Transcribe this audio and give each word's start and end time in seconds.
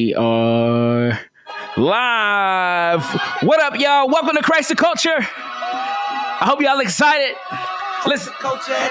We 0.00 0.14
are 0.14 1.20
live. 1.76 3.04
What 3.42 3.60
up, 3.60 3.78
y'all? 3.78 4.08
Welcome 4.08 4.34
to 4.34 4.40
Christ 4.42 4.70
the 4.70 4.74
Culture. 4.74 5.18
I 5.18 6.38
hope 6.40 6.62
y'all 6.62 6.80
excited. 6.80 7.36
Let's 8.06 8.26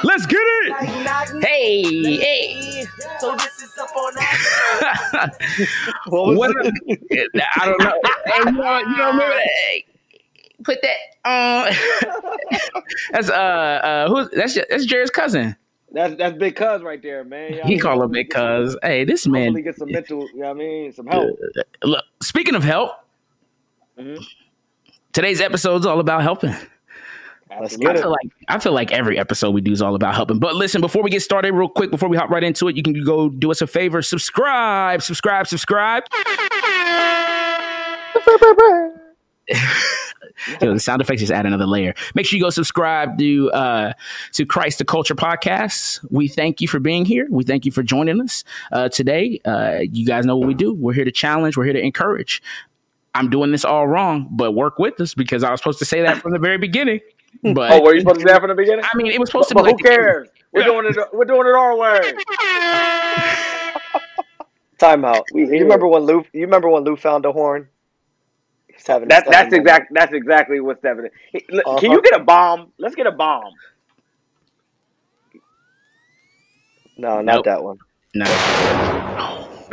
let's 0.04 0.28
get 0.28 0.38
it. 0.38 1.44
Hey, 1.44 2.18
hey. 2.18 2.86
So 3.20 3.36
this 3.38 3.60
is 3.60 3.76
up 3.80 3.90
on 3.96 4.14
What 6.10 6.28
was 6.28 6.38
What 6.38 6.56
it? 6.64 7.32
up? 7.36 7.44
I 7.56 7.66
don't 7.66 7.80
know. 7.82 8.02
Hey, 8.26 8.40
you 8.46 8.52
know, 8.52 8.78
you 8.78 8.98
know 8.98 9.08
remember 9.08 9.34
that? 9.34 9.48
Hey, 9.48 9.86
put 10.64 10.78
that 10.84 10.98
on. 11.26 11.74
that's 13.14 13.32
uh 13.32 13.34
uh 13.34 14.10
who's 14.10 14.30
that's 14.30 14.54
that's 14.70 14.86
Jared's 14.86 15.10
cousin. 15.10 15.56
That's 15.92 16.16
that's 16.16 16.38
big 16.38 16.56
cuz 16.56 16.82
right 16.84 17.02
there, 17.02 17.24
man. 17.24 17.52
You 17.54 17.58
know 17.60 17.64
He 17.66 17.76
what 17.76 17.82
call 17.84 18.04
him 18.04 18.12
big 18.12 18.30
cuz. 18.30 18.78
Hey, 18.84 19.04
this 19.06 19.26
man. 19.28 19.46
Hopefully 19.46 19.62
get 19.64 19.76
some 19.78 19.92
mental, 19.92 20.22
you 20.34 20.40
know 20.42 20.48
what 20.50 20.56
I 20.56 20.60
mean? 20.60 20.94
Some 20.94 21.08
help. 21.08 21.40
Look, 21.84 22.04
speaking 22.22 22.56
of 22.56 22.64
help, 22.64 22.92
Mhm. 24.00 24.24
today's 25.14 25.42
episode 25.42 25.78
is 25.82 25.86
all 25.86 26.00
about 26.00 26.22
helping. 26.22 26.54
Let's 27.60 27.74
I 27.74 27.78
get 27.78 27.96
it. 27.96 28.02
feel 28.02 28.12
like 28.12 28.30
I 28.48 28.60
feel 28.60 28.74
like 28.74 28.92
every 28.92 29.18
episode 29.18 29.52
we 29.52 29.62
do 29.62 29.72
is 29.72 29.82
all 29.82 29.96
about 29.96 30.14
helping. 30.14 30.38
But 30.38 30.54
listen, 30.56 30.82
before 30.82 31.02
we 31.02 31.10
get 31.10 31.24
started, 31.24 31.52
real 31.54 31.68
quick, 31.68 31.90
before 31.90 32.08
we 32.08 32.16
hop 32.16 32.30
right 32.30 32.44
into 32.44 32.68
it, 32.68 32.78
you 32.78 32.84
can 32.84 32.94
go 33.04 33.28
do 33.30 33.50
us 33.50 33.62
a 33.64 33.68
favor, 33.68 34.04
subscribe, 34.04 35.02
subscribe, 35.02 35.48
subscribe. 35.48 36.04
The 40.60 40.80
sound 40.80 41.02
effects 41.02 41.22
just 41.22 41.32
add 41.32 41.46
another 41.46 41.66
layer. 41.66 41.94
Make 42.16 42.26
sure 42.26 42.38
you 42.38 42.44
go 42.44 42.50
subscribe 42.50 43.18
to 43.18 43.52
uh, 43.52 43.94
to 44.34 44.46
Christ 44.46 44.80
the 44.80 44.86
Culture 44.86 45.16
podcast. 45.16 46.06
We 46.12 46.28
thank 46.28 46.62
you 46.62 46.68
for 46.68 46.80
being 46.80 47.06
here. 47.06 47.28
We 47.30 47.44
thank 47.44 47.66
you 47.66 47.72
for 47.72 47.84
joining 47.84 48.22
us 48.22 48.44
uh, 48.72 48.90
today. 48.90 49.40
Uh, 49.46 49.80
you 49.92 50.06
guys 50.06 50.26
know 50.26 50.38
what 50.38 50.48
we 50.48 50.54
do. 50.54 50.74
We're 50.74 50.94
here 50.94 51.06
to 51.06 51.12
challenge. 51.12 51.58
We're 51.58 51.66
here 51.66 51.74
to 51.74 51.82
encourage. 51.82 52.42
I'm 53.16 53.30
doing 53.30 53.52
this 53.52 53.66
all 53.66 53.88
wrong, 53.88 54.28
but 54.32 54.52
work 54.54 54.80
with 54.80 55.00
us 55.02 55.14
because 55.14 55.44
I 55.44 55.52
was 55.52 55.60
supposed 55.60 55.80
to 55.80 55.86
say 55.86 56.02
that 56.04 56.22
from 56.22 56.32
the 56.32 56.40
very 56.40 56.58
beginning. 56.58 57.00
But 57.44 57.72
Oh, 57.72 57.82
were 57.82 57.94
you 57.94 58.02
supposed 58.02 58.20
to 58.20 58.26
do 58.26 58.32
that 58.32 58.42
from 58.42 58.50
the 58.50 58.56
beginning? 58.56 58.86
I 58.86 58.98
mean, 58.98 59.08
it 59.08 59.20
was 59.20 59.30
supposed 59.30 59.50
to 59.50 59.56
But 59.56 59.64
be 59.66 59.72
who 59.72 59.78
like 59.78 59.86
cares? 59.86 60.30
We're 60.52 60.64
doing 60.64 60.86
it. 60.88 60.98
We're 61.14 61.26
doing 61.26 61.48
it 61.48 61.54
our 61.54 61.76
way. 61.76 62.00
Time 64.80 65.04
out. 65.04 65.26
You 65.34 65.48
remember 65.48 65.88
when 65.88 66.04
Lou? 66.04 66.24
You 66.34 66.42
remember 66.42 66.70
when 66.70 66.84
Lou 66.84 66.96
found 66.96 67.26
a 67.26 67.32
horn? 67.32 67.68
He's 68.80 68.88
having. 68.88 69.10
That, 69.10 69.26
his 69.26 69.32
that's 69.32 69.50
time 69.50 69.54
exact. 69.54 69.92
That's 69.94 70.14
exactly 70.14 70.62
what's 70.62 70.82
happening. 70.84 71.12
Hey, 71.34 71.42
Can 71.42 71.62
Uh-huh. 71.66 71.82
you 71.92 72.02
get 72.02 72.16
a 72.20 72.24
bomb? 72.24 72.72
Let's 72.80 72.96
get 72.96 73.08
a 73.08 73.12
bomb. 73.12 73.54
No, 76.98 77.22
not 77.22 77.26
Nope. 77.36 77.46
that 77.46 77.64
one. 77.64 77.78
No, 78.16 78.26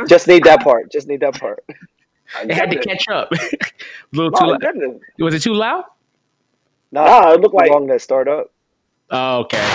Just 0.07 0.27
need 0.27 0.43
that 0.45 0.61
part. 0.61 0.91
Just 0.91 1.07
need 1.07 1.21
that 1.21 1.39
part. 1.39 1.63
it 2.43 2.53
had 2.53 2.71
to 2.71 2.77
catch 2.79 3.07
up. 3.09 3.29
a 3.33 3.37
little 4.13 4.31
too 4.31 4.45
My 4.45 4.47
loud. 4.47 4.59
goodness. 4.59 5.01
Was 5.19 5.33
it 5.35 5.41
too 5.41 5.53
loud? 5.53 5.85
No, 6.91 7.03
Nah, 7.05 7.31
it 7.33 7.41
looked 7.41 7.55
like 7.55 7.71
long 7.71 7.87
to 7.87 7.99
start 7.99 8.27
up. 8.27 8.47
Oh, 9.09 9.39
okay. 9.39 9.73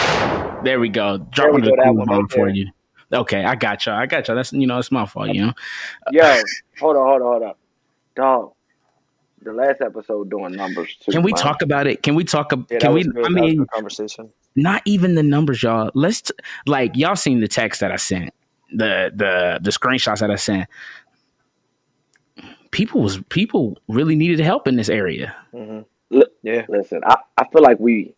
There 0.65 0.79
we 0.81 0.89
go. 0.91 1.19
Dropping 1.19 1.55
we 1.57 1.63
the 1.63 1.71
go, 1.71 1.77
that 1.77 1.95
cool 1.95 2.05
bomb 2.05 2.09
right 2.09 2.29
for 2.29 2.49
there. 2.49 2.55
you. 2.55 2.71
Okay, 3.13 3.45
I 3.45 3.55
got 3.57 3.85
y'all. 3.87 3.97
I 3.97 4.07
got 4.07 4.27
y'all. 4.29 4.37
That's 4.37 4.53
you 4.53 4.67
know, 4.67 4.79
it's 4.79 4.93
my 4.93 5.07
fault. 5.07 5.29
You 5.31 5.47
know. 5.47 5.53
yo. 6.11 6.45
Hold 6.81 6.97
on, 6.97 7.07
hold 7.07 7.23
on, 7.23 7.29
hold 7.29 7.43
on. 7.43 7.55
Dog. 8.17 8.53
The 9.45 9.53
last 9.53 9.81
episode 9.81 10.31
doing 10.31 10.53
numbers 10.55 10.97
too. 11.01 11.13
Can 11.13 11.23
we 11.23 11.33
man. 11.33 11.43
talk 11.43 11.63
about 11.63 11.87
it? 11.87 12.03
Can 12.03 12.15
we 12.15 12.25
talk? 12.25 12.53
ab- 12.53 12.67
Yeah, 12.71 12.79
can 12.79 12.93
we? 12.95 13.03
good. 13.05 13.11
I 13.19 13.23
That 13.23 13.29
was 13.31 13.37
a 13.37 13.41
mean, 13.57 13.67
conversation. 13.73 14.33
not 14.57 14.83
even 14.85 15.15
the 15.15 15.23
numbers, 15.23 15.63
y'all. 15.63 15.91
Let's 15.95 16.23
t- 16.23 16.35
like 16.67 16.93
y'all 16.97 17.17
seen 17.17 17.41
the 17.41 17.49
text 17.49 17.81
that 17.81 17.91
I 17.93 17.97
sent, 17.97 18.31
the 18.73 19.11
the 19.15 19.59
the 19.63 19.71
screenshots 19.71 20.21
that 20.21 20.31
I 20.31 20.37
sent. 20.37 20.69
People 22.71 23.03
was 23.03 23.19
people 23.29 23.77
really 23.89 24.17
needed 24.17 24.41
help 24.41 24.67
in 24.67 24.77
this 24.77 24.89
area. 24.89 25.35
hmm 25.53 25.81
Look, 26.11 26.31
Yeah. 26.43 26.65
Listen, 26.69 27.01
I, 27.05 27.17
I 27.39 27.47
feel 27.49 27.63
like 27.63 27.79
we 27.81 28.15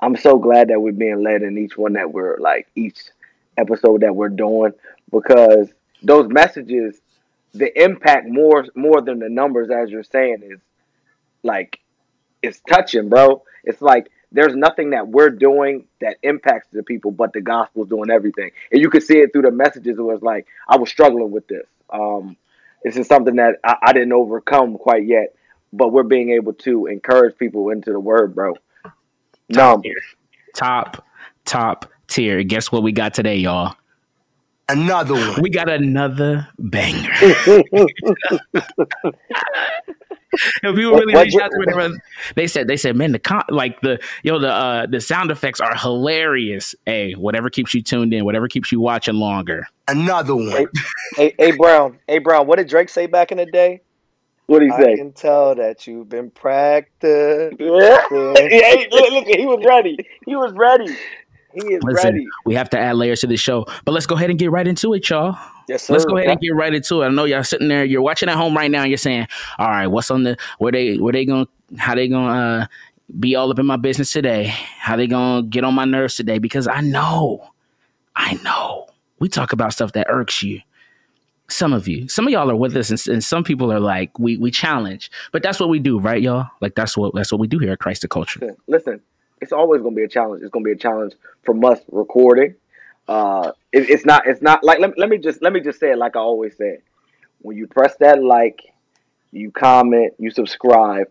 I'm 0.00 0.16
so 0.16 0.38
glad 0.38 0.68
that 0.68 0.80
we're 0.80 0.92
being 0.92 1.22
led 1.22 1.42
in 1.42 1.58
each 1.58 1.76
one 1.76 1.94
that 1.94 2.12
we're 2.12 2.36
like 2.38 2.68
each 2.74 2.98
episode 3.56 4.00
that 4.02 4.14
we're 4.14 4.28
doing 4.28 4.72
because 5.10 5.68
those 6.02 6.28
messages 6.28 7.00
the 7.58 7.82
impact 7.82 8.28
more 8.28 8.66
more 8.74 9.00
than 9.00 9.18
the 9.18 9.28
numbers 9.28 9.70
as 9.70 9.90
you're 9.90 10.02
saying 10.02 10.42
is 10.42 10.60
like 11.42 11.80
it's 12.42 12.60
touching, 12.68 13.08
bro. 13.08 13.42
It's 13.64 13.82
like 13.82 14.10
there's 14.30 14.54
nothing 14.54 14.90
that 14.90 15.08
we're 15.08 15.30
doing 15.30 15.86
that 16.00 16.18
impacts 16.22 16.68
the 16.72 16.82
people 16.82 17.10
but 17.10 17.32
the 17.32 17.40
gospel's 17.40 17.88
doing 17.88 18.10
everything. 18.10 18.50
And 18.70 18.80
you 18.80 18.90
could 18.90 19.02
see 19.02 19.18
it 19.18 19.32
through 19.32 19.42
the 19.42 19.50
messages 19.50 19.98
it 19.98 20.02
was 20.02 20.22
like 20.22 20.46
I 20.68 20.76
was 20.76 20.90
struggling 20.90 21.30
with 21.30 21.46
this. 21.48 21.66
Um 21.90 22.36
this 22.84 22.96
is 22.96 23.08
something 23.08 23.36
that 23.36 23.56
I, 23.64 23.76
I 23.82 23.92
didn't 23.92 24.12
overcome 24.12 24.78
quite 24.78 25.06
yet 25.06 25.34
but 25.72 25.92
we're 25.92 26.02
being 26.02 26.30
able 26.30 26.54
to 26.54 26.86
encourage 26.86 27.36
people 27.36 27.70
into 27.70 27.92
the 27.92 28.00
word, 28.00 28.34
bro. 28.34 28.54
No, 29.48 29.82
Top 30.54 31.04
top 31.44 31.86
tier. 32.06 32.42
Guess 32.42 32.72
what 32.72 32.82
we 32.82 32.92
got 32.92 33.14
today, 33.14 33.36
y'all? 33.36 33.74
Another 34.68 35.14
one. 35.14 35.40
We 35.42 35.50
got 35.50 35.68
another 35.68 36.46
banger. 36.58 37.10
If 40.62 40.76
people 40.76 40.92
really 40.92 41.14
What- 41.14 41.24
reached 41.24 41.34
what- 41.36 41.44
out 41.44 41.50
to 41.52 41.88
me, 41.88 41.96
they 42.36 42.46
said 42.46 42.68
they 42.68 42.76
said, 42.76 42.94
man, 42.94 43.12
the 43.12 43.18
con- 43.18 43.44
like 43.48 43.80
the 43.80 43.98
yo 44.22 44.38
the 44.38 44.52
uh, 44.52 44.86
the 44.86 45.00
sound 45.00 45.30
effects 45.30 45.58
are 45.58 45.74
hilarious. 45.74 46.74
Hey, 46.84 47.14
whatever 47.14 47.48
keeps 47.48 47.72
you 47.72 47.80
tuned 47.80 48.12
in, 48.12 48.26
whatever 48.26 48.46
keeps 48.46 48.70
you 48.70 48.78
watching 48.78 49.14
longer. 49.14 49.66
Another 49.88 50.36
one. 50.36 50.66
Hey, 51.16 51.34
hey, 51.38 51.52
Brown. 51.52 51.98
Hey, 52.06 52.18
Brown. 52.18 52.46
What 52.46 52.56
did 52.58 52.68
Drake 52.68 52.90
say 52.90 53.06
back 53.06 53.32
in 53.32 53.38
the 53.38 53.46
day? 53.46 53.80
what 54.46 54.58
did 54.60 54.66
he 54.68 54.74
I 54.74 54.82
say? 54.82 54.92
I 54.92 54.96
can 54.96 55.12
tell 55.12 55.54
that 55.54 55.86
you've 55.86 56.08
been 56.10 56.30
practicing. 56.30 57.56
Yeah, 57.58 57.98
yeah 58.10 58.84
look, 58.90 59.10
look, 59.12 59.26
he 59.26 59.46
was 59.46 59.64
ready. 59.66 59.96
He 60.26 60.36
was 60.36 60.52
ready. 60.52 60.94
He 61.52 61.60
is 61.60 61.82
Listen, 61.82 62.14
ready. 62.14 62.26
we 62.44 62.54
have 62.54 62.68
to 62.70 62.78
add 62.78 62.96
layers 62.96 63.20
to 63.20 63.26
the 63.26 63.36
show, 63.36 63.66
but 63.84 63.92
let's 63.92 64.06
go 64.06 64.14
ahead 64.14 64.30
and 64.30 64.38
get 64.38 64.50
right 64.50 64.66
into 64.68 64.92
it, 64.94 65.08
y'all. 65.08 65.36
Yes, 65.66 65.84
sir. 65.84 65.94
Let's 65.94 66.04
go 66.04 66.16
ahead 66.16 66.30
and 66.30 66.40
get 66.40 66.54
right 66.54 66.72
into 66.72 67.02
it. 67.02 67.06
I 67.06 67.08
know 67.08 67.24
y'all 67.24 67.42
sitting 67.44 67.68
there, 67.68 67.84
you're 67.84 68.02
watching 68.02 68.28
at 68.28 68.36
home 68.36 68.56
right 68.56 68.70
now, 68.70 68.82
and 68.82 68.90
you're 68.90 68.98
saying, 68.98 69.26
"All 69.58 69.68
right, 69.68 69.86
what's 69.86 70.10
on 70.10 70.24
the 70.24 70.36
where 70.58 70.72
they 70.72 70.96
where 70.98 71.12
they 71.12 71.24
going 71.24 71.46
to 71.46 71.76
how 71.78 71.94
they 71.94 72.08
gonna 72.08 72.62
uh, 72.62 72.66
be 73.18 73.34
all 73.34 73.50
up 73.50 73.58
in 73.58 73.66
my 73.66 73.76
business 73.76 74.12
today? 74.12 74.44
How 74.44 74.96
they 74.96 75.06
gonna 75.06 75.42
get 75.42 75.64
on 75.64 75.74
my 75.74 75.84
nerves 75.84 76.16
today?" 76.16 76.38
Because 76.38 76.66
I 76.66 76.80
know, 76.80 77.50
I 78.14 78.34
know, 78.44 78.88
we 79.18 79.28
talk 79.28 79.52
about 79.52 79.72
stuff 79.72 79.92
that 79.92 80.06
irks 80.08 80.42
you. 80.42 80.60
Some 81.50 81.72
of 81.72 81.88
you, 81.88 82.08
some 82.08 82.26
of 82.26 82.32
y'all 82.32 82.50
are 82.50 82.56
with 82.56 82.76
us, 82.76 82.90
and, 82.90 83.14
and 83.14 83.24
some 83.24 83.42
people 83.42 83.72
are 83.72 83.80
like, 83.80 84.18
we 84.18 84.36
we 84.36 84.50
challenge, 84.50 85.10
but 85.32 85.42
that's 85.42 85.58
what 85.58 85.70
we 85.70 85.78
do, 85.78 85.98
right, 85.98 86.20
y'all? 86.20 86.46
Like 86.60 86.74
that's 86.74 86.94
what 86.94 87.14
that's 87.14 87.32
what 87.32 87.40
we 87.40 87.46
do 87.46 87.58
here 87.58 87.72
at 87.72 87.78
Christ 87.78 88.02
the 88.02 88.08
Culture. 88.08 88.40
Listen, 88.40 88.56
listen, 88.66 89.00
it's 89.40 89.52
always 89.52 89.82
going 89.82 89.94
to 89.94 89.96
be 89.96 90.04
a 90.04 90.08
challenge. 90.08 90.42
It's 90.42 90.50
going 90.50 90.64
to 90.64 90.68
be 90.68 90.72
a 90.74 90.78
challenge 90.78 91.14
from 91.44 91.64
us 91.64 91.80
recording. 91.90 92.54
Uh, 93.06 93.52
it, 93.72 93.88
it's 93.90 94.04
not. 94.04 94.26
It's 94.26 94.42
not 94.42 94.62
like. 94.62 94.80
Let, 94.80 94.98
let 94.98 95.08
me 95.08 95.18
just 95.18 95.42
let 95.42 95.52
me 95.52 95.60
just 95.60 95.80
say 95.80 95.92
it 95.92 95.98
like 95.98 96.16
I 96.16 96.20
always 96.20 96.56
say. 96.56 96.78
When 97.40 97.56
you 97.56 97.66
press 97.66 97.94
that 98.00 98.22
like, 98.22 98.60
you 99.30 99.50
comment, 99.50 100.14
you 100.18 100.30
subscribe. 100.30 101.06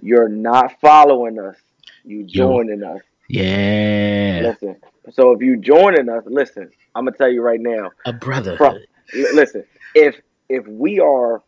You're 0.00 0.28
not 0.28 0.80
following 0.80 1.38
us. 1.38 1.56
You 2.04 2.24
joining 2.24 2.82
us. 2.82 3.00
Yeah, 3.28 4.40
Listen. 4.42 4.76
So 5.10 5.32
if 5.32 5.40
you 5.40 5.56
joining 5.56 6.08
us, 6.08 6.24
listen. 6.26 6.70
I'm 6.94 7.04
gonna 7.04 7.16
tell 7.16 7.30
you 7.30 7.42
right 7.42 7.60
now. 7.60 7.92
a 8.04 8.12
brother. 8.12 8.56
Bro, 8.56 8.70
l- 8.70 9.34
listen. 9.34 9.64
If 9.94 10.16
if 10.48 10.66
we 10.66 11.00
are 11.00 11.42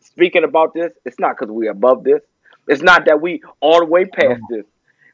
speaking 0.00 0.44
about 0.44 0.74
this, 0.74 0.92
it's 1.04 1.18
not 1.18 1.36
because 1.36 1.52
we 1.52 1.68
above 1.68 2.04
this. 2.04 2.22
It's 2.68 2.82
not 2.82 3.06
that 3.06 3.20
we 3.20 3.42
all 3.60 3.80
the 3.80 3.86
way 3.86 4.04
past 4.04 4.40
this. 4.48 4.64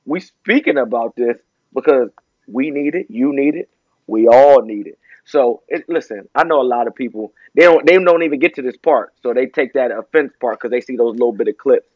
We 0.05 0.21
speaking 0.21 0.79
about 0.79 1.17
this 1.17 1.39
because 1.75 2.11
we 2.47 2.71
need 2.71 2.95
it. 2.95 3.07
You 3.09 3.35
need 3.35 3.55
it. 3.55 3.69
We 4.07 4.29
all 4.29 4.63
need 4.63 4.87
it. 4.87 4.99
So 5.25 5.63
it, 5.69 5.85
listen, 5.89 6.29
I 6.35 6.45
know 6.45 6.61
a 6.61 6.65
lot 6.65 6.87
of 6.87 6.95
people 6.95 7.33
they 7.55 7.63
don't 7.63 7.87
they 7.87 7.97
don't 7.97 8.23
even 8.23 8.41
get 8.41 8.55
to 8.57 8.63
this 8.63 8.77
part, 8.77 9.13
so 9.23 9.33
they 9.33 9.47
take 9.47 9.75
that 9.75 9.91
offense 9.93 10.33
part 10.41 10.59
because 10.59 10.71
they 10.71 10.81
see 10.81 10.97
those 10.97 11.13
little 11.13 11.33
bit 11.33 11.49
of 11.49 11.57
clips. 11.57 11.87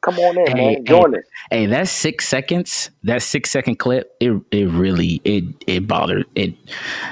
Come 0.00 0.18
on 0.18 0.38
in, 0.38 0.56
Hey, 0.56 0.76
man. 0.76 0.84
Join 0.84 1.14
us. 1.16 1.24
Hey, 1.50 1.66
that 1.66 1.88
six 1.88 2.28
seconds, 2.28 2.90
that 3.04 3.22
six 3.22 3.50
second 3.50 3.76
clip, 3.76 4.16
it 4.20 4.40
it 4.50 4.68
really 4.68 5.20
it 5.24 5.44
it 5.66 5.86
bothered 5.86 6.26
it 6.34 6.54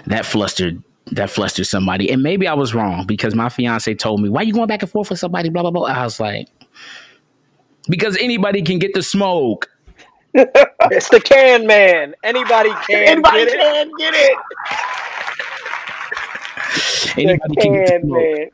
that 0.06 0.24
flustered 0.24 0.82
that 1.12 1.30
flustered 1.30 1.66
somebody. 1.66 2.10
And 2.10 2.22
maybe 2.22 2.48
I 2.48 2.54
was 2.54 2.74
wrong 2.74 3.06
because 3.06 3.34
my 3.34 3.48
fiance 3.48 3.92
told 3.94 4.20
me, 4.20 4.28
Why 4.28 4.42
you 4.42 4.52
going 4.52 4.66
back 4.66 4.82
and 4.82 4.90
forth 4.90 5.10
with 5.10 5.18
somebody? 5.18 5.48
Blah 5.48 5.62
blah 5.62 5.70
blah. 5.70 5.86
I 5.86 6.04
was 6.04 6.20
like, 6.20 6.48
Because 7.88 8.16
anybody 8.18 8.62
can 8.62 8.78
get 8.78 8.94
the 8.94 9.02
smoke. 9.02 9.68
It's 10.90 11.08
the 11.10 11.20
can 11.20 11.66
man. 11.66 12.14
Anybody 12.24 12.76
can 12.76 13.06
Anybody 13.06 13.28
get 13.30 13.48
it. 13.48 13.58
can 13.58 13.96
get 13.96 14.14
it. 14.14 14.40
Anybody 17.16 17.56
The 17.56 17.56
can 17.56 17.72
get 17.72 17.86
the 17.86 17.94
can, 17.96 18.02
smoke. 18.02 18.30
man. 18.32 18.50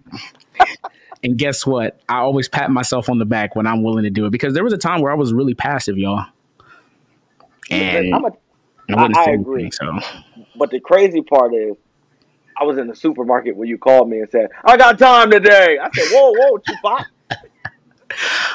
And 1.24 1.38
guess 1.38 1.66
what? 1.66 2.00
I 2.08 2.18
always 2.18 2.48
pat 2.48 2.70
myself 2.70 3.08
on 3.10 3.18
the 3.18 3.24
back 3.26 3.56
when 3.56 3.66
I'm 3.66 3.82
willing 3.82 4.04
to 4.04 4.10
do 4.10 4.26
it 4.26 4.30
because 4.30 4.54
there 4.54 4.64
was 4.64 4.72
a 4.72 4.78
time 4.78 5.02
where 5.02 5.12
I 5.12 5.16
was 5.16 5.32
really 5.32 5.54
passive, 5.54 5.98
y'all. 5.98 6.26
And 7.70 8.12
I'm 8.12 8.24
a, 8.24 8.30
I, 8.92 8.94
wouldn't 8.96 9.16
I 9.16 9.24
say 9.24 9.34
agree. 9.34 9.64
anything, 9.64 9.72
so 9.72 9.98
but 10.54 10.70
the 10.70 10.80
crazy 10.80 11.22
part 11.22 11.54
is 11.54 11.76
I 12.60 12.64
was 12.64 12.78
in 12.78 12.88
the 12.88 12.96
supermarket 12.96 13.56
when 13.56 13.68
you 13.68 13.78
called 13.78 14.08
me 14.10 14.20
and 14.20 14.30
said, 14.30 14.48
"I 14.64 14.76
got 14.76 14.98
time 14.98 15.30
today." 15.30 15.78
I 15.82 15.90
said, 15.92 16.08
"Whoa, 16.08 16.32
whoa, 16.34 16.58
Tupac." 16.58 17.06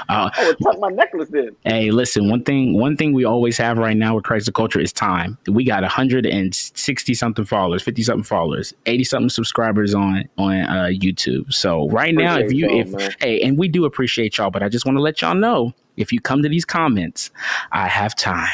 Uh, 0.10 0.30
I 0.34 0.48
would 0.48 0.58
tuck 0.64 0.80
my 0.80 0.90
necklace 0.90 1.30
in. 1.34 1.56
Hey, 1.64 1.92
listen, 1.92 2.30
one 2.30 2.44
thing 2.44 2.74
one 2.74 2.96
thing 2.96 3.14
we 3.14 3.26
always 3.26 3.58
have 3.58 3.78
right 3.78 3.98
now 3.98 4.16
with 4.16 4.24
Christ 4.24 4.46
the 4.46 4.52
Culture 4.52 4.80
is 4.80 4.94
time. 4.94 5.38
We 5.48 5.64
got 5.64 5.82
160 5.82 7.14
something 7.14 7.46
followers, 7.46 7.84
50 7.84 8.04
something 8.04 8.24
followers, 8.24 8.74
80 8.86 9.04
something 9.04 9.30
subscribers 9.30 9.94
on 9.94 10.30
on 10.38 10.62
uh, 10.62 10.90
YouTube. 10.92 11.52
So 11.54 11.90
right 11.90 12.14
now, 12.14 12.38
if 12.38 12.54
you 12.54 12.70
if 12.70 12.90
man. 12.90 13.12
hey, 13.20 13.42
and 13.42 13.58
we 13.58 13.68
do 13.68 13.86
appreciate 13.86 14.38
y'all, 14.38 14.52
but 14.52 14.64
I 14.64 14.70
just 14.70 14.86
want 14.86 14.98
to 14.98 15.02
let 15.02 15.22
y'all 15.22 15.36
know 15.36 15.74
if 15.98 16.14
you 16.14 16.22
come 16.22 16.44
to 16.44 16.50
these 16.50 16.66
comments, 16.66 17.32
I 17.72 17.88
have 17.88 18.16
time. 18.16 18.48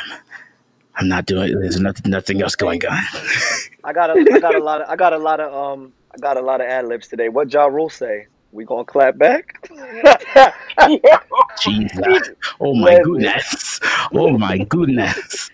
I'm 0.95 1.07
not 1.07 1.25
doing 1.25 1.59
there's 1.59 1.79
nothing 1.79 2.11
nothing 2.11 2.41
else 2.41 2.55
going 2.55 2.85
on. 2.85 3.03
I 3.83 3.93
got 3.93 4.09
a, 4.11 4.19
I 4.33 4.39
got 4.39 4.55
a 4.55 4.63
lot 4.63 4.81
of, 4.81 4.89
I 4.89 4.95
got 4.95 5.13
a 5.13 5.17
lot 5.17 5.39
of, 5.39 5.53
um, 5.53 5.93
I 6.13 6.17
got 6.19 6.37
a 6.37 6.41
lot 6.41 6.61
of 6.61 6.67
ad 6.67 6.87
libs 6.87 7.07
today. 7.07 7.29
What 7.29 7.51
Ja 7.51 7.65
Rule 7.65 7.89
say? 7.89 8.27
We 8.53 8.65
gonna 8.65 8.85
clap 8.85 9.17
back? 9.17 9.67
Jesus. 11.61 12.29
Oh 12.61 12.75
my 12.75 12.99
goodness. 12.99 13.79
Oh 14.13 14.37
my 14.37 14.59
goodness. 14.59 15.49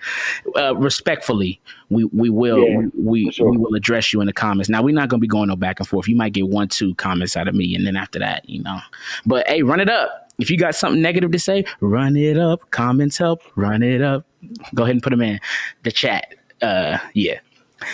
Uh, 0.56 0.76
respectfully, 0.76 1.62
we, 1.90 2.04
we 2.06 2.30
will 2.30 2.60
Yeah, 2.60 2.78
we 2.78 3.26
we, 3.26 3.32
sure. 3.32 3.50
we 3.50 3.58
will 3.58 3.74
address 3.74 4.12
you 4.12 4.20
in 4.20 4.28
the 4.28 4.34
comments. 4.34 4.70
Now 4.70 4.82
we're 4.84 4.94
not 4.94 5.08
gonna 5.08 5.22
be 5.22 5.28
going 5.28 5.48
no 5.48 5.56
back 5.56 5.80
and 5.80 5.88
forth. 5.88 6.10
You 6.10 6.16
might 6.18 6.34
get 6.34 6.50
one, 6.50 6.68
two 6.68 6.94
comments 6.96 7.38
out 7.38 7.48
of 7.48 7.56
me, 7.56 7.74
and 7.74 7.88
then 7.88 7.96
after 7.96 8.20
that, 8.20 8.48
you 8.50 8.62
know. 8.62 8.80
But 9.26 9.48
hey, 9.48 9.64
run 9.64 9.80
it 9.80 9.90
up. 9.90 10.32
If 10.38 10.52
you 10.52 10.58
got 10.58 10.76
something 10.76 11.02
negative 11.02 11.32
to 11.32 11.40
say, 11.40 11.64
run 11.80 12.18
it 12.18 12.38
up. 12.38 12.70
Comments 12.72 13.18
help. 13.18 13.42
Run 13.56 13.82
it 13.82 14.02
up. 14.02 14.26
Go 14.76 14.84
ahead 14.84 14.96
and 14.96 15.04
put 15.04 15.12
them 15.12 15.22
in 15.22 15.40
the 15.84 15.92
chat. 15.92 16.36
Uh 16.62 16.98
yeah. 17.14 17.40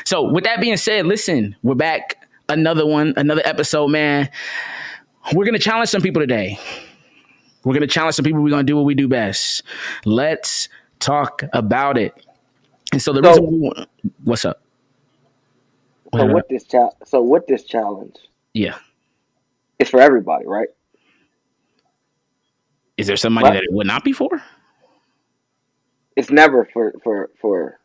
So 0.04 0.24
with 0.32 0.46
that 0.46 0.60
being 0.62 0.78
said, 0.78 1.06
listen, 1.06 1.56
we're 1.62 1.76
back. 1.76 2.28
Another 2.50 2.86
one, 2.86 3.14
another 3.18 3.42
episode, 3.46 3.88
man. 3.88 4.30
We're 5.34 5.46
gonna 5.46 5.60
challenge 5.60 5.90
some 5.90 6.02
people 6.02 6.22
today. 6.22 6.60
We're 7.64 7.74
gonna 7.74 7.88
challenge 7.88 8.16
some 8.16 8.24
people. 8.26 8.42
We're 8.42 8.50
gonna 8.52 8.64
do 8.64 8.76
what 8.76 8.86
we 8.86 8.94
do 8.94 9.08
best. 9.08 9.64
Let's 10.06 10.70
talk 11.00 11.42
about 11.54 11.98
it. 11.98 12.14
And 12.92 13.02
so 13.02 13.12
the 13.14 13.24
So- 13.24 13.30
reason 13.30 13.52
we 13.52 13.60
want, 13.60 13.90
what's 14.24 14.46
up? 14.46 14.62
So 16.14 16.26
what 16.28 16.48
this 16.48 16.64
cha- 16.64 16.92
So 17.04 17.22
what 17.22 17.48
this 17.48 17.64
challenge? 17.64 18.16
Yeah. 18.54 18.78
It's 19.80 19.90
for 19.90 20.00
everybody, 20.00 20.46
right? 20.46 20.70
Is 22.98 23.08
there 23.08 23.18
somebody 23.18 23.50
that 23.50 23.64
it 23.64 23.74
would 23.74 23.88
not 23.88 24.04
be 24.06 24.14
for? 24.14 24.42
It's 26.16 26.30
never 26.30 26.64
for 26.72 26.94
for 27.04 27.30
for 27.42 27.80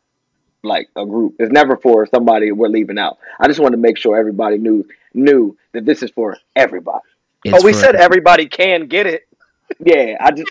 like 0.62 0.88
a 0.94 1.04
group. 1.04 1.36
It's 1.40 1.50
never 1.50 1.76
for 1.76 2.06
somebody 2.06 2.52
we're 2.52 2.69
leaving 2.69 2.98
out. 2.98 3.19
I 3.40 3.48
just 3.48 3.58
wanted 3.58 3.76
to 3.76 3.82
make 3.82 3.96
sure 3.98 4.16
everybody 4.16 4.58
knew 4.58 4.86
knew 5.14 5.56
that 5.72 5.84
this 5.84 6.02
is 6.04 6.10
for 6.12 6.36
everybody. 6.54 7.00
It's 7.44 7.62
oh, 7.62 7.66
we 7.66 7.72
for- 7.72 7.78
said 7.78 7.94
everybody 7.96 8.46
can 8.46 8.87
get 8.87 9.06
it. 9.06 9.26
Yeah, 9.78 10.16
I 10.20 10.31
just 10.32 10.50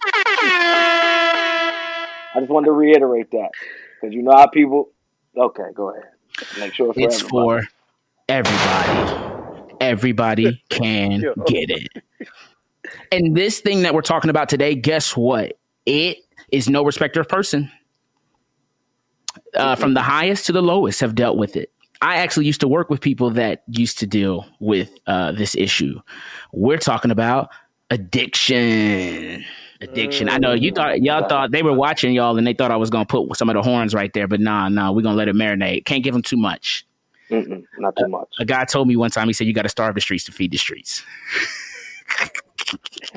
I 2.33 2.39
just 2.39 2.49
wanted 2.49 2.67
to 2.67 2.71
reiterate 2.71 3.31
that 3.31 3.49
because 3.99 4.13
you 4.13 4.21
know 4.23 4.31
how 4.31 4.47
people. 4.47 4.89
Okay, 5.37 5.63
go 5.73 5.89
ahead. 5.91 6.09
Make 6.59 6.73
sure 6.73 6.93
it's 6.95 7.21
for 7.21 7.59
it's 7.59 7.67
everybody. 8.29 9.11
for 9.11 9.19
everybody. 9.27 9.75
Everybody 9.81 10.63
can 10.69 11.21
get 11.47 11.69
it. 11.69 11.87
And 13.11 13.35
this 13.35 13.59
thing 13.59 13.83
that 13.83 13.93
we're 13.93 14.01
talking 14.01 14.29
about 14.29 14.49
today, 14.49 14.75
guess 14.75 15.15
what? 15.15 15.57
It 15.85 16.17
is 16.51 16.69
no 16.69 16.83
respecter 16.83 17.21
of 17.21 17.27
person. 17.27 17.71
Uh, 19.53 19.75
from 19.75 19.93
the 19.93 20.01
highest 20.01 20.45
to 20.45 20.51
the 20.51 20.61
lowest 20.61 20.99
have 21.01 21.15
dealt 21.15 21.37
with 21.37 21.55
it. 21.55 21.71
I 22.01 22.17
actually 22.17 22.45
used 22.45 22.61
to 22.61 22.67
work 22.67 22.89
with 22.89 23.01
people 23.01 23.31
that 23.31 23.63
used 23.67 23.99
to 23.99 24.07
deal 24.07 24.45
with 24.59 24.91
uh, 25.07 25.33
this 25.33 25.55
issue. 25.55 25.99
We're 26.53 26.77
talking 26.77 27.11
about 27.11 27.49
addiction. 27.89 29.43
Addiction. 29.81 30.29
I 30.29 30.37
know 30.37 30.53
you 30.53 30.71
thought 30.71 31.01
y'all 31.01 31.27
thought 31.27 31.51
they 31.51 31.63
were 31.63 31.73
watching 31.73 32.13
y'all 32.13 32.37
and 32.37 32.45
they 32.45 32.53
thought 32.53 32.71
I 32.71 32.75
was 32.75 32.89
gonna 32.89 33.05
put 33.05 33.35
some 33.37 33.49
of 33.49 33.55
the 33.55 33.61
horns 33.61 33.93
right 33.93 34.11
there, 34.13 34.27
but 34.27 34.39
nah, 34.39 34.67
nah, 34.69 34.91
we're 34.91 35.01
gonna 35.01 35.15
let 35.15 35.29
it 35.29 35.35
marinate. 35.35 35.85
Can't 35.85 36.03
give 36.03 36.13
them 36.13 36.21
too 36.21 36.37
much. 36.37 36.85
Mm-mm, 37.29 37.63
not 37.77 37.95
too 37.95 38.07
much. 38.07 38.27
A 38.39 38.45
guy 38.45 38.65
told 38.65 38.87
me 38.87 38.95
one 38.95 39.11
time, 39.11 39.27
he 39.27 39.33
said, 39.33 39.47
You 39.47 39.53
got 39.53 39.63
to 39.63 39.69
starve 39.69 39.95
the 39.95 40.01
streets 40.01 40.23
to 40.25 40.31
feed 40.31 40.51
the 40.51 40.57
streets. 40.57 41.03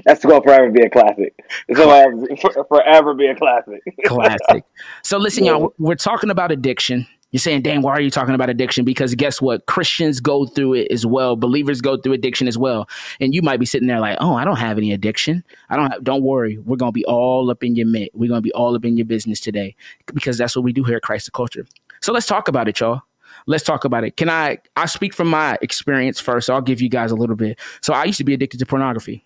That's 0.04 0.24
going 0.24 0.40
to 0.40 0.46
forever 0.46 0.70
be 0.70 0.82
a 0.82 0.90
classic. 0.90 1.34
It's 1.68 1.78
going 1.78 2.26
to 2.26 2.36
forever, 2.36 2.64
forever 2.68 3.14
be 3.14 3.26
a 3.26 3.34
classic. 3.34 3.82
Classic. 4.06 4.64
so, 5.02 5.18
listen, 5.18 5.44
Yeah. 5.44 5.52
y'all, 5.52 5.74
we're 5.78 5.94
talking 5.94 6.30
about 6.30 6.52
addiction. 6.52 7.06
You're 7.32 7.40
saying, 7.40 7.62
dang, 7.62 7.82
why 7.82 7.92
are 7.92 8.00
you 8.00 8.10
talking 8.10 8.34
about 8.34 8.50
addiction? 8.50 8.84
Because 8.84 9.14
guess 9.14 9.40
what? 9.40 9.66
Christians 9.66 10.20
go 10.20 10.46
through 10.46 10.74
it 10.74 10.92
as 10.92 11.04
well. 11.04 11.34
Believers 11.34 11.80
go 11.80 11.96
through 11.96 12.12
addiction 12.12 12.46
as 12.46 12.56
well. 12.56 12.88
And 13.20 13.34
you 13.34 13.42
might 13.42 13.58
be 13.58 13.66
sitting 13.66 13.88
there 13.88 14.00
like, 14.00 14.18
oh, 14.20 14.34
I 14.34 14.44
don't 14.44 14.58
have 14.58 14.78
any 14.78 14.92
addiction. 14.92 15.42
I 15.70 15.76
don't 15.76 15.90
have, 15.90 16.04
don't 16.04 16.22
worry. 16.22 16.58
We're 16.58 16.76
going 16.76 16.92
to 16.92 16.94
be 16.94 17.04
all 17.06 17.50
up 17.50 17.64
in 17.64 17.74
your 17.74 17.86
mitt. 17.86 18.10
We're 18.14 18.28
going 18.28 18.38
to 18.38 18.42
be 18.42 18.52
all 18.52 18.76
up 18.76 18.84
in 18.84 18.96
your 18.96 19.06
business 19.06 19.40
today 19.40 19.74
because 20.14 20.38
that's 20.38 20.54
what 20.54 20.62
we 20.62 20.72
do 20.72 20.84
here 20.84 20.96
at 20.96 21.02
Christ 21.02 21.24
the 21.24 21.32
Culture. 21.32 21.66
So 22.00 22.12
let's 22.12 22.26
talk 22.26 22.48
about 22.48 22.68
it, 22.68 22.78
y'all. 22.78 23.02
Let's 23.46 23.64
talk 23.64 23.84
about 23.84 24.04
it. 24.04 24.16
Can 24.16 24.28
I, 24.28 24.58
I 24.76 24.86
speak 24.86 25.14
from 25.14 25.28
my 25.28 25.58
experience 25.62 26.20
first. 26.20 26.46
So 26.46 26.54
I'll 26.54 26.60
give 26.60 26.80
you 26.80 26.88
guys 26.88 27.10
a 27.10 27.16
little 27.16 27.34
bit. 27.34 27.58
So 27.80 27.94
I 27.94 28.04
used 28.04 28.18
to 28.18 28.24
be 28.24 28.34
addicted 28.34 28.58
to 28.58 28.66
pornography. 28.66 29.24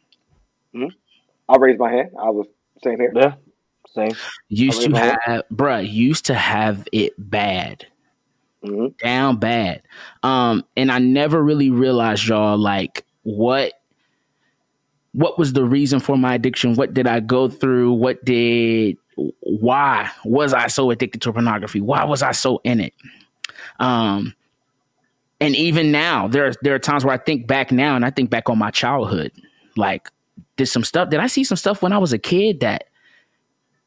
Mm-hmm. 0.74 0.96
I'll 1.48 1.58
raise 1.58 1.78
my 1.78 1.90
hand. 1.90 2.10
I 2.20 2.30
was 2.30 2.46
same 2.82 2.98
here. 2.98 3.12
Yeah, 3.14 3.34
same. 3.94 4.12
Used 4.48 4.82
to 4.82 4.88
raise 4.88 4.92
my 4.92 4.98
hand. 5.00 5.18
have, 5.24 5.42
bruh, 5.52 5.90
used 5.90 6.26
to 6.26 6.34
have 6.34 6.86
it 6.92 7.14
bad. 7.18 7.86
Hmm 8.66 8.86
down 9.02 9.38
bad. 9.38 9.82
Um, 10.22 10.64
and 10.76 10.90
I 10.90 10.98
never 10.98 11.42
really 11.42 11.70
realized, 11.70 12.26
y'all, 12.26 12.58
like 12.58 13.04
what 13.22 13.72
what 15.12 15.38
was 15.38 15.54
the 15.54 15.64
reason 15.64 15.98
for 15.98 16.16
my 16.18 16.34
addiction? 16.34 16.74
What 16.74 16.92
did 16.92 17.06
I 17.06 17.20
go 17.20 17.48
through? 17.48 17.92
What 17.92 18.24
did 18.24 18.96
why 19.40 20.10
was 20.24 20.52
I 20.52 20.66
so 20.66 20.90
addicted 20.90 21.22
to 21.22 21.32
pornography? 21.32 21.80
Why 21.80 22.04
was 22.04 22.22
I 22.22 22.32
so 22.32 22.60
in 22.64 22.80
it? 22.80 22.94
Um 23.78 24.34
and 25.40 25.54
even 25.54 25.92
now, 25.92 26.28
there 26.28 26.46
are 26.46 26.52
there 26.62 26.74
are 26.74 26.78
times 26.78 27.04
where 27.04 27.14
I 27.14 27.18
think 27.18 27.46
back 27.46 27.70
now 27.70 27.94
and 27.94 28.04
I 28.04 28.10
think 28.10 28.30
back 28.30 28.48
on 28.48 28.58
my 28.58 28.70
childhood. 28.70 29.32
Like, 29.76 30.10
did 30.56 30.66
some 30.66 30.84
stuff, 30.84 31.10
did 31.10 31.20
I 31.20 31.26
see 31.26 31.44
some 31.44 31.56
stuff 31.56 31.82
when 31.82 31.92
I 31.92 31.98
was 31.98 32.12
a 32.14 32.18
kid 32.18 32.60
that 32.60 32.84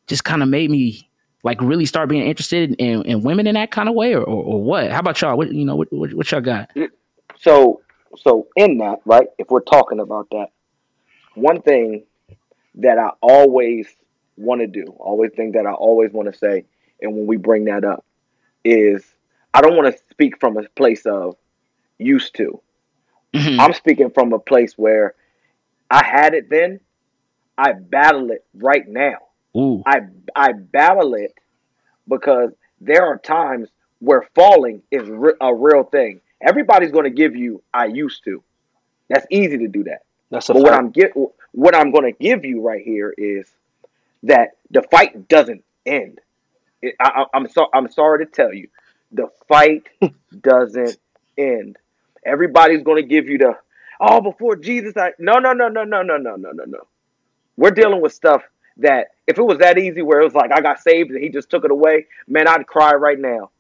just 0.08 0.24
kind 0.24 0.44
of 0.44 0.50
made 0.50 0.70
me 0.70 1.09
like 1.44 1.62
really 1.62 1.86
start 1.86 2.10
being 2.10 2.26
interested 2.26 2.76
in, 2.80 3.04
in 3.04 3.22
women 3.22 3.48
in 3.48 3.56
that 3.56 3.72
kind 3.72 3.88
of 3.88 3.96
way 3.96 4.14
or, 4.14 4.22
or, 4.22 4.44
or 4.44 4.64
what? 4.64 4.92
How 4.92 5.00
about 5.00 5.22
y'all? 5.22 5.38
What 5.38 5.52
you 5.54 5.66
know, 5.66 5.76
what, 5.76 5.92
what, 5.92 6.14
what 6.14 6.32
y'all 6.32 6.42
got? 6.42 6.70
So, 7.38 7.82
so 8.18 8.48
in 8.56 8.78
that, 8.80 9.00
right? 9.06 9.28
If 9.38 9.50
we're 9.50 9.62
talking 9.62 10.00
about 10.00 10.30
that, 10.32 10.48
one 11.36 11.62
thing 11.62 12.04
that 12.76 12.98
I 12.98 13.10
always 13.22 13.88
want 14.36 14.62
to 14.62 14.68
do, 14.68 14.86
always 15.00 15.32
think 15.36 15.54
that 15.56 15.66
I 15.66 15.72
always 15.72 16.12
want 16.12 16.32
to 16.32 16.38
say, 16.38 16.66
and 17.02 17.16
when 17.16 17.28
we 17.28 17.38
bring 17.38 17.66
that 17.66 17.84
up, 17.84 18.06
is 18.66 19.06
I 19.54 19.62
don't 19.62 19.76
want 19.76 19.94
to 19.94 20.02
speak 20.12 20.40
from 20.40 20.58
a 20.58 20.64
place 20.76 21.06
of 21.06 21.36
used 21.98 22.36
to. 22.36 22.62
Mhm. 23.34 23.60
I'm 23.60 23.74
speaking 23.74 24.10
from 24.10 24.34
a 24.34 24.40
place 24.40 24.78
where 24.78 25.16
I 25.90 26.04
had 26.04 26.34
it 26.34 26.50
then, 26.50 26.80
I 27.58 27.74
battle 27.74 28.32
it 28.32 28.46
right 28.54 28.88
now. 28.88 29.18
Ooh, 29.58 29.86
I 29.86 30.02
I 30.36 30.54
battle 30.54 31.16
it 31.16 31.34
because 32.08 32.52
there 32.82 33.06
are 33.06 33.18
times 33.18 33.70
where 34.00 34.28
falling 34.36 34.84
is 34.92 35.08
re- 35.10 35.34
a 35.42 35.54
real 35.54 35.84
thing. 35.84 36.22
Everybody's 36.42 36.92
going 36.92 37.06
to 37.06 37.10
give 37.12 37.36
you 37.36 37.64
I 37.74 37.86
used 37.86 38.24
to. 38.26 38.44
That's 39.10 39.26
easy 39.32 39.58
to 39.60 39.68
do 39.68 39.84
that. 39.86 40.02
That's 40.32 40.50
But 40.62 40.64
what. 40.64 40.74
I'm 40.74 40.92
get 40.92 41.14
what 41.52 41.76
I'm 41.76 41.92
going 41.92 42.06
to 42.14 42.18
give 42.20 42.46
you 42.46 42.62
right 42.62 42.84
here 42.84 43.14
is 43.18 43.48
that 44.24 44.52
the 44.72 44.84
fight 44.92 45.28
doesn't 45.28 45.64
end. 45.86 46.20
It, 46.82 46.96
I, 47.00 47.26
I'm 47.34 47.48
so 47.50 47.68
I'm 47.74 47.92
sorry 47.92 48.26
to 48.26 48.32
tell 48.32 48.54
you, 48.54 48.70
the 49.12 49.28
fight 49.48 49.90
doesn't 50.42 50.98
end. 51.38 51.78
Everybody's 52.26 52.84
going 52.84 53.02
to 53.02 53.08
give 53.08 53.28
you 53.30 53.38
the 53.40 53.54
oh 54.00 54.22
before 54.22 54.56
Jesus. 54.56 54.94
I 54.98 55.12
no 55.20 55.40
no 55.40 55.54
no 55.54 55.68
no 55.70 55.84
no 55.84 56.02
no 56.04 56.18
no 56.18 56.36
no 56.36 56.52
no 56.52 56.64
no. 56.66 56.80
We're 57.58 57.72
dealing 57.72 58.02
with 58.02 58.14
stuff 58.14 58.44
that 58.80 59.12
if 59.28 59.38
it 59.38 59.44
was 59.44 59.60
that 59.60 59.78
easy, 59.78 60.02
where 60.02 60.22
it 60.22 60.24
was 60.24 60.34
like 60.34 60.52
I 60.52 60.62
got 60.62 60.80
saved 60.80 61.12
and 61.12 61.22
He 61.22 61.30
just 61.30 61.50
took 61.50 61.66
it 61.66 61.72
away, 61.72 62.08
man, 62.28 62.48
I'd 62.48 62.68
cry 62.68 62.94
right 62.94 63.20
now. 63.20 63.52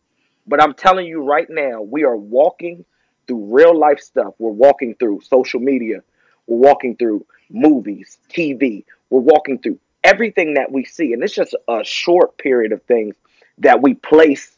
But 0.47 0.61
I'm 0.61 0.73
telling 0.73 1.05
you 1.05 1.23
right 1.23 1.47
now, 1.49 1.81
we 1.81 2.03
are 2.03 2.17
walking 2.17 2.85
through 3.27 3.53
real 3.53 3.77
life 3.77 3.99
stuff. 3.99 4.33
We're 4.39 4.49
walking 4.49 4.95
through 4.95 5.21
social 5.21 5.59
media. 5.59 6.01
We're 6.47 6.69
walking 6.69 6.95
through 6.95 7.25
movies, 7.49 8.17
TV. 8.29 8.83
We're 9.09 9.19
walking 9.21 9.59
through 9.59 9.79
everything 10.03 10.55
that 10.55 10.71
we 10.71 10.85
see. 10.85 11.13
And 11.13 11.23
it's 11.23 11.35
just 11.35 11.55
a 11.67 11.83
short 11.83 12.37
period 12.37 12.71
of 12.71 12.81
things 12.83 13.15
that 13.59 13.81
we 13.81 13.93
place 13.93 14.57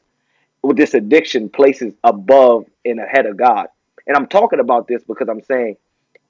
with 0.62 0.78
this 0.78 0.94
addiction 0.94 1.50
places 1.50 1.94
above 2.04 2.66
and 2.86 3.00
ahead 3.00 3.26
of 3.26 3.38
God. 3.38 3.68
And 4.08 4.16
I'm 4.16 4.28
talking 4.28 4.60
about 4.60 4.88
this 4.88 5.04
because 5.04 5.28
I'm 5.30 5.44
saying 5.44 5.78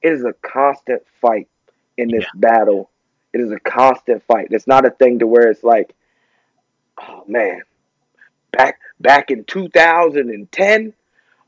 it 0.02 0.12
is 0.12 0.24
a 0.24 0.34
constant 0.42 1.04
fight 1.22 1.48
in 1.98 2.10
this 2.10 2.26
battle. 2.36 2.90
It 3.34 3.42
is 3.42 3.52
a 3.52 3.60
constant 3.60 4.24
fight. 4.24 4.48
It's 4.52 4.68
not 4.68 4.86
a 4.86 4.92
thing 4.92 5.20
to 5.20 5.28
where 5.28 5.50
it's 5.50 5.64
like, 5.64 5.96
oh 7.00 7.24
man, 7.28 7.62
back 8.52 8.80
back 9.00 9.32
in 9.32 9.44
2010, 9.46 10.94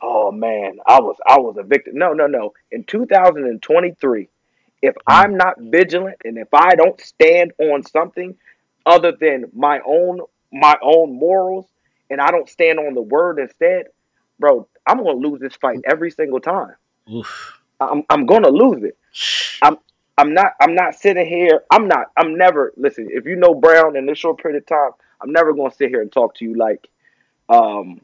oh 0.02 0.32
man, 0.32 0.78
I 0.88 1.00
was 1.00 1.18
I 1.28 1.40
was 1.40 1.58
a 1.58 1.64
victim. 1.64 1.98
No, 1.98 2.14
no, 2.14 2.28
no. 2.28 2.54
In 2.72 2.84
2023, 2.84 4.30
if 4.82 4.94
hmm. 4.94 5.00
I'm 5.08 5.38
not 5.38 5.60
vigilant 5.60 6.18
and 6.24 6.38
if 6.38 6.54
I 6.54 6.76
don't 6.76 7.00
stand 7.02 7.54
on 7.60 7.84
something 7.84 8.36
other 8.86 9.12
than 9.12 9.46
my 9.54 9.80
own 9.86 10.22
my 10.52 10.78
own 10.82 11.18
morals 11.18 11.66
and 12.10 12.22
I 12.22 12.32
don't 12.32 12.50
stand 12.50 12.80
on 12.80 12.94
the 12.94 13.02
word 13.02 13.40
instead, 13.40 13.88
bro, 14.40 14.68
I'm 14.86 14.98
gonna 14.98 15.14
lose 15.14 15.40
this 15.40 15.56
fight 15.56 15.80
every 15.86 16.12
single 16.12 16.40
time. 16.40 16.76
Oof. 17.12 17.60
I'm 17.80 18.04
I'm 18.10 18.26
gonna 18.26 18.50
lose 18.50 18.84
it. 18.84 18.98
I'm 19.62 19.78
I'm 20.18 20.34
not 20.34 20.54
I'm 20.62 20.76
not 20.76 20.96
sitting 20.96 21.26
here. 21.26 21.64
I'm 21.72 21.88
not 21.88 22.12
I'm 22.18 22.38
never 22.38 22.74
listen, 22.78 23.10
if 23.12 23.26
you 23.26 23.36
know 23.36 23.56
Brown 23.56 23.96
in 23.96 24.06
this 24.06 24.20
short 24.20 24.42
period 24.42 24.62
of 24.62 24.68
time, 24.68 24.92
I'm 25.22 25.32
never 25.32 25.54
gonna 25.54 25.72
sit 25.72 25.90
here 25.90 26.02
and 26.02 26.12
talk 26.12 26.36
to 26.36 26.46
you 26.46 26.56
like 26.56 26.88
um 27.50 28.02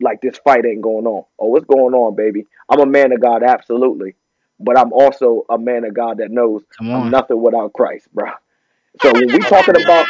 like 0.00 0.20
this 0.20 0.38
fight 0.38 0.64
ain't 0.64 0.82
going 0.82 1.06
on. 1.06 1.24
Oh, 1.38 1.46
what's 1.48 1.66
going 1.66 1.94
on, 1.94 2.14
baby? 2.14 2.46
I'm 2.68 2.80
a 2.80 2.86
man 2.86 3.12
of 3.12 3.20
God, 3.20 3.42
absolutely. 3.42 4.14
But 4.60 4.78
I'm 4.78 4.92
also 4.92 5.44
a 5.48 5.58
man 5.58 5.84
of 5.84 5.94
God 5.94 6.18
that 6.18 6.30
knows 6.30 6.62
I'm 6.80 7.10
nothing 7.10 7.40
without 7.40 7.72
Christ, 7.72 8.08
bro. 8.12 8.30
So 9.02 9.12
when 9.12 9.32
we 9.32 9.40
talking 9.40 9.76
about 9.82 10.06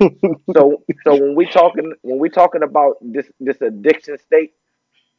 so 0.52 0.82
so 1.04 1.14
when 1.14 1.34
we 1.34 1.46
talking 1.46 1.94
when 2.02 2.18
we 2.18 2.28
talking 2.28 2.62
about 2.62 2.96
this 3.00 3.30
this 3.40 3.60
addiction 3.60 4.18
state, 4.18 4.54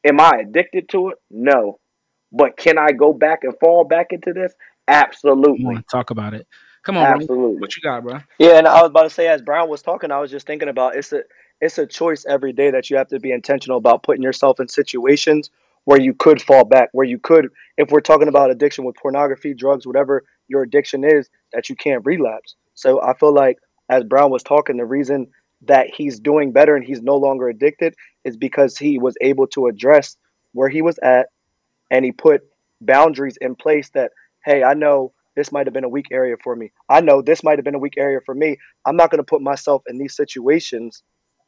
am 0.05 0.19
I 0.19 0.39
addicted 0.41 0.89
to 0.89 1.09
it? 1.09 1.17
No. 1.29 1.79
But 2.33 2.57
can 2.57 2.77
I 2.77 2.91
go 2.91 3.13
back 3.13 3.43
and 3.43 3.53
fall 3.59 3.85
back 3.85 4.07
into 4.11 4.33
this? 4.33 4.53
Absolutely. 4.87 5.81
talk 5.89 6.09
about 6.09 6.33
it. 6.33 6.47
Come 6.83 6.97
on, 6.97 7.03
Ronnie. 7.03 7.23
Absolutely. 7.23 7.61
what 7.61 7.75
you 7.77 7.81
got, 7.81 8.03
bro? 8.03 8.19
Yeah, 8.39 8.57
and 8.57 8.67
I 8.67 8.81
was 8.81 8.89
about 8.89 9.03
to 9.03 9.09
say, 9.09 9.27
as 9.27 9.41
Brown 9.41 9.69
was 9.69 9.81
talking, 9.81 10.11
I 10.11 10.19
was 10.19 10.29
just 10.29 10.45
thinking 10.45 10.67
about 10.67 10.95
it's 10.95 11.13
a 11.13 11.23
it's 11.61 11.77
a 11.77 11.85
choice 11.85 12.25
every 12.25 12.51
day 12.51 12.71
that 12.71 12.89
you 12.89 12.97
have 12.97 13.07
to 13.09 13.19
be 13.19 13.31
intentional 13.31 13.77
about 13.77 14.03
putting 14.03 14.21
yourself 14.21 14.59
in 14.59 14.67
situations 14.67 15.49
where 15.85 15.99
you 15.99 16.13
could 16.13 16.41
fall 16.41 16.65
back, 16.65 16.89
where 16.91 17.05
you 17.05 17.19
could, 17.19 17.49
if 17.77 17.89
we're 17.89 18.01
talking 18.01 18.27
about 18.27 18.51
addiction 18.51 18.83
with 18.83 18.95
pornography, 18.95 19.53
drugs, 19.53 19.85
whatever 19.87 20.23
your 20.47 20.63
addiction 20.63 21.03
is, 21.03 21.29
that 21.53 21.69
you 21.69 21.75
can't 21.75 22.05
relapse. 22.05 22.55
So 22.73 23.01
I 23.01 23.13
feel 23.13 23.33
like 23.33 23.59
as 23.89 24.03
Brown 24.03 24.31
was 24.31 24.43
talking, 24.43 24.77
the 24.77 24.85
reason 24.85 25.27
that 25.63 25.87
he's 25.95 26.19
doing 26.19 26.51
better 26.51 26.75
and 26.75 26.85
he's 26.85 27.01
no 27.01 27.15
longer 27.15 27.47
addicted 27.47 27.95
is 28.23 28.35
because 28.35 28.77
he 28.77 28.97
was 28.97 29.15
able 29.21 29.47
to 29.47 29.67
address 29.67 30.17
where 30.53 30.69
he 30.69 30.81
was 30.81 30.97
at 30.99 31.27
and 31.93 32.03
he 32.03 32.11
put 32.11 32.41
boundaries 32.81 33.37
in 33.39 33.55
place 33.55 33.89
that 33.93 34.11
hey 34.45 34.63
i 34.63 34.73
know 34.73 35.13
this 35.35 35.51
might 35.51 35.65
have 35.67 35.73
been 35.73 35.83
a 35.85 35.89
weak 35.97 36.07
area 36.11 36.35
for 36.43 36.55
me 36.55 36.71
i 36.89 36.99
know 36.99 37.21
this 37.21 37.43
might 37.43 37.57
have 37.57 37.63
been 37.65 37.75
a 37.75 37.79
weak 37.79 37.97
area 37.97 38.19
for 38.25 38.35
me 38.35 38.57
i'm 38.85 38.97
not 38.97 39.09
going 39.11 39.23
to 39.25 39.31
put 39.33 39.41
myself 39.41 39.81
in 39.87 39.97
these 39.97 40.15
situations 40.15 41.03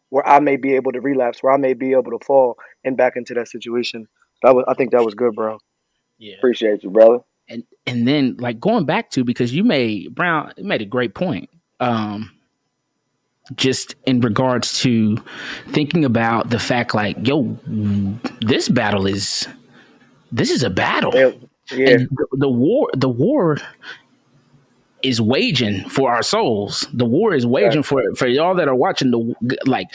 where 0.09 0.25
i 0.27 0.39
may 0.39 0.55
be 0.55 0.75
able 0.75 0.91
to 0.91 1.01
relapse 1.01 1.41
where 1.43 1.53
i 1.53 1.57
may 1.57 1.73
be 1.73 1.91
able 1.91 2.11
to 2.17 2.25
fall 2.25 2.55
and 2.85 2.95
back 2.95 3.13
into 3.17 3.33
that 3.33 3.47
situation 3.49 4.07
that 4.43 4.55
was 4.55 4.63
i 4.67 4.73
think 4.73 4.91
that 4.91 5.03
was 5.03 5.13
good 5.15 5.33
bro 5.35 5.57
Yeah. 6.17 6.35
Appreciate 6.37 6.83
you, 6.83 6.89
brother. 6.91 7.19
and 7.49 7.63
and 7.85 8.07
then 8.07 8.37
like 8.39 8.57
going 8.59 8.85
back 8.85 9.05
to 9.11 9.23
because 9.23 9.53
you 9.53 9.63
made 9.63 10.15
Brown 10.15 10.53
made 10.57 10.81
a 10.81 10.85
great 10.95 11.13
point. 11.13 11.49
Um 11.81 12.31
just 13.55 13.95
in 14.07 14.21
regards 14.21 14.79
to 14.81 15.17
thinking 15.69 16.03
about 16.05 16.49
the 16.49 16.57
fact 16.69 16.95
like 16.95 17.15
yo 17.27 17.39
this 18.41 18.69
battle 18.69 19.05
is 19.05 19.47
this 20.31 20.49
is 20.49 20.63
a 20.63 20.69
battle. 20.69 21.11
Yeah, 21.13 21.31
yeah. 21.71 21.97
the, 21.97 22.27
the 22.33 22.49
war 22.49 22.89
the 22.93 23.09
war 23.09 23.57
is 25.03 25.21
waging 25.21 25.87
for 25.89 26.11
our 26.11 26.23
souls. 26.23 26.87
The 26.93 27.05
war 27.05 27.33
is 27.33 27.45
waging 27.45 27.83
for 27.83 28.01
for 28.15 28.27
y'all 28.27 28.55
that 28.55 28.67
are 28.67 28.75
watching 28.75 29.11
the 29.11 29.35
like 29.65 29.87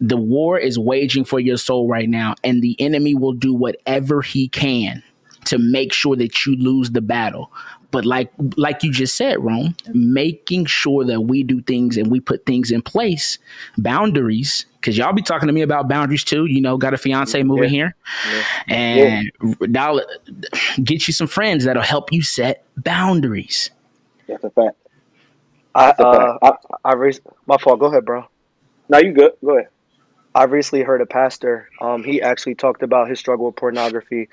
the 0.00 0.16
war 0.16 0.58
is 0.58 0.78
waging 0.78 1.24
for 1.24 1.38
your 1.38 1.56
soul 1.56 1.86
right 1.86 2.08
now 2.08 2.34
and 2.42 2.60
the 2.60 2.74
enemy 2.80 3.14
will 3.14 3.32
do 3.32 3.54
whatever 3.54 4.20
he 4.20 4.48
can 4.48 5.00
to 5.44 5.58
make 5.58 5.92
sure 5.92 6.16
that 6.16 6.44
you 6.44 6.56
lose 6.56 6.90
the 6.90 7.00
battle 7.00 7.52
but 7.92 8.04
like 8.04 8.32
like 8.56 8.82
you 8.82 8.90
just 8.90 9.14
said 9.14 9.38
Rome 9.38 9.76
making 9.94 10.66
sure 10.66 11.04
that 11.04 11.20
we 11.20 11.44
do 11.44 11.62
things 11.62 11.96
and 11.96 12.10
we 12.10 12.18
put 12.18 12.44
things 12.44 12.72
in 12.72 12.82
place 12.82 13.38
boundaries 13.78 14.66
because 14.80 14.98
y'all 14.98 15.12
be 15.12 15.22
talking 15.22 15.46
to 15.46 15.52
me 15.52 15.62
about 15.62 15.88
boundaries 15.88 16.24
too 16.24 16.46
you 16.46 16.60
know 16.60 16.76
got 16.76 16.92
a 16.92 16.98
fiance 16.98 17.40
moving 17.44 17.70
here 17.70 17.94
and 18.66 19.30
now 19.60 20.00
get 20.82 21.06
you 21.06 21.14
some 21.14 21.28
friends 21.28 21.64
that'll 21.64 21.82
help 21.82 22.12
you 22.12 22.22
set 22.22 22.64
boundaries 22.78 23.70
That's 24.26 24.42
a 24.42 24.50
fact. 24.50 24.76
i 25.76 25.86
That's 25.86 26.00
uh 26.00 26.38
fact. 26.40 26.66
I, 26.84 26.90
i 26.90 26.94
re- 26.94 27.20
my 27.46 27.58
fault 27.58 27.78
go 27.78 27.86
ahead 27.86 28.04
bro 28.04 28.26
Now 28.88 28.98
you 28.98 29.12
good. 29.12 29.32
Go 29.44 29.56
ahead. 29.56 29.68
I 30.34 30.44
recently 30.44 30.84
heard 30.84 31.00
a 31.00 31.06
pastor. 31.06 31.68
Um, 31.80 32.04
he 32.04 32.22
actually 32.22 32.54
talked 32.54 32.82
about 32.82 33.08
his 33.08 33.18
struggle 33.18 33.46
with 33.46 33.56
pornography, 33.56 34.28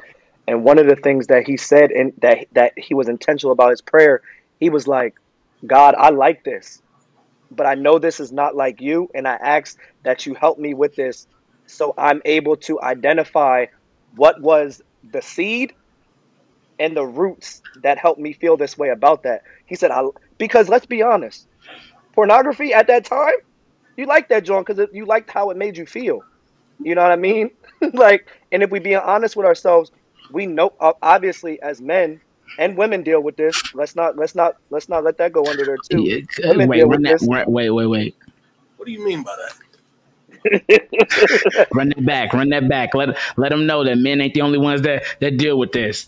and 0.49 0.63
one 0.63 0.79
of 0.79 0.87
the 0.87 0.95
things 0.95 1.27
that 1.27 1.45
he 1.45 1.57
said 1.57 1.91
and 1.91 2.11
that 2.23 2.47
that 2.53 2.73
he 2.75 2.95
was 2.95 3.07
intentional 3.07 3.51
about 3.51 3.69
his 3.69 3.81
prayer. 3.81 4.21
He 4.59 4.71
was 4.71 4.87
like, 4.87 5.13
"God, 5.65 5.93
I 5.95 6.09
like 6.09 6.43
this, 6.43 6.81
but 7.51 7.67
I 7.67 7.75
know 7.75 7.99
this 7.99 8.19
is 8.19 8.31
not 8.31 8.55
like 8.55 8.81
you, 8.81 9.09
and 9.13 9.27
I 9.27 9.35
ask 9.35 9.77
that 10.03 10.25
you 10.25 10.33
help 10.33 10.57
me 10.57 10.73
with 10.73 10.95
this, 10.95 11.27
so 11.67 11.93
I'm 11.99 12.23
able 12.25 12.55
to 12.67 12.81
identify 12.81 13.67
what 14.15 14.41
was 14.41 14.81
the 15.11 15.21
seed 15.21 15.73
and 16.79 16.97
the 16.97 17.05
roots 17.05 17.61
that 17.83 17.99
helped 17.99 18.19
me 18.19 18.33
feel 18.33 18.57
this 18.57 18.75
way 18.75 18.89
about 18.89 19.21
that." 19.23 19.43
He 19.67 19.75
said, 19.75 19.91
"I 19.91 20.03
because 20.39 20.67
let's 20.67 20.87
be 20.87 21.03
honest, 21.03 21.47
pornography 22.13 22.73
at 22.73 22.87
that 22.87 23.05
time." 23.05 23.37
You 23.97 24.07
liked 24.07 24.29
that, 24.29 24.45
John, 24.45 24.63
because 24.63 24.87
you 24.93 25.05
liked 25.05 25.29
how 25.29 25.51
it 25.51 25.57
made 25.57 25.77
you 25.77 25.85
feel. 25.85 26.21
You 26.81 26.95
know 26.95 27.03
what 27.03 27.11
I 27.11 27.17
mean? 27.17 27.51
like, 27.93 28.27
and 28.51 28.63
if 28.63 28.71
we 28.71 28.79
being 28.79 28.95
honest 28.95 29.35
with 29.35 29.45
ourselves, 29.45 29.91
we 30.29 30.47
know 30.47 30.73
uh, 30.79 30.93
obviously 31.01 31.61
as 31.61 31.81
men 31.81 32.21
and 32.57 32.77
women 32.77 33.03
deal 33.03 33.21
with 33.21 33.37
this. 33.37 33.65
Let's 33.73 33.95
not 33.95 34.17
let's 34.17 34.35
not 34.35 34.55
let's 34.69 34.89
not 34.89 35.03
let 35.03 35.17
that 35.19 35.33
go 35.33 35.49
under 35.49 35.65
there 35.65 35.79
too. 35.79 36.11
Yeah, 36.39 36.45
Women 36.45 36.69
wait, 36.69 36.71
deal 36.71 36.89
run 36.89 36.89
with 36.89 37.03
that, 37.03 37.17
this. 37.19 37.21
wait, 37.21 37.47
wait, 37.49 37.69
wait, 37.71 37.87
wait. 37.87 38.15
What 38.77 38.85
do 38.87 38.91
you 38.91 39.03
mean 39.05 39.23
by 39.23 39.35
that? 39.37 39.53
Run 41.73 41.89
that 41.89 42.05
back, 42.05 42.33
run 42.33 42.49
that 42.49 42.69
back. 42.69 42.93
Let 42.95 43.17
let 43.37 43.49
them 43.49 43.65
know 43.67 43.83
that 43.83 43.97
men 43.97 44.21
ain't 44.21 44.33
the 44.33 44.41
only 44.41 44.59
ones 44.59 44.81
that 44.83 45.03
that 45.21 45.37
deal 45.37 45.57
with 45.59 45.71
this. 45.73 46.07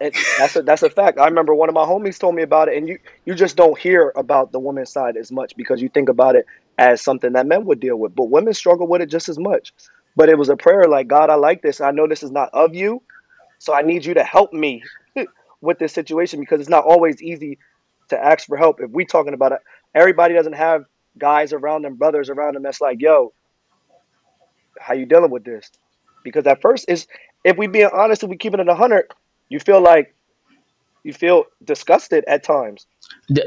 And 0.00 0.14
that's 0.36 0.56
a 0.56 0.62
that's 0.62 0.82
a 0.82 0.90
fact. 0.90 1.18
I 1.18 1.26
remember 1.26 1.54
one 1.54 1.68
of 1.68 1.74
my 1.74 1.84
homies 1.84 2.18
told 2.18 2.34
me 2.34 2.42
about 2.42 2.68
it, 2.68 2.76
and 2.78 2.88
you 2.88 2.98
you 3.24 3.34
just 3.34 3.56
don't 3.56 3.78
hear 3.78 4.12
about 4.16 4.52
the 4.52 4.60
women's 4.60 4.92
side 4.92 5.16
as 5.16 5.32
much 5.32 5.56
because 5.56 5.82
you 5.82 5.88
think 5.88 6.08
about 6.08 6.36
it 6.36 6.46
as 6.78 7.02
something 7.02 7.32
that 7.32 7.46
men 7.46 7.64
would 7.66 7.80
deal 7.80 7.96
with, 7.96 8.14
but 8.14 8.26
women 8.30 8.54
struggle 8.54 8.86
with 8.88 9.02
it 9.02 9.10
just 9.10 9.28
as 9.28 9.38
much. 9.38 9.72
But 10.16 10.28
it 10.28 10.38
was 10.38 10.50
a 10.50 10.56
prayer 10.56 10.84
like, 10.88 11.08
God, 11.08 11.30
I 11.30 11.36
like 11.36 11.62
this. 11.62 11.80
I 11.80 11.90
know 11.92 12.06
this 12.08 12.22
is 12.22 12.30
not 12.30 12.50
of 12.52 12.74
you, 12.74 13.02
so 13.58 13.74
I 13.74 13.82
need 13.82 14.04
you 14.04 14.14
to 14.14 14.24
help 14.24 14.52
me 14.52 14.82
with 15.60 15.78
this 15.78 15.92
situation 15.92 16.40
because 16.40 16.60
it's 16.60 16.68
not 16.68 16.84
always 16.84 17.20
easy 17.22 17.58
to 18.08 18.22
ask 18.22 18.46
for 18.46 18.56
help. 18.56 18.80
If 18.80 18.90
we 18.90 19.04
talking 19.04 19.34
about 19.34 19.52
it, 19.52 19.58
everybody 19.94 20.34
doesn't 20.34 20.54
have 20.54 20.84
guys 21.18 21.52
around 21.52 21.82
them, 21.82 21.96
brothers 21.96 22.30
around 22.30 22.54
them 22.54 22.62
that's 22.62 22.80
like, 22.80 23.00
yo, 23.00 23.32
how 24.80 24.94
you 24.94 25.06
dealing 25.06 25.30
with 25.30 25.44
this? 25.44 25.70
Because 26.22 26.46
at 26.46 26.60
first 26.60 26.86
is 26.88 27.06
if 27.44 27.56
we 27.56 27.66
being 27.66 27.90
honest, 27.92 28.22
if 28.22 28.30
we 28.30 28.36
keeping 28.36 28.60
it 28.60 28.68
a 28.68 28.74
hundred, 28.74 29.06
you 29.48 29.60
feel 29.60 29.80
like 29.80 30.14
you 31.04 31.12
feel 31.12 31.44
disgusted 31.64 32.24
at 32.26 32.42
times. 32.42 32.86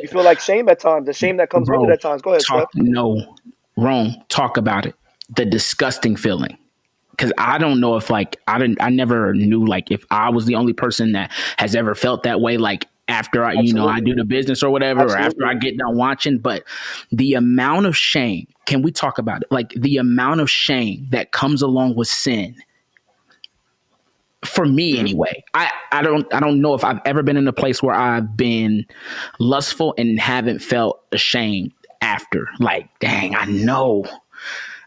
You 0.02 0.08
feel 0.08 0.24
like 0.24 0.40
shame 0.40 0.68
at 0.70 0.80
times. 0.80 1.06
The 1.06 1.14
shame 1.14 1.38
that 1.38 1.50
comes 1.50 1.68
Bro, 1.68 1.82
with 1.82 1.90
it 1.90 1.94
at 1.94 2.02
times. 2.02 2.22
Go 2.22 2.32
ahead, 2.32 2.44
talk, 2.48 2.70
no, 2.76 3.36
wrong. 3.78 4.24
talk 4.30 4.58
about 4.58 4.86
it. 4.86 4.96
The 5.36 5.46
disgusting 5.46 6.16
feeling. 6.16 6.58
Cause 7.18 7.32
I 7.38 7.58
don't 7.58 7.80
know 7.80 7.98
if 7.98 8.10
like 8.10 8.40
I 8.48 8.58
didn't 8.58 8.82
I 8.82 8.90
never 8.90 9.34
knew 9.34 9.66
like 9.66 9.92
if 9.92 10.06
I 10.10 10.30
was 10.30 10.46
the 10.46 10.56
only 10.56 10.74
person 10.74 11.12
that 11.12 11.32
has 11.58 11.76
ever 11.76 11.94
felt 11.94 12.24
that 12.24 12.42
way 12.42 12.58
like 12.58 12.88
after 13.08 13.44
I 13.44 13.54
you 13.54 13.74
know 13.74 13.88
I 13.88 14.00
do 14.00 14.16
the 14.16 14.24
business 14.24 14.64
or 14.64 14.72
whatever 14.72 15.04
or 15.04 15.18
after 15.18 15.46
I 15.46 15.54
get 15.54 15.78
done 15.78 15.98
watching 15.98 16.40
but 16.40 16.64
the 17.12 17.36
amount 17.36 17.86
of 17.86 17.96
shame 17.96 18.48
can 18.66 18.82
we 18.82 18.92
talk 18.92 19.18
about 19.18 19.42
it? 19.42 19.52
Like 19.52 19.72
the 19.72 19.98
amount 19.98 20.40
of 20.40 20.50
shame 20.50 21.08
that 21.12 21.32
comes 21.34 21.62
along 21.62 21.96
with 21.96 22.08
sin. 22.08 22.56
For 24.46 24.66
me 24.66 24.94
mm-hmm. 24.94 25.00
anyway. 25.02 25.44
I 25.54 25.70
I 25.92 26.02
don't 26.02 26.34
I 26.34 26.40
don't 26.40 26.62
know 26.62 26.74
if 26.74 26.84
I've 26.84 27.02
ever 27.06 27.22
been 27.22 27.38
in 27.38 27.48
a 27.48 27.54
place 27.54 27.84
where 27.84 27.94
I've 27.94 28.38
been 28.38 28.86
lustful 29.40 29.94
and 29.98 30.20
haven't 30.20 30.60
felt 30.60 31.02
ashamed 31.12 31.74
after. 32.02 32.48
Like 32.60 32.88
dang 33.00 33.36
I 33.36 33.46
know 33.46 34.06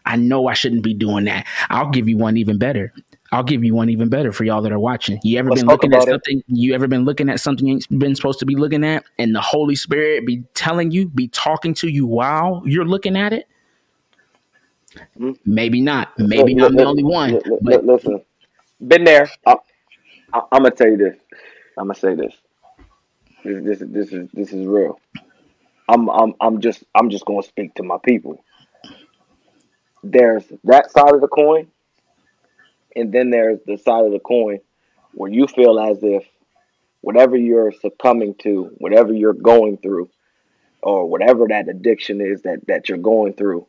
I 0.05 0.15
know 0.17 0.47
I 0.47 0.53
shouldn't 0.53 0.83
be 0.83 0.93
doing 0.93 1.25
that. 1.25 1.47
I'll 1.69 1.89
give 1.89 2.07
you 2.09 2.17
one 2.17 2.37
even 2.37 2.57
better. 2.57 2.93
I'll 3.31 3.43
give 3.43 3.63
you 3.63 3.73
one 3.75 3.89
even 3.89 4.09
better 4.09 4.31
for 4.31 4.43
y'all 4.43 4.61
that 4.61 4.71
are 4.71 4.79
watching. 4.79 5.19
You 5.23 5.39
ever 5.39 5.49
Let's 5.49 5.61
been 5.61 5.67
looking 5.67 5.93
at 5.93 6.07
it. 6.07 6.09
something? 6.09 6.43
You 6.47 6.73
ever 6.75 6.87
been 6.87 7.05
looking 7.05 7.29
at 7.29 7.39
something 7.39 7.67
you 7.67 7.73
ain't 7.75 7.99
been 7.99 8.15
supposed 8.15 8.39
to 8.39 8.45
be 8.45 8.55
looking 8.55 8.83
at, 8.85 9.03
and 9.19 9.35
the 9.35 9.41
Holy 9.41 9.75
Spirit 9.75 10.25
be 10.25 10.43
telling 10.53 10.91
you, 10.91 11.09
be 11.09 11.27
talking 11.29 11.73
to 11.75 11.89
you 11.89 12.05
while 12.05 12.61
you're 12.65 12.85
looking 12.85 13.17
at 13.17 13.33
it? 13.33 13.47
Hmm? 15.17 15.31
Maybe 15.45 15.81
not. 15.81 16.17
Maybe 16.19 16.53
Look, 16.53 16.71
I'm 16.71 16.77
the 16.77 16.83
look, 16.83 16.89
only 16.89 17.03
one. 17.03 17.39
look, 17.45 17.61
But 17.61 17.85
listen, 17.85 18.21
Been 18.87 19.03
there. 19.03 19.29
I, 19.45 19.55
I'm 20.33 20.63
gonna 20.63 20.71
tell 20.71 20.87
you 20.87 20.97
this. 20.97 21.17
I'm 21.77 21.87
gonna 21.87 21.95
say 21.95 22.15
this. 22.15 22.33
This, 23.43 23.63
this, 23.63 23.81
is- 23.81 23.91
this 23.91 24.13
is 24.13 24.29
this 24.33 24.53
is 24.53 24.65
real. 24.67 24.99
I'm, 25.89 26.09
I'm, 26.09 26.33
I'm 26.41 26.61
just, 26.61 26.83
I'm 26.95 27.09
just 27.09 27.25
gonna 27.25 27.43
speak 27.43 27.75
to 27.75 27.83
my 27.83 27.97
people. 28.03 28.43
There's 30.11 30.45
that 30.65 30.91
side 30.91 31.13
of 31.13 31.21
the 31.21 31.27
coin, 31.27 31.67
And 32.95 33.11
then 33.11 33.31
there's 33.31 33.59
the 33.65 33.77
side 33.77 34.05
of 34.05 34.11
the 34.11 34.19
coin 34.19 34.59
where 35.13 35.31
you 35.31 35.47
feel 35.47 35.79
as 35.79 35.97
if 36.03 36.23
whatever 37.01 37.35
you're 37.35 37.71
succumbing 37.71 38.35
to, 38.35 38.65
whatever 38.77 39.13
you're 39.13 39.33
going 39.33 39.77
through, 39.77 40.09
or 40.83 41.07
whatever 41.07 41.47
that 41.49 41.67
addiction 41.67 42.21
is 42.21 42.43
that, 42.43 42.59
that 42.67 42.87
you're 42.87 42.99
going 42.99 43.33
through, 43.33 43.65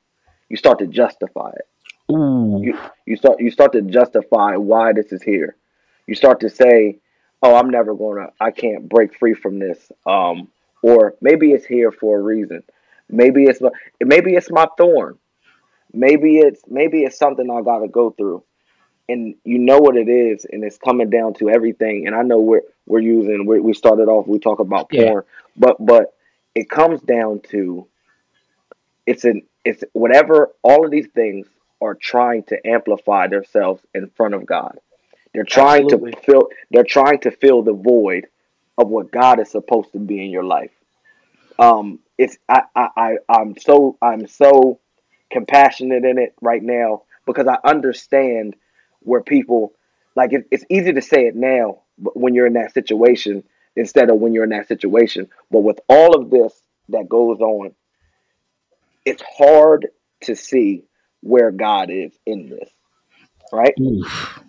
you 0.51 0.57
start 0.59 0.79
to 0.81 0.87
justify 0.87 1.51
it. 1.57 2.13
Ooh. 2.13 2.61
You 2.63 2.79
you 3.07 3.17
start 3.17 3.41
you 3.41 3.51
start 3.51 3.73
to 3.73 3.83
justify 3.83 4.57
why 4.57 4.93
this 4.93 5.13
is 5.13 5.23
here. 5.23 5.57
You 6.07 6.15
start 6.15 6.41
to 6.41 6.49
say, 6.51 6.99
"Oh, 7.43 7.57
I'm 7.57 7.71
never 7.71 7.95
gonna. 7.95 8.29
I 8.41 8.51
can't 8.51 8.89
break 8.89 9.19
free 9.19 9.35
from 9.35 9.59
this." 9.59 9.91
Um, 10.07 10.49
or 10.83 11.15
maybe 11.21 11.51
it's 11.53 11.65
here 11.65 11.91
for 11.91 12.19
a 12.19 12.23
reason. 12.23 12.63
Maybe 13.09 13.45
it's 13.45 13.61
my- 13.61 13.71
maybe 14.01 14.35
it's 14.35 14.51
my 14.51 14.69
thorn. 14.79 15.19
Maybe 15.97 16.39
it's 16.39 16.63
maybe 16.69 17.03
it's 17.05 17.19
something 17.19 17.51
I 17.51 17.63
got 17.63 17.81
to 17.81 17.89
go 17.89 18.11
through. 18.11 18.45
And 19.09 19.37
you 19.45 19.59
know 19.59 19.79
what 19.79 19.97
it 19.97 20.09
is, 20.09 20.47
and 20.51 20.65
it's 20.65 20.79
coming 20.79 21.11
down 21.11 21.35
to 21.35 21.51
everything. 21.51 22.07
And 22.07 22.17
I 22.17 22.23
know 22.23 22.41
we're 22.41 22.63
we're 22.87 23.01
using 23.01 23.47
we 23.47 23.61
we 23.61 23.75
started 23.75 24.09
off 24.09 24.27
we 24.27 24.39
talk 24.41 24.61
about 24.61 24.91
Yeah. 24.91 25.03
porn, 25.03 25.25
but 25.57 25.77
but 25.81 26.15
it 26.55 26.71
comes 26.71 27.01
down 27.03 27.41
to 27.51 27.89
it's 29.07 29.25
an 29.25 29.43
it's 29.65 29.85
whatever 29.93 30.51
all 30.63 30.85
of 30.85 30.91
these 30.91 31.09
things 31.15 31.47
are 31.81 31.95
trying 31.95 32.45
to 32.45 32.67
amplify 32.67 33.29
themselves 33.29 33.83
in 33.95 34.09
front 34.11 34.35
of 34.35 34.47
God. 34.47 34.79
They're 35.35 35.45
trying 35.45 35.87
Absolutely. 35.87 36.13
to 36.13 36.21
fill 36.23 36.49
they're 36.71 36.85
trying 36.85 37.21
to 37.21 37.31
fill 37.31 37.63
the 37.63 37.75
void 37.75 38.27
of 38.79 38.89
what 38.89 39.11
God 39.11 39.41
is 39.41 39.51
supposed 39.51 39.93
to 39.93 39.99
be 39.99 40.25
in 40.25 40.31
your 40.31 40.45
life. 40.45 40.73
Um 41.59 42.01
it's 42.19 42.39
I 42.49 42.63
I, 42.75 42.89
I 42.97 43.17
I'm 43.29 43.57
so 43.59 43.99
I'm 44.03 44.27
so 44.27 44.81
compassionate 45.31 46.05
in 46.05 46.19
it 46.19 46.35
right 46.41 46.63
now 46.63 47.03
because 47.27 47.47
I 47.47 47.59
understand 47.69 48.57
where 49.01 49.23
people 49.23 49.73
like 50.15 50.33
it, 50.33 50.47
it's 50.51 50.65
easy 50.71 50.93
to 50.93 51.03
say 51.03 51.27
it 51.27 51.37
now 51.37 51.83
but 51.99 52.17
when 52.17 52.35
you're 52.35 52.47
in 52.47 52.55
that 52.55 52.75
situation 52.75 53.45
instead 53.77 54.11
of 54.11 54.19
when 54.19 54.33
you're 54.33 54.45
in 54.45 54.51
that 54.51 54.69
situation. 54.69 55.29
But 55.51 55.61
with 55.61 55.79
all 55.89 56.17
of 56.17 56.31
this 56.31 56.53
that 56.89 57.09
goes 57.09 57.41
on, 57.41 57.75
it's 59.05 59.23
hard 59.23 59.89
to 60.23 60.35
see 60.35 60.85
where 61.21 61.51
God 61.51 61.91
is 61.91 62.13
in 62.25 62.49
this, 62.49 62.71
right? 63.53 63.75
Oof. 63.81 64.41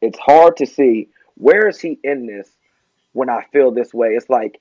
It's 0.00 0.18
hard 0.18 0.58
to 0.58 0.66
see 0.66 1.08
where 1.36 1.68
is 1.68 1.80
He 1.80 1.98
in 2.02 2.26
this 2.26 2.48
when 3.12 3.30
I 3.30 3.44
feel 3.52 3.70
this 3.70 3.94
way. 3.94 4.08
It's 4.10 4.28
like 4.28 4.60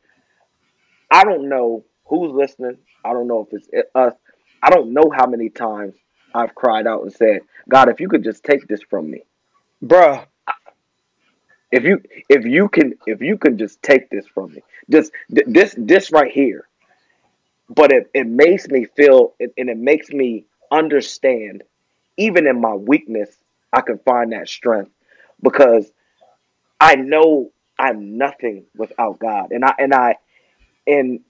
I 1.12 1.24
don't 1.24 1.50
know 1.50 1.86
who's 2.06 2.32
listening. 2.32 2.78
I 3.06 3.14
don't 3.14 3.28
know 3.28 3.48
if 3.50 3.64
it's 3.74 3.90
us. 3.94 4.14
I 4.64 4.72
don't 4.72 4.94
know 4.94 5.12
how 5.16 5.28
many 5.28 5.50
times 5.50 5.96
I've 6.34 6.56
cried 6.56 6.88
out 6.88 7.04
and 7.04 7.14
said, 7.14 7.42
"God, 7.70 7.90
if 7.90 8.00
you 8.02 8.10
could 8.10 8.24
just 8.24 8.44
take 8.46 8.68
this 8.68 8.82
from 8.90 9.12
me." 9.12 9.24
Bruh. 9.84 10.26
if 11.72 11.84
you 11.84 12.02
if 12.30 12.46
you 12.46 12.70
can 12.70 12.96
if 13.08 13.22
you 13.22 13.38
can 13.38 13.58
just 13.58 13.82
take 13.84 14.10
this 14.10 14.28
from 14.28 14.54
me 14.54 14.64
just 14.92 15.12
this 15.30 15.76
this 15.78 16.12
right 16.12 16.32
here 16.32 16.68
but 17.70 17.92
it, 17.94 18.10
it 18.14 18.28
makes 18.28 18.68
me 18.70 18.86
feel 18.98 19.34
and 19.40 19.52
and 19.58 19.70
it 19.70 19.78
makes 19.78 20.10
me 20.12 20.46
understand 20.72 21.64
even 22.18 22.48
in 22.48 22.62
my 22.62 22.74
weakness 22.74 23.30
i 23.74 23.82
can 23.82 24.00
find 24.00 24.34
that 24.34 24.50
strength 24.50 24.92
because 25.44 25.92
i 26.82 26.96
know 26.96 27.52
i'm 27.80 28.18
nothing 28.18 28.66
without 28.78 29.20
god 29.20 29.52
and 29.52 29.66
i 29.66 29.74
and 29.80 29.94
i 29.94 30.16
and 30.88 31.22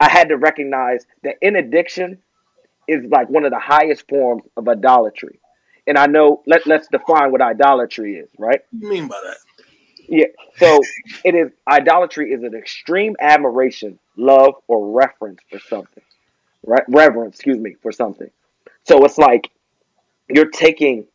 i 0.00 0.10
had 0.10 0.28
to 0.30 0.36
recognize 0.36 1.06
that 1.24 1.36
in 1.42 1.56
addiction 1.56 2.18
is 2.88 3.04
like 3.10 3.28
one 3.28 3.44
of 3.44 3.52
the 3.52 3.60
highest 3.60 4.08
forms 4.08 4.42
of 4.56 4.66
idolatry 4.68 5.38
and 5.86 5.96
i 5.98 6.06
know 6.06 6.42
let, 6.46 6.66
let's 6.66 6.88
define 6.88 7.30
what 7.30 7.40
idolatry 7.42 8.16
is 8.16 8.28
right 8.38 8.62
What 8.70 8.80
do 8.80 8.86
you 8.86 8.92
mean 8.92 9.08
by 9.08 9.20
that? 9.24 9.36
yeah. 10.08 10.26
So 10.56 10.80
it 11.24 11.34
is 11.34 11.52
idolatry 11.68 12.32
is 12.32 12.42
an 12.42 12.54
extreme 12.54 13.14
admiration, 13.20 13.98
love, 14.16 14.54
or 14.66 14.92
reference 14.92 15.40
for 15.50 15.58
something. 15.60 16.02
Right? 16.66 16.82
Reverence, 16.88 17.36
excuse 17.36 17.58
me, 17.58 17.76
for 17.82 17.92
something. 17.92 18.30
So 18.84 19.04
it's 19.04 19.18
like 19.18 19.50
you're 20.28 20.50
taking 20.50 21.06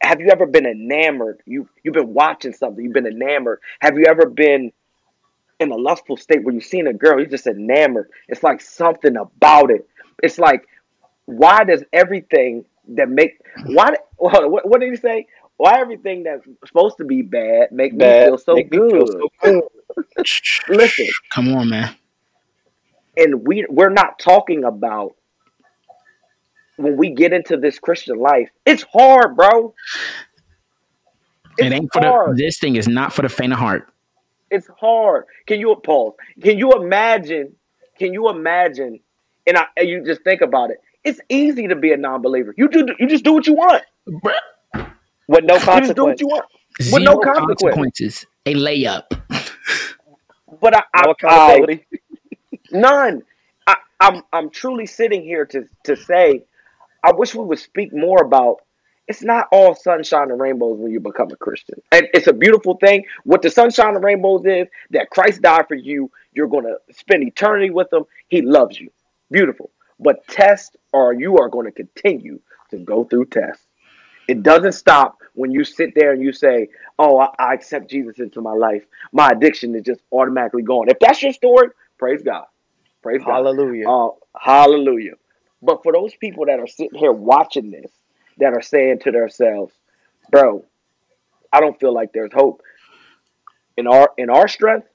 have 0.00 0.20
you 0.20 0.30
ever 0.32 0.46
been 0.46 0.66
enamored? 0.66 1.40
You 1.46 1.68
you've 1.82 1.94
been 1.94 2.14
watching 2.14 2.52
something, 2.52 2.82
you've 2.84 2.94
been 2.94 3.06
enamored. 3.06 3.60
Have 3.80 3.98
you 3.98 4.06
ever 4.06 4.26
been 4.26 4.72
in 5.60 5.70
a 5.70 5.76
lustful 5.76 6.16
state 6.16 6.42
where 6.42 6.52
you've 6.52 6.64
seen 6.64 6.86
a 6.88 6.92
girl, 6.92 7.18
you're 7.18 7.28
just 7.28 7.46
enamored. 7.46 8.10
It's 8.28 8.42
like 8.42 8.60
something 8.60 9.16
about 9.16 9.70
it. 9.70 9.88
It's 10.22 10.38
like, 10.38 10.66
why 11.26 11.64
does 11.64 11.84
everything 11.92 12.64
that 12.88 13.08
make 13.08 13.40
why 13.66 13.90
what, 14.16 14.68
what 14.68 14.80
did 14.80 14.90
he 14.90 14.96
say? 14.96 15.26
Why 15.56 15.80
everything 15.80 16.24
that's 16.24 16.44
supposed 16.66 16.96
to 16.98 17.04
be 17.04 17.22
bad 17.22 17.70
make 17.72 17.94
me 17.94 18.12
feel 18.14 18.38
so 18.38 18.54
Make 18.56 18.70
good? 18.70 18.90
feel 18.92 19.06
so 19.06 19.28
good. 19.42 19.62
Listen, 20.68 21.08
Come 21.32 21.54
on, 21.54 21.68
man. 21.68 21.94
and 23.16 23.46
we 23.46 23.66
we're 23.68 23.90
not 23.90 24.18
talking 24.18 24.64
about 24.64 25.12
when 26.76 26.96
we 26.96 27.10
get 27.10 27.32
into 27.32 27.56
this 27.56 27.78
Christian 27.78 28.18
life. 28.18 28.50
It's 28.66 28.82
hard, 28.82 29.36
bro. 29.36 29.74
It's 31.58 31.68
it 31.68 31.72
ain't 31.72 31.92
for 31.92 32.00
the. 32.00 32.34
This 32.36 32.58
thing 32.58 32.76
is 32.76 32.88
not 32.88 33.12
for 33.12 33.22
the 33.22 33.28
faint 33.28 33.52
of 33.52 33.58
heart. 33.58 33.88
It's 34.50 34.68
hard. 34.78 35.24
Can 35.46 35.60
you 35.60 35.74
pause? 35.76 36.14
Can 36.42 36.58
you 36.58 36.72
imagine? 36.72 37.54
Can 37.98 38.12
you 38.12 38.28
imagine? 38.28 39.00
And 39.46 39.56
I, 39.56 39.66
and 39.76 39.88
you 39.88 40.04
just 40.04 40.22
think 40.22 40.40
about 40.40 40.70
it. 40.70 40.80
It's 41.04 41.20
easy 41.28 41.66
to 41.68 41.76
be 41.76 41.92
a 41.92 41.96
non-believer. 41.96 42.54
You 42.56 42.68
do. 42.68 42.86
You 42.98 43.08
just 43.08 43.24
do 43.24 43.32
what 43.32 43.46
you 43.46 43.54
want. 43.54 43.82
With 45.28 45.44
no 45.44 45.54
You 45.54 45.80
just 45.80 45.94
do 45.94 46.04
what 46.04 46.20
you 46.20 46.28
want. 46.28 46.44
Zero 46.80 46.94
With 46.94 47.02
no 47.04 47.18
consequence. 47.18 47.62
consequences. 47.62 48.26
A 48.46 48.54
layup. 48.54 49.04
But 50.60 50.76
I, 50.76 50.82
I, 50.94 51.02
No 51.04 51.08
I 51.08 51.12
accountability. 51.12 51.86
none. 52.72 53.22
I, 53.66 53.76
I'm 54.00 54.22
I'm 54.32 54.50
truly 54.50 54.86
sitting 54.86 55.22
here 55.22 55.46
to 55.46 55.64
to 55.84 55.96
say, 55.96 56.44
I 57.02 57.12
wish 57.12 57.34
we 57.34 57.44
would 57.44 57.58
speak 57.58 57.92
more 57.92 58.22
about. 58.22 58.58
It's 59.08 59.22
not 59.22 59.48
all 59.50 59.74
sunshine 59.74 60.30
and 60.30 60.40
rainbows 60.40 60.78
when 60.78 60.92
you 60.92 61.00
become 61.00 61.30
a 61.32 61.36
Christian, 61.36 61.82
and 61.90 62.08
it's 62.14 62.28
a 62.28 62.32
beautiful 62.32 62.76
thing. 62.76 63.04
What 63.24 63.42
the 63.42 63.50
sunshine 63.50 63.96
and 63.96 64.04
rainbows 64.04 64.44
is 64.46 64.68
that 64.90 65.10
Christ 65.10 65.42
died 65.42 65.66
for 65.66 65.74
you. 65.74 66.10
You're 66.32 66.46
gonna 66.46 66.76
spend 66.92 67.24
eternity 67.24 67.70
with 67.70 67.92
Him. 67.92 68.04
He 68.28 68.42
loves 68.42 68.80
you. 68.80 68.90
Beautiful. 69.32 69.70
But 69.98 70.26
test, 70.28 70.76
or 70.92 71.12
you 71.12 71.38
are 71.38 71.48
going 71.48 71.66
to 71.66 71.72
continue 71.72 72.40
to 72.70 72.78
go 72.78 73.04
through 73.04 73.26
tests. 73.26 73.66
It 74.28 74.42
doesn't 74.42 74.72
stop 74.72 75.18
when 75.34 75.50
you 75.50 75.64
sit 75.64 75.94
there 75.94 76.12
and 76.12 76.22
you 76.22 76.32
say, 76.32 76.68
"Oh, 76.98 77.18
I, 77.18 77.28
I 77.38 77.54
accept 77.54 77.90
Jesus 77.90 78.18
into 78.18 78.40
my 78.40 78.52
life. 78.52 78.84
My 79.12 79.30
addiction 79.30 79.74
is 79.74 79.82
just 79.82 80.00
automatically 80.12 80.62
gone." 80.62 80.88
If 80.88 80.98
that's 81.00 81.22
your 81.22 81.32
story, 81.32 81.68
praise 81.98 82.22
God. 82.22 82.44
Praise 83.02 83.22
God. 83.24 83.32
Hallelujah. 83.32 83.88
Uh, 83.88 84.10
hallelujah. 84.38 85.14
But 85.60 85.82
for 85.82 85.92
those 85.92 86.14
people 86.14 86.46
that 86.46 86.60
are 86.60 86.66
sitting 86.66 86.98
here 86.98 87.12
watching 87.12 87.70
this, 87.70 87.90
that 88.38 88.52
are 88.52 88.62
saying 88.62 89.00
to 89.00 89.10
themselves, 89.10 89.72
"Bro, 90.30 90.64
I 91.52 91.60
don't 91.60 91.78
feel 91.78 91.92
like 91.92 92.12
there's 92.12 92.32
hope 92.32 92.62
in 93.76 93.86
our 93.86 94.10
in 94.16 94.30
our 94.30 94.48
strength. 94.48 94.88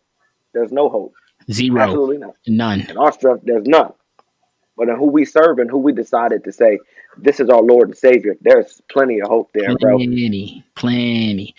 There's 0.54 0.72
no 0.72 0.90
hope. 0.90 1.14
Zero. 1.52 1.82
Absolutely 1.82 2.18
not. 2.18 2.36
None. 2.48 2.82
In 2.90 2.98
our 2.98 3.12
strength, 3.12 3.44
there's 3.46 3.68
none. 3.68 3.94
But 4.78 4.90
who 4.90 5.08
we 5.08 5.26
serve 5.26 5.60
and 5.60 5.70
who 5.70 5.80
we 5.80 5.92
decided 5.92 6.44
to 6.44 6.52
say, 6.52 6.80
this 7.18 7.40
is 7.40 7.50
our 7.50 7.62
Lord 7.62 7.90
and 7.90 7.98
Savior, 7.98 8.36
there's 8.42 8.82
plenty 8.90 9.20
of 9.20 9.28
hope 9.28 9.52
there, 9.54 9.76
bro. 9.78 9.98
Plenty, 9.98 10.64
plenty. 10.76 11.56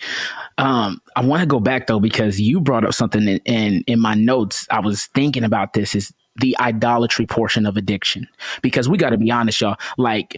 Um, 0.57 1.01
I 1.15 1.25
want 1.25 1.41
to 1.41 1.45
go 1.45 1.59
back 1.59 1.87
though 1.87 1.99
because 1.99 2.39
you 2.39 2.61
brought 2.61 2.85
up 2.85 2.93
something 2.93 3.27
in, 3.27 3.39
in 3.45 3.83
in 3.87 3.99
my 3.99 4.13
notes. 4.13 4.67
I 4.71 4.79
was 4.79 5.07
thinking 5.07 5.43
about 5.43 5.73
this 5.73 5.95
is 5.95 6.13
the 6.37 6.57
idolatry 6.59 7.25
portion 7.25 7.65
of 7.65 7.75
addiction 7.75 8.27
because 8.61 8.87
we 8.87 8.97
got 8.97 9.09
to 9.09 9.17
be 9.17 9.29
honest, 9.31 9.59
y'all. 9.59 9.77
Like, 9.97 10.37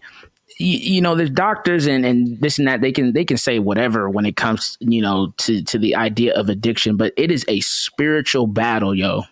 you 0.58 1.02
know, 1.02 1.16
there's 1.16 1.30
doctors 1.30 1.86
and 1.86 2.04
and 2.04 2.40
this 2.42 2.58
and 2.58 2.68
that. 2.68 2.82
They 2.82 2.92
can 2.92 3.14
they 3.14 3.26
can 3.26 3.38
say 3.38 3.60
whatever 3.60 4.10
when 4.10 4.26
it 4.26 4.36
comes, 4.36 4.78
you 4.80 5.02
know, 5.02 5.34
to 5.40 5.64
to 5.64 5.78
the 5.78 5.96
idea 5.96 6.34
of 6.34 6.50
addiction, 6.50 6.98
but 6.98 7.14
it 7.16 7.32
is 7.32 7.46
a 7.48 7.60
spiritual 7.60 8.48
battle, 8.48 8.96
yo 8.96 9.24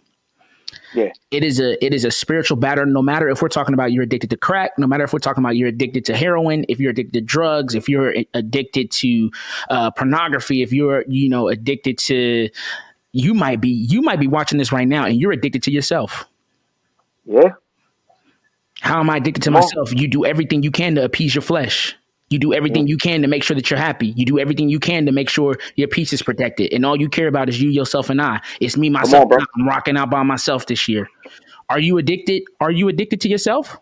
Yeah. 0.93 1.11
it 1.31 1.43
is 1.43 1.59
a 1.59 1.83
it 1.83 1.93
is 1.93 2.03
a 2.03 2.11
spiritual 2.11 2.57
battle. 2.57 2.85
No 2.85 3.01
matter 3.01 3.29
if 3.29 3.41
we're 3.41 3.49
talking 3.49 3.73
about 3.73 3.91
you're 3.91 4.03
addicted 4.03 4.29
to 4.31 4.37
crack 4.37 4.71
no 4.77 4.87
matter 4.87 5.03
if 5.03 5.13
we're 5.13 5.19
talking 5.19 5.43
about 5.43 5.55
you're 5.55 5.67
addicted 5.67 6.05
to 6.05 6.15
heroin 6.15 6.65
if 6.67 6.79
you're 6.79 6.91
addicted 6.91 7.13
to 7.13 7.21
drugs 7.21 7.75
if 7.75 7.87
you're 7.87 8.15
addicted 8.33 8.89
to 8.91 9.29
uh, 9.69 9.91
pornography 9.91 10.61
if 10.61 10.73
you're 10.73 11.03
you 11.07 11.29
know 11.29 11.47
addicted 11.47 11.97
to 11.97 12.49
you 13.11 13.33
might 13.33 13.61
be 13.61 13.69
you 13.69 14.01
might 14.01 14.19
be 14.19 14.27
watching 14.27 14.57
this 14.57 14.71
right 14.71 14.87
now 14.87 15.05
and 15.05 15.19
you're 15.19 15.31
addicted 15.31 15.63
to 15.63 15.71
yourself. 15.71 16.25
Yeah. 17.25 17.53
how 18.81 18.99
am 18.99 19.09
i 19.09 19.17
addicted 19.17 19.43
to 19.43 19.51
myself? 19.51 19.93
You 19.93 20.07
do 20.07 20.25
everything 20.25 20.63
you 20.63 20.71
can 20.71 20.95
to 20.95 21.03
appease 21.03 21.35
your 21.35 21.43
flesh 21.43 21.95
you 22.29 22.39
do 22.39 22.53
everything 22.53 22.87
you 22.87 22.97
can 22.97 23.21
to 23.21 23.27
make 23.27 23.43
sure 23.43 23.55
that 23.55 23.69
you're 23.69 23.79
happy. 23.79 24.07
You 24.07 24.25
do 24.25 24.39
everything 24.39 24.69
you 24.69 24.79
can 24.79 25.05
to 25.05 25.11
make 25.11 25.29
sure 25.29 25.57
your 25.75 25.87
peace 25.87 26.13
is 26.13 26.21
protected. 26.21 26.71
And 26.73 26.85
all 26.85 26.99
you 26.99 27.09
care 27.09 27.27
about 27.27 27.49
is 27.49 27.61
you, 27.61 27.69
yourself, 27.69 28.09
and 28.09 28.21
I. 28.21 28.41
It's 28.59 28.77
me, 28.77 28.89
myself. 28.89 29.31
I. 29.31 29.37
I'm 29.57 29.67
rocking 29.67 29.97
out 29.97 30.09
by 30.09 30.23
myself 30.23 30.67
this 30.67 30.87
year. 30.87 31.09
Are 31.69 31.79
you 31.79 31.97
addicted? 31.97 32.43
Are 32.59 32.71
you 32.71 32.87
addicted 32.87 33.21
to 33.21 33.29
yourself? 33.29 33.77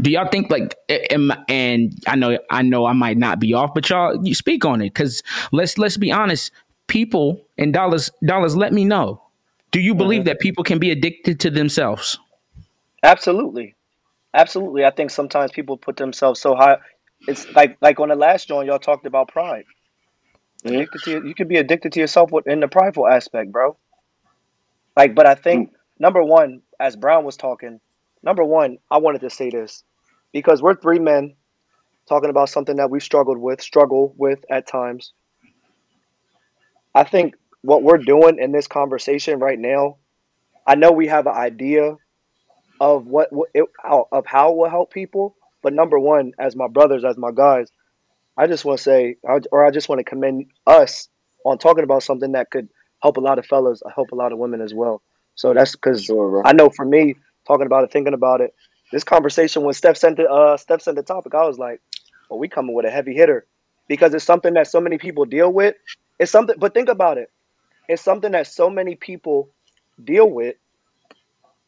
Do 0.00 0.10
y'all 0.10 0.28
think 0.28 0.50
like 0.50 0.76
am, 0.88 1.32
and 1.48 1.92
I 2.06 2.14
know 2.14 2.38
I 2.50 2.62
know 2.62 2.86
I 2.86 2.92
might 2.92 3.18
not 3.18 3.40
be 3.40 3.52
off, 3.52 3.74
but 3.74 3.90
y'all 3.90 4.24
you 4.24 4.34
speak 4.34 4.64
on 4.64 4.80
it 4.80 4.90
because 4.90 5.22
let's 5.52 5.76
let's 5.76 5.96
be 5.96 6.12
honest. 6.12 6.52
People 6.86 7.44
and 7.58 7.72
dollars 7.72 8.10
dollars. 8.24 8.56
Let 8.56 8.72
me 8.72 8.84
know. 8.84 9.20
Do 9.72 9.80
you 9.80 9.94
believe 9.94 10.24
that 10.24 10.38
people 10.38 10.64
can 10.64 10.78
be 10.78 10.90
addicted 10.90 11.40
to 11.40 11.50
themselves? 11.50 12.18
Absolutely, 13.02 13.74
absolutely. 14.34 14.84
I 14.84 14.90
think 14.90 15.10
sometimes 15.10 15.52
people 15.52 15.76
put 15.76 15.96
themselves 15.96 16.40
so 16.40 16.54
high. 16.54 16.78
It's 17.26 17.50
like 17.52 17.78
like 17.80 18.00
on 18.00 18.08
the 18.08 18.14
last 18.14 18.48
joint, 18.48 18.66
y'all 18.68 18.78
talked 18.78 19.06
about 19.06 19.28
pride. 19.28 19.64
Addicted 20.64 21.02
to 21.04 21.26
you 21.26 21.34
could 21.34 21.48
be 21.48 21.56
addicted 21.56 21.92
to 21.92 22.00
yourself 22.00 22.30
in 22.46 22.60
the 22.60 22.68
prideful 22.68 23.06
aspect, 23.06 23.52
bro. 23.52 23.76
Like, 24.96 25.14
but 25.14 25.26
I 25.26 25.34
think 25.34 25.70
mm. 25.70 25.74
number 25.98 26.22
one, 26.22 26.62
as 26.80 26.96
Brown 26.96 27.24
was 27.24 27.36
talking, 27.36 27.80
number 28.22 28.44
one, 28.44 28.78
I 28.90 28.98
wanted 28.98 29.20
to 29.20 29.30
say 29.30 29.50
this 29.50 29.84
because 30.32 30.60
we're 30.60 30.74
three 30.74 30.98
men 30.98 31.34
talking 32.08 32.30
about 32.30 32.48
something 32.48 32.76
that 32.76 32.90
we've 32.90 33.02
struggled 33.02 33.38
with, 33.38 33.60
struggle 33.60 34.14
with 34.16 34.44
at 34.50 34.66
times. 34.66 35.12
I 36.94 37.04
think 37.04 37.34
what 37.62 37.82
we're 37.82 37.98
doing 37.98 38.38
in 38.38 38.50
this 38.50 38.66
conversation 38.66 39.38
right 39.38 39.58
now, 39.58 39.98
I 40.66 40.74
know 40.74 40.90
we 40.90 41.06
have 41.08 41.26
an 41.26 41.34
idea 41.34 41.96
of 42.80 43.06
what, 43.06 43.30
it, 43.54 43.64
how, 43.82 44.08
of 44.12 44.26
how 44.26 44.50
it 44.52 44.56
will 44.56 44.70
help 44.70 44.92
people, 44.92 45.36
but 45.62 45.72
number 45.72 45.98
one, 45.98 46.32
as 46.38 46.56
my 46.56 46.68
brothers, 46.68 47.04
as 47.04 47.16
my 47.16 47.30
guys, 47.32 47.70
I 48.36 48.46
just 48.46 48.64
want 48.64 48.78
to 48.78 48.82
say, 48.84 49.16
or 49.22 49.64
I 49.64 49.70
just 49.70 49.88
want 49.88 49.98
to 49.98 50.04
commend 50.04 50.46
us 50.66 51.08
on 51.44 51.58
talking 51.58 51.84
about 51.84 52.02
something 52.02 52.32
that 52.32 52.50
could 52.50 52.68
help 53.02 53.16
a 53.16 53.20
lot 53.20 53.38
of 53.38 53.46
fellas, 53.46 53.82
help 53.94 54.12
a 54.12 54.14
lot 54.14 54.32
of 54.32 54.38
women 54.38 54.60
as 54.60 54.72
well. 54.74 55.02
So 55.34 55.54
that's 55.54 55.72
because 55.72 56.04
Sure. 56.04 56.42
I 56.46 56.52
know 56.52 56.70
for 56.70 56.84
me, 56.84 57.16
talking 57.46 57.66
about 57.66 57.84
it, 57.84 57.92
thinking 57.92 58.14
about 58.14 58.40
it, 58.40 58.54
this 58.92 59.04
conversation 59.04 59.62
when 59.62 59.74
Steph 59.74 59.96
sent 59.96 60.16
the 60.16 60.28
uh, 60.30 60.56
Steph 60.56 60.82
sent 60.82 60.96
the 60.96 61.02
topic, 61.02 61.34
I 61.34 61.46
was 61.46 61.58
like, 61.58 61.80
well, 62.30 62.38
we 62.38 62.48
coming 62.48 62.74
with 62.74 62.86
a 62.86 62.90
heavy 62.90 63.14
hitter 63.14 63.46
because 63.88 64.14
it's 64.14 64.24
something 64.24 64.54
that 64.54 64.66
so 64.66 64.80
many 64.80 64.98
people 64.98 65.24
deal 65.24 65.52
with. 65.52 65.74
It's 66.18 66.30
something, 66.32 66.56
but 66.58 66.74
think 66.74 66.88
about 66.88 67.18
it. 67.18 67.30
It's 67.88 68.02
something 68.02 68.32
that 68.32 68.46
so 68.46 68.70
many 68.70 68.96
people 68.96 69.50
deal 70.02 70.28
with. 70.28 70.56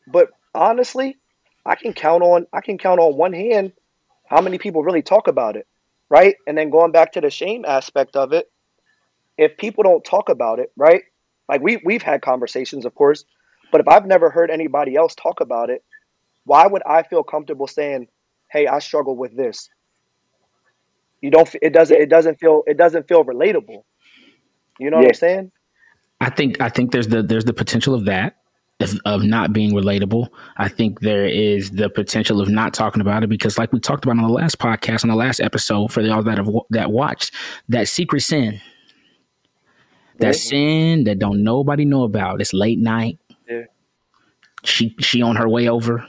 But 0.07 0.31
honestly, 0.55 1.19
I 1.65 1.75
can 1.75 1.93
count 1.93 2.23
on 2.23 2.47
I 2.53 2.61
can 2.61 2.79
count 2.79 3.01
on 3.01 3.17
one 3.17 3.33
hand 3.33 3.73
how 4.27 4.41
many 4.41 4.59
people 4.59 4.83
really 4.83 5.03
talk 5.03 5.29
about 5.29 5.57
it, 5.57 5.67
right? 6.09 6.37
And 6.47 6.57
then 6.57 6.71
going 6.71 6.93
back 6.93 7.13
to 7.13 7.21
the 7.21 7.31
shame 7.31 7.65
aspect 7.67 8.17
of 8.17 8.33
it, 8.33 8.51
if 9.37 9.57
people 9.57 9.85
don't 9.85 10.05
talk 10.05 10.29
about 10.29 10.59
it, 10.59 10.73
right? 10.77 11.03
Like 11.49 11.63
we 11.63 11.81
we've 11.85 12.03
had 12.03 12.23
conversations, 12.23 12.85
of 12.85 12.95
course, 12.95 13.25
but 13.73 13.81
if 13.81 13.89
I've 13.89 14.07
never 14.07 14.31
heard 14.31 14.51
anybody 14.51 14.97
else 14.97 15.15
talk 15.15 15.41
about 15.41 15.71
it, 15.71 15.85
why 16.45 16.67
would 16.67 16.83
I 16.87 17.03
feel 17.03 17.23
comfortable 17.23 17.67
saying, 17.67 18.09
"Hey, 18.49 18.67
I 18.67 18.79
struggle 18.79 19.17
with 19.17 19.37
this"? 19.37 19.69
You 21.21 21.31
don't. 21.31 21.49
It 21.61 21.73
doesn't. 21.73 21.97
It 21.97 22.09
doesn't 22.09 22.39
feel. 22.39 22.63
It 22.67 22.77
doesn't 22.77 23.09
feel 23.09 23.25
relatable. 23.25 23.83
You 24.79 24.91
know 24.91 24.99
what 24.99 25.09
I'm 25.09 25.15
saying? 25.15 25.53
I 26.21 26.31
think 26.31 26.61
I 26.61 26.69
think 26.69 26.93
there's 26.93 27.09
the 27.09 27.23
there's 27.23 27.45
the 27.45 27.53
potential 27.53 27.95
of 27.95 28.07
that 28.07 28.40
of, 28.81 28.99
of 29.05 29.23
not 29.23 29.53
being 29.53 29.73
relatable. 29.73 30.29
I 30.57 30.69
think 30.69 31.01
there 31.01 31.27
is 31.27 31.71
the 31.71 31.91
potential 31.91 32.41
of 32.41 32.49
not 32.49 32.75
talking 32.75 33.01
about 33.01 33.23
it 33.23 33.29
because, 33.29 33.59
like 33.59 33.73
we 33.73 33.81
talked 33.81 34.05
about 34.05 34.17
on 34.19 34.27
the 34.27 34.33
last 34.33 34.59
podcast, 34.59 35.05
on 35.05 35.11
the 35.11 35.17
last 35.17 35.41
episode, 35.41 35.93
for 35.93 36.01
y'all 36.01 36.23
that 36.23 36.39
have 36.39 36.51
that 36.71 36.91
watched, 36.91 37.35
that 37.69 37.89
secret 37.89 38.21
sin, 38.23 38.61
that 40.19 40.37
sin 40.37 41.05
that 41.05 41.19
don't 41.19 41.43
nobody 41.43 41.85
know 41.85 42.05
about. 42.05 42.41
It's 42.41 42.53
late 42.53 42.79
night. 42.79 43.19
Yeah. 43.49 43.65
She 44.65 44.95
she 45.01 45.23
on 45.23 45.37
her 45.37 45.49
way 45.49 45.69
over. 45.69 46.07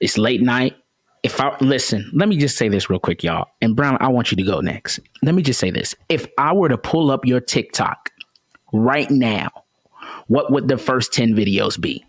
It's 0.00 0.16
late 0.16 0.40
night. 0.40 0.76
If 1.22 1.38
I 1.40 1.54
listen, 1.60 2.10
let 2.14 2.28
me 2.28 2.38
just 2.38 2.56
say 2.56 2.68
this 2.68 2.88
real 2.88 2.98
quick, 2.98 3.22
y'all. 3.22 3.48
And 3.60 3.76
Brown, 3.76 3.98
I 4.00 4.08
want 4.08 4.30
you 4.30 4.36
to 4.36 4.42
go 4.42 4.60
next. 4.60 5.00
Let 5.22 5.34
me 5.34 5.42
just 5.42 5.60
say 5.60 5.70
this. 5.70 5.94
If 6.08 6.26
I 6.38 6.54
were 6.54 6.70
to 6.70 6.78
pull 6.78 7.10
up 7.10 7.26
your 7.26 7.40
TikTok 7.40 8.10
right 8.72 9.10
now, 9.10 9.50
what 10.30 10.52
would 10.52 10.68
the 10.68 10.78
first 10.78 11.12
10 11.12 11.34
videos 11.34 11.78
be? 11.78 12.04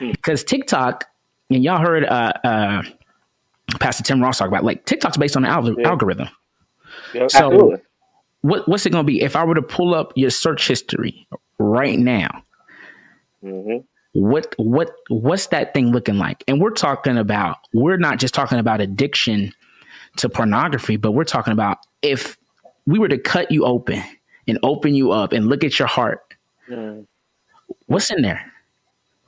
Because 0.00 0.42
TikTok, 0.42 1.04
and 1.48 1.62
y'all 1.62 1.78
heard 1.78 2.04
uh, 2.04 2.32
uh, 2.42 2.82
Pastor 3.78 4.02
Tim 4.02 4.20
Ross 4.20 4.38
talk 4.38 4.48
about 4.48 4.64
like 4.64 4.84
TikTok's 4.84 5.16
based 5.16 5.36
on 5.36 5.44
an 5.44 5.50
alg- 5.52 5.76
Yeah. 5.78 5.88
algorithm. 5.88 6.28
Yep. 7.14 7.30
So 7.30 7.38
Absolutely. 7.46 7.78
what, 8.40 8.68
what's 8.68 8.84
it 8.84 8.90
going 8.90 9.04
to 9.04 9.06
be? 9.06 9.22
If 9.22 9.36
I 9.36 9.44
were 9.44 9.54
to 9.54 9.62
pull 9.62 9.94
up 9.94 10.12
your 10.16 10.30
search 10.30 10.66
history 10.66 11.28
right 11.58 11.98
now, 11.98 12.42
hmm 13.42 13.76
what 14.12 14.54
what 14.56 14.92
what's 15.10 15.48
that 15.48 15.74
thing 15.74 15.88
looking 15.92 16.16
like 16.16 16.42
and 16.48 16.58
we're 16.58 16.70
talking 16.70 17.18
about 17.18 17.58
we're 17.74 17.98
not 17.98 18.18
just 18.18 18.32
talking 18.32 18.58
about 18.58 18.80
addiction 18.80 19.52
to 20.16 20.26
pornography 20.26 20.96
but 20.96 21.12
we're 21.12 21.22
talking 21.22 21.52
about 21.52 21.76
if 22.00 22.38
we 22.86 22.98
were 22.98 23.08
to 23.08 23.18
cut 23.18 23.50
you 23.50 23.66
open 23.66 24.02
and 24.48 24.58
open 24.62 24.94
you 24.94 25.12
up 25.12 25.32
and 25.34 25.50
look 25.50 25.62
at 25.62 25.78
your 25.78 25.86
heart 25.86 26.25
Mm. 26.70 27.06
what's 27.86 28.10
in 28.10 28.22
there 28.22 28.52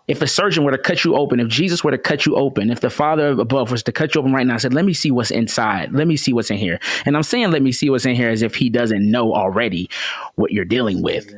if 0.08 0.22
a 0.22 0.26
surgeon 0.26 0.64
were 0.64 0.70
to 0.70 0.78
cut 0.78 1.04
you 1.04 1.16
open 1.16 1.38
if 1.38 1.48
jesus 1.48 1.84
were 1.84 1.90
to 1.92 1.98
cut 1.98 2.26
you 2.26 2.34
open 2.34 2.70
if 2.70 2.80
the 2.80 2.90
father 2.90 3.28
above 3.28 3.70
was 3.70 3.82
to 3.84 3.92
cut 3.92 4.14
you 4.14 4.20
open 4.20 4.32
right 4.32 4.46
now 4.46 4.54
and 4.54 4.62
said 4.62 4.74
let 4.74 4.84
me 4.84 4.92
see 4.92 5.10
what's 5.10 5.30
inside 5.30 5.92
let 5.92 6.08
me 6.08 6.16
see 6.16 6.32
what's 6.32 6.50
in 6.50 6.56
here 6.56 6.80
and 7.04 7.16
i'm 7.16 7.22
saying 7.22 7.50
let 7.52 7.62
me 7.62 7.70
see 7.70 7.90
what's 7.90 8.06
in 8.06 8.16
here 8.16 8.30
as 8.30 8.42
if 8.42 8.56
he 8.56 8.68
doesn't 8.68 9.08
know 9.08 9.34
already 9.34 9.88
what 10.34 10.50
you're 10.50 10.64
dealing 10.64 11.02
with 11.02 11.32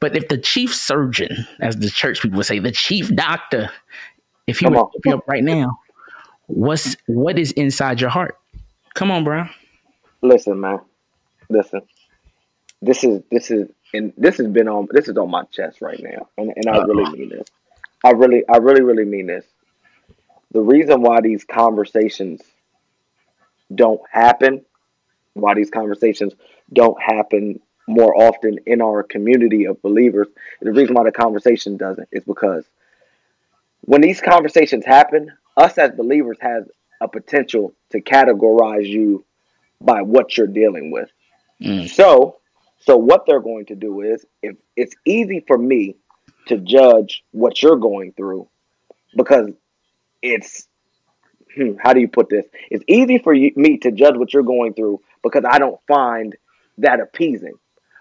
but 0.00 0.16
if 0.16 0.28
the 0.28 0.38
chief 0.38 0.74
surgeon, 0.74 1.46
as 1.60 1.76
the 1.76 1.90
church 1.90 2.22
people 2.22 2.38
would 2.38 2.46
say, 2.46 2.58
the 2.58 2.72
chief 2.72 3.14
doctor, 3.14 3.70
if 4.46 4.58
he 4.58 4.64
Come 4.64 4.76
open 4.76 5.00
you 5.04 5.14
up 5.14 5.28
right 5.28 5.44
now, 5.44 5.78
what's 6.46 6.96
what 7.06 7.38
is 7.38 7.52
inside 7.52 8.00
your 8.00 8.10
heart? 8.10 8.38
Come 8.94 9.10
on, 9.10 9.24
Brown. 9.24 9.50
Listen, 10.22 10.58
man. 10.58 10.80
Listen. 11.50 11.82
This 12.80 13.04
is 13.04 13.22
this 13.30 13.50
is 13.50 13.68
and 13.92 14.12
this 14.16 14.36
has 14.38 14.46
been 14.48 14.68
on 14.68 14.88
this 14.90 15.08
is 15.08 15.16
on 15.16 15.30
my 15.30 15.44
chest 15.44 15.80
right 15.80 16.00
now. 16.02 16.28
And 16.38 16.52
and 16.56 16.68
I 16.68 16.78
really 16.84 17.10
mean 17.10 17.28
this. 17.30 17.48
I 18.04 18.10
really 18.10 18.44
I 18.48 18.58
really, 18.58 18.82
really 18.82 19.04
mean 19.04 19.26
this. 19.26 19.44
The 20.52 20.60
reason 20.60 21.02
why 21.02 21.20
these 21.20 21.44
conversations 21.44 22.42
don't 23.72 24.00
happen, 24.10 24.64
why 25.34 25.54
these 25.54 25.70
conversations 25.70 26.34
don't 26.72 27.00
happen 27.00 27.60
more 27.86 28.16
often 28.16 28.58
in 28.66 28.80
our 28.80 29.02
community 29.02 29.66
of 29.66 29.80
believers, 29.82 30.28
the 30.60 30.72
reason 30.72 30.94
why 30.94 31.04
the 31.04 31.12
conversation 31.12 31.76
doesn't 31.76 32.08
is 32.12 32.24
because 32.24 32.64
when 33.82 34.00
these 34.00 34.20
conversations 34.20 34.84
happen, 34.84 35.32
us 35.56 35.78
as 35.78 35.92
believers 35.92 36.38
has 36.40 36.68
a 37.00 37.08
potential 37.08 37.72
to 37.90 38.00
categorize 38.00 38.86
you 38.86 39.24
by 39.80 40.02
what 40.02 40.36
you're 40.36 40.46
dealing 40.46 40.90
with. 40.90 41.10
Mm. 41.60 41.88
So, 41.88 42.39
so 42.80 42.96
what 42.96 43.26
they're 43.26 43.40
going 43.40 43.66
to 43.66 43.74
do 43.74 44.00
is, 44.00 44.24
if 44.42 44.56
it's 44.76 44.94
easy 45.04 45.44
for 45.46 45.58
me 45.58 45.96
to 46.46 46.56
judge 46.58 47.22
what 47.32 47.62
you're 47.62 47.76
going 47.76 48.12
through, 48.12 48.48
because 49.16 49.50
it's 50.22 50.66
hmm, 51.54 51.72
how 51.82 51.92
do 51.92 52.00
you 52.00 52.08
put 52.08 52.28
this? 52.28 52.46
It's 52.70 52.84
easy 52.88 53.18
for 53.18 53.32
you, 53.32 53.52
me 53.56 53.78
to 53.78 53.92
judge 53.92 54.16
what 54.16 54.32
you're 54.32 54.42
going 54.42 54.74
through 54.74 55.00
because 55.22 55.44
I 55.48 55.58
don't 55.58 55.80
find 55.86 56.36
that 56.78 57.00
appeasing. 57.00 57.54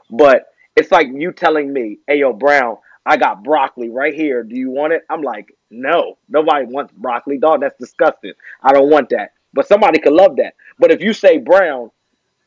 But 0.10 0.46
it's 0.76 0.92
like 0.92 1.08
you 1.12 1.34
telling 1.34 1.72
me, 1.74 2.00
"Hey, 2.08 2.20
yo, 2.20 2.32
Brown, 2.32 2.78
I 3.06 3.18
got 3.18 3.44
broccoli 3.44 3.90
right 3.90 4.14
here. 4.14 4.44
Do 4.44 4.56
you 4.56 4.72
want 4.72 4.94
it?" 4.94 5.04
I'm 5.10 5.22
like, 5.22 5.54
"No, 5.70 6.18
nobody 6.30 6.66
wants 6.66 6.94
broccoli, 6.94 7.38
dog. 7.38 7.62
That's 7.62 7.78
disgusting. 7.78 8.34
I 8.64 8.72
don't 8.72 8.90
want 8.90 9.10
that." 9.10 9.34
But 9.54 9.68
somebody 9.68 10.00
could 10.00 10.14
love 10.14 10.38
that. 10.38 10.54
But 10.78 10.92
if 10.92 11.02
you 11.02 11.12
say, 11.12 11.38
"Brown, 11.38 11.92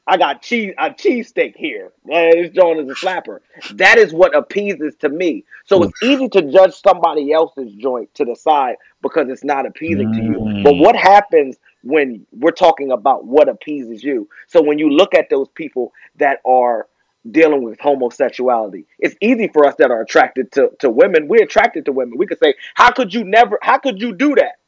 I 0.06 0.16
got 0.16 0.42
cheese 0.42 0.74
a 0.78 0.90
cheesesteak 0.90 1.54
here. 1.56 1.92
Man, 2.04 2.32
this 2.32 2.50
joint 2.50 2.80
is 2.80 2.90
a 2.90 2.94
slapper. 2.94 3.38
That 3.74 3.98
is 3.98 4.12
what 4.12 4.34
appeases 4.34 4.96
to 4.96 5.08
me. 5.08 5.44
So 5.64 5.84
it's 5.84 6.02
easy 6.02 6.28
to 6.30 6.42
judge 6.50 6.74
somebody 6.74 7.32
else's 7.32 7.72
joint 7.74 8.12
to 8.14 8.24
the 8.24 8.34
side 8.34 8.76
because 9.00 9.28
it's 9.28 9.44
not 9.44 9.64
appeasing 9.64 10.12
to 10.12 10.22
you. 10.22 10.38
Mm. 10.40 10.64
But 10.64 10.74
what 10.74 10.96
happens 10.96 11.56
when 11.84 12.26
we're 12.32 12.50
talking 12.50 12.90
about 12.90 13.26
what 13.26 13.48
appeases 13.48 14.02
you? 14.02 14.28
So 14.48 14.60
when 14.60 14.78
you 14.78 14.90
look 14.90 15.14
at 15.14 15.30
those 15.30 15.48
people 15.54 15.92
that 16.16 16.40
are 16.44 16.88
dealing 17.30 17.62
with 17.62 17.78
homosexuality, 17.78 18.86
it's 18.98 19.14
easy 19.20 19.46
for 19.46 19.64
us 19.66 19.76
that 19.78 19.92
are 19.92 20.00
attracted 20.00 20.50
to, 20.52 20.70
to 20.80 20.90
women. 20.90 21.28
We're 21.28 21.44
attracted 21.44 21.84
to 21.84 21.92
women. 21.92 22.18
We 22.18 22.26
could 22.26 22.40
say, 22.42 22.54
How 22.74 22.90
could 22.90 23.14
you 23.14 23.22
never 23.22 23.56
how 23.62 23.78
could 23.78 24.00
you 24.00 24.12
do 24.12 24.34
that? 24.34 24.58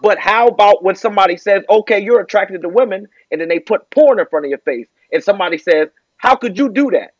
But 0.00 0.18
how 0.18 0.46
about 0.46 0.84
when 0.84 0.94
somebody 0.94 1.36
says, 1.36 1.62
okay, 1.68 1.98
you're 1.98 2.20
attracted 2.20 2.62
to 2.62 2.68
women, 2.68 3.08
and 3.30 3.40
then 3.40 3.48
they 3.48 3.58
put 3.58 3.90
porn 3.90 4.20
in 4.20 4.26
front 4.26 4.46
of 4.46 4.50
your 4.50 4.58
face, 4.60 4.86
and 5.12 5.22
somebody 5.22 5.58
says, 5.58 5.88
how 6.16 6.36
could 6.36 6.56
you 6.56 6.68
do 6.68 6.90
that? 6.92 7.14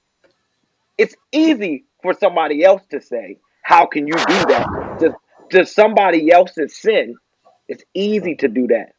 It's 0.96 1.14
easy 1.32 1.84
for 2.02 2.14
somebody 2.14 2.64
else 2.64 2.82
to 2.90 3.00
say, 3.00 3.38
how 3.62 3.86
can 3.86 4.06
you 4.06 4.14
do 4.14 4.44
that? 4.46 4.96
To, 5.00 5.14
to 5.50 5.66
somebody 5.66 6.30
else's 6.30 6.76
sin, 6.76 7.16
it's 7.68 7.84
easy 7.94 8.36
to 8.36 8.48
do 8.48 8.66
that. 8.68 8.92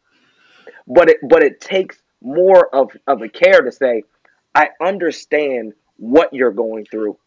But 0.88 1.10
it 1.10 1.18
but 1.28 1.44
it 1.44 1.62
takes 1.62 1.98
more 2.22 2.74
of, 2.74 2.92
of 3.08 3.22
a 3.22 3.30
care 3.30 3.62
to 3.62 3.72
say, 3.72 4.04
I 4.54 4.70
understand 4.82 5.74
what 5.98 6.34
you're 6.34 6.52
going 6.52 6.86
through. 6.86 7.18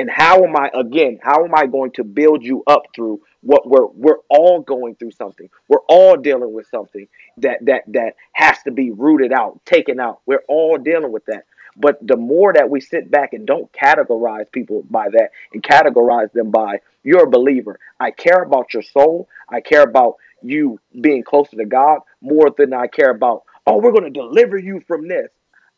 And 0.00 0.08
how 0.10 0.42
am 0.44 0.56
I 0.56 0.70
again? 0.72 1.18
How 1.22 1.44
am 1.44 1.54
I 1.54 1.66
going 1.66 1.90
to 1.92 2.04
build 2.04 2.42
you 2.42 2.64
up 2.66 2.84
through 2.94 3.20
what 3.42 3.68
we're 3.68 3.86
we're 3.88 4.22
all 4.30 4.62
going 4.62 4.94
through 4.94 5.10
something. 5.10 5.50
We're 5.68 5.84
all 5.88 6.16
dealing 6.16 6.54
with 6.54 6.66
something 6.68 7.06
that 7.36 7.58
that 7.66 7.82
that 7.88 8.14
has 8.32 8.62
to 8.62 8.70
be 8.70 8.92
rooted 8.92 9.30
out, 9.30 9.60
taken 9.66 10.00
out. 10.00 10.20
We're 10.24 10.42
all 10.48 10.78
dealing 10.78 11.12
with 11.12 11.26
that. 11.26 11.44
But 11.76 11.98
the 12.00 12.16
more 12.16 12.54
that 12.54 12.70
we 12.70 12.80
sit 12.80 13.10
back 13.10 13.34
and 13.34 13.46
don't 13.46 13.70
categorize 13.74 14.50
people 14.50 14.86
by 14.88 15.10
that 15.10 15.32
and 15.52 15.62
categorize 15.62 16.32
them 16.32 16.50
by 16.50 16.80
you're 17.02 17.24
a 17.24 17.30
believer. 17.30 17.78
I 18.00 18.10
care 18.10 18.42
about 18.42 18.72
your 18.72 18.82
soul. 18.82 19.28
I 19.50 19.60
care 19.60 19.82
about 19.82 20.16
you 20.42 20.80
being 20.98 21.24
closer 21.24 21.58
to 21.58 21.66
God 21.66 22.00
more 22.22 22.48
than 22.56 22.72
I 22.72 22.86
care 22.86 23.10
about, 23.10 23.42
oh, 23.66 23.76
we're 23.76 23.92
going 23.92 24.10
to 24.10 24.18
deliver 24.18 24.56
you 24.56 24.80
from 24.88 25.08
this. 25.08 25.28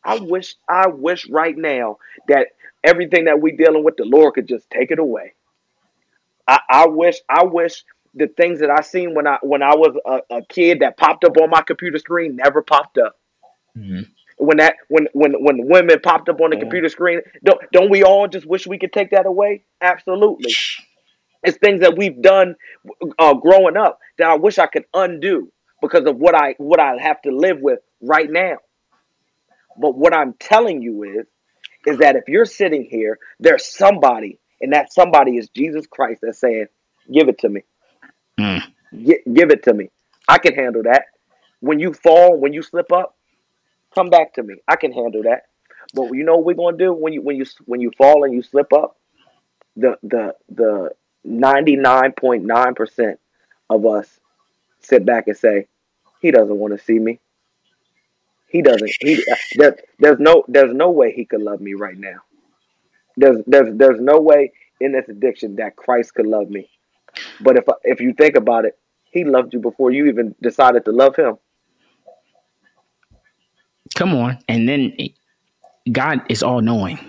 I 0.05 0.19
wish 0.19 0.55
I 0.67 0.87
wish 0.87 1.29
right 1.29 1.57
now 1.57 1.97
that 2.27 2.47
everything 2.83 3.25
that 3.25 3.41
we 3.41 3.51
dealing 3.51 3.83
with 3.83 3.95
the 3.97 4.05
Lord 4.05 4.33
could 4.35 4.47
just 4.47 4.69
take 4.69 4.91
it 4.91 4.99
away. 4.99 5.33
I, 6.47 6.59
I 6.69 6.87
wish 6.87 7.17
I 7.29 7.43
wish 7.45 7.83
the 8.13 8.27
things 8.27 8.59
that 8.59 8.69
I 8.69 8.81
seen 8.81 9.15
when 9.15 9.27
I 9.27 9.37
when 9.41 9.63
I 9.63 9.75
was 9.75 9.95
a, 10.05 10.37
a 10.37 10.45
kid 10.45 10.79
that 10.81 10.97
popped 10.97 11.23
up 11.23 11.37
on 11.41 11.49
my 11.49 11.61
computer 11.61 11.97
screen 11.97 12.35
never 12.35 12.61
popped 12.61 12.97
up. 12.97 13.17
Mhm. 13.77 14.07
When 14.37 14.57
that 14.57 14.75
when 14.89 15.07
when 15.13 15.33
when 15.33 15.67
women 15.67 15.99
popped 16.01 16.27
up 16.29 16.41
on 16.41 16.49
the 16.49 16.57
computer 16.57 16.89
screen, 16.89 17.21
don't 17.43 17.61
don't 17.71 17.89
we 17.89 18.03
all 18.03 18.27
just 18.27 18.45
wish 18.45 18.67
we 18.67 18.77
could 18.77 18.91
take 18.91 19.11
that 19.11 19.25
away? 19.25 19.63
Absolutely. 19.81 20.53
It's 21.43 21.57
things 21.57 21.81
that 21.81 21.97
we've 21.97 22.21
done 22.21 22.55
uh, 23.19 23.33
growing 23.35 23.77
up 23.77 23.99
that 24.17 24.27
I 24.29 24.35
wish 24.35 24.57
I 24.59 24.65
could 24.67 24.85
undo 24.93 25.51
because 25.81 26.05
of 26.05 26.17
what 26.17 26.35
I 26.35 26.55
what 26.57 26.79
I 26.79 26.97
have 27.01 27.21
to 27.23 27.31
live 27.31 27.59
with 27.59 27.79
right 28.01 28.29
now. 28.29 28.57
But 29.77 29.95
what 29.95 30.13
I'm 30.13 30.33
telling 30.33 30.81
you 30.81 31.03
is 31.03 31.25
is 31.85 31.97
that 31.99 32.15
if 32.15 32.27
you're 32.27 32.45
sitting 32.45 32.87
here, 32.89 33.19
there's 33.39 33.65
somebody, 33.65 34.39
and 34.61 34.71
that 34.73 34.93
somebody 34.93 35.37
is 35.37 35.49
Jesus 35.49 35.85
Christ 35.87 36.21
that's 36.21 36.39
saying, 36.39 36.67
"Give 37.11 37.27
it 37.29 37.39
to 37.39 37.49
me, 37.49 37.63
Mm. 38.39 38.63
Gi- 38.93 39.23
give 39.33 39.51
it 39.51 39.63
to 39.63 39.73
me. 39.73 39.89
I 40.27 40.37
can 40.37 40.55
handle 40.55 40.83
that." 40.83 41.05
When 41.59 41.79
you 41.79 41.93
fall, 41.93 42.37
when 42.37 42.53
you 42.53 42.61
slip 42.61 42.91
up, 42.91 43.15
come 43.95 44.09
back 44.09 44.33
to 44.33 44.43
me. 44.43 44.55
I 44.67 44.75
can 44.75 44.91
handle 44.91 45.23
that. 45.23 45.43
But 45.93 46.11
you 46.13 46.23
know 46.23 46.37
what 46.37 46.45
we're 46.45 46.53
gonna 46.55 46.77
do 46.77 46.93
when 46.93 47.13
you 47.13 47.21
when 47.21 47.35
you 47.37 47.45
when 47.65 47.81
you 47.81 47.91
fall 47.97 48.23
and 48.23 48.33
you 48.33 48.41
slip 48.41 48.73
up? 48.73 48.97
The 49.75 49.97
the 50.03 50.35
the 50.49 50.91
ninety 51.23 51.75
nine 51.75 52.13
point 52.13 52.43
nine 52.43 52.75
percent 52.75 53.19
of 53.69 53.85
us 53.85 54.19
sit 54.79 55.05
back 55.05 55.27
and 55.27 55.37
say, 55.37 55.67
"He 56.21 56.31
doesn't 56.31 56.57
want 56.57 56.77
to 56.77 56.83
see 56.83 56.99
me. 56.99 57.19
He 58.53 58.61
doesn't. 58.61 58.91
He 59.01 59.15
uh, 59.29 59.35
there, 59.55 59.77
there's 59.97 60.19
no 60.19 60.45
there's 60.47 60.73
no 60.73 60.91
way 60.91 61.11
he 61.11 61.25
could 61.25 61.41
love 61.41 61.59
me 61.59 61.73
right 61.73 61.97
now. 61.97 62.19
There's 63.17 63.39
there's 63.47 63.75
there's 63.75 63.99
no 63.99 64.19
way 64.21 64.53
in 64.79 64.91
this 64.91 65.09
addiction 65.09 65.55
that 65.55 65.75
Christ 65.75 66.13
could 66.13 66.27
love 66.27 66.51
me. 66.51 66.69
But 67.41 67.57
if 67.57 67.65
if 67.83 67.99
you 67.99 68.13
think 68.13 68.35
about 68.35 68.65
it, 68.65 68.77
he 69.09 69.25
loved 69.25 69.55
you 69.55 69.59
before 69.59 69.89
you 69.89 70.05
even 70.05 70.35
decided 70.39 70.85
to 70.85 70.91
love 70.91 71.15
him. 71.15 71.39
Come 73.95 74.13
on. 74.13 74.37
And 74.47 74.69
then 74.69 74.95
God 75.91 76.21
is 76.29 76.43
all 76.43 76.61
knowing. 76.61 76.99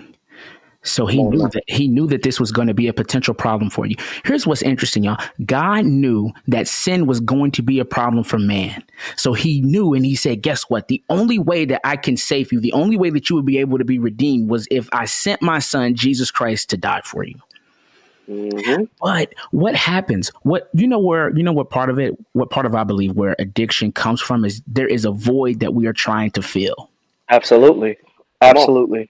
So 0.85 1.05
he 1.07 1.23
knew 1.23 1.49
that 1.49 1.63
he 1.67 1.87
knew 1.87 2.07
that 2.07 2.23
this 2.23 2.39
was 2.39 2.51
going 2.51 2.67
to 2.67 2.73
be 2.73 2.87
a 2.87 2.93
potential 2.93 3.33
problem 3.33 3.69
for 3.69 3.85
you. 3.85 3.95
Here's 4.23 4.45
what's 4.45 4.61
interesting, 4.61 5.03
y'all. 5.03 5.17
God 5.45 5.85
knew 5.85 6.31
that 6.47 6.67
sin 6.67 7.07
was 7.07 7.19
going 7.19 7.51
to 7.51 7.63
be 7.63 7.79
a 7.79 7.85
problem 7.85 8.23
for 8.23 8.37
man. 8.37 8.83
So 9.15 9.33
he 9.33 9.61
knew 9.61 9.93
and 9.93 10.05
he 10.05 10.15
said, 10.15 10.41
guess 10.41 10.63
what? 10.69 10.87
The 10.87 11.03
only 11.09 11.39
way 11.39 11.65
that 11.65 11.81
I 11.83 11.97
can 11.97 12.17
save 12.17 12.53
you, 12.53 12.59
the 12.59 12.73
only 12.73 12.97
way 12.97 13.09
that 13.09 13.29
you 13.29 13.35
would 13.35 13.45
be 13.45 13.57
able 13.57 13.79
to 13.79 13.83
be 13.83 13.99
redeemed 13.99 14.49
was 14.49 14.67
if 14.69 14.87
I 14.93 15.05
sent 15.05 15.41
my 15.41 15.59
son, 15.59 15.95
Jesus 15.95 16.31
Christ, 16.31 16.69
to 16.69 16.77
die 16.77 17.01
for 17.03 17.23
you. 17.23 17.35
hmm 18.27 18.83
But 19.01 19.33
what 19.51 19.75
happens? 19.75 20.31
What 20.43 20.69
you 20.73 20.87
know 20.87 20.99
where 20.99 21.35
you 21.35 21.43
know 21.43 21.53
what 21.53 21.69
part 21.69 21.89
of 21.89 21.99
it, 21.99 22.13
what 22.33 22.49
part 22.49 22.65
of 22.65 22.75
I 22.75 22.83
believe 22.83 23.15
where 23.15 23.35
addiction 23.39 23.91
comes 23.91 24.21
from 24.21 24.45
is 24.45 24.61
there 24.67 24.87
is 24.87 25.05
a 25.05 25.11
void 25.11 25.59
that 25.61 25.73
we 25.73 25.87
are 25.87 25.93
trying 25.93 26.31
to 26.31 26.41
fill. 26.41 26.89
Absolutely. 27.29 27.97
Absolutely. 28.41 29.09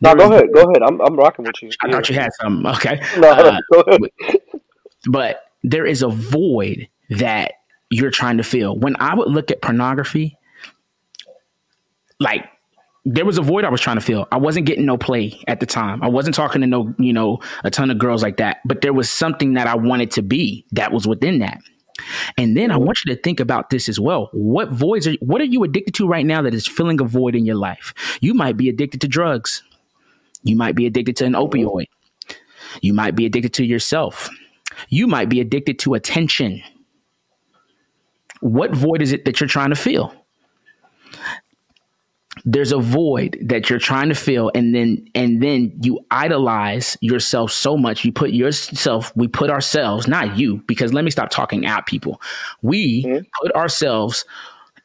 No, 0.00 0.14
go 0.14 0.30
ahead. 0.32 0.46
Go 0.54 0.62
ahead. 0.62 0.82
I'm 0.82 1.00
I'm 1.00 1.16
rocking 1.16 1.44
with 1.44 1.60
you. 1.62 1.70
I 1.82 1.90
thought 1.90 2.08
you 2.08 2.14
had 2.14 2.30
some. 2.40 2.64
Okay. 2.76 3.00
No, 3.18 3.28
Uh, 3.30 3.58
go 3.72 3.80
ahead. 3.80 4.00
but 5.08 5.42
there 5.62 5.86
is 5.86 6.02
a 6.02 6.08
void 6.08 6.88
that 7.10 7.52
you're 7.90 8.10
trying 8.10 8.36
to 8.38 8.42
fill. 8.42 8.76
When 8.78 8.96
I 9.00 9.14
would 9.14 9.28
look 9.28 9.50
at 9.50 9.60
pornography, 9.62 10.38
like 12.20 12.44
there 13.04 13.24
was 13.24 13.38
a 13.38 13.42
void 13.42 13.64
I 13.64 13.68
was 13.70 13.80
trying 13.80 13.96
to 13.96 14.02
fill. 14.02 14.26
I 14.32 14.38
wasn't 14.38 14.66
getting 14.66 14.84
no 14.84 14.96
play 14.98 15.40
at 15.46 15.60
the 15.60 15.66
time. 15.66 16.02
I 16.02 16.08
wasn't 16.08 16.34
talking 16.34 16.60
to 16.62 16.66
no, 16.66 16.92
you 16.98 17.12
know, 17.12 17.38
a 17.62 17.70
ton 17.70 17.90
of 17.90 17.98
girls 17.98 18.22
like 18.22 18.38
that. 18.38 18.58
But 18.64 18.80
there 18.80 18.92
was 18.92 19.08
something 19.10 19.54
that 19.54 19.66
I 19.68 19.76
wanted 19.76 20.10
to 20.12 20.22
be 20.22 20.66
that 20.72 20.90
was 20.92 21.06
within 21.06 21.38
that. 21.40 21.60
And 22.36 22.56
then 22.56 22.70
I 22.70 22.76
want 22.76 22.98
you 23.04 23.14
to 23.14 23.20
think 23.20 23.40
about 23.40 23.70
this 23.70 23.88
as 23.88 23.98
well. 23.98 24.30
What 24.32 24.70
voids 24.70 25.06
are 25.06 25.14
what 25.20 25.40
are 25.40 25.44
you 25.44 25.64
addicted 25.64 25.94
to 25.94 26.08
right 26.08 26.26
now 26.26 26.42
that 26.42 26.54
is 26.54 26.66
filling 26.66 27.00
a 27.00 27.04
void 27.04 27.34
in 27.34 27.46
your 27.46 27.56
life? 27.56 27.94
You 28.20 28.34
might 28.34 28.56
be 28.56 28.68
addicted 28.68 29.00
to 29.02 29.08
drugs. 29.08 29.62
You 30.42 30.56
might 30.56 30.74
be 30.76 30.86
addicted 30.86 31.16
to 31.16 31.24
an 31.24 31.32
opioid. 31.32 31.86
You 32.80 32.92
might 32.92 33.16
be 33.16 33.26
addicted 33.26 33.54
to 33.54 33.64
yourself. 33.64 34.28
You 34.88 35.06
might 35.06 35.28
be 35.28 35.40
addicted 35.40 35.78
to 35.80 35.94
attention. 35.94 36.62
What 38.40 38.74
void 38.74 39.02
is 39.02 39.12
it 39.12 39.24
that 39.24 39.40
you're 39.40 39.48
trying 39.48 39.70
to 39.70 39.76
fill? 39.76 40.14
There's 42.48 42.70
a 42.70 42.78
void 42.78 43.36
that 43.42 43.68
you're 43.68 43.80
trying 43.80 44.08
to 44.08 44.14
fill, 44.14 44.52
and 44.54 44.72
then 44.74 45.04
and 45.14 45.42
then 45.42 45.72
you 45.82 45.98
idolize 46.12 46.96
yourself 47.00 47.50
so 47.50 47.76
much. 47.76 48.04
You 48.04 48.12
put 48.12 48.30
yourself, 48.30 49.12
we 49.16 49.26
put 49.26 49.50
ourselves, 49.50 50.06
not 50.06 50.38
you, 50.38 50.62
because 50.68 50.92
let 50.92 51.04
me 51.04 51.10
stop 51.10 51.30
talking 51.30 51.66
at 51.66 51.86
people. 51.86 52.20
We 52.62 53.04
Mhm. 53.04 53.26
put 53.42 53.52
ourselves 53.56 54.24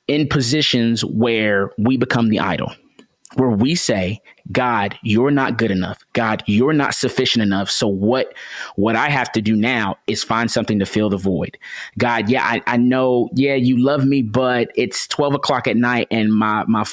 in 0.07 0.27
positions 0.27 1.05
where 1.05 1.71
we 1.77 1.97
become 1.97 2.29
the 2.29 2.39
idol 2.39 2.71
where 3.35 3.49
we 3.51 3.75
say 3.75 4.19
god 4.51 4.97
you're 5.03 5.31
not 5.31 5.57
good 5.57 5.71
enough 5.71 5.99
god 6.11 6.43
you're 6.47 6.73
not 6.73 6.93
sufficient 6.93 7.41
enough 7.41 7.69
so 7.69 7.87
what 7.87 8.33
what 8.75 8.93
i 8.95 9.07
have 9.09 9.31
to 9.31 9.41
do 9.41 9.55
now 9.55 9.95
is 10.07 10.21
find 10.21 10.51
something 10.51 10.79
to 10.79 10.85
fill 10.85 11.09
the 11.09 11.15
void 11.15 11.57
god 11.97 12.27
yeah 12.29 12.43
i, 12.43 12.61
I 12.67 12.75
know 12.75 13.29
yeah 13.35 13.55
you 13.55 13.77
love 13.81 14.03
me 14.05 14.21
but 14.21 14.69
it's 14.75 15.07
12 15.07 15.35
o'clock 15.35 15.65
at 15.67 15.77
night 15.77 16.07
and 16.11 16.33
my 16.33 16.65
my 16.67 16.83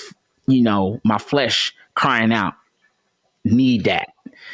you 0.49 0.63
know 0.63 1.01
my 1.05 1.19
flesh 1.19 1.75
crying 1.95 2.33
out 2.33 2.55
need 3.45 3.85
that 3.85 4.09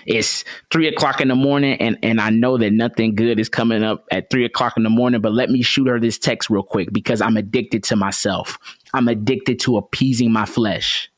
it's 0.07 0.45
three 0.71 0.89
o'clock 0.89 1.21
in 1.21 1.29
the 1.29 1.35
morning 1.35 1.77
and 1.81 1.99
and 2.03 2.21
i 2.21 2.31
know 2.31 2.57
that 2.59 2.73
nothing 2.73 3.15
good 3.15 3.39
is 3.39 3.49
coming 3.49 3.83
up 3.83 4.07
at 4.11 4.31
three 4.31 4.45
o'clock 4.45 4.75
in 4.77 4.83
the 4.83 4.91
morning 4.91 5.21
but 5.21 5.33
let 5.33 5.51
me 5.51 5.63
shoot 5.63 5.87
her 5.89 5.99
this 6.01 6.19
text 6.19 6.51
real 6.51 6.63
quick 6.63 6.93
because 6.93 7.21
i'm 7.21 7.37
addicted 7.37 7.83
to 7.83 7.97
myself 7.97 8.59
i'm 8.95 9.09
addicted 9.09 9.59
to 9.59 9.77
appeasing 9.77 10.33
my 10.33 10.45
flesh 10.45 11.11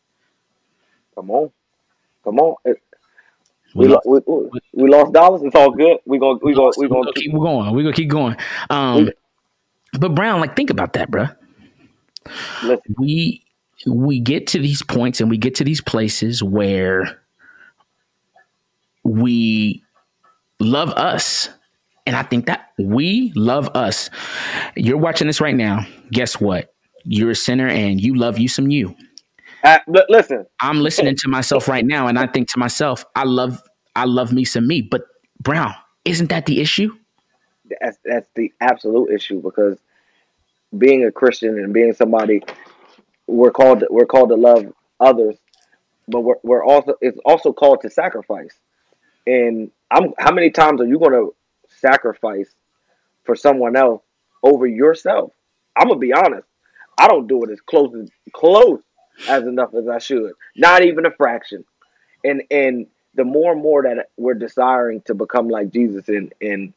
Come 1.16 1.30
on, 1.30 1.50
come 2.22 2.38
on. 2.38 2.56
We 2.64 2.76
we, 3.74 3.88
lo- 3.88 4.00
we, 4.04 4.20
we, 4.26 4.60
we 4.74 4.90
lost 4.90 5.12
dollars. 5.14 5.42
It's 5.42 5.56
all 5.56 5.70
good. 5.70 5.98
We 6.04 6.18
gonna 6.18 6.38
we 6.42 6.54
gonna 6.54 6.72
we 6.76 6.86
We're 6.86 6.88
gonna 6.88 7.04
gonna 7.04 7.12
keep 7.14 7.32
going. 7.32 7.74
We're 7.74 7.82
gonna 7.82 7.94
keep 7.94 8.10
going. 8.10 8.36
Um, 8.68 9.10
but 9.98 10.14
Brown, 10.14 10.40
like, 10.40 10.54
think 10.54 10.68
about 10.68 10.92
that, 10.92 11.10
bruh. 11.10 11.34
listen. 12.62 12.94
We 12.98 13.45
we 13.86 14.20
get 14.20 14.46
to 14.48 14.58
these 14.58 14.82
points 14.82 15.20
and 15.20 15.30
we 15.30 15.38
get 15.38 15.54
to 15.56 15.64
these 15.64 15.80
places 15.80 16.42
where 16.42 17.20
we 19.04 19.82
love 20.60 20.90
us. 20.90 21.48
And 22.06 22.16
I 22.16 22.22
think 22.22 22.46
that 22.46 22.72
we 22.78 23.32
love 23.34 23.68
us. 23.74 24.10
You're 24.76 24.96
watching 24.98 25.26
this 25.26 25.40
right 25.40 25.56
now. 25.56 25.86
Guess 26.12 26.40
what? 26.40 26.72
You're 27.04 27.30
a 27.30 27.36
sinner 27.36 27.68
and 27.68 28.00
you 28.00 28.14
love 28.14 28.38
you 28.38 28.48
some 28.48 28.70
you. 28.70 28.94
Uh, 29.64 29.78
listen, 30.08 30.46
I'm 30.60 30.80
listening 30.80 31.16
to 31.16 31.28
myself 31.28 31.68
right 31.68 31.84
now 31.84 32.06
and 32.06 32.18
I 32.18 32.26
think 32.26 32.50
to 32.50 32.58
myself, 32.58 33.04
I 33.14 33.24
love 33.24 33.62
I 33.94 34.04
love 34.04 34.32
me 34.32 34.44
some 34.44 34.66
me. 34.66 34.82
But 34.82 35.02
Brown, 35.40 35.74
isn't 36.04 36.28
that 36.28 36.46
the 36.46 36.60
issue? 36.60 36.92
that's 37.80 37.98
that's 38.04 38.28
the 38.34 38.52
absolute 38.60 39.10
issue 39.10 39.40
because 39.40 39.78
being 40.76 41.04
a 41.04 41.12
Christian 41.12 41.58
and 41.58 41.72
being 41.72 41.92
somebody 41.92 42.42
we're 43.26 43.50
called 43.50 43.84
we're 43.90 44.06
called 44.06 44.30
to 44.30 44.36
love 44.36 44.72
others, 45.00 45.36
but 46.08 46.20
we're 46.20 46.36
we're 46.42 46.64
also 46.64 46.94
it's 47.00 47.18
also 47.24 47.52
called 47.52 47.82
to 47.82 47.90
sacrifice. 47.90 48.54
And 49.26 49.70
I'm 49.90 50.12
how 50.18 50.32
many 50.32 50.50
times 50.50 50.80
are 50.80 50.86
you 50.86 50.98
going 50.98 51.12
to 51.12 51.34
sacrifice 51.80 52.48
for 53.24 53.36
someone 53.36 53.76
else 53.76 54.02
over 54.42 54.66
yourself? 54.66 55.32
I'm 55.76 55.88
gonna 55.88 56.00
be 56.00 56.12
honest. 56.12 56.46
I 56.98 57.08
don't 57.08 57.26
do 57.26 57.44
it 57.44 57.50
as 57.50 57.60
close 57.60 57.94
as 57.94 58.10
close 58.32 58.80
as 59.28 59.44
enough 59.44 59.74
as 59.74 59.88
I 59.88 59.98
should. 59.98 60.32
Not 60.56 60.82
even 60.82 61.06
a 61.06 61.10
fraction. 61.10 61.64
And 62.24 62.42
and 62.50 62.86
the 63.14 63.24
more 63.24 63.52
and 63.52 63.62
more 63.62 63.82
that 63.82 64.10
we're 64.16 64.34
desiring 64.34 65.00
to 65.02 65.14
become 65.14 65.48
like 65.48 65.70
Jesus 65.70 66.08
and 66.08 66.32
and 66.40 66.72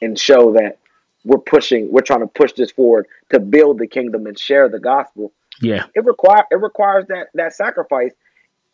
and 0.00 0.18
show 0.18 0.52
that 0.54 0.78
we're 1.24 1.38
pushing, 1.38 1.90
we're 1.90 2.02
trying 2.02 2.20
to 2.20 2.26
push 2.26 2.52
this 2.52 2.70
forward 2.70 3.06
to 3.30 3.40
build 3.40 3.78
the 3.78 3.86
kingdom 3.86 4.26
and 4.26 4.38
share 4.38 4.68
the 4.68 4.78
gospel. 4.78 5.32
Yeah. 5.64 5.86
It 5.94 6.04
require 6.04 6.44
it 6.50 6.56
requires 6.56 7.06
that 7.08 7.28
that 7.34 7.54
sacrifice, 7.54 8.12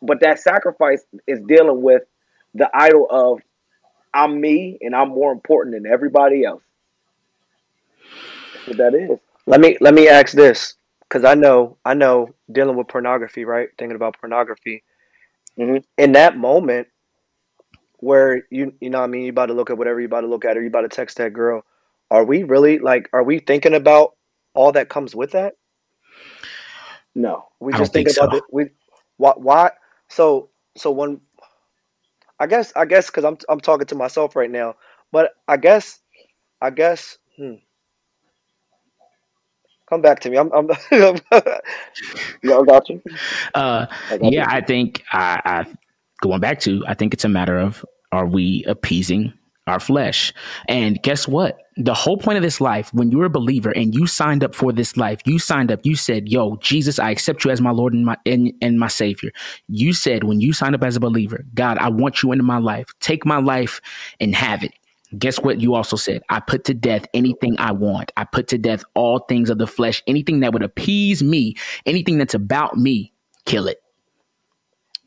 but 0.01 0.19
that 0.21 0.39
sacrifice 0.39 1.03
is 1.27 1.39
dealing 1.47 1.81
with 1.81 2.03
the 2.53 2.69
idol 2.73 3.07
of 3.09 3.41
I'm 4.13 4.39
me 4.41 4.77
and 4.81 4.95
I'm 4.95 5.09
more 5.09 5.31
important 5.31 5.75
than 5.75 5.91
everybody 5.91 6.43
else. 6.43 6.63
That's 8.53 8.67
what 8.67 8.77
that 8.77 8.93
is. 8.95 9.19
Let 9.47 9.61
me 9.61 9.77
let 9.81 9.93
me 9.93 10.07
ask 10.07 10.33
this 10.33 10.75
because 11.01 11.23
I 11.25 11.35
know 11.35 11.77
I 11.85 11.93
know 11.93 12.29
dealing 12.51 12.75
with 12.75 12.87
pornography, 12.87 13.45
right? 13.45 13.69
Thinking 13.77 13.95
about 13.95 14.19
pornography. 14.19 14.83
Mhm. 15.57 15.83
In 15.97 16.11
that 16.13 16.37
moment 16.37 16.87
where 17.97 18.43
you 18.49 18.73
you 18.81 18.89
know 18.89 18.99
what 18.99 19.05
I 19.05 19.07
mean 19.07 19.23
you 19.23 19.29
about 19.29 19.47
to 19.47 19.53
look 19.53 19.69
at 19.69 19.77
whatever 19.77 19.99
you 19.99 20.07
about 20.07 20.21
to 20.21 20.27
look 20.27 20.45
at 20.45 20.57
or 20.57 20.61
you 20.61 20.67
about 20.67 20.81
to 20.81 20.89
text 20.89 21.17
that 21.17 21.33
girl, 21.33 21.63
are 22.09 22.23
we 22.23 22.43
really 22.43 22.79
like 22.79 23.09
are 23.13 23.23
we 23.23 23.39
thinking 23.39 23.73
about 23.73 24.15
all 24.53 24.71
that 24.73 24.89
comes 24.89 25.15
with 25.15 25.31
that? 25.31 25.53
No. 27.15 27.45
We 27.59 27.73
I 27.73 27.77
just 27.77 27.93
don't 27.93 28.05
think 28.05 28.15
think 28.15 28.27
about 28.27 28.37
it. 28.37 28.43
we 28.51 28.69
why 29.17 29.33
why 29.35 29.71
so 30.09 30.49
so 30.77 30.91
when 30.91 31.21
I 32.39 32.47
guess 32.47 32.73
I 32.75 32.85
guess 32.85 33.07
because 33.07 33.25
I'm 33.25 33.37
I'm 33.49 33.59
talking 33.59 33.87
to 33.87 33.95
myself 33.95 34.35
right 34.35 34.49
now, 34.49 34.75
but 35.11 35.33
I 35.47 35.57
guess 35.57 35.99
I 36.61 36.69
guess 36.69 37.17
hmm. 37.37 37.55
Come 39.91 40.01
back 40.01 40.21
to 40.21 40.29
me. 40.29 40.37
I'm 40.37 40.49
I'm 40.53 40.69
Yeah, 40.91 42.57
I 42.57 42.63
got 42.63 42.87
you. 42.89 43.01
Uh, 43.53 43.85
I 44.09 44.17
got 44.17 44.31
yeah, 44.31 44.49
you. 44.49 44.57
I 44.57 44.61
think 44.61 45.03
I, 45.11 45.41
I 45.43 45.65
going 46.21 46.39
back 46.39 46.61
to 46.61 46.81
I 46.87 46.93
think 46.93 47.13
it's 47.13 47.25
a 47.25 47.29
matter 47.29 47.59
of 47.59 47.85
are 48.13 48.25
we 48.25 48.63
appeasing 48.67 49.33
our 49.71 49.81
flesh? 49.81 50.33
And 50.69 51.01
guess 51.03 51.27
what? 51.27 51.59
The 51.77 51.95
whole 51.95 52.17
point 52.17 52.37
of 52.37 52.43
this 52.43 52.61
life, 52.61 52.93
when 52.93 53.11
you're 53.11 53.25
a 53.25 53.31
believer 53.31 53.71
and 53.71 53.95
you 53.95 54.07
signed 54.07 54.43
up 54.43 54.55
for 54.55 54.73
this 54.73 54.97
life, 54.97 55.21
you 55.25 55.39
signed 55.39 55.71
up. 55.71 55.81
You 55.85 55.95
said, 55.97 56.29
"Yo, 56.29 56.57
Jesus, 56.57 56.99
I 56.99 57.11
accept 57.11 57.45
you 57.45 57.51
as 57.51 57.61
my 57.61 57.71
Lord 57.71 57.93
and 57.93 58.05
my 58.05 58.17
and, 58.27 58.53
and 58.61 58.79
my 58.79 58.89
Savior." 58.89 59.31
You 59.69 59.93
said 59.93 60.25
when 60.25 60.41
you 60.41 60.53
signed 60.53 60.75
up 60.75 60.83
as 60.83 60.97
a 60.97 61.01
believer, 61.01 61.45
God, 61.55 61.79
I 61.79 61.89
want 61.89 62.23
you 62.23 62.33
into 62.33 62.45
my 62.45 62.59
life. 62.59 62.87
Take 63.01 63.25
my 63.25 63.39
life 63.39 63.81
and 64.21 64.35
have 64.35 64.63
it. 64.63 64.73
Guess 65.19 65.39
what? 65.41 65.61
You 65.61 65.75
also 65.75 65.97
said, 65.97 66.23
I 66.29 66.39
put 66.41 66.65
to 66.65 66.75
death 66.75 67.05
anything 67.15 67.55
I 67.59 67.73
want. 67.73 68.11
I 68.17 68.25
put 68.25 68.49
to 68.49 68.59
death 68.59 68.83
all 68.95 69.19
things 69.19 69.49
of 69.49 69.59
the 69.59 69.67
flesh, 69.67 70.03
anything 70.07 70.41
that 70.41 70.53
would 70.53 70.63
appease 70.63 71.23
me, 71.23 71.55
anything 71.85 72.17
that's 72.19 72.35
about 72.35 72.77
me, 72.77 73.13
kill 73.45 73.67
it. 73.67 73.79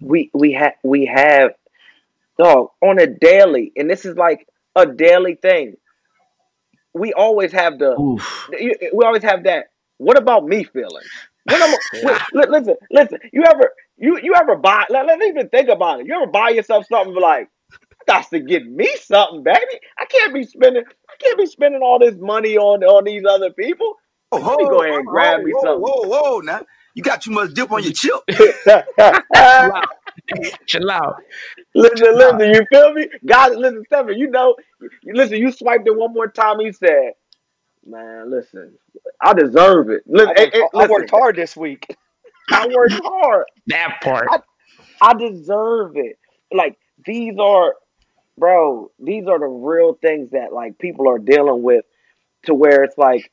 we 0.00 0.30
we 0.34 0.52
have 0.52 0.74
we 0.84 1.06
have 1.06 1.52
dog 2.38 2.68
on 2.82 3.00
a 3.00 3.06
daily, 3.06 3.72
and 3.76 3.90
this 3.90 4.04
is 4.04 4.16
like 4.16 4.48
a 4.76 4.86
daily 4.86 5.34
thing. 5.34 5.76
We 6.92 7.12
always 7.12 7.52
have 7.52 7.78
the 7.78 7.98
Oof. 7.98 8.48
we 8.50 9.04
always 9.04 9.22
have 9.22 9.44
that. 9.44 9.66
What 9.98 10.18
about 10.18 10.46
me 10.46 10.64
feeling? 10.64 11.04
When 11.44 11.62
I'm, 11.62 11.74
wait, 12.02 12.48
listen, 12.48 12.76
listen. 12.90 13.18
You 13.32 13.44
ever 13.44 13.72
you 13.96 14.18
you 14.22 14.34
ever 14.34 14.56
buy? 14.56 14.84
Let, 14.90 15.06
let's 15.06 15.24
even 15.24 15.48
think 15.48 15.68
about 15.68 16.00
it. 16.00 16.06
You 16.06 16.14
ever 16.14 16.30
buy 16.30 16.50
yourself 16.50 16.86
something 16.86 17.12
and 17.12 17.20
like, 17.22 17.48
I 17.72 18.12
got 18.12 18.30
to 18.30 18.40
get 18.40 18.66
me 18.66 18.88
something, 19.02 19.42
baby. 19.42 19.80
I 19.98 20.06
can't 20.06 20.32
be 20.32 20.44
spending. 20.44 20.84
I 20.86 21.14
can't 21.22 21.38
be 21.38 21.46
spending 21.46 21.82
all 21.82 21.98
this 21.98 22.16
money 22.16 22.56
on 22.56 22.82
on 22.84 23.04
these 23.04 23.24
other 23.28 23.50
people. 23.50 23.94
Oh, 24.32 24.38
Let 24.38 24.58
me 24.58 24.64
go 24.68 24.82
ahead 24.82 24.94
and 24.94 25.06
grab 25.06 25.42
me 25.42 25.52
whoa, 25.52 25.62
something. 25.62 25.80
Whoa, 25.82 26.08
whoa, 26.08 26.22
whoa! 26.22 26.40
Now 26.40 26.62
you 26.94 27.02
got 27.02 27.22
too 27.22 27.30
much 27.30 27.54
dip 27.54 27.70
on 27.70 27.82
your 27.82 27.92
chip. 27.92 28.20
Chill 30.66 30.90
out. 30.90 31.16
Listen, 31.74 32.14
listen, 32.16 32.40
you 32.54 32.66
feel 32.70 32.92
me? 32.92 33.08
God, 33.24 33.56
listen, 33.56 33.84
Stephen, 33.86 34.18
you 34.18 34.28
know, 34.30 34.56
you, 35.02 35.14
listen, 35.14 35.38
you 35.38 35.50
swiped 35.52 35.86
it 35.86 35.96
one 35.96 36.12
more 36.12 36.28
time. 36.28 36.60
He 36.60 36.72
said, 36.72 37.12
"Man, 37.86 38.30
listen, 38.30 38.78
I 39.20 39.34
deserve 39.34 39.90
it. 39.90 40.02
I 40.24 40.24
Listen, 40.24 40.34
worked, 40.36 40.54
eh, 40.54 40.60
eh, 40.60 40.66
I 40.74 40.86
listen, 40.86 40.90
worked 40.90 41.10
hard 41.10 41.36
this 41.36 41.56
week. 41.56 41.86
I 42.50 42.66
worked 42.68 42.94
hard. 43.02 43.44
That 43.66 44.00
part. 44.02 44.34
I 45.00 45.14
deserve 45.14 45.96
it. 45.96 46.18
Like 46.52 46.78
these 47.04 47.38
are, 47.38 47.74
bro, 48.38 48.90
these 48.98 49.26
are 49.26 49.38
the 49.38 49.46
real 49.46 49.94
things 49.94 50.30
that 50.30 50.52
like 50.52 50.78
people 50.78 51.08
are 51.08 51.18
dealing 51.18 51.62
with, 51.62 51.84
to 52.44 52.54
where 52.54 52.84
it's 52.84 52.98
like, 52.98 53.30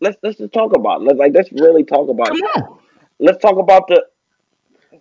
let's 0.00 0.16
let's 0.22 0.38
just 0.38 0.52
talk 0.52 0.74
about 0.76 1.00
it. 1.00 1.04
Let's 1.04 1.18
like 1.18 1.32
let's 1.34 1.52
really 1.52 1.84
talk 1.84 2.08
about 2.08 2.28
Come 2.28 2.38
it. 2.38 2.44
on. 2.56 2.78
Let's 3.18 3.38
talk 3.42 3.58
about 3.58 3.88
the, 3.88 3.94
let's 3.94 4.17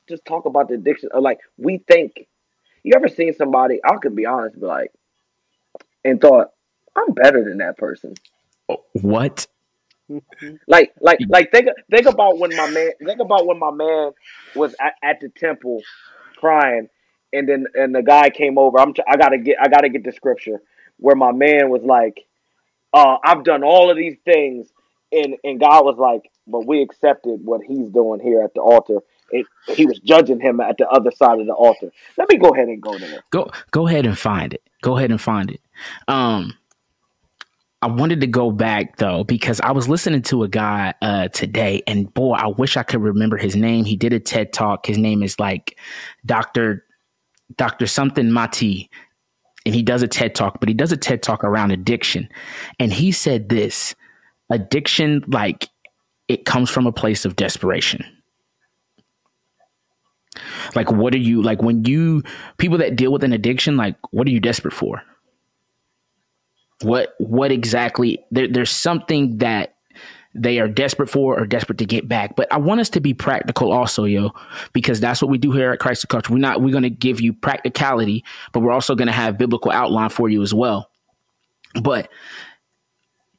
just 0.07 0.25
talk 0.25 0.45
about 0.45 0.69
the 0.69 0.75
addiction. 0.75 1.09
Of 1.13 1.23
like 1.23 1.39
we 1.57 1.79
think, 1.87 2.27
you 2.83 2.93
ever 2.95 3.07
seen 3.07 3.33
somebody? 3.33 3.79
I 3.83 3.97
could 3.97 4.15
be 4.15 4.25
honest, 4.25 4.59
be 4.59 4.65
like, 4.65 4.91
and 6.03 6.19
thought 6.19 6.47
I'm 6.95 7.13
better 7.13 7.43
than 7.43 7.57
that 7.59 7.77
person. 7.77 8.15
What? 8.93 9.47
Like, 10.67 10.93
like, 11.01 11.19
like, 11.27 11.51
think, 11.51 11.67
think 11.91 12.07
about 12.07 12.39
when 12.39 12.55
my 12.55 12.69
man, 12.69 12.91
think 13.05 13.19
about 13.19 13.45
when 13.45 13.59
my 13.59 13.71
man 13.71 14.11
was 14.55 14.73
at, 14.79 14.93
at 15.03 15.19
the 15.19 15.29
temple 15.29 15.83
crying, 16.37 16.87
and 17.33 17.47
then 17.47 17.65
and 17.75 17.93
the 17.93 18.01
guy 18.01 18.29
came 18.29 18.57
over. 18.57 18.79
I'm, 18.79 18.93
tr- 18.93 19.01
I 19.07 19.17
gotta 19.17 19.37
get, 19.37 19.57
I 19.61 19.67
gotta 19.67 19.89
get 19.89 20.03
the 20.03 20.13
scripture 20.13 20.61
where 20.97 21.15
my 21.15 21.31
man 21.31 21.69
was 21.69 21.83
like, 21.83 22.25
uh, 22.93 23.17
"I've 23.23 23.43
done 23.43 23.63
all 23.63 23.91
of 23.91 23.97
these 23.97 24.15
things," 24.23 24.71
and 25.11 25.35
and 25.43 25.59
God 25.59 25.83
was 25.83 25.97
like, 25.97 26.31
"But 26.47 26.65
we 26.65 26.81
accepted 26.81 27.41
what 27.43 27.61
he's 27.61 27.89
doing 27.89 28.21
here 28.21 28.43
at 28.43 28.53
the 28.53 28.61
altar." 28.61 28.99
It, 29.31 29.45
he 29.67 29.85
was 29.85 29.99
judging 29.99 30.39
him 30.39 30.59
at 30.59 30.77
the 30.77 30.87
other 30.87 31.11
side 31.11 31.39
of 31.39 31.47
the 31.47 31.53
altar. 31.53 31.91
Let 32.17 32.29
me 32.29 32.37
go 32.37 32.49
ahead 32.49 32.67
and 32.67 32.81
go 32.81 32.97
there. 32.97 33.21
Go 33.31 33.51
go 33.71 33.87
ahead 33.87 34.05
and 34.05 34.17
find 34.17 34.53
it. 34.53 34.63
Go 34.81 34.97
ahead 34.97 35.11
and 35.11 35.21
find 35.21 35.51
it. 35.51 35.61
Um 36.07 36.53
I 37.81 37.87
wanted 37.87 38.21
to 38.21 38.27
go 38.27 38.51
back 38.51 38.97
though 38.97 39.23
because 39.23 39.61
I 39.61 39.71
was 39.71 39.89
listening 39.89 40.21
to 40.23 40.43
a 40.43 40.47
guy 40.47 40.93
uh 41.01 41.27
today 41.29 41.83
and 41.87 42.13
boy, 42.13 42.33
I 42.33 42.47
wish 42.47 42.77
I 42.77 42.83
could 42.83 43.01
remember 43.01 43.37
his 43.37 43.55
name. 43.55 43.85
He 43.85 43.97
did 43.97 44.13
a 44.13 44.19
TED 44.19 44.53
talk. 44.53 44.85
His 44.85 44.97
name 44.97 45.23
is 45.23 45.39
like 45.39 45.77
Dr. 46.25 46.85
Dr. 47.57 47.87
something 47.87 48.27
Maté. 48.27 48.89
And 49.65 49.75
he 49.75 49.83
does 49.83 50.01
a 50.01 50.07
TED 50.07 50.33
talk, 50.33 50.59
but 50.61 50.69
he 50.69 50.75
does 50.75 50.93
a 50.93 50.97
TED 50.97 51.21
talk 51.21 51.43
around 51.43 51.71
addiction. 51.71 52.29
And 52.79 52.93
he 52.93 53.11
said 53.11 53.49
this 53.49 53.95
addiction, 54.49 55.23
like 55.27 55.69
it 56.27 56.45
comes 56.45 56.69
from 56.69 56.87
a 56.87 56.91
place 56.93 57.25
of 57.25 57.35
desperation. 57.35 58.05
Like, 60.75 60.91
what 60.91 61.13
are 61.13 61.19
you 61.19 61.41
like 61.41 61.61
when 61.61 61.85
you 61.85 62.23
people 62.57 62.77
that 62.79 62.95
deal 62.95 63.11
with 63.11 63.23
an 63.23 63.33
addiction? 63.33 63.77
Like, 63.77 63.95
what 64.11 64.27
are 64.27 64.31
you 64.31 64.39
desperate 64.39 64.73
for? 64.73 65.01
What 66.81 67.15
what 67.19 67.51
exactly? 67.51 68.23
There, 68.31 68.47
there's 68.47 68.71
something 68.71 69.39
that 69.39 69.77
they 70.37 70.59
are 70.59 70.67
desperate 70.67 71.09
for 71.09 71.39
or 71.39 71.45
desperate 71.45 71.79
to 71.79 71.85
get 71.85 72.07
back. 72.07 72.35
But 72.35 72.51
I 72.51 72.57
want 72.57 72.79
us 72.79 72.89
to 72.91 73.01
be 73.01 73.13
practical 73.13 73.71
also, 73.71 74.03
yo, 74.03 74.31
because 74.71 74.99
that's 74.99 75.21
what 75.21 75.31
we 75.31 75.37
do 75.37 75.51
here 75.51 75.71
at 75.71 75.79
Christ 75.79 76.01
the 76.01 76.07
Culture. 76.07 76.31
We're 76.31 76.39
not 76.39 76.61
we're 76.61 76.71
going 76.71 76.83
to 76.83 76.89
give 76.89 77.19
you 77.19 77.33
practicality, 77.33 78.23
but 78.53 78.59
we're 78.59 78.71
also 78.71 78.95
going 78.95 79.07
to 79.07 79.13
have 79.13 79.37
biblical 79.37 79.71
outline 79.71 80.09
for 80.09 80.29
you 80.29 80.43
as 80.43 80.53
well. 80.53 80.89
But 81.81 82.09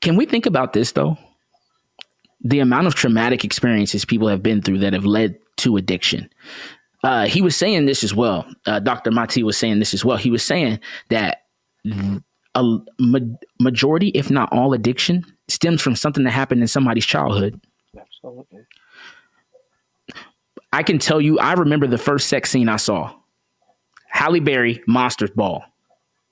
can 0.00 0.16
we 0.16 0.26
think 0.26 0.46
about 0.46 0.72
this 0.72 0.92
though? 0.92 1.16
The 2.40 2.60
amount 2.60 2.86
of 2.86 2.94
traumatic 2.94 3.44
experiences 3.44 4.04
people 4.04 4.28
have 4.28 4.42
been 4.42 4.62
through 4.62 4.78
that 4.80 4.92
have 4.92 5.04
led 5.04 5.38
to 5.58 5.76
addiction. 5.76 6.30
Uh, 7.04 7.26
he 7.26 7.40
was 7.42 7.54
saying 7.56 7.86
this 7.86 8.02
as 8.02 8.14
well. 8.14 8.46
Uh, 8.66 8.80
Dr. 8.80 9.10
Maté 9.10 9.42
was 9.42 9.56
saying 9.56 9.78
this 9.78 9.94
as 9.94 10.04
well. 10.04 10.16
He 10.16 10.30
was 10.30 10.42
saying 10.42 10.80
that 11.10 11.42
a 12.54 12.78
ma- 12.98 13.18
majority, 13.60 14.08
if 14.08 14.30
not 14.30 14.52
all, 14.52 14.72
addiction 14.72 15.24
stems 15.48 15.80
from 15.80 15.94
something 15.96 16.24
that 16.24 16.32
happened 16.32 16.60
in 16.60 16.66
somebody's 16.68 17.06
childhood. 17.06 17.60
Absolutely. 17.96 18.60
I 20.72 20.82
can 20.82 20.98
tell 20.98 21.20
you, 21.20 21.38
I 21.38 21.52
remember 21.54 21.86
the 21.86 21.98
first 21.98 22.26
sex 22.28 22.50
scene 22.50 22.68
I 22.68 22.76
saw. 22.76 23.14
Halle 24.10 24.40
Berry, 24.40 24.82
Monster's 24.86 25.30
Ball. 25.30 25.62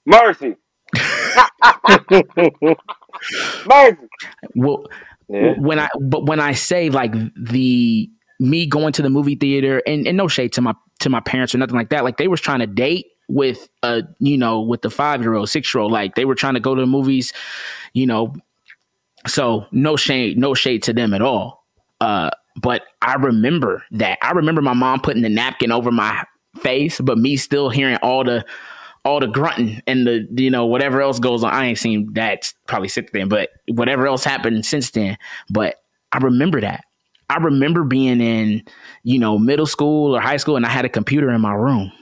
Mercy, 0.05 0.57
mercy. 3.67 3.97
Well, 4.55 4.87
Yeah. 5.29 5.55
when 5.59 5.79
I 5.81 5.89
but 6.01 6.27
when 6.27 6.39
I 6.41 6.53
say 6.53 6.91
like 6.91 7.13
the 7.35 8.09
me 8.39 8.67
going 8.67 8.93
to 8.93 9.03
the 9.03 9.11
movie 9.11 9.35
theater 9.35 9.83
and, 9.87 10.07
and 10.07 10.17
no 10.17 10.29
shade 10.29 10.53
to 10.55 10.61
my 10.61 10.75
to 11.01 11.11
my 11.11 11.21
parents 11.21 11.55
or 11.55 11.59
nothing 11.59 11.77
like 11.77 11.91
that, 11.91 12.05
like 12.05 12.17
they 12.17 12.29
was 12.29 12.41
trying 12.41 12.61
to 12.61 12.67
date 12.67 13.07
with 13.29 13.69
a 13.83 14.03
you 14.19 14.37
know 14.37 14.61
with 14.61 14.83
the 14.83 14.91
five 14.91 15.23
year 15.23 15.35
old, 15.35 15.49
six 15.49 15.73
year 15.75 15.83
old, 15.83 15.93
like 15.93 16.15
they 16.15 16.25
were 16.25 16.35
trying 16.35 16.55
to 16.55 16.61
go 16.61 16.75
to 16.75 16.81
the 16.81 16.87
movies, 16.87 17.33
you 17.93 18.07
know. 18.07 18.35
So 19.27 19.67
no 19.73 19.97
shade, 19.97 20.39
no 20.39 20.55
shade 20.55 20.85
to 20.85 20.93
them 20.93 21.13
at 21.13 21.21
all. 21.21 21.65
Uh, 22.01 22.31
but 22.61 22.83
I 23.03 23.15
remember 23.15 23.83
that. 23.93 24.19
I 24.23 24.33
remember 24.33 24.63
my 24.63 24.73
mom 24.73 25.01
putting 25.01 25.23
the 25.23 25.29
napkin 25.29 25.73
over 25.73 25.91
my 25.91 26.25
face, 26.61 27.01
but 27.01 27.19
me 27.19 27.37
still 27.37 27.69
hearing 27.69 27.97
all 27.97 28.25
the 28.25 28.45
all 29.05 29.21
the 29.21 29.27
grunting 29.29 29.81
and 29.87 30.07
the 30.07 30.27
you 30.33 30.51
know 30.51 30.67
whatever 30.67 31.01
else 31.01 31.19
goes 31.19 31.45
on. 31.45 31.53
I 31.53 31.67
ain't 31.67 31.79
seen 31.79 32.13
that 32.15 32.53
probably 32.67 32.89
since 32.89 33.11
then, 33.13 33.29
but 33.29 33.51
whatever 33.69 34.07
else 34.07 34.25
happened 34.25 34.65
since 34.65 34.91
then. 34.91 35.17
But 35.51 35.77
I 36.13 36.19
remember 36.19 36.61
that. 36.61 36.85
I 37.29 37.39
remember 37.39 37.85
being 37.85 38.21
in 38.21 38.63
you 39.03 39.19
know 39.19 39.39
middle 39.39 39.67
school 39.67 40.17
or 40.17 40.21
high 40.21 40.37
school, 40.37 40.57
and 40.57 40.67
I 40.67 40.71
had 40.71 40.85
a 40.85 40.89
computer 40.89 41.31
in 41.31 41.41
my 41.41 41.55
room. 41.55 41.93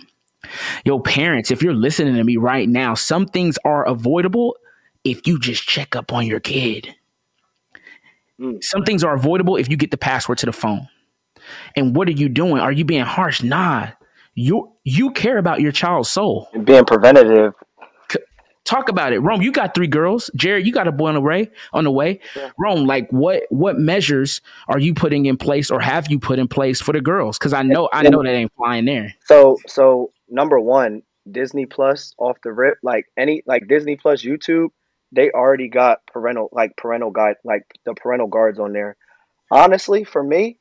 Yo, 0.84 0.98
parents, 0.98 1.50
if 1.50 1.62
you're 1.62 1.74
listening 1.74 2.16
to 2.16 2.24
me 2.24 2.36
right 2.36 2.68
now, 2.68 2.94
some 2.94 3.26
things 3.26 3.58
are 3.64 3.86
avoidable 3.86 4.56
if 5.02 5.26
you 5.26 5.38
just 5.38 5.66
check 5.66 5.96
up 5.96 6.12
on 6.12 6.26
your 6.26 6.40
kid. 6.40 6.94
Mm. 8.40 8.62
Some 8.62 8.82
things 8.82 9.04
are 9.04 9.14
avoidable 9.14 9.56
if 9.56 9.70
you 9.70 9.76
get 9.76 9.90
the 9.90 9.96
password 9.96 10.38
to 10.38 10.46
the 10.46 10.52
phone. 10.52 10.88
And 11.76 11.94
what 11.94 12.08
are 12.08 12.12
you 12.12 12.28
doing? 12.28 12.58
Are 12.58 12.72
you 12.72 12.84
being 12.84 13.04
harsh? 13.04 13.42
Nah. 13.42 13.88
you 14.34 14.72
you 14.84 15.12
care 15.12 15.38
about 15.38 15.60
your 15.60 15.72
child's 15.72 16.10
soul. 16.10 16.48
And 16.52 16.66
being 16.66 16.84
preventative. 16.84 17.54
Talk 18.64 18.88
about 18.88 19.12
it, 19.12 19.18
Rome. 19.18 19.42
You 19.42 19.52
got 19.52 19.74
three 19.74 19.86
girls, 19.86 20.30
Jared. 20.34 20.66
You 20.66 20.72
got 20.72 20.88
a 20.88 20.92
boy 20.92 21.08
on 21.08 21.14
the 21.14 21.20
way. 21.20 21.50
On 21.74 21.84
the 21.84 21.90
way, 21.90 22.20
Rome. 22.58 22.86
Like 22.86 23.10
what? 23.10 23.42
What 23.50 23.78
measures 23.78 24.40
are 24.68 24.78
you 24.78 24.94
putting 24.94 25.26
in 25.26 25.36
place, 25.36 25.70
or 25.70 25.80
have 25.80 26.10
you 26.10 26.18
put 26.18 26.38
in 26.38 26.48
place 26.48 26.80
for 26.80 26.92
the 26.92 27.02
girls? 27.02 27.38
Because 27.38 27.52
I 27.52 27.62
know, 27.62 27.90
I 27.92 28.02
know 28.02 28.22
that 28.22 28.30
ain't 28.30 28.52
flying 28.56 28.86
there. 28.86 29.14
So 29.26 29.58
so 29.66 30.12
number 30.28 30.58
one, 30.58 31.02
Disney 31.30 31.66
Plus 31.66 32.14
off 32.18 32.38
the 32.42 32.52
rip, 32.52 32.78
like 32.82 33.06
any 33.18 33.42
like 33.46 33.68
Disney 33.68 33.96
Plus 33.96 34.22
YouTube, 34.22 34.68
they 35.12 35.30
already 35.30 35.68
got 35.68 36.06
parental 36.06 36.48
like 36.52 36.76
parental 36.76 37.10
guide 37.10 37.36
like 37.44 37.64
the 37.84 37.94
parental 37.94 38.28
guards 38.28 38.58
on 38.58 38.72
there. 38.72 38.96
Honestly, 39.50 40.04
for 40.04 40.22
me, 40.22 40.58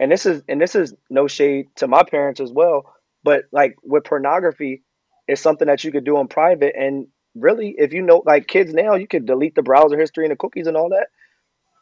and 0.00 0.10
this 0.10 0.26
is 0.26 0.42
and 0.48 0.60
this 0.60 0.74
is 0.74 0.94
no 1.08 1.28
shade 1.28 1.66
to 1.76 1.86
my 1.86 2.02
parents 2.02 2.40
as 2.40 2.50
well, 2.50 2.92
but 3.22 3.44
like 3.52 3.76
with 3.82 4.04
pornography, 4.04 4.82
it's 5.26 5.40
something 5.40 5.68
that 5.68 5.84
you 5.84 5.92
could 5.92 6.04
do 6.04 6.18
in 6.18 6.28
private. 6.28 6.74
And 6.76 7.06
really 7.34 7.74
if 7.78 7.92
you 7.92 8.02
know 8.02 8.22
like 8.26 8.46
kids 8.46 8.74
now 8.74 8.94
you 8.94 9.06
could 9.06 9.26
delete 9.26 9.54
the 9.54 9.62
browser 9.62 9.98
history 9.98 10.24
and 10.24 10.32
the 10.32 10.36
cookies 10.36 10.66
and 10.66 10.76
all 10.76 10.90
that. 10.90 11.08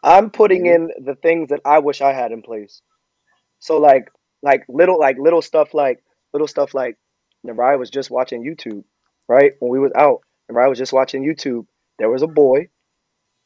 I'm 0.03 0.31
putting 0.31 0.65
mm-hmm. 0.65 0.91
in 0.99 1.05
the 1.05 1.15
things 1.15 1.51
that 1.51 1.61
i 1.65 1.79
wish 1.79 2.01
i 2.01 2.13
had 2.13 2.33
in 2.33 2.43
place. 2.43 2.83
So 3.59 3.79
like 3.79 4.11
like 4.43 4.65
little 4.69 4.99
like 4.99 5.19
little 5.19 5.43
stuff 5.43 5.75
like 5.75 6.03
little 6.33 6.49
stuff 6.49 6.75
like 6.75 6.97
Mariah 7.43 7.79
was 7.79 7.91
just 7.91 8.11
watching 8.11 8.45
youtube 8.45 8.85
right? 9.29 9.53
When 9.61 9.71
we 9.71 9.79
was 9.79 9.93
out 9.97 10.21
Mariah 10.51 10.69
was 10.69 10.79
just 10.79 10.93
watching 10.93 11.25
youtube. 11.25 11.67
There 11.99 12.11
was 12.11 12.23
a 12.23 12.27
boy 12.27 12.69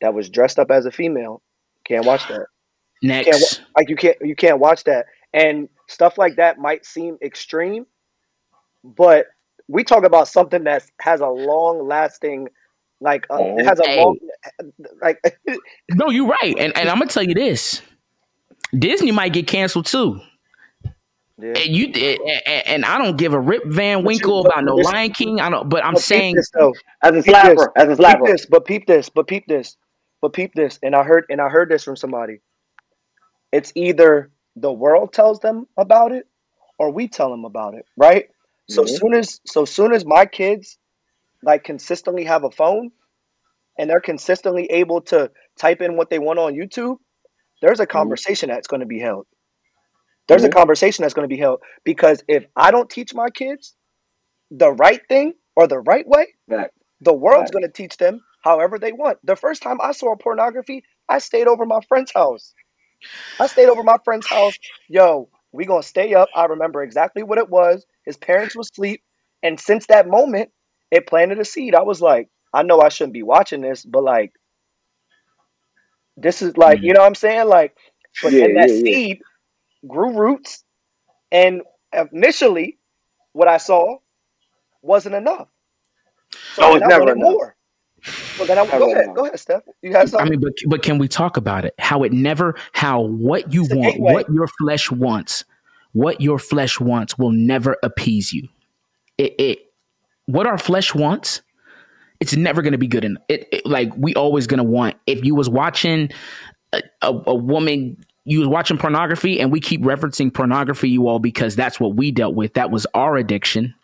that 0.00 0.14
was 0.14 0.28
dressed 0.28 0.58
up 0.58 0.70
as 0.70 0.86
a 0.86 0.92
female. 0.92 1.42
Can't 1.84 2.06
watch 2.06 2.28
that. 2.28 2.46
Can't, 3.02 3.26
Next, 3.26 3.62
like 3.76 3.88
you 3.88 3.96
can't 3.96 4.16
you 4.20 4.36
can't 4.36 4.58
watch 4.58 4.84
that. 4.84 5.06
And 5.32 5.68
stuff 5.88 6.16
like 6.16 6.36
that 6.36 6.58
might 6.58 6.86
seem 6.86 7.18
extreme 7.20 7.86
but 8.84 9.26
we 9.68 9.84
talk 9.84 10.04
about 10.04 10.28
something 10.28 10.64
that 10.64 10.84
has 11.00 11.20
a 11.20 11.28
long 11.28 11.86
lasting 11.86 12.48
like 13.00 13.26
uh, 13.30 13.38
it 13.40 13.64
has 13.64 13.80
a 13.80 13.96
long 14.00 14.18
like 15.02 15.18
no, 15.90 16.10
you're 16.10 16.28
right, 16.28 16.54
and 16.58 16.76
and 16.76 16.88
I'm 16.88 16.98
gonna 16.98 17.10
tell 17.10 17.22
you 17.22 17.34
this: 17.34 17.82
Disney 18.76 19.10
might 19.12 19.32
get 19.32 19.46
canceled 19.46 19.86
too. 19.86 20.20
Yeah. 21.36 21.52
And 21.56 21.74
you 21.76 21.86
and, 22.46 22.66
and 22.66 22.84
I 22.84 22.96
don't 22.98 23.16
give 23.16 23.34
a 23.34 23.40
rip 23.40 23.64
Van 23.66 23.98
But 23.98 24.00
you- 24.00 24.06
Winkle 24.06 24.46
about 24.46 24.64
no 24.64 24.76
Lion 24.76 25.10
King. 25.12 25.40
I 25.40 25.50
don't, 25.50 25.68
but 25.68 25.84
I'm 25.84 25.94
but 25.94 26.02
saying 26.02 26.36
this, 26.36 26.48
though. 26.50 26.72
As 27.02 27.16
a 27.16 27.22
Peep 27.22 27.34
this. 27.42 27.66
as 27.76 27.98
a 27.98 28.02
peep 28.02 28.24
this 28.24 28.46
but 28.46 28.64
peep 28.64 28.86
this 28.86 29.08
but 29.08 29.26
peep 29.26 29.46
this 29.48 29.76
but 30.22 30.32
peep 30.32 30.54
this 30.54 30.78
and 30.82 30.94
i 30.94 31.02
heard 31.02 31.26
and 31.28 31.40
i 31.40 31.48
heard 31.48 31.68
this 31.68 31.82
from 31.84 31.96
somebody 31.96 32.38
it's 33.52 33.72
either 33.74 34.30
the 34.56 34.72
world 34.72 35.12
tells 35.12 35.40
them 35.40 35.66
about 35.76 36.12
it 36.12 36.26
or 36.78 36.90
we 36.90 37.08
tell 37.08 37.30
them 37.30 37.44
about 37.44 37.74
it 37.74 37.84
right 37.96 38.28
so 38.68 38.84
Mhm. 38.84 38.86
soon 38.86 39.14
as 39.14 39.40
so 39.46 39.64
soon 39.64 39.92
as 39.92 40.04
my 40.04 40.26
kids 40.26 40.78
like 41.42 41.64
consistently 41.64 42.24
have 42.24 42.44
a 42.44 42.50
phone 42.50 42.90
and 43.78 43.88
they're 43.90 44.00
consistently 44.00 44.66
able 44.70 45.00
to 45.02 45.30
type 45.58 45.80
in 45.80 45.96
what 45.96 46.10
they 46.10 46.18
want 46.18 46.38
on 46.38 46.54
youtube 46.54 46.96
there's 47.62 47.80
a 47.80 47.86
conversation 47.86 48.48
that's 48.48 48.68
going 48.68 48.80
to 48.80 48.86
be 48.86 49.00
held 49.00 49.26
there's 50.28 50.44
a 50.44 50.48
Mhm. 50.48 50.50
conversation 50.50 51.02
that's 51.02 51.14
going 51.14 51.28
to 51.28 51.34
be 51.34 51.40
held 51.40 51.60
because 51.84 52.22
if 52.28 52.44
i 52.56 52.70
don't 52.70 52.90
teach 52.90 53.14
my 53.14 53.28
kids 53.30 53.74
the 54.50 54.70
right 54.72 55.02
thing 55.08 55.34
or 55.56 55.66
the 55.66 55.78
right 55.80 56.06
way 56.06 56.26
Fact. 56.48 56.74
the 57.00 57.12
world's 57.14 57.50
Right. 57.50 57.50
going 57.50 57.64
to 57.64 57.70
teach 57.72 57.96
them 57.96 58.22
however 58.42 58.78
they 58.78 58.92
want. 58.92 59.18
The 59.24 59.36
first 59.36 59.62
time 59.62 59.78
I 59.80 59.92
saw 59.92 60.14
pornography, 60.16 60.84
I 61.08 61.18
stayed 61.18 61.46
over 61.46 61.64
my 61.66 61.80
friend's 61.88 62.12
house. 62.14 62.54
I 63.38 63.46
stayed 63.46 63.68
over 63.68 63.82
my 63.82 63.96
friend's 64.04 64.28
house. 64.28 64.58
Yo, 64.88 65.28
we 65.52 65.64
going 65.66 65.82
to 65.82 65.88
stay 65.88 66.14
up. 66.14 66.30
I 66.34 66.46
remember 66.46 66.82
exactly 66.82 67.22
what 67.22 67.38
it 67.38 67.48
was. 67.48 67.84
His 68.04 68.16
parents 68.16 68.56
was 68.56 68.70
asleep. 68.72 69.02
And 69.42 69.58
since 69.60 69.86
that 69.86 70.08
moment, 70.08 70.50
it 70.90 71.06
planted 71.06 71.38
a 71.38 71.44
seed. 71.44 71.74
I 71.74 71.82
was 71.82 72.00
like, 72.00 72.28
I 72.52 72.62
know 72.62 72.80
I 72.80 72.88
shouldn't 72.88 73.14
be 73.14 73.22
watching 73.22 73.60
this, 73.60 73.84
but 73.84 74.02
like, 74.04 74.32
this 76.16 76.42
is 76.42 76.56
like, 76.56 76.80
you 76.80 76.88
mm-hmm. 76.88 76.94
know 76.94 77.00
what 77.00 77.06
I'm 77.08 77.14
saying? 77.14 77.48
Like, 77.48 77.76
but 78.22 78.32
Yeah, 78.32 78.46
then 78.46 78.54
that 78.54 78.70
yeah, 78.70 78.76
yeah. 78.76 78.82
seed 78.82 79.22
grew 79.86 80.16
roots. 80.18 80.62
And 81.32 81.62
initially, 82.12 82.78
what 83.32 83.48
I 83.48 83.56
saw 83.58 83.98
wasn't 84.82 85.16
enough. 85.16 85.48
So 86.54 86.62
oh, 86.62 86.74
No, 86.74 86.78
then 86.78 86.82
it's 86.82 86.84
I 86.84 86.88
never 86.88 87.04
wanted 87.04 87.16
enough. 87.16 87.32
more. 87.32 87.56
So 88.36 88.44
then 88.46 88.58
I 88.58 88.66
go 88.78 88.92
ahead, 88.92 89.04
enough. 89.04 89.16
go 89.16 89.24
ahead, 89.26 89.40
Steph. 89.40 89.62
You 89.82 89.92
have 89.94 90.10
something? 90.10 90.26
I 90.26 90.30
mean, 90.30 90.40
but 90.40 90.52
but 90.66 90.82
can 90.82 90.98
we 90.98 91.08
talk 91.08 91.36
about 91.36 91.64
it? 91.64 91.74
How 91.78 92.02
it 92.04 92.12
never, 92.12 92.56
how 92.72 93.00
what 93.02 93.52
you 93.52 93.64
It's 93.64 93.74
want, 93.74 93.92
gateway. 93.94 94.12
what 94.14 94.28
your 94.30 94.46
flesh 94.60 94.90
wants, 94.90 95.44
what 95.94 96.20
your 96.20 96.38
flesh 96.38 96.78
wants 96.78 97.16
will 97.16 97.30
never 97.30 97.76
appease 97.82 98.32
you. 98.32 98.48
It, 99.16 99.34
it 99.38 99.58
what 100.26 100.46
our 100.46 100.58
flesh 100.58 100.94
wants, 100.94 101.40
it's 102.20 102.36
never 102.36 102.62
going 102.62 102.72
to 102.72 102.78
be 102.78 102.88
good 102.88 103.04
enough. 103.04 103.22
It, 103.28 103.48
it 103.50 103.66
like 103.66 103.90
we 103.96 104.14
always 104.14 104.46
going 104.46 104.58
to 104.58 104.64
want. 104.64 104.96
If 105.06 105.24
you 105.24 105.34
was 105.34 105.48
watching 105.48 106.10
a, 106.72 106.82
a, 107.00 107.22
a 107.28 107.34
woman, 107.34 108.04
you 108.24 108.40
was 108.40 108.48
watching 108.48 108.76
pornography, 108.76 109.40
and 109.40 109.52
we 109.52 109.60
keep 109.60 109.82
referencing 109.82 110.34
pornography, 110.34 110.90
you 110.90 111.06
all, 111.06 111.20
because 111.20 111.54
that's 111.54 111.78
what 111.78 111.94
we 111.94 112.10
dealt 112.10 112.34
with. 112.34 112.54
That 112.54 112.70
was 112.70 112.86
our 112.94 113.16
addiction. 113.16 113.74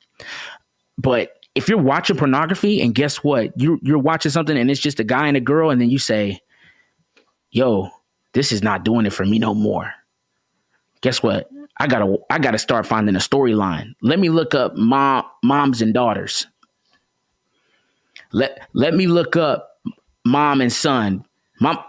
But 0.98 1.36
if 1.54 1.68
you're 1.68 1.78
watching 1.78 2.16
pornography 2.16 2.82
and 2.82 2.94
guess 2.94 3.18
what? 3.18 3.52
You're 3.56 3.78
you're 3.82 3.98
watching 3.98 4.32
something 4.32 4.56
and 4.56 4.70
it's 4.70 4.80
just 4.80 4.98
a 4.98 5.04
guy 5.04 5.28
and 5.28 5.36
a 5.36 5.40
girl, 5.40 5.70
and 5.70 5.80
then 5.80 5.90
you 5.90 5.98
say, 5.98 6.40
Yo, 7.52 7.90
this 8.32 8.50
is 8.50 8.62
not 8.64 8.84
doing 8.84 9.06
it 9.06 9.12
for 9.12 9.24
me 9.24 9.38
no 9.38 9.54
more. 9.54 9.92
Guess 11.02 11.22
what? 11.22 11.48
I 11.80 11.86
gotta 11.86 12.18
I 12.28 12.38
gotta 12.38 12.58
start 12.58 12.86
finding 12.86 13.16
a 13.16 13.20
storyline. 13.20 13.94
Let 14.02 14.18
me 14.18 14.28
look 14.28 14.54
up 14.54 14.76
mom 14.76 15.24
moms 15.42 15.80
and 15.80 15.94
daughters. 15.94 16.46
Let 18.32 18.68
let 18.74 18.94
me 18.94 19.06
look 19.06 19.34
up 19.34 19.80
mom 20.26 20.60
and 20.60 20.70
son. 20.70 21.24
My 21.58 21.82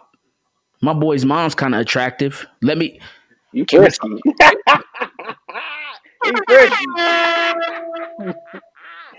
my 0.82 0.94
boy's 0.94 1.26
mom's 1.26 1.56
kind 1.56 1.76
of 1.76 1.82
attractive. 1.82 2.48
Let 2.62 2.78
me 2.78 3.02
You 3.52 3.66
frisky. 3.70 4.08
you 6.26 6.34
frisky. 6.48 6.86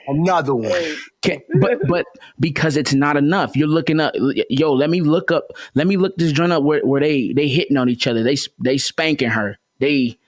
Another 0.08 0.54
one. 0.54 0.82
Can, 1.20 1.40
but 1.60 1.86
but 1.86 2.06
because 2.40 2.78
it's 2.78 2.94
not 2.94 3.18
enough, 3.18 3.56
you're 3.56 3.68
looking 3.68 4.00
up. 4.00 4.14
Yo, 4.48 4.72
let 4.72 4.88
me 4.90 5.02
look 5.02 5.30
up. 5.30 5.48
Let 5.74 5.86
me 5.86 5.98
look 5.98 6.16
this 6.16 6.32
joint 6.32 6.52
up 6.52 6.62
where, 6.62 6.84
where 6.86 7.00
they 7.02 7.34
they 7.34 7.46
hitting 7.48 7.76
on 7.76 7.90
each 7.90 8.06
other. 8.06 8.22
They 8.22 8.36
they 8.58 8.78
spanking 8.78 9.30
her. 9.30 9.58
They. 9.80 10.18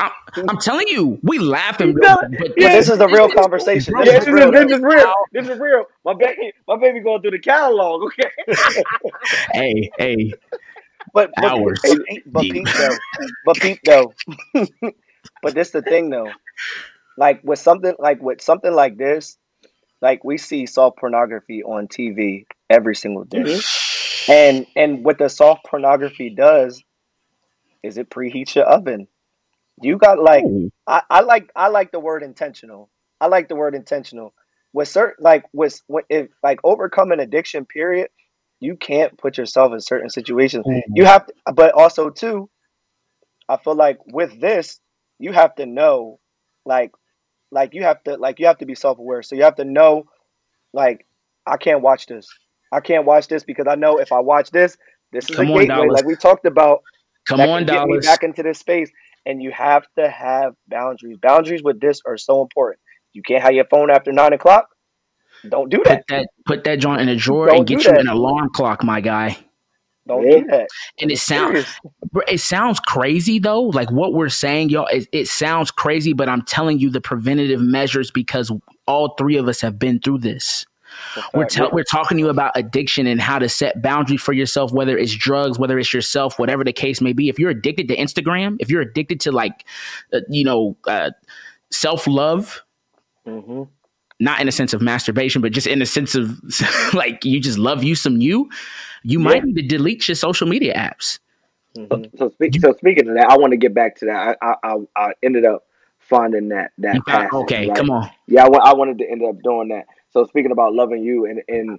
I'm, 0.00 0.12
I'm 0.48 0.58
telling 0.58 0.88
you, 0.88 1.20
we 1.22 1.38
laughing, 1.38 1.94
No, 1.94 2.16
but, 2.20 2.30
but 2.38 2.48
But 2.60 2.72
this 2.72 2.88
is 2.90 2.98
the 2.98 3.08
real 3.08 3.30
conversation. 3.30 3.94
Bro, 3.94 4.04
Yeah, 4.04 4.12
This 4.12 4.20
this 4.20 4.28
is 4.28 4.28
is, 4.28 4.34
real. 4.34 4.52
this 4.52 4.72
is 4.72 4.80
real. 4.80 5.14
This 5.32 5.48
is 5.48 5.58
real. 5.60 5.84
My 6.04 6.14
baby, 6.14 6.52
my 6.68 6.76
baby 6.78 7.00
going 7.00 7.22
through 7.22 7.32
the 7.32 7.40
catalog. 7.40 8.02
Okay. 8.04 8.30
hey 9.52 9.90
hey, 9.98 10.38
But 11.14 11.32
but, 11.36 11.52
Hours 11.52 11.80
but, 11.84 11.98
peep, 12.06 12.24
but 12.26 12.48
peep 12.50 12.74
though. 12.76 13.00
But 13.44 13.60
peep 13.60 13.80
though. 13.84 14.16
but 15.42 15.54
this 15.54 15.70
the 15.70 15.82
thing 15.82 16.10
though. 16.10 16.38
Like 17.16 17.42
with 17.44 17.58
something 17.60 17.94
like 17.98 18.22
with 18.22 18.40
something 18.42 18.72
like 18.72 18.96
this, 18.98 19.38
like 20.02 20.24
we 20.24 20.38
see 20.38 20.66
soft 20.66 20.98
pornography 20.98 21.62
on 21.64 21.88
TV 21.88 22.46
every 22.70 22.96
single 22.96 23.24
day. 23.24 23.44
Mhm. 23.44 24.28
And 24.28 24.66
and 24.76 25.04
what 25.04 25.18
the 25.18 25.28
soft 25.28 25.66
pornography 25.66 26.30
does 26.30 26.82
is 27.82 27.98
it 27.98 28.10
preheats 28.10 28.54
your 28.56 28.66
oven. 28.66 29.08
You 29.82 29.98
got 29.98 30.18
like 30.20 30.44
I, 30.86 31.02
I 31.08 31.20
like 31.20 31.50
I 31.54 31.68
like 31.68 31.92
the 31.92 32.00
word 32.00 32.22
intentional. 32.22 32.90
I 33.20 33.26
like 33.26 33.48
the 33.48 33.56
word 33.56 33.74
intentional. 33.74 34.34
With 34.72 34.88
certain 34.88 35.24
like 35.24 35.44
with 35.52 35.80
when 35.86 36.04
if 36.08 36.28
like 36.42 36.60
overcoming 36.64 37.20
addiction 37.20 37.64
period, 37.66 38.08
you 38.60 38.76
can't 38.76 39.16
put 39.18 39.38
yourself 39.38 39.72
in 39.72 39.80
certain 39.80 40.10
situations. 40.10 40.66
Mm. 40.66 40.82
You 40.94 41.04
have 41.06 41.26
to, 41.26 41.34
but 41.54 41.72
also 41.74 42.10
too, 42.10 42.48
I 43.48 43.56
feel 43.56 43.74
like 43.74 43.98
with 44.06 44.40
this, 44.40 44.80
you 45.18 45.32
have 45.32 45.54
to 45.56 45.66
know 45.66 46.20
like 46.64 46.92
like 47.50 47.74
you 47.74 47.82
have 47.82 48.02
to 48.04 48.16
like 48.16 48.38
you 48.38 48.46
have 48.46 48.58
to 48.58 48.66
be 48.66 48.74
self-aware. 48.74 49.22
So 49.22 49.34
you 49.34 49.42
have 49.42 49.56
to 49.56 49.64
know 49.64 50.04
like 50.72 51.06
I 51.46 51.56
can't 51.56 51.82
watch 51.82 52.06
this. 52.06 52.28
I 52.72 52.80
can't 52.80 53.04
watch 53.04 53.26
this 53.28 53.42
because 53.42 53.66
I 53.68 53.74
know 53.74 53.98
if 53.98 54.12
I 54.12 54.20
watch 54.20 54.50
this, 54.50 54.76
this 55.12 55.30
is 55.30 55.36
Come 55.36 55.46
a 55.46 55.50
on, 55.50 55.66
gateway 55.66 55.66
Dallas. 55.66 56.00
like 56.00 56.06
we 56.06 56.14
talked 56.14 56.46
about 56.46 56.82
come 57.26 57.40
that 57.40 57.48
on, 57.48 57.58
can 57.58 57.66
get 57.66 57.84
me 57.84 57.96
dollars. 57.96 58.06
back 58.06 58.22
into 58.22 58.42
this 58.42 58.58
space. 58.58 58.90
And 59.26 59.42
you 59.42 59.50
have 59.52 59.84
to 59.98 60.08
have 60.08 60.54
boundaries. 60.68 61.18
Boundaries 61.20 61.62
with 61.62 61.80
this 61.80 62.00
are 62.06 62.16
so 62.16 62.42
important. 62.42 62.80
You 63.12 63.22
can't 63.22 63.42
have 63.42 63.52
your 63.52 63.66
phone 63.66 63.90
after 63.90 64.12
nine 64.12 64.32
o'clock. 64.32 64.68
Don't 65.48 65.70
do 65.70 65.82
that. 65.84 65.98
Put 65.98 66.06
that. 66.08 66.20
that 66.20 66.28
put 66.46 66.64
that 66.64 66.76
joint 66.78 67.00
in 67.00 67.08
a 67.08 67.16
drawer 67.16 67.46
Don't 67.46 67.58
and 67.58 67.66
get 67.66 67.84
you 67.84 67.92
that. 67.92 68.00
an 68.00 68.08
alarm 68.08 68.50
clock, 68.54 68.82
my 68.84 69.00
guy. 69.00 69.36
Don't 70.06 70.26
Yeah. 70.26 70.38
do 70.40 70.46
that. 70.48 70.68
And 71.00 71.10
it 71.10 71.18
sounds 71.18 71.66
It 72.26 72.40
sounds 72.40 72.80
crazy 72.80 73.38
though. 73.38 73.62
Like 73.62 73.90
what 73.90 74.12
we're 74.14 74.28
saying, 74.28 74.70
y'all, 74.70 74.86
it, 74.86 75.06
it 75.12 75.28
sounds 75.28 75.70
crazy, 75.70 76.12
but 76.12 76.28
I'm 76.28 76.42
telling 76.42 76.78
you 76.78 76.90
the 76.90 77.00
preventative 77.00 77.60
measures 77.60 78.10
because 78.10 78.50
all 78.86 79.14
three 79.16 79.36
of 79.36 79.48
us 79.48 79.60
have 79.60 79.78
been 79.78 80.00
through 80.00 80.18
this. 80.18 80.66
We're 81.34 81.44
tell, 81.46 81.70
we're 81.72 81.84
talking 81.84 82.16
to 82.18 82.22
you 82.24 82.28
about 82.30 82.52
addiction 82.54 83.06
and 83.06 83.20
how 83.20 83.38
to 83.38 83.48
set 83.48 83.80
boundaries 83.82 84.20
for 84.20 84.32
yourself, 84.32 84.72
whether 84.72 84.96
it's 84.96 85.14
drugs, 85.14 85.58
whether 85.58 85.78
it's 85.78 85.92
yourself, 85.92 86.38
whatever 86.38 86.64
the 86.64 86.72
case 86.72 87.00
may 87.00 87.12
be. 87.12 87.28
If 87.28 87.38
you're 87.38 87.50
addicted 87.50 87.88
to 87.88 87.96
Instagram, 87.96 88.56
if 88.60 88.70
you're 88.70 88.82
addicted 88.82 89.20
to 89.20 89.32
like, 89.32 89.64
uh, 90.12 90.20
you 90.28 90.44
know, 90.44 90.76
uh, 90.86 91.10
self 91.70 92.06
love, 92.06 92.62
hmm 93.26 93.64
not 94.22 94.38
in 94.38 94.46
a 94.46 94.52
sense 94.52 94.74
of 94.74 94.82
masturbation, 94.82 95.40
but 95.40 95.50
just 95.50 95.66
in 95.66 95.80
a 95.80 95.86
sense 95.86 96.14
of 96.14 96.38
like 96.94 97.24
you 97.24 97.40
just 97.40 97.56
love 97.56 97.82
you 97.82 97.94
some 97.94 98.20
you, 98.20 98.50
you 99.02 99.18
might 99.18 99.42
need 99.42 99.54
to 99.56 99.62
delete 99.66 100.06
your 100.08 100.14
social 100.14 100.46
media 100.46 100.74
apps. 100.74 101.18
Mhm. 101.74 102.18
So, 102.18 102.28
speak, 102.28 102.60
so 102.60 102.74
speaking 102.74 103.08
of 103.08 103.14
that, 103.14 103.28
I 103.30 103.38
want 103.38 103.52
to 103.52 103.56
get 103.56 103.72
back 103.72 103.96
to 103.96 104.04
that. 104.06 104.36
I, 104.42 104.46
I, 104.46 104.54
I, 104.62 104.76
I 104.94 105.12
ended 105.22 105.46
up 105.46 105.64
finding 106.00 106.48
that 106.48 106.72
that 106.78 106.96
You 106.96 107.02
found- 107.08 107.30
passage, 107.30 107.32
okay, 107.44 107.68
right? 107.68 107.76
come 107.76 107.88
on. 107.90 108.10
Yeah, 108.26 108.44
I, 108.44 108.70
I 108.70 108.74
wanted 108.74 108.98
to 108.98 109.10
end 109.10 109.22
up 109.24 109.40
doing 109.42 109.68
that. 109.68 109.86
So 110.12 110.24
speaking 110.26 110.52
about 110.52 110.74
loving 110.74 111.02
you 111.02 111.26
and 111.26 111.42
and 111.48 111.78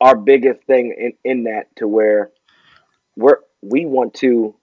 our 0.00 0.16
biggest 0.16 0.62
thing 0.64 0.94
in 0.98 1.30
in 1.30 1.44
that 1.44 1.74
to 1.76 1.88
where 1.88 2.30
we're 3.16 3.38
we 3.62 3.86
want 3.86 4.14
to 4.14 4.54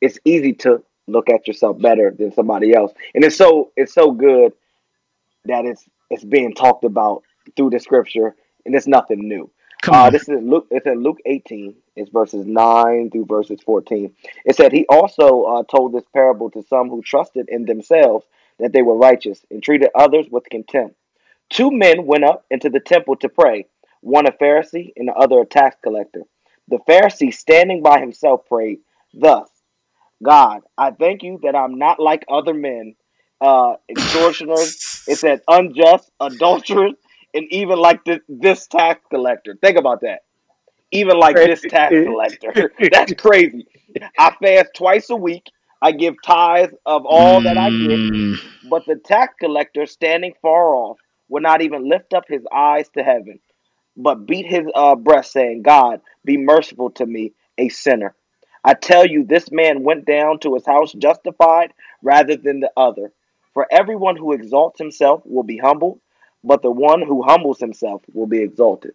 it's 0.00 0.18
easy 0.24 0.52
to 0.52 0.82
look 1.06 1.30
at 1.30 1.48
yourself 1.48 1.80
better 1.80 2.14
than 2.16 2.32
somebody 2.32 2.74
else. 2.74 2.92
And 3.14 3.24
it's 3.24 3.36
so 3.36 3.72
it's 3.76 3.94
so 3.94 4.10
good 4.12 4.52
that 5.46 5.64
it's 5.64 5.84
it's 6.10 6.24
being 6.24 6.54
talked 6.54 6.84
about 6.84 7.22
through 7.56 7.70
the 7.70 7.80
scripture 7.80 8.34
and 8.64 8.74
it's 8.74 8.86
nothing 8.86 9.28
new. 9.28 9.50
Uh, 9.86 10.10
this 10.10 10.28
is 10.28 10.42
Luke. 10.42 10.66
It's 10.70 10.86
in 10.86 11.02
Luke 11.02 11.18
18. 11.24 11.74
It's 11.96 12.10
verses 12.10 12.44
9 12.44 13.10
through 13.10 13.26
verses 13.26 13.60
14. 13.64 14.12
It 14.44 14.56
said 14.56 14.72
he 14.72 14.84
also 14.88 15.42
uh, 15.44 15.62
told 15.64 15.92
this 15.92 16.04
parable 16.12 16.50
to 16.50 16.62
some 16.68 16.88
who 16.90 17.00
trusted 17.00 17.48
in 17.48 17.64
themselves 17.64 18.26
that 18.58 18.72
they 18.72 18.82
were 18.82 18.96
righteous 18.96 19.44
and 19.50 19.62
treated 19.62 19.90
others 19.94 20.26
with 20.30 20.44
contempt. 20.50 20.96
Two 21.50 21.70
men 21.70 22.06
went 22.06 22.24
up 22.24 22.44
into 22.50 22.68
the 22.68 22.80
temple 22.80 23.16
to 23.16 23.28
pray, 23.28 23.66
one 24.00 24.26
a 24.26 24.32
Pharisee 24.32 24.92
and 24.96 25.08
the 25.08 25.12
other 25.14 25.40
a 25.40 25.46
tax 25.46 25.76
collector. 25.82 26.22
The 26.68 26.78
Pharisee, 26.88 27.32
standing 27.32 27.82
by 27.82 28.00
himself, 28.00 28.46
prayed, 28.46 28.80
Thus, 29.14 29.48
God, 30.22 30.62
I 30.76 30.90
thank 30.90 31.22
you 31.22 31.40
that 31.42 31.56
I'm 31.56 31.78
not 31.78 32.00
like 32.00 32.24
other 32.28 32.52
men, 32.54 32.94
uh, 33.40 33.74
extortioners, 33.88 34.76
it 35.06 35.16
said 35.18 35.40
unjust, 35.48 36.10
adulterers, 36.20 36.94
and 37.34 37.46
even 37.50 37.78
like 37.78 38.04
this, 38.04 38.20
this 38.28 38.66
tax 38.66 39.00
collector. 39.10 39.56
Think 39.60 39.78
about 39.78 40.02
that. 40.02 40.20
Even 40.90 41.18
like 41.18 41.36
this 41.36 41.60
tax 41.62 41.94
collector. 42.04 42.72
That's 42.90 43.12
crazy. 43.14 43.66
I 44.18 44.34
fast 44.42 44.70
twice 44.74 45.10
a 45.10 45.16
week. 45.16 45.44
I 45.80 45.92
give 45.92 46.16
tithes 46.24 46.74
of 46.84 47.06
all 47.06 47.42
that 47.42 47.56
I 47.56 47.70
get. 47.70 48.00
Mm, 48.00 48.38
But 48.68 48.84
the 48.86 48.96
tax 48.96 49.34
collector, 49.38 49.86
standing 49.86 50.34
far 50.42 50.74
off, 50.74 50.98
would 51.28 51.42
not 51.42 51.62
even 51.62 51.88
lift 51.88 52.14
up 52.14 52.24
his 52.28 52.44
eyes 52.52 52.88
to 52.90 53.02
heaven, 53.02 53.40
but 53.96 54.26
beat 54.26 54.46
his 54.46 54.66
uh, 54.74 54.96
breast, 54.96 55.32
saying, 55.32 55.62
God, 55.62 56.00
be 56.24 56.36
merciful 56.36 56.90
to 56.92 57.06
me, 57.06 57.32
a 57.58 57.68
sinner. 57.68 58.14
I 58.64 58.74
tell 58.74 59.06
you, 59.06 59.24
this 59.24 59.50
man 59.50 59.82
went 59.82 60.04
down 60.04 60.40
to 60.40 60.54
his 60.54 60.66
house 60.66 60.92
justified 60.92 61.72
rather 62.02 62.36
than 62.36 62.60
the 62.60 62.70
other. 62.76 63.12
For 63.54 63.66
everyone 63.70 64.16
who 64.16 64.32
exalts 64.32 64.78
himself 64.78 65.22
will 65.24 65.42
be 65.42 65.58
humbled, 65.58 66.00
but 66.44 66.62
the 66.62 66.70
one 66.70 67.02
who 67.02 67.22
humbles 67.22 67.58
himself 67.58 68.02
will 68.12 68.26
be 68.26 68.42
exalted. 68.42 68.94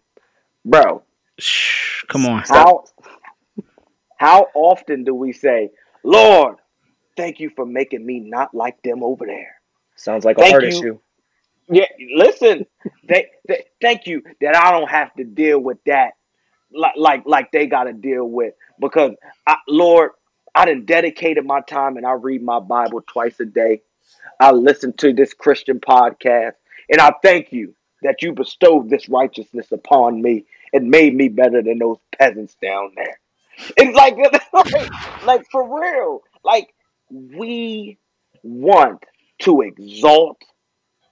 Bro, 0.64 1.02
shh, 1.38 2.04
come 2.08 2.24
on. 2.26 2.42
how 2.42 2.84
how 4.16 4.46
often 4.54 5.04
do 5.04 5.14
we 5.14 5.32
say, 5.32 5.70
Lord, 6.02 6.56
thank 7.16 7.40
you 7.40 7.50
for 7.50 7.66
making 7.66 8.04
me 8.04 8.20
not 8.20 8.54
like 8.54 8.80
them 8.82 9.02
over 9.02 9.26
there? 9.26 9.56
Sounds 9.96 10.24
like 10.24 10.38
a 10.38 10.40
Thank 10.40 10.52
heart 10.52 10.64
you. 10.64 10.68
issue. 10.68 10.98
Yeah, 11.68 11.86
listen. 12.14 12.66
they, 13.08 13.28
they, 13.48 13.64
thank 13.80 14.06
you 14.06 14.22
that 14.40 14.56
I 14.56 14.70
don't 14.70 14.90
have 14.90 15.14
to 15.14 15.24
deal 15.24 15.58
with 15.58 15.78
that 15.86 16.12
like 16.74 16.94
like 16.96 17.22
like 17.24 17.52
they 17.52 17.66
got 17.66 17.84
to 17.84 17.92
deal 17.92 18.28
with 18.28 18.54
because 18.80 19.12
I, 19.46 19.56
Lord, 19.68 20.10
I 20.54 20.66
done 20.66 20.84
dedicated 20.84 21.46
my 21.46 21.60
time 21.60 21.96
and 21.96 22.06
I 22.06 22.12
read 22.12 22.42
my 22.42 22.60
Bible 22.60 23.02
twice 23.06 23.38
a 23.40 23.44
day. 23.44 23.82
I 24.40 24.52
listen 24.52 24.92
to 24.98 25.12
this 25.12 25.32
Christian 25.34 25.80
podcast 25.80 26.54
and 26.90 27.00
I 27.00 27.12
thank 27.22 27.52
you 27.52 27.74
that 28.02 28.22
you 28.22 28.32
bestowed 28.32 28.90
this 28.90 29.08
righteousness 29.08 29.72
upon 29.72 30.20
me 30.20 30.44
and 30.72 30.90
made 30.90 31.14
me 31.14 31.28
better 31.28 31.62
than 31.62 31.78
those 31.78 31.98
peasants 32.18 32.56
down 32.60 32.92
there. 32.96 33.18
It's 33.76 33.96
like 33.96 34.16
like, 34.52 35.24
like 35.24 35.50
for 35.50 35.80
real. 35.80 36.22
Like 36.44 36.74
we 37.10 37.98
want 38.42 39.04
to 39.40 39.62
exalt 39.62 40.42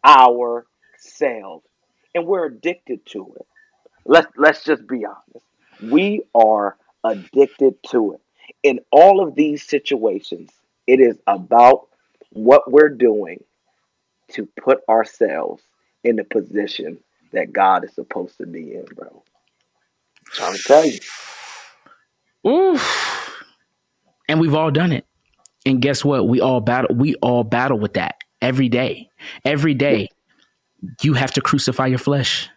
ourselves 0.05 1.65
and 2.15 2.27
we're 2.27 2.47
addicted 2.47 3.05
to 3.07 3.33
it 3.37 3.47
let's 4.05 4.31
let's 4.37 4.65
just 4.65 4.87
be 4.87 5.05
honest 5.05 5.47
we 5.93 6.23
are 6.35 6.77
addicted 7.05 7.75
to 7.83 8.13
it 8.15 8.21
in 8.63 8.81
all 8.91 9.27
of 9.27 9.35
these 9.35 9.63
situations 9.63 10.51
it 10.87 11.01
is 11.01 11.19
about 11.27 11.87
what 12.31 12.71
we're 12.71 12.89
doing 12.89 13.43
to 14.29 14.47
put 14.61 14.81
ourselves 14.89 15.63
in 16.05 16.17
the 16.17 16.25
position 16.25 16.99
that 17.33 17.53
god 17.53 17.85
is 17.85 17.93
supposed 17.95 18.37
to 18.39 18.47
be 18.47 18.75
in 18.75 18.85
bro 18.95 19.23
trying 20.27 20.57
to 20.57 20.63
tell 20.63 20.85
you 20.85 20.99
Oof. 22.47 23.43
And 24.29 24.41
we've 24.41 24.55
all 24.55 24.71
done 24.71 24.93
it. 24.93 25.07
And 25.65 25.81
guess 25.81 26.05
what? 26.05 26.27
We 26.27 26.41
all 26.41 26.61
battle. 26.61 26.95
We 26.95 27.15
all 27.17 27.45
battle 27.45 27.79
with 27.79 27.95
that 27.95 28.17
every 28.43 28.69
day. 28.69 29.09
Every 29.45 29.73
day, 29.73 30.11
you 31.01 31.15
have 31.15 31.31
to 31.33 31.41
crucify 31.41 31.87
your 31.87 31.99
flesh. 31.99 32.51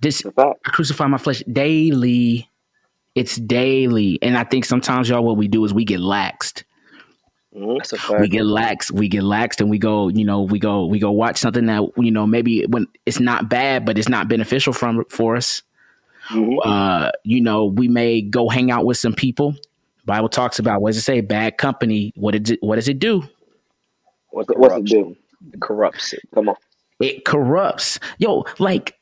This 0.00 0.24
I 0.38 0.70
crucify 0.70 1.06
my 1.08 1.18
flesh 1.18 1.42
daily. 1.52 2.48
It's 3.14 3.36
daily, 3.36 4.18
and 4.22 4.36
I 4.36 4.44
think 4.44 4.64
sometimes 4.64 5.08
y'all, 5.08 5.24
what 5.24 5.36
we 5.36 5.48
do 5.48 5.64
is 5.64 5.74
we 5.74 5.84
get 5.84 6.00
laxed. 6.00 6.64
Mhm. 7.56 7.78
That's 7.78 7.92
a 8.10 8.18
We 8.20 8.28
get 8.28 8.44
lax. 8.44 8.90
We 8.90 9.08
get 9.08 9.22
laxed, 9.22 9.60
and 9.60 9.70
we 9.70 9.78
go. 9.78 10.08
You 10.08 10.24
know, 10.24 10.42
we 10.42 10.58
go. 10.58 10.84
We 10.86 10.98
go 10.98 11.10
watch 11.10 11.38
something 11.38 11.66
that 11.66 11.82
you 11.96 12.10
know 12.10 12.26
maybe 12.26 12.64
when 12.66 12.86
it's 13.06 13.18
not 13.18 13.48
bad, 13.48 13.86
but 13.86 13.96
it's 13.96 14.08
not 14.08 14.28
beneficial 14.28 14.72
from 14.72 15.04
for 15.08 15.36
us. 15.36 15.62
Mhm. 16.28 16.58
uh, 16.64 17.12
you 17.22 17.40
know, 17.40 17.66
we 17.66 17.86
may 17.86 18.20
go 18.20 18.48
hang 18.48 18.70
out 18.70 18.84
with 18.84 18.98
some 18.98 19.12
people. 19.14 19.54
Bible 20.04 20.28
talks 20.28 20.58
about 20.58 20.82
what 20.82 20.90
does 20.90 20.98
it 20.98 21.02
say? 21.02 21.20
Bad 21.20 21.56
company. 21.56 22.12
What 22.16 22.32
did 22.32 22.50
it, 22.50 22.58
what 22.62 22.76
does 22.76 22.88
it 22.88 22.98
do? 22.98 23.22
What's 24.30 24.50
it, 24.50 24.58
what's 24.58 24.76
it 24.76 24.84
do 24.84 25.16
It 25.52 25.60
corrupts 25.60 26.12
it. 26.12 26.20
come 26.34 26.48
on 26.48 26.56
It 27.00 27.24
corrupts. 27.24 27.98
Yo, 28.18 28.44
like 28.58 28.96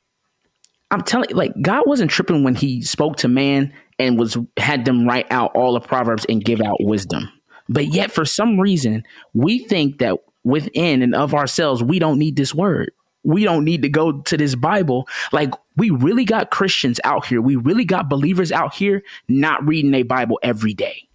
I'm 0.91 1.03
telling 1.03 1.31
like 1.35 1.53
God 1.61 1.85
wasn't 1.87 2.11
tripping 2.11 2.45
when 2.45 2.55
he 2.55 2.83
spoke 2.83 3.17
to 3.17 3.29
man 3.29 3.73
and 3.99 4.19
was 4.19 4.37
had 4.57 4.85
them 4.85 5.07
write 5.07 5.27
out 5.31 5.53
all 5.55 5.73
the 5.75 5.81
proverbs 5.81 6.25
and 6.29 6.45
give 6.45 6.61
out 6.61 6.77
wisdom. 6.81 7.31
But 7.69 7.87
yet 7.87 8.11
for 8.11 8.25
some 8.25 8.61
reason, 8.61 9.05
we 9.33 9.61
think 9.61 9.99
that 9.99 10.19
within 10.45 11.03
and 11.03 11.15
of 11.15 11.35
ourselves, 11.35 11.83
we 11.83 11.99
don't 11.99 12.19
need 12.19 12.37
this 12.37 12.55
word. 12.55 12.93
We 13.25 13.45
don't 13.45 13.65
need 13.65 13.83
to 13.83 13.89
go 13.89 14.21
to 14.21 14.37
this 14.37 14.55
Bible. 14.55 15.09
Like 15.33 15.51
we 15.77 15.91
really 15.91 16.27
got 16.27 16.51
Christians 16.51 17.01
out 17.05 17.27
here. 17.27 17.41
We 17.41 17.57
really 17.57 17.87
got 17.87 18.09
believers 18.11 18.53
out 18.53 18.75
here 18.75 19.03
not 19.29 19.67
reading 19.67 19.95
a 19.95 20.03
Bible 20.03 20.39
every 20.43 20.75
day. 20.75 21.09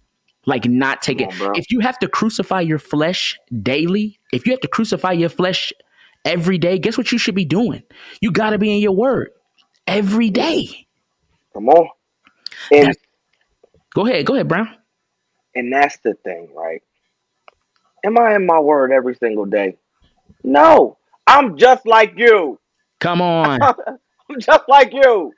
Like 0.46 0.64
not 0.64 1.02
taking 1.02 1.28
on, 1.28 1.38
bro. 1.38 1.52
if 1.54 1.70
you 1.70 1.80
have 1.80 1.98
to 1.98 2.08
crucify 2.08 2.60
your 2.62 2.78
flesh 2.78 3.38
daily, 3.62 4.18
if 4.32 4.46
you 4.46 4.52
have 4.52 4.60
to 4.60 4.68
crucify 4.68 5.12
your 5.12 5.28
flesh 5.28 5.72
every 6.24 6.56
day, 6.58 6.78
guess 6.78 6.96
what 6.96 7.12
you 7.12 7.18
should 7.18 7.34
be 7.34 7.44
doing? 7.44 7.82
You 8.20 8.32
got 8.32 8.50
to 8.50 8.58
be 8.58 8.72
in 8.74 8.80
your 8.80 8.92
word 8.92 9.30
every 9.86 10.30
day. 10.30 10.86
come 11.52 11.68
on 11.68 11.88
and 12.72 12.88
That's- 12.88 12.96
Go 13.92 14.06
ahead, 14.06 14.24
go 14.24 14.34
ahead, 14.34 14.46
Brown. 14.46 14.68
And 15.56 15.72
that's 15.72 15.98
the 15.98 16.14
thing, 16.14 16.48
right? 16.54 16.80
Am 18.04 18.16
I 18.18 18.36
in 18.36 18.46
my 18.46 18.60
word 18.60 18.92
every 18.92 19.16
single 19.16 19.44
day? 19.46 19.76
No. 20.44 20.96
I'm 21.26 21.58
just 21.58 21.84
like 21.86 22.14
you. 22.16 22.58
Come 23.00 23.20
on. 23.20 23.60
I'm 24.30 24.38
just 24.40 24.62
like 24.68 24.92
you. 24.92 25.32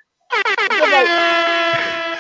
Just 0.71 0.93
like- 0.93 2.19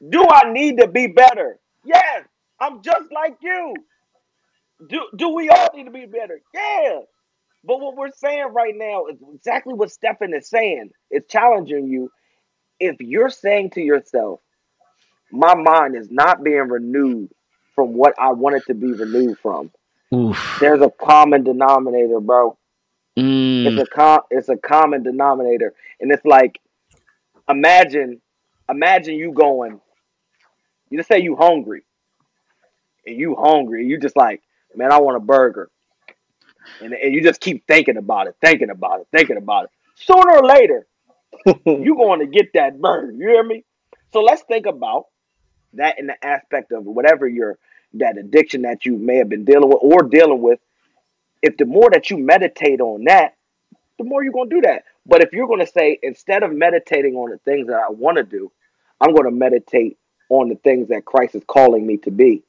do 0.08 0.24
I 0.28 0.50
need 0.50 0.78
to 0.78 0.88
be 0.88 1.06
better? 1.08 1.58
Yes. 1.84 2.24
I'm 2.60 2.82
just 2.82 3.10
like 3.12 3.36
you. 3.42 3.74
Do 4.88 5.06
do 5.16 5.28
we 5.30 5.48
all 5.50 5.68
need 5.74 5.84
to 5.84 5.90
be 5.90 6.06
better? 6.06 6.40
Yeah. 6.54 7.00
But 7.64 7.80
what 7.80 7.96
we're 7.96 8.10
saying 8.10 8.48
right 8.52 8.74
now 8.76 9.06
is 9.06 9.16
exactly 9.34 9.72
what 9.74 9.90
Stephen 9.90 10.34
is 10.34 10.48
saying. 10.48 10.90
It's 11.10 11.30
challenging 11.30 11.88
you. 11.88 12.10
If 12.78 12.96
you're 13.00 13.30
saying 13.30 13.70
to 13.70 13.80
yourself, 13.80 14.40
my 15.32 15.54
mind 15.54 15.96
is 15.96 16.10
not 16.10 16.44
being 16.44 16.68
renewed 16.68 17.30
from 17.74 17.94
what 17.94 18.14
I 18.18 18.32
want 18.32 18.56
it 18.56 18.66
to 18.66 18.74
be 18.74 18.92
renewed 18.92 19.38
from. 19.38 19.70
Oof. 20.14 20.56
There's 20.60 20.82
a 20.82 20.90
common 20.90 21.44
denominator, 21.44 22.20
bro. 22.20 22.56
Mm, 23.18 23.66
It's 23.66 23.82
a 23.82 23.86
com- 23.86 24.22
it's 24.30 24.48
a 24.48 24.56
common 24.56 25.02
denominator, 25.02 25.72
and 26.00 26.12
it's 26.12 26.24
like, 26.24 26.60
imagine, 27.48 28.20
imagine 28.68 29.14
you 29.14 29.32
going. 29.32 29.80
You 30.94 30.98
just 31.00 31.08
say 31.08 31.18
you 31.18 31.34
hungry, 31.34 31.82
and 33.04 33.18
you 33.18 33.34
hungry. 33.34 33.84
You 33.84 33.98
just 33.98 34.16
like, 34.16 34.42
man, 34.76 34.92
I 34.92 35.00
want 35.00 35.16
a 35.16 35.20
burger, 35.20 35.68
and 36.80 36.94
and 36.94 37.12
you 37.12 37.20
just 37.20 37.40
keep 37.40 37.66
thinking 37.66 37.96
about 37.96 38.28
it, 38.28 38.36
thinking 38.40 38.70
about 38.70 39.00
it, 39.00 39.08
thinking 39.10 39.36
about 39.36 39.64
it. 39.64 39.70
sooner 39.96 40.36
or 40.38 40.46
later, 40.46 40.86
you're 41.66 41.96
going 41.96 42.20
to 42.20 42.26
get 42.26 42.52
that 42.54 42.80
burn. 42.80 43.18
You 43.18 43.26
hear 43.26 43.42
me? 43.42 43.64
So 44.12 44.20
let's 44.20 44.42
think 44.42 44.66
about 44.66 45.06
that 45.72 45.98
in 45.98 46.06
the 46.06 46.24
aspect 46.24 46.70
of 46.70 46.84
whatever 46.84 47.26
your 47.26 47.58
that 47.94 48.16
addiction 48.16 48.62
that 48.62 48.86
you 48.86 48.96
may 48.96 49.16
have 49.16 49.28
been 49.28 49.44
dealing 49.44 49.70
with 49.70 49.80
or 49.82 50.04
dealing 50.04 50.42
with. 50.42 50.60
If 51.42 51.56
the 51.56 51.64
more 51.64 51.90
that 51.90 52.08
you 52.08 52.18
meditate 52.18 52.80
on 52.80 53.02
that, 53.06 53.34
the 53.98 54.04
more 54.04 54.22
you're 54.22 54.32
going 54.32 54.48
to 54.48 54.54
do 54.54 54.60
that. 54.60 54.84
But 55.04 55.24
if 55.24 55.32
you're 55.32 55.48
going 55.48 55.58
to 55.58 55.66
say 55.66 55.98
instead 56.04 56.44
of 56.44 56.52
meditating 56.52 57.16
on 57.16 57.30
the 57.30 57.38
things 57.38 57.66
that 57.66 57.80
I 57.84 57.90
want 57.90 58.18
to 58.18 58.22
do, 58.22 58.52
I'm 59.00 59.12
going 59.12 59.24
to 59.24 59.32
meditate 59.32 59.98
on 60.28 60.48
the 60.48 60.56
things 60.56 60.88
that 60.88 61.04
Christ 61.04 61.34
is 61.34 61.42
calling 61.46 61.86
me 61.86 61.96
to 61.98 62.10
be. 62.10 62.42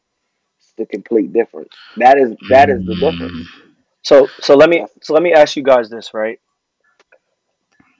It's 0.58 0.74
the 0.78 0.86
complete 0.86 1.34
difference. 1.34 1.74
That 1.98 2.18
is 2.18 2.34
that 2.50 2.70
is 2.70 2.86
the 2.86 2.96
hmm. 2.96 3.00
difference. 3.00 3.48
So 4.04 4.28
so 4.40 4.56
let 4.56 4.70
me 4.70 4.86
so 5.02 5.14
let 5.14 5.24
me 5.24 5.34
ask 5.34 5.56
you 5.56 5.64
guys 5.64 5.90
this, 5.90 6.14
right? 6.14 6.40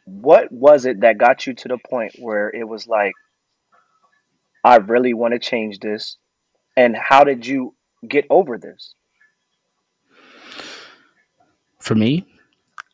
What 0.06 0.52
was 0.52 0.86
it 0.86 1.02
that 1.02 1.18
got 1.18 1.48
you 1.48 1.54
to 1.54 1.68
the 1.68 1.78
point 1.90 2.14
where 2.20 2.50
it 2.50 2.68
was 2.68 2.88
like 2.88 3.14
I 4.64 4.78
really 4.78 5.14
want 5.14 5.34
to 5.34 5.40
change 5.40 5.80
this? 5.80 6.18
And 6.78 6.96
how 6.96 7.24
did 7.24 7.46
you 7.46 7.74
get 8.08 8.26
over 8.30 8.58
this? 8.58 8.96
For 11.80 11.96
me, 11.96 12.26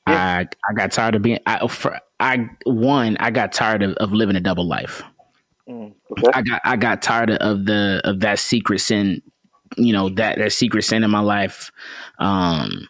I 0.06 0.48
I 0.70 0.74
got 0.74 0.92
tired 0.92 1.16
of 1.16 1.22
being 1.22 1.40
I 1.46 1.66
for, 1.68 2.00
I 2.20 2.50
one 2.66 3.18
I 3.20 3.32
got 3.32 3.52
tired 3.52 3.84
of, 3.84 3.94
of 3.96 4.12
living 4.12 4.36
a 4.36 4.42
double 4.42 4.68
life. 4.68 5.04
Mm. 5.70 5.94
Okay. 6.12 6.32
I 6.34 6.42
got 6.42 6.62
I 6.64 6.76
got 6.76 7.02
tired 7.02 7.32
of 7.32 7.66
the 7.66 8.02
of 8.04 8.20
that 8.22 8.40
secret 8.40 8.80
sin, 8.80 9.22
you 9.78 9.94
know 9.94 10.10
that 10.10 10.38
that 10.38 10.52
secret 10.52 10.84
sin 10.84 11.04
in 11.04 11.12
my 11.12 11.20
life. 11.20 11.72
Um, 12.20 12.88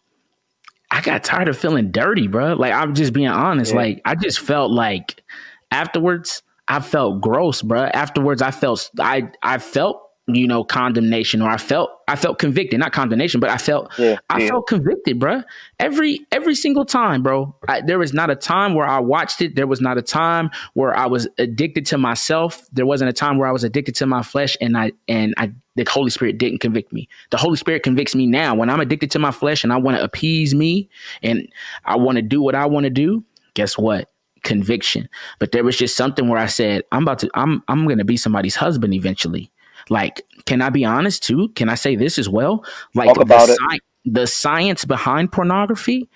I 0.89 1.01
got 1.01 1.23
tired 1.23 1.47
of 1.47 1.57
feeling 1.57 1.91
dirty, 1.91 2.27
bro. 2.27 2.53
Like 2.53 2.73
I'm 2.73 2.93
just 2.93 3.13
being 3.13 3.27
honest. 3.27 3.71
Yeah. 3.71 3.77
Like 3.77 4.01
I 4.05 4.15
just 4.15 4.39
felt 4.39 4.71
like 4.71 5.23
afterwards 5.71 6.43
I 6.67 6.79
felt 6.79 7.21
gross, 7.21 7.61
bro. 7.61 7.83
Afterwards 7.83 8.41
I 8.41 8.51
felt 8.51 8.89
I 8.99 9.29
I 9.41 9.57
felt 9.57 10.01
you 10.27 10.47
know 10.47 10.63
condemnation 10.63 11.41
or 11.41 11.49
I 11.49 11.57
felt 11.57 11.89
I 12.07 12.15
felt 12.15 12.39
convicted, 12.39 12.79
not 12.79 12.91
condemnation, 12.91 13.39
but 13.39 13.49
I 13.49 13.57
felt 13.57 13.91
Yeah. 13.97 14.17
I 14.29 14.39
yeah. 14.39 14.49
felt 14.49 14.67
convicted, 14.67 15.19
bro. 15.19 15.43
Every 15.79 16.25
every 16.31 16.55
single 16.55 16.85
time, 16.85 17.23
bro. 17.23 17.55
I, 17.67 17.81
there 17.81 17.99
was 17.99 18.13
not 18.13 18.29
a 18.29 18.35
time 18.35 18.73
where 18.73 18.87
I 18.87 18.99
watched 18.99 19.41
it. 19.41 19.55
There 19.55 19.67
was 19.67 19.81
not 19.81 19.97
a 19.97 20.01
time 20.01 20.49
where 20.73 20.95
I 20.95 21.05
was 21.07 21.27
addicted 21.37 21.85
to 21.87 21.97
myself. 21.97 22.67
There 22.71 22.85
wasn't 22.85 23.09
a 23.09 23.13
time 23.13 23.37
where 23.37 23.47
I 23.47 23.51
was 23.51 23.63
addicted 23.63 23.95
to 23.95 24.05
my 24.05 24.23
flesh, 24.23 24.55
and 24.61 24.77
I 24.77 24.91
and 25.07 25.33
I 25.37 25.51
the 25.75 25.85
Holy 25.89 26.09
Spirit 26.09 26.37
didn't 26.37 26.59
convict 26.59 26.91
me. 26.91 27.07
The 27.29 27.37
Holy 27.37 27.57
Spirit 27.57 27.83
convicts 27.83 28.13
me 28.13 28.27
now 28.27 28.53
when 28.55 28.69
I'm 28.69 28.81
addicted 28.81 29.09
to 29.11 29.19
my 29.19 29.31
flesh 29.31 29.63
and 29.63 29.71
I 29.71 29.77
want 29.77 29.97
to 29.97 30.03
appease 30.03 30.53
me 30.53 30.89
and 31.23 31.47
I 31.85 31.95
want 31.95 32.17
to 32.17 32.21
do 32.21 32.41
what 32.41 32.55
I 32.55 32.65
want 32.65 32.83
to 32.83 32.89
do. 32.89 33.23
Guess 33.53 33.77
what? 33.77 34.11
Conviction. 34.43 35.07
But 35.39 35.53
there 35.53 35.63
was 35.63 35.77
just 35.77 35.95
something 35.95 36.27
where 36.27 36.39
I 36.39 36.47
said, 36.47 36.83
I'm 36.91 37.03
about 37.03 37.19
to. 37.19 37.29
I'm 37.33 37.63
I'm 37.67 37.87
gonna 37.87 38.05
be 38.05 38.17
somebody's 38.17 38.55
husband 38.55 38.93
eventually. 38.93 39.51
Like, 39.91 40.25
can 40.45 40.61
I 40.61 40.69
be 40.69 40.85
honest 40.85 41.21
too? 41.21 41.49
Can 41.49 41.67
I 41.67 41.75
say 41.75 41.97
this 41.97 42.17
as 42.17 42.29
well? 42.29 42.63
Like 42.95 43.13
the 43.13 43.37
sci- 43.39 43.79
the 44.05 44.25
science 44.25 44.85
behind 44.85 45.33
pornography, 45.33 46.09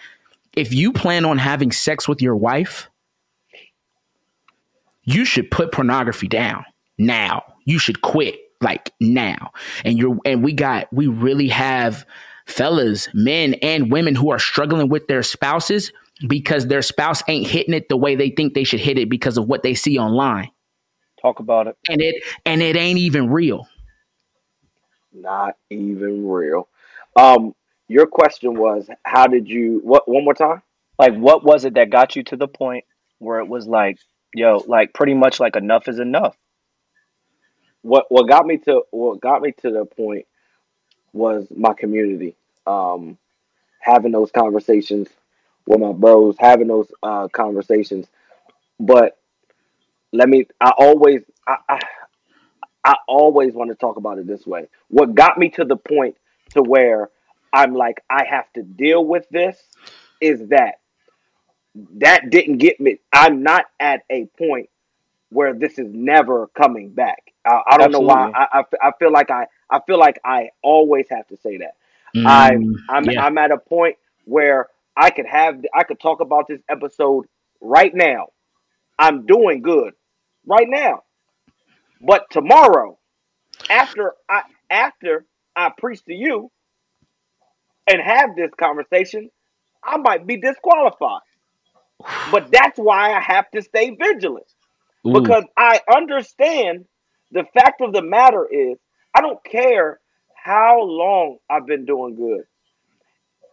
if 0.54 0.74
you 0.74 0.94
plan 0.94 1.26
on 1.26 1.38
having 1.38 1.74
sex 1.74 2.08
with 2.08 2.22
your 2.22 2.38
wife, 2.38 2.90
you 5.04 5.26
should 5.26 5.52
put 5.52 5.74
pornography 5.74 6.30
down 6.30 6.64
now. 6.98 7.44
You 7.66 7.78
should 7.78 8.02
quit 8.02 8.40
like 8.62 8.94
now. 9.02 9.52
And 9.84 9.98
you're 9.98 10.18
and 10.24 10.42
we 10.42 10.54
got 10.54 10.92
we 10.94 11.08
really 11.08 11.50
have 11.50 12.06
fellas, 12.46 13.10
men 13.14 13.56
and 13.56 13.92
women 13.92 14.16
who 14.16 14.32
are 14.32 14.40
struggling 14.40 14.88
with 14.88 15.08
their 15.08 15.22
spouses 15.22 15.92
because 16.26 16.68
their 16.68 16.82
spouse 16.82 17.22
ain't 17.28 17.46
hitting 17.46 17.74
it 17.74 17.90
the 17.90 17.98
way 17.98 18.16
they 18.16 18.30
think 18.30 18.54
they 18.54 18.64
should 18.64 18.80
hit 18.80 18.98
it 18.98 19.10
because 19.10 19.38
of 19.38 19.50
what 19.50 19.64
they 19.64 19.74
see 19.74 20.00
online. 20.00 20.50
Talk 21.26 21.40
about 21.40 21.66
it. 21.66 21.76
And 21.90 22.02
it 22.04 22.24
and 22.46 22.62
it 22.62 22.76
ain't 22.76 23.00
even 23.00 23.32
real. 23.32 23.68
Not 25.12 25.58
even 25.72 26.28
real. 26.28 26.68
Um, 27.16 27.56
your 27.88 28.06
question 28.06 28.54
was, 28.54 28.88
how 29.02 29.26
did 29.26 29.50
you? 29.50 29.82
What? 29.84 30.08
One 30.08 30.24
more 30.24 30.36
time. 30.36 30.62
Like 31.00 31.16
what 31.16 31.44
was 31.44 31.66
it 31.66 31.74
that 31.74 31.90
got 31.90 32.16
you 32.16 32.22
to 32.26 32.38
the 32.38 32.48
point 32.48 32.86
where 33.18 33.40
it 33.40 33.48
was 33.48 33.66
like, 33.66 33.98
yo, 34.36 34.64
like 34.68 34.94
pretty 34.94 35.16
much 35.16 35.40
like 35.40 35.56
enough 35.56 35.88
is 35.88 35.98
enough? 35.98 36.38
What? 37.82 38.06
What 38.10 38.30
got 38.30 38.46
me 38.46 38.58
to? 38.58 38.84
What 38.92 39.20
got 39.20 39.42
me 39.42 39.52
to 39.64 39.72
the 39.72 39.86
point 39.86 40.28
was 41.12 41.48
my 41.50 41.74
community. 41.74 42.36
Um, 42.68 43.18
having 43.80 44.12
those 44.12 44.30
conversations 44.30 45.08
with 45.66 45.80
my 45.80 45.92
bros, 45.92 46.36
having 46.38 46.68
those 46.68 46.92
uh, 47.02 47.30
conversations. 47.30 48.06
But 48.80 49.18
let 50.16 50.30
me. 50.30 50.48
I 50.60 50.72
always. 50.78 51.22
I, 51.48 51.58
I. 51.70 51.80
I 52.84 52.96
always 53.08 53.56
want 53.56 53.72
to 53.72 53.76
talk 53.76 53.98
about 53.98 54.20
it 54.20 54.28
this 54.28 54.46
way. 54.46 54.68
What 54.90 55.16
got 55.16 55.40
me 55.40 55.50
to 55.52 55.66
the 55.66 55.76
point 55.76 56.18
to 56.52 56.62
where 56.62 57.10
I'm 57.52 57.74
like 57.74 58.04
I 58.10 58.26
have 58.26 58.52
to 58.54 58.62
deal 58.62 59.04
with 59.04 59.28
this 59.30 59.58
is 60.22 60.50
that 60.50 60.76
that 61.96 62.30
didn't 62.30 62.60
get 62.60 62.80
me. 62.80 63.00
I'm 63.12 63.44
not 63.44 63.66
at 63.80 64.04
a 64.10 64.26
point 64.38 64.70
where 65.30 65.54
this 65.54 65.80
is 65.80 65.88
never 65.92 66.48
coming 66.48 66.90
back. 66.90 67.34
I, 67.46 67.62
I 67.72 67.78
don't 67.78 67.92
know 67.92 68.00
why. 68.00 68.32
I, 68.34 68.60
I 68.60 68.88
I 68.88 68.92
feel 69.00 69.12
like 69.12 69.32
I 69.32 69.48
I 69.70 69.80
feel 69.88 70.00
like 70.00 70.20
I 70.24 70.50
always 70.62 71.08
have 71.10 71.28
to 71.28 71.38
say 71.38 71.58
that. 71.58 71.76
I'm 72.26 72.62
Mm, 72.64 72.76
I'm 72.90 73.10
yeah. 73.10 73.24
I'm 73.24 73.38
at 73.38 73.52
a 73.52 73.58
point 73.58 73.98
where 74.26 74.68
I 74.96 75.10
could 75.10 75.26
have 75.26 75.64
I 75.74 75.84
could 75.84 76.00
talk 76.00 76.22
about 76.22 76.48
this 76.48 76.62
episode 76.70 77.26
right 77.62 77.94
now. 77.94 78.28
I'm 78.98 79.26
doing 79.26 79.62
good 79.62 79.94
right 80.48 80.68
now. 80.70 81.04
But 82.02 82.26
tomorrow, 82.32 82.98
after 83.70 84.14
I 84.30 84.44
after 84.70 85.26
I 85.56 85.72
preach 85.78 86.04
to 86.06 86.14
you 86.14 86.52
and 87.88 88.02
have 88.02 88.36
this 88.36 88.52
conversation, 88.60 89.30
I 89.84 89.98
might 89.98 90.28
be 90.28 90.38
disqualified. 90.38 91.22
But 92.32 92.52
that's 92.52 92.78
why 92.78 93.14
I 93.14 93.22
have 93.22 93.50
to 93.52 93.62
stay 93.62 93.92
vigilant 93.96 94.48
Ooh, 95.08 95.14
because 95.22 95.44
I 95.58 95.82
understand 95.96 96.86
the 97.32 97.46
fact 97.54 97.82
of 97.82 97.94
the 97.94 98.02
matter 98.04 98.48
is 98.52 98.78
I 99.16 99.22
don't 99.22 99.44
care 99.44 100.00
how 100.36 100.82
long 100.84 101.38
I've 101.50 101.68
been 101.68 101.86
doing 101.86 102.16
good. 102.16 102.44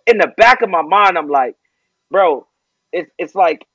In 0.07 0.19
the 0.19 0.33
back 0.37 0.63
of 0.63 0.71
my 0.71 0.83
mind, 0.83 1.19
I'm 1.19 1.29
like, 1.29 1.57
bro, 2.11 2.47
it's 2.93 3.11
it's 3.19 3.35
like, 3.35 3.67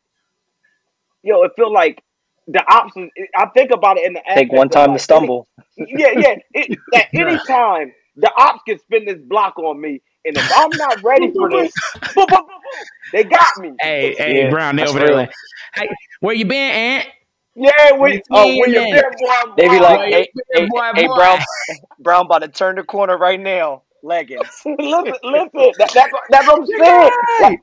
yo, 1.23 1.43
it 1.43 1.53
feel 1.55 1.71
like 1.73 2.03
the 2.47 2.63
opposite. 2.73 3.09
I 3.35 3.47
think 3.55 3.71
about 3.71 3.97
it 3.97 4.05
in 4.07 4.13
the 4.13 4.21
Take 4.35 4.51
aspect 4.51 4.53
one 4.53 4.69
of 4.71 4.71
time 4.71 4.93
to 4.93 4.99
stumble. 4.99 5.47
any- 5.77 5.93
yeah, 5.97 6.11
yeah. 6.11 6.35
It, 6.53 6.71
at 6.95 7.07
any 7.15 7.39
time, 7.47 7.93
the 8.15 8.31
ops 8.37 8.61
can 8.67 8.79
spin 8.79 9.05
this 9.05 9.19
block 9.19 9.59
on 9.59 9.79
me, 9.81 10.01
and 10.25 10.37
if 10.37 10.45
I'm 10.55 10.77
not 10.77 11.03
ready 11.03 11.33
for 11.35 11.49
this, 11.51 11.71
boom, 12.15 12.27
boom, 12.29 12.29
boom, 12.29 12.47
boom, 12.47 12.85
they 13.13 13.23
got 13.25 13.57
me. 13.57 13.73
Hey, 13.81 14.15
hey, 14.17 14.43
Yeah, 14.43 14.49
Brown, 14.49 14.75
they 14.75 14.83
that's 14.83 14.91
over 14.91 14.99
there 14.99 15.13
like, 15.13 15.31
hey, 15.75 15.89
where 16.21 16.35
you 16.35 16.45
been, 16.45 16.71
Aunt? 16.71 17.07
Yeah, 17.55 17.91
when, 17.93 18.21
oh, 18.31 18.55
when 18.59 18.73
you're 18.73 18.87
Yeah. 18.87 18.91
there, 18.91 19.11
boy, 19.11 19.51
They 19.57 19.67
be 19.69 19.79
boy, 19.79 19.81
like, 19.81 19.99
Boy, 19.99 20.11
hey, 20.11 20.29
boy, 20.53 20.53
hey, 20.53 20.65
boy, 20.67 20.93
hey. 20.95 21.07
Brown, 21.07 21.39
Brown 21.99 22.25
about 22.25 22.39
to 22.39 22.47
turn 22.49 22.75
the 22.75 22.83
corner 22.83 23.17
right 23.17 23.39
now. 23.39 23.83
Leggings. 24.03 24.61
listen, 24.65 25.13
listen. 25.23 25.73
That, 25.79 25.91
that's 25.93 26.11
what- 26.11 26.23
that's 26.29 26.47
what 26.47 26.59
I'm 26.61 26.67
saying, 26.77 27.11
like, 27.39 27.59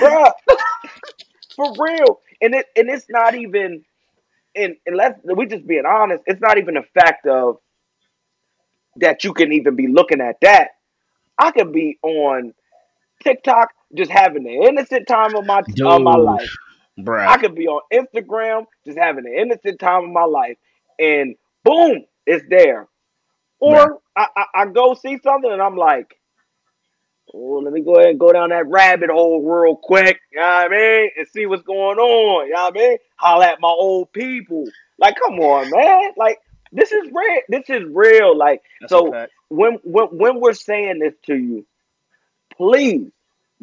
bruh, 0.00 0.32
for 1.56 1.74
real. 1.78 2.20
And 2.40 2.54
it 2.54 2.66
and 2.76 2.90
it's 2.90 3.06
not 3.10 3.34
even. 3.34 3.84
And, 4.56 4.76
and 4.86 4.96
let's 4.96 5.20
we 5.24 5.46
just 5.46 5.66
being 5.66 5.84
honest. 5.86 6.22
It's 6.26 6.40
not 6.40 6.58
even 6.58 6.76
a 6.76 6.82
fact 6.82 7.26
of 7.26 7.58
that 8.96 9.24
you 9.24 9.34
can 9.34 9.52
even 9.52 9.76
be 9.76 9.86
looking 9.86 10.20
at 10.20 10.36
that. 10.40 10.70
I 11.38 11.50
could 11.50 11.72
be 11.72 11.98
on 12.02 12.54
TikTok 13.22 13.70
just 13.94 14.10
having 14.10 14.44
the 14.44 14.66
innocent 14.68 15.06
time 15.06 15.34
of 15.36 15.44
my 15.44 15.58
of 15.58 16.02
my 16.02 16.16
life. 16.16 16.54
Bruh. 16.98 17.26
I 17.26 17.36
could 17.36 17.54
be 17.54 17.66
on 17.66 17.82
Instagram 17.92 18.64
just 18.86 18.98
having 18.98 19.24
the 19.24 19.38
innocent 19.38 19.78
time 19.78 20.04
of 20.04 20.10
my 20.10 20.24
life, 20.24 20.56
and 20.98 21.36
boom, 21.62 22.04
it's 22.26 22.44
there. 22.48 22.88
Or 23.58 24.00
I, 24.16 24.26
I, 24.36 24.44
I 24.54 24.66
go 24.66 24.94
see 24.94 25.18
something 25.22 25.50
and 25.50 25.62
I'm 25.62 25.76
like, 25.76 26.14
oh, 27.34 27.60
let 27.64 27.72
me 27.72 27.80
go 27.82 27.96
ahead 27.96 28.10
and 28.10 28.20
go 28.20 28.32
down 28.32 28.50
that 28.50 28.68
rabbit 28.68 29.10
hole 29.10 29.42
real 29.42 29.76
quick, 29.76 30.20
you 30.32 30.40
know 30.40 30.46
what 30.46 30.66
I 30.66 30.68
mean, 30.68 31.10
and 31.16 31.28
see 31.28 31.46
what's 31.46 31.62
going 31.62 31.98
on, 31.98 32.46
you 32.46 32.52
know 32.52 32.64
what 32.64 32.76
I 32.76 32.78
mean? 32.78 32.98
Holla 33.16 33.46
at 33.46 33.60
my 33.60 33.68
old 33.68 34.12
people. 34.12 34.64
Like, 34.98 35.16
come 35.22 35.38
on, 35.40 35.70
man. 35.70 36.12
Like, 36.16 36.38
this 36.72 36.92
is 36.92 37.10
real. 37.12 37.40
This 37.48 37.68
is 37.68 37.82
real. 37.90 38.36
Like, 38.36 38.62
That's 38.80 38.90
so 38.90 39.26
when 39.48 39.78
when 39.84 40.06
when 40.06 40.40
we're 40.40 40.52
saying 40.52 40.98
this 41.00 41.14
to 41.26 41.36
you, 41.36 41.66
please 42.56 43.10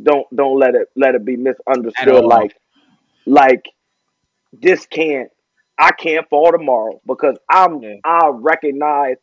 don't 0.02 0.26
don't 0.36 0.58
let 0.58 0.76
it 0.76 0.90
let 0.96 1.16
it 1.16 1.26
be 1.26 1.38
misunderstood. 1.38 2.26
Like 2.26 2.56
like 3.26 3.66
this 4.52 4.86
can't 4.86 5.30
I 5.78 5.92
can't 5.92 6.28
fall 6.30 6.52
tomorrow 6.52 7.02
because 7.06 7.38
I'm 7.50 7.82
Yeah. 7.82 7.96
I 8.04 8.30
recognize 8.32 9.18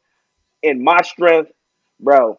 in 0.62 0.82
my 0.84 1.01
strength, 1.03 1.51
bro. 1.99 2.38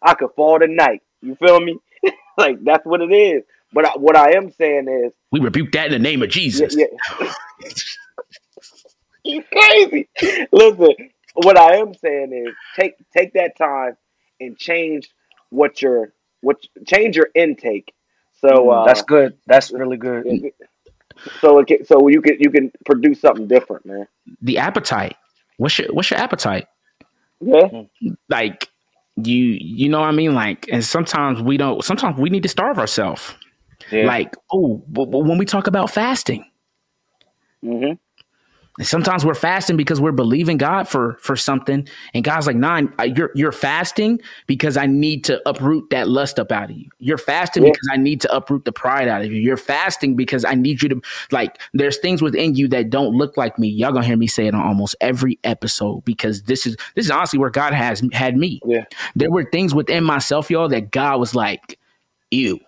I 0.00 0.14
could 0.14 0.30
fall 0.36 0.58
tonight. 0.58 1.02
You 1.22 1.34
feel 1.36 1.60
me? 1.60 1.78
like 2.38 2.62
that's 2.64 2.84
what 2.86 3.00
it 3.00 3.12
is. 3.12 3.42
But 3.72 3.84
I, 3.86 3.90
what 3.96 4.16
I 4.16 4.32
am 4.32 4.50
saying 4.52 4.88
is, 4.88 5.12
We 5.30 5.40
rebuke 5.40 5.72
that 5.72 5.86
in 5.86 5.92
the 5.92 5.98
name 5.98 6.22
of 6.22 6.30
Jesus. 6.30 6.76
yeah. 6.76 6.86
you 9.24 9.42
crazy. 9.42 10.08
Listen, 10.52 10.94
what 11.34 11.58
I 11.58 11.76
am 11.76 11.94
saying 11.94 12.32
is, 12.32 12.54
take 12.78 12.94
take 13.16 13.34
that 13.34 13.56
time 13.56 13.96
and 14.40 14.56
change 14.56 15.08
what 15.50 15.82
your 15.82 16.12
what 16.40 16.56
change 16.86 17.16
your 17.16 17.28
intake. 17.34 17.92
So 18.40 18.70
uh, 18.70 18.86
That's 18.86 19.02
good. 19.02 19.36
That's 19.46 19.72
really 19.72 19.96
good. 19.96 20.52
so 21.40 21.58
it 21.58 21.66
can, 21.66 21.84
so 21.84 22.08
you 22.08 22.22
can 22.22 22.36
you 22.38 22.50
can 22.50 22.72
produce 22.84 23.20
something 23.20 23.48
different, 23.48 23.84
man. 23.84 24.06
The 24.40 24.58
appetite. 24.58 25.16
What's 25.56 25.78
your 25.78 25.92
what's 25.92 26.10
your 26.10 26.20
appetite? 26.20 26.66
Yeah, 27.40 27.84
Like 28.28 28.68
you 29.24 29.58
you 29.60 29.88
know 29.88 30.00
what 30.00 30.08
I 30.08 30.12
mean? 30.12 30.34
Like 30.34 30.68
and 30.70 30.84
sometimes 30.84 31.42
we 31.42 31.56
don't 31.56 31.84
sometimes 31.84 32.18
we 32.18 32.30
need 32.30 32.42
to 32.44 32.48
starve 32.48 32.78
ourselves. 32.78 33.34
Yeah. 33.90 34.06
Like, 34.06 34.34
oh, 34.52 34.82
when 34.88 35.38
we 35.38 35.46
talk 35.46 35.66
about 35.66 35.90
fasting, 35.90 36.44
hmm 37.62 37.92
And 38.78 38.86
sometimes 38.86 39.24
we're 39.24 39.34
fasting 39.34 39.76
because 39.76 40.00
we're 40.00 40.12
believing 40.12 40.56
God 40.56 40.88
for 40.88 41.16
for 41.20 41.34
something, 41.36 41.86
and 42.14 42.22
God's 42.24 42.46
like, 42.46 42.54
"Nah, 42.56 42.82
you're 43.04 43.32
you're 43.34 43.52
fasting 43.52 44.20
because 44.46 44.76
I 44.76 44.86
need 44.86 45.24
to 45.24 45.42
uproot 45.48 45.90
that 45.90 46.08
lust 46.08 46.38
up 46.38 46.52
out 46.52 46.70
of 46.70 46.76
you. 46.76 46.88
You're 46.98 47.18
fasting 47.18 47.64
Yeah. 47.64 47.70
because 47.70 47.88
I 47.92 47.96
need 47.96 48.20
to 48.20 48.32
uproot 48.34 48.64
the 48.64 48.72
pride 48.72 49.08
out 49.08 49.22
of 49.22 49.32
you. 49.32 49.40
You're 49.40 49.56
fasting 49.56 50.14
because 50.14 50.44
I 50.44 50.54
need 50.54 50.80
you 50.80 50.88
to 50.90 51.00
like. 51.32 51.60
There's 51.74 51.98
things 51.98 52.22
within 52.22 52.54
you 52.54 52.68
that 52.68 52.88
don't 52.88 53.16
look 53.16 53.36
like 53.36 53.58
me. 53.58 53.68
Y'all 53.68 53.90
gonna 53.92 54.06
hear 54.06 54.16
me 54.16 54.28
say 54.28 54.46
it 54.46 54.54
on 54.54 54.60
almost 54.64 54.94
every 55.00 55.38
episode 55.42 56.04
because 56.04 56.44
this 56.44 56.64
is 56.64 56.76
this 56.94 57.04
is 57.06 57.10
honestly 57.10 57.38
where 57.40 57.50
God 57.50 57.74
has 57.74 58.00
had 58.12 58.36
me. 58.36 58.60
Yeah. 58.64 58.84
There 59.16 59.30
were 59.30 59.44
things 59.50 59.74
within 59.74 60.04
myself, 60.04 60.50
y'all, 60.50 60.68
that 60.68 60.92
God 60.92 61.18
was 61.18 61.34
like, 61.34 61.78
"Ew, 62.30 62.60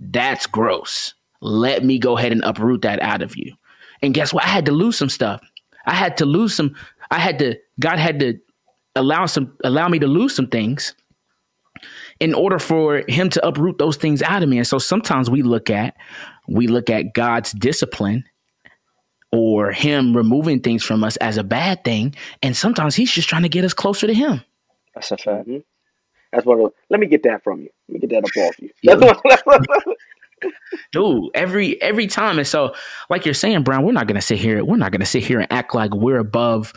that's 0.00 0.46
gross. 0.46 1.14
Let 1.40 1.84
me 1.84 1.98
go 2.00 2.18
ahead 2.18 2.32
and 2.32 2.42
uproot 2.44 2.82
that 2.82 3.00
out 3.00 3.22
of 3.22 3.36
you." 3.36 3.54
And 4.02 4.12
guess 4.12 4.32
what? 4.34 4.42
I 4.42 4.48
had 4.48 4.66
to 4.66 4.72
lose 4.72 4.96
some 4.98 5.08
stuff. 5.08 5.40
I 5.86 5.94
had 5.94 6.16
to 6.18 6.24
lose 6.24 6.54
some. 6.54 6.74
I 7.10 7.18
had 7.18 7.38
to. 7.40 7.56
God 7.80 7.98
had 7.98 8.20
to 8.20 8.38
allow 8.94 9.26
some. 9.26 9.56
Allow 9.64 9.88
me 9.88 9.98
to 9.98 10.06
lose 10.06 10.34
some 10.34 10.48
things 10.48 10.94
in 12.20 12.34
order 12.34 12.58
for 12.58 13.02
Him 13.08 13.30
to 13.30 13.46
uproot 13.46 13.78
those 13.78 13.96
things 13.96 14.22
out 14.22 14.42
of 14.42 14.48
me. 14.48 14.58
And 14.58 14.66
so 14.66 14.78
sometimes 14.78 15.28
we 15.30 15.42
look 15.42 15.70
at 15.70 15.96
we 16.48 16.66
look 16.66 16.90
at 16.90 17.14
God's 17.14 17.52
discipline 17.52 18.24
or 19.32 19.72
Him 19.72 20.16
removing 20.16 20.60
things 20.60 20.84
from 20.84 21.02
us 21.04 21.16
as 21.16 21.38
a 21.38 21.44
bad 21.44 21.84
thing, 21.84 22.14
and 22.42 22.56
sometimes 22.56 22.94
He's 22.94 23.10
just 23.10 23.28
trying 23.28 23.42
to 23.42 23.48
get 23.48 23.64
us 23.64 23.74
closer 23.74 24.06
to 24.06 24.14
Him. 24.14 24.42
That's 24.94 25.10
a 25.10 25.16
fact. 25.16 25.48
That's 26.32 26.46
what. 26.46 26.72
Let 26.90 27.00
me 27.00 27.06
get 27.06 27.22
that 27.24 27.42
from 27.42 27.62
you. 27.62 27.70
Let 27.88 27.94
me 27.94 28.06
get 28.06 28.10
that 28.10 28.24
up 28.24 28.48
off 28.48 28.58
you. 28.60 28.70
That's 28.84 29.00
what, 29.44 29.98
dude 30.92 31.30
every 31.34 31.80
every 31.82 32.06
time 32.06 32.38
and 32.38 32.46
so 32.46 32.74
like 33.10 33.24
you're 33.24 33.34
saying 33.34 33.62
brown 33.62 33.84
we're 33.84 33.92
not 33.92 34.06
gonna 34.06 34.22
sit 34.22 34.38
here 34.38 34.64
we're 34.64 34.76
not 34.76 34.92
gonna 34.92 35.06
sit 35.06 35.22
here 35.22 35.40
and 35.40 35.50
act 35.52 35.74
like 35.74 35.94
we're 35.94 36.18
above 36.18 36.72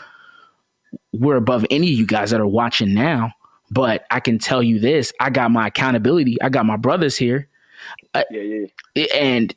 we're 1.14 1.36
above 1.36 1.66
any 1.70 1.92
of 1.92 1.98
you 1.98 2.06
guys 2.06 2.32
that 2.32 2.42
are 2.42 2.48
watching 2.48 2.94
now 2.94 3.32
but 3.72 4.06
i 4.12 4.20
can 4.20 4.40
tell 4.40 4.62
you 4.62 4.80
this 4.80 5.12
i 5.20 5.30
got 5.30 5.52
my 5.52 5.68
accountability 5.68 6.42
i 6.42 6.50
got 6.50 6.66
my 6.66 6.78
brothers 6.78 7.18
here 7.18 7.48
uh, 8.14 8.24
yeah, 8.32 8.66
yeah. 8.96 9.06
and 9.14 9.56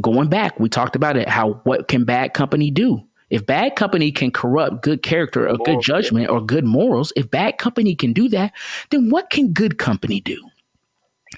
going 0.00 0.28
back 0.28 0.58
we 0.58 0.68
talked 0.68 0.96
about 0.96 1.16
it 1.16 1.28
how 1.28 1.54
what 1.64 1.88
can 1.88 2.04
bad 2.04 2.34
company 2.34 2.70
do 2.70 3.00
if 3.30 3.46
bad 3.46 3.76
company 3.76 4.12
can 4.12 4.30
corrupt 4.30 4.82
good 4.82 5.02
character 5.02 5.48
or 5.48 5.56
good 5.56 5.68
Morals, 5.68 5.88
yeah. 5.88 5.94
judgment 5.94 6.30
or 6.30 6.40
good 6.40 6.64
morals 6.64 7.12
if 7.16 7.30
bad 7.30 7.58
company 7.58 7.94
can 7.94 8.12
do 8.12 8.28
that 8.28 8.52
then 8.90 9.10
what 9.10 9.30
can 9.30 9.52
good 9.52 9.78
company 9.78 10.20
do 10.20 10.42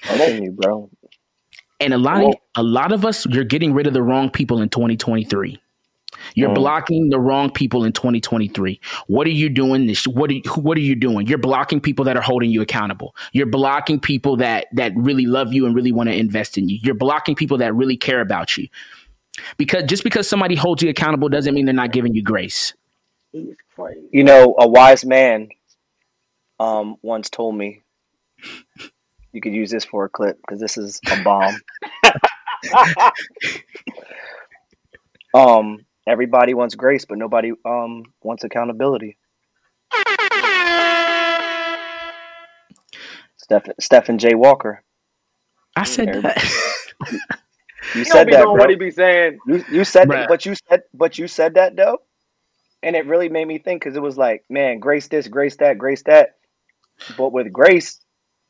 I'm 0.03 0.43
you, 0.43 0.51
bro. 0.51 0.89
And 1.79 1.93
a 1.93 1.97
lot, 1.97 2.23
Well- 2.23 2.41
a 2.55 2.63
lot 2.63 2.91
of 2.91 3.05
us, 3.05 3.25
you're 3.25 3.43
getting 3.43 3.73
rid 3.73 3.87
of 3.87 3.93
the 3.93 4.01
wrong 4.03 4.29
people 4.29 4.61
in 4.61 4.69
2023. 4.69 5.59
You're 6.33 6.49
Mm. 6.49 6.55
blocking 6.55 7.09
the 7.09 7.19
wrong 7.19 7.51
people 7.51 7.83
in 7.83 7.91
2023. 7.91 8.79
What 9.07 9.27
are 9.27 9.31
you 9.31 9.49
doing? 9.49 9.85
This, 9.85 10.07
what 10.07 10.29
are 10.29 10.33
you, 10.33 10.41
what 10.55 10.77
are 10.77 10.81
you 10.81 10.95
doing? 10.95 11.27
You're 11.27 11.37
blocking 11.37 11.81
people 11.81 12.05
that 12.05 12.15
are 12.15 12.21
holding 12.21 12.49
you 12.49 12.61
accountable. 12.61 13.13
You're 13.33 13.45
blocking 13.47 13.99
people 13.99 14.37
that 14.37 14.67
that 14.73 14.93
really 14.95 15.25
love 15.25 15.53
you 15.53 15.65
and 15.65 15.75
really 15.75 15.91
want 15.91 16.09
to 16.09 16.15
invest 16.15 16.57
in 16.57 16.69
you. 16.69 16.79
You're 16.81 16.95
blocking 16.95 17.35
people 17.35 17.57
that 17.57 17.75
really 17.75 17.97
care 17.97 18.21
about 18.21 18.55
you. 18.57 18.67
Because 19.57 19.83
just 19.83 20.03
because 20.05 20.27
somebody 20.29 20.55
holds 20.55 20.81
you 20.81 20.89
accountable 20.89 21.27
doesn't 21.27 21.53
mean 21.53 21.65
they're 21.65 21.73
not 21.75 21.91
giving 21.91 22.15
you 22.15 22.23
grace. 22.23 22.73
You 23.33 24.23
know, 24.23 24.55
a 24.57 24.67
wise 24.67 25.03
man 25.05 25.49
um 26.59 26.95
once 27.01 27.29
told 27.29 27.57
me 27.57 27.81
you 29.35 29.41
could 29.41 29.53
use 29.53 29.71
this 29.71 29.85
for 29.85 30.05
a 30.05 30.09
clip 30.09 30.39
because 30.41 30.59
this 30.61 30.77
is 30.77 31.01
a 31.11 31.17
bomb. 31.23 31.61
um, 35.33 35.85
everybody 36.07 36.53
wants 36.53 36.75
grace, 36.75 37.05
but 37.05 37.17
nobody 37.17 37.51
um 37.65 38.03
wants 38.23 38.43
accountability. 38.43 39.17
Stephen 43.37 43.73
Stephen 43.79 44.17
J. 44.19 44.35
Walker. 44.35 44.83
I 45.75 45.83
said 45.83 46.09
Everybody- 46.09 46.35
that. 46.35 46.43
You 47.93 48.05
He 48.05 48.09
don't 48.09 48.11
said 48.11 48.27
be 48.27 48.33
that, 48.33 48.39
knowing 48.39 48.53
bro. 48.53 48.59
what 48.59 48.69
he 48.69 48.75
be 48.75 48.91
saying. 48.91 49.39
You 49.45 49.63
you 49.67 49.83
said 49.85 50.09
Bruh. 50.09 50.13
that, 50.13 50.29
but 50.29 50.45
you 50.45 50.55
said 50.69 50.83
but 50.93 51.17
you 51.17 51.27
said 51.27 51.55
that 51.55 51.75
though, 51.75 51.99
and 52.83 52.95
it 52.95 53.07
really 53.07 53.29
made 53.29 53.47
me 53.47 53.59
think 53.59 53.83
because 53.83 53.95
it 53.97 54.01
was 54.01 54.17
like, 54.17 54.45
man, 54.49 54.79
grace 54.79 55.07
this, 55.07 55.27
grace 55.27 55.57
that, 55.57 55.77
grace 55.77 56.03
that. 56.03 56.35
But 57.09 57.31
with 57.33 57.51
grace 57.53 57.99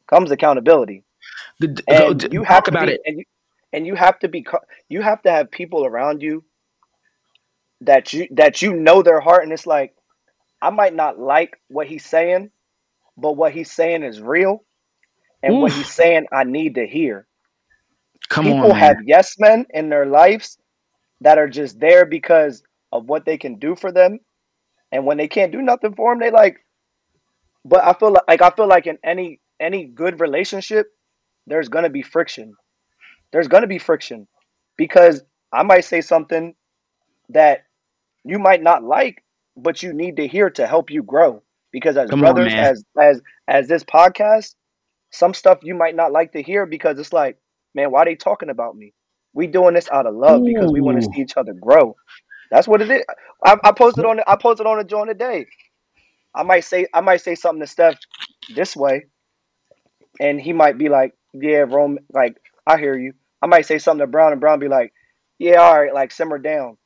comes 0.08 0.32
accountability, 0.32 1.04
The- 1.60 1.84
and 1.88 2.24
you 2.32 2.44
have 2.44 2.70
to 2.70 2.78
about 2.78 2.90
be, 2.90 2.96
it. 2.96 3.02
and 3.06 3.20
you 3.20 3.26
and 3.74 3.88
you 3.88 3.96
have 3.96 4.20
to 4.20 4.28
be 4.30 4.46
you 4.90 5.02
have 5.02 5.22
to 5.24 5.32
have 5.32 5.52
people 5.52 5.86
around 5.86 6.22
you 6.22 6.44
that 7.82 8.14
you 8.14 8.28
that 8.32 8.62
you 8.62 8.74
know 8.74 9.02
their 9.04 9.20
heart, 9.22 9.44
and 9.44 9.54
it's 9.54 9.68
like 9.68 9.96
I 10.62 10.70
might 10.72 10.96
not 10.96 11.20
like 11.20 11.60
what 11.70 11.88
he's 11.88 12.06
saying, 12.06 12.52
but 13.18 13.34
what 13.34 13.54
he's 13.54 13.72
saying 13.72 14.04
is 14.04 14.22
real, 14.22 14.64
and 15.44 15.60
what 15.60 15.74
he's 15.74 15.90
saying 15.90 16.28
I 16.32 16.44
need 16.44 16.76
to 16.76 16.88
hear. 16.88 17.28
Come 18.30 18.48
people 18.48 18.54
on, 18.54 18.76
have 18.76 18.98
yes 19.06 19.36
men 19.40 19.66
in 19.72 19.90
their 19.90 20.06
lives 20.06 20.58
that 21.22 21.38
are 21.38 21.48
just 21.50 21.80
there 21.80 22.06
because 22.06 22.64
of 22.92 23.06
what 23.08 23.26
they 23.26 23.38
can 23.38 23.56
do 23.58 23.76
for 23.76 23.92
them 23.92 24.20
and 24.92 25.06
when 25.06 25.18
they 25.18 25.28
can't 25.28 25.52
do 25.52 25.62
nothing 25.62 25.94
for 25.96 26.12
them 26.12 26.20
they 26.20 26.32
like 26.32 26.66
but 27.66 27.84
i 27.84 27.94
feel 27.94 28.12
like, 28.12 28.24
like 28.28 28.42
i 28.42 28.50
feel 28.52 28.68
like 28.68 28.88
in 28.88 28.98
any 29.04 29.40
any 29.60 29.86
good 29.86 30.20
relationship 30.20 30.88
there's 31.48 31.70
gonna 31.70 31.90
be 31.90 32.02
friction. 32.02 32.56
There's 33.32 33.48
gonna 33.48 33.68
be 33.68 33.80
friction 33.80 34.28
because 34.78 35.22
i 35.52 35.64
might 35.64 35.86
say 35.86 36.02
something 36.02 36.56
that 37.30 37.66
you 38.24 38.40
might 38.40 38.62
not 38.62 38.84
like 38.84 39.24
but 39.56 39.82
you 39.84 39.94
need 39.94 40.18
to 40.18 40.28
hear 40.28 40.50
to 40.50 40.68
help 40.68 40.90
you 40.92 41.04
grow 41.04 41.42
because 41.72 41.98
as 41.98 42.10
Come 42.10 42.20
brothers 42.20 42.54
man. 42.54 42.66
as 42.66 42.84
as 43.00 43.22
as 43.48 43.68
this 43.68 43.84
podcast 43.84 44.56
some 45.12 45.34
stuff 45.34 45.60
you 45.64 45.76
might 45.76 45.96
not 45.96 46.12
like 46.12 46.34
to 46.34 46.42
hear 46.42 46.66
because 46.66 47.00
it's 47.00 47.14
like 47.14 47.38
man 47.74 47.92
why 47.92 48.02
are 48.02 48.06
they 48.06 48.16
talking 48.16 48.50
about 48.50 48.76
me? 48.76 48.94
We 49.34 49.48
doing 49.48 49.74
this 49.74 49.90
out 49.92 50.06
of 50.06 50.16
love 50.16 50.46
because 50.46 50.72
we 50.72 50.80
want 50.80 51.02
to 51.02 51.10
see 51.14 51.22
each 51.22 51.36
other 51.36 51.54
grow. 51.54 51.96
That's 52.50 52.70
what 52.70 52.82
it 52.82 52.90
is. 52.90 53.04
I, 53.44 53.58
I 53.64 53.72
posted 53.74 54.06
on 54.06 54.20
i 54.28 54.36
posted 54.36 54.66
on 54.66 54.78
the 54.78 54.84
joint 54.84 55.10
today 55.10 55.46
i 56.34 56.44
might 56.44 56.64
say 56.64 56.88
i 56.94 57.02
might 57.02 57.22
say 57.22 57.36
something 57.36 57.62
to 57.62 57.68
steph 57.68 57.98
this 58.56 58.76
way 58.76 59.06
and 60.20 60.40
he 60.40 60.54
might 60.54 60.78
be 60.78 60.90
like 60.90 61.14
yeah 61.34 61.66
rome 61.68 61.98
like 62.14 62.38
i 62.68 62.78
hear 62.78 62.98
you. 62.98 63.14
I 63.42 63.48
might 63.48 63.66
say 63.66 63.78
something 63.78 64.06
to 64.06 64.08
brown 64.12 64.32
and 64.32 64.42
brown 64.42 64.60
be 64.60 64.68
like 64.68 64.94
yeah 65.38 65.56
all 65.58 65.80
right 65.80 65.94
like 65.94 66.12
simmer 66.12 66.38
down. 66.40 66.78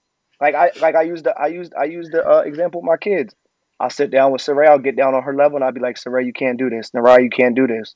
Like 0.41 0.55
i 0.55 0.71
like 0.79 0.95
i 0.95 1.03
used 1.03 1.25
the 1.25 1.37
i 1.37 1.47
used 1.47 1.73
i 1.77 1.85
used 1.85 2.11
the 2.11 2.25
uh, 2.27 2.41
example 2.41 2.81
with 2.81 2.87
my 2.87 2.97
kids. 2.97 3.33
I'll 3.79 3.89
sit 3.89 4.11
down 4.11 4.31
with 4.31 4.41
Saray, 4.41 4.67
i'll 4.67 4.79
get 4.79 4.95
down 4.97 5.15
on 5.15 5.23
her 5.23 5.33
level 5.35 5.57
and 5.57 5.63
i'll 5.63 5.71
be 5.71 5.79
like 5.81 5.97
Saray, 5.97 6.25
you 6.25 6.33
can't 6.33 6.57
do 6.57 6.69
this. 6.69 6.91
Narai, 6.91 7.23
you 7.23 7.29
can't 7.29 7.55
do 7.55 7.67
this. 7.67 7.95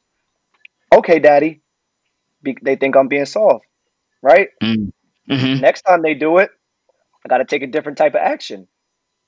Okay 0.93 1.19
daddy. 1.19 1.61
Be- 2.41 2.57
they 2.61 2.75
think 2.75 2.95
I'm 2.95 3.07
being 3.07 3.25
soft, 3.25 3.65
right? 4.21 4.49
hmm 5.29 5.59
Next 5.61 5.81
time 5.83 6.01
they 6.01 6.13
do 6.13 6.37
it, 6.39 6.49
I 7.25 7.29
got 7.29 7.37
to 7.39 7.45
take 7.45 7.63
a 7.63 7.67
different 7.67 7.97
type 7.97 8.13
of 8.15 8.21
action. 8.21 8.67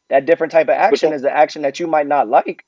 That 0.10 0.26
different 0.26 0.52
type 0.52 0.68
of 0.68 0.76
action 0.76 1.10
that- 1.10 1.16
is 1.18 1.22
the 1.22 1.32
action 1.36 1.64
that 1.64 1.80
you 1.80 1.88
might 1.88 2.08
not 2.08 2.28
like, 2.30 2.66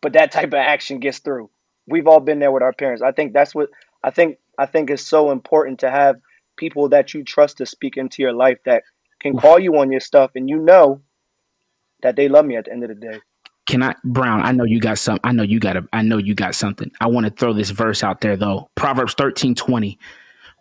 but 0.00 0.14
that 0.14 0.32
type 0.32 0.48
of 0.48 0.54
action 0.54 1.00
gets 1.00 1.18
through. 1.18 1.50
We've 1.86 2.06
all 2.06 2.20
been 2.20 2.38
there 2.38 2.52
with 2.52 2.62
our 2.62 2.72
parents. 2.72 3.02
I 3.02 3.12
think 3.12 3.32
that's 3.32 3.54
what 3.54 3.68
I 4.02 4.10
think. 4.10 4.38
I 4.58 4.66
think 4.66 4.90
it's 4.90 5.06
so 5.06 5.30
important 5.30 5.80
to 5.80 5.90
have 5.90 6.16
people 6.56 6.90
that 6.90 7.14
you 7.14 7.24
trust 7.24 7.58
to 7.58 7.66
speak 7.66 7.96
into 7.96 8.22
your 8.22 8.32
life 8.32 8.58
that 8.64 8.84
can 9.20 9.36
call 9.36 9.58
you 9.58 9.78
on 9.78 9.90
your 9.90 10.00
stuff, 10.00 10.32
and 10.34 10.48
you 10.48 10.58
know 10.58 11.00
that 12.02 12.16
they 12.16 12.28
love 12.28 12.44
me 12.44 12.56
at 12.56 12.66
the 12.66 12.72
end 12.72 12.82
of 12.84 12.88
the 12.88 12.94
day. 12.94 13.18
Can 13.66 13.82
I, 13.82 13.94
Brown? 14.04 14.42
I 14.42 14.52
know 14.52 14.64
you 14.64 14.80
got 14.80 14.98
some. 14.98 15.18
I 15.24 15.32
know 15.32 15.44
you 15.44 15.60
got 15.60 15.76
a. 15.76 15.88
I 15.92 16.02
know 16.02 16.18
you 16.18 16.34
got 16.34 16.54
something. 16.54 16.90
I 17.00 17.06
want 17.06 17.26
to 17.26 17.32
throw 17.32 17.52
this 17.52 17.70
verse 17.70 18.02
out 18.02 18.20
there 18.20 18.36
though. 18.36 18.68
Proverbs 18.74 19.14
thirteen 19.14 19.54
twenty. 19.54 19.98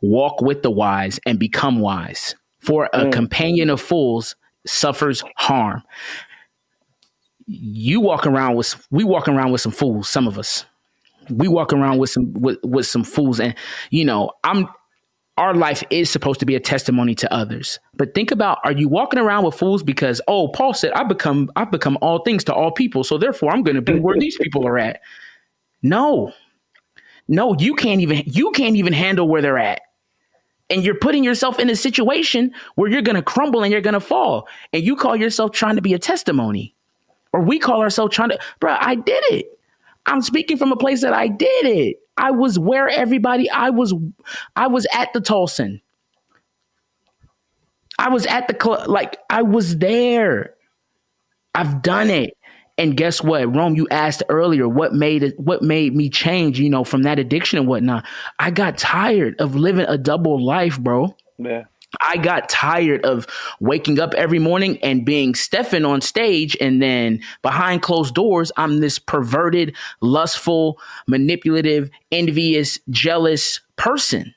Walk 0.01 0.41
with 0.41 0.63
the 0.63 0.72
wise 0.72 1.19
and 1.26 1.38
become 1.39 1.80
wise. 1.80 2.36
For 2.59 2.86
a 2.93 3.05
Mm. 3.05 3.11
companion 3.11 3.69
of 3.69 3.82
fools 3.82 4.36
suffers 4.65 5.24
harm. 5.38 5.84
You 7.47 8.01
walk 8.01 8.26
around 8.28 8.55
with. 8.55 8.86
We 8.91 9.03
walk 9.03 9.28
around 9.28 9.51
with 9.51 9.61
some 9.61 9.72
fools. 9.72 10.09
Some 10.09 10.28
of 10.28 10.38
us. 10.39 10.65
We 11.30 11.47
walk 11.47 11.74
around 11.74 11.99
with 11.99 12.09
some 12.09 12.34
with, 12.34 12.57
with 12.63 12.88
some 12.88 13.03
fools, 13.03 13.39
and 13.39 13.55
you 13.91 14.05
know 14.05 14.32
I'm. 14.43 14.67
our 15.38 15.53
life 15.55 15.84
is 15.89 16.09
supposed 16.09 16.39
to 16.41 16.45
be 16.45 16.55
a 16.55 16.59
testimony 16.59 17.15
to 17.15 17.34
others. 17.34 17.80
But 17.95 18.13
think 18.13 18.32
about 18.32 18.59
are 18.63 18.74
you 18.74 18.89
walking 18.89 19.19
around 19.19 19.45
with 19.45 19.55
fools 19.55 19.82
because 19.84 20.22
oh 20.28 20.49
Paul 20.49 20.74
said 20.74 20.91
I 20.93 21.03
become 21.03 21.49
I've 21.55 21.72
become 21.72 21.97
all 22.01 22.24
things 22.24 22.43
to 22.45 22.53
all 22.53 22.72
people, 22.72 23.03
so 23.03 23.17
therefore 23.17 23.51
I'm 23.51 23.63
going 23.63 23.76
to 23.76 23.82
be 23.82 23.99
where 23.99 24.17
these 24.19 24.38
people 24.38 24.67
are 24.67 24.78
at. 24.78 25.01
No. 25.82 26.34
No, 27.28 27.55
you 27.57 27.76
can't 27.76 28.01
even 28.01 28.24
you 28.26 28.51
can't 28.51 28.76
even 28.76 28.93
handle 28.93 29.28
where 29.28 29.41
they're 29.41 29.57
at. 29.57 29.82
And 30.69 30.84
you're 30.84 30.95
putting 30.95 31.24
yourself 31.24 31.59
in 31.59 31.69
a 31.69 31.76
situation 31.76 32.53
where 32.76 32.89
you're 32.89 33.01
going 33.01 33.15
to 33.15 33.22
crumble 33.22 33.63
and 33.63 33.72
you're 33.72 33.82
going 33.82 33.93
to 33.93 33.99
fall. 33.99 34.47
And 34.74 34.84
you 34.84 34.95
call 34.95 35.15
yourself 35.15 35.51
trying 35.51 35.76
to 35.78 35.82
be 35.82 35.93
a 35.93 35.99
testimony. 35.99 36.76
Or 37.34 37.41
we 37.41 37.59
call 37.59 37.82
ourselves 37.82 38.15
trying 38.15 38.30
to, 38.30 38.39
bro, 38.59 38.76
I 38.80 38.95
did 38.95 39.24
it. 39.32 39.59
I'm 40.06 40.22
speaking 40.22 40.58
from 40.58 40.72
a 40.72 40.78
place 40.78 41.02
that 41.02 41.14
I 41.14 41.28
did 41.28 41.66
it. 41.66 41.97
I 42.18 42.32
was 42.32 42.60
where 42.60 42.88
everybody 42.89 43.49
I 43.49 43.70
was 43.70 43.93
I 44.56 44.68
was 44.68 44.86
at 44.93 45.14
the 45.14 45.22
Tolson. 45.22 45.82
I 47.97 48.10
was 48.10 48.26
at 48.26 48.47
the 48.47 48.54
club 48.54 48.88
like 48.88 49.18
I 49.30 49.43
was 49.43 49.78
there. 49.78 50.56
I've 51.54 51.82
done 51.82 52.10
it. 52.10 52.38
And 52.78 52.97
guess 52.97 53.22
what? 53.22 53.54
Rome, 53.56 53.76
you 53.76 53.88
asked 53.91 54.24
earlier 54.30 54.68
what 54.68 54.93
made 54.93 55.24
it 55.24 55.39
what 55.39 55.62
made 55.62 55.95
me 55.95 56.10
change, 56.10 56.60
you 56.60 56.70
know, 56.70 56.84
from 56.84 57.04
that 57.04 57.20
addiction 57.20 57.60
and 57.60 57.68
whatnot. 57.68 58.06
I 58.39 58.49
got 58.49 58.78
tired 58.78 59.39
of 59.39 59.56
living 59.56 59.86
a 59.88 59.97
double 59.97 60.43
life, 60.43 60.80
bro. 60.80 61.16
Yeah. 61.38 61.66
I 62.00 62.18
got 62.18 62.48
tired 62.48 63.04
of 63.06 63.28
waking 63.60 64.00
up 64.00 64.14
every 64.14 64.39
morning 64.39 64.78
and 64.82 65.06
being 65.06 65.36
Stefan 65.36 65.86
on 65.86 66.02
stage, 66.02 66.56
and 66.62 66.82
then 66.82 67.22
behind 67.42 67.82
closed 67.82 68.16
doors, 68.16 68.52
I'm 68.58 68.80
this 68.80 68.98
perverted, 68.98 69.76
lustful, 70.00 70.80
manipulative, 71.08 71.89
envious, 72.12 72.80
jealous 72.89 73.60
person. 73.76 74.34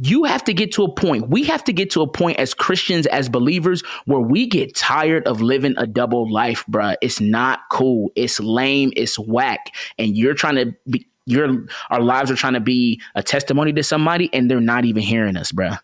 You 0.00 0.24
have 0.24 0.44
to 0.44 0.54
get 0.54 0.70
to 0.72 0.84
a 0.84 0.92
point, 0.92 1.28
we 1.28 1.42
have 1.44 1.64
to 1.64 1.72
get 1.72 1.90
to 1.90 2.02
a 2.02 2.06
point 2.06 2.38
as 2.38 2.54
Christians, 2.54 3.06
as 3.06 3.28
believers, 3.28 3.82
where 4.04 4.20
we 4.20 4.46
get 4.46 4.76
tired 4.76 5.26
of 5.26 5.40
living 5.40 5.74
a 5.76 5.86
double 5.88 6.30
life, 6.30 6.64
bruh. 6.70 6.94
It's 7.02 7.20
not 7.20 7.60
cool. 7.70 8.12
It's 8.14 8.38
lame. 8.38 8.92
It's 8.94 9.18
whack. 9.18 9.74
And 9.98 10.16
you're 10.16 10.34
trying 10.34 10.54
to 10.54 10.72
be, 10.88 11.04
your 11.26 11.66
our 11.90 12.00
lives 12.00 12.30
are 12.30 12.36
trying 12.36 12.54
to 12.54 12.60
be 12.60 13.00
a 13.16 13.22
testimony 13.22 13.72
to 13.72 13.82
somebody, 13.82 14.30
and 14.32 14.48
they're 14.48 14.60
not 14.60 14.84
even 14.84 15.02
hearing 15.02 15.36
us, 15.36 15.50
bruh. 15.50 15.78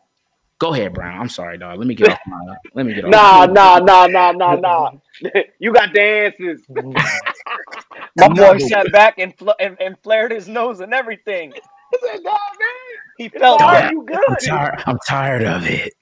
Go 0.65 0.73
ahead, 0.73 0.95
Brown. 0.95 1.21
I'm 1.21 1.29
sorry, 1.29 1.59
dog. 1.59 1.79
Let 1.79 1.87
me 1.87 1.95
get 1.95 2.09
off 2.09 2.19
my. 2.27 2.55
Let 2.73 2.87
me 2.87 2.95
get 2.95 3.05
off. 3.05 3.13
Nah, 3.13 3.45
nah, 3.45 3.81
nah, 3.81 4.07
nah, 4.07 4.33
nah, 4.33 4.55
nah. 4.57 4.93
you 5.59 5.75
got 5.75 5.93
the 5.93 6.01
answers. 6.01 6.63
My 8.17 8.29
boy 8.29 8.57
sat 8.59 8.91
back 8.91 9.19
and, 9.19 9.37
fl- 9.37 9.51
and 9.61 9.77
and 9.79 9.99
flared 10.03 10.33
his 10.33 10.49
nose 10.49 10.81
and 10.81 10.95
everything. 10.95 11.53
I 11.93 11.99
said, 12.03 12.23
nah, 12.23 12.31
man. 12.33 12.99
He 13.19 13.29
felt 13.29 13.61
Nah, 13.61 13.67
like 13.67 13.91
you 13.91 14.05
I'm 14.27 14.37
good. 14.41 14.49
tired. 14.49 14.83
I'm 14.87 14.99
tired 15.07 15.43
of 15.45 15.67
it. 15.67 15.93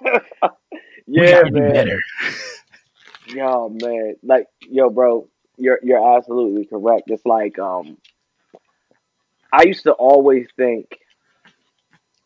Yeah, 1.06 1.42
gotta 1.42 1.50
man. 1.50 1.72
better. 1.72 2.00
Yo, 3.26 3.68
man. 3.68 4.16
Like, 4.24 4.48
yo, 4.60 4.90
bro, 4.90 5.28
you're 5.56 5.78
you're 5.84 6.16
absolutely 6.16 6.64
correct. 6.66 7.04
It's 7.08 7.24
like 7.24 7.58
um 7.58 7.98
I 9.52 9.62
used 9.64 9.84
to 9.84 9.92
always 9.92 10.48
think 10.56 10.98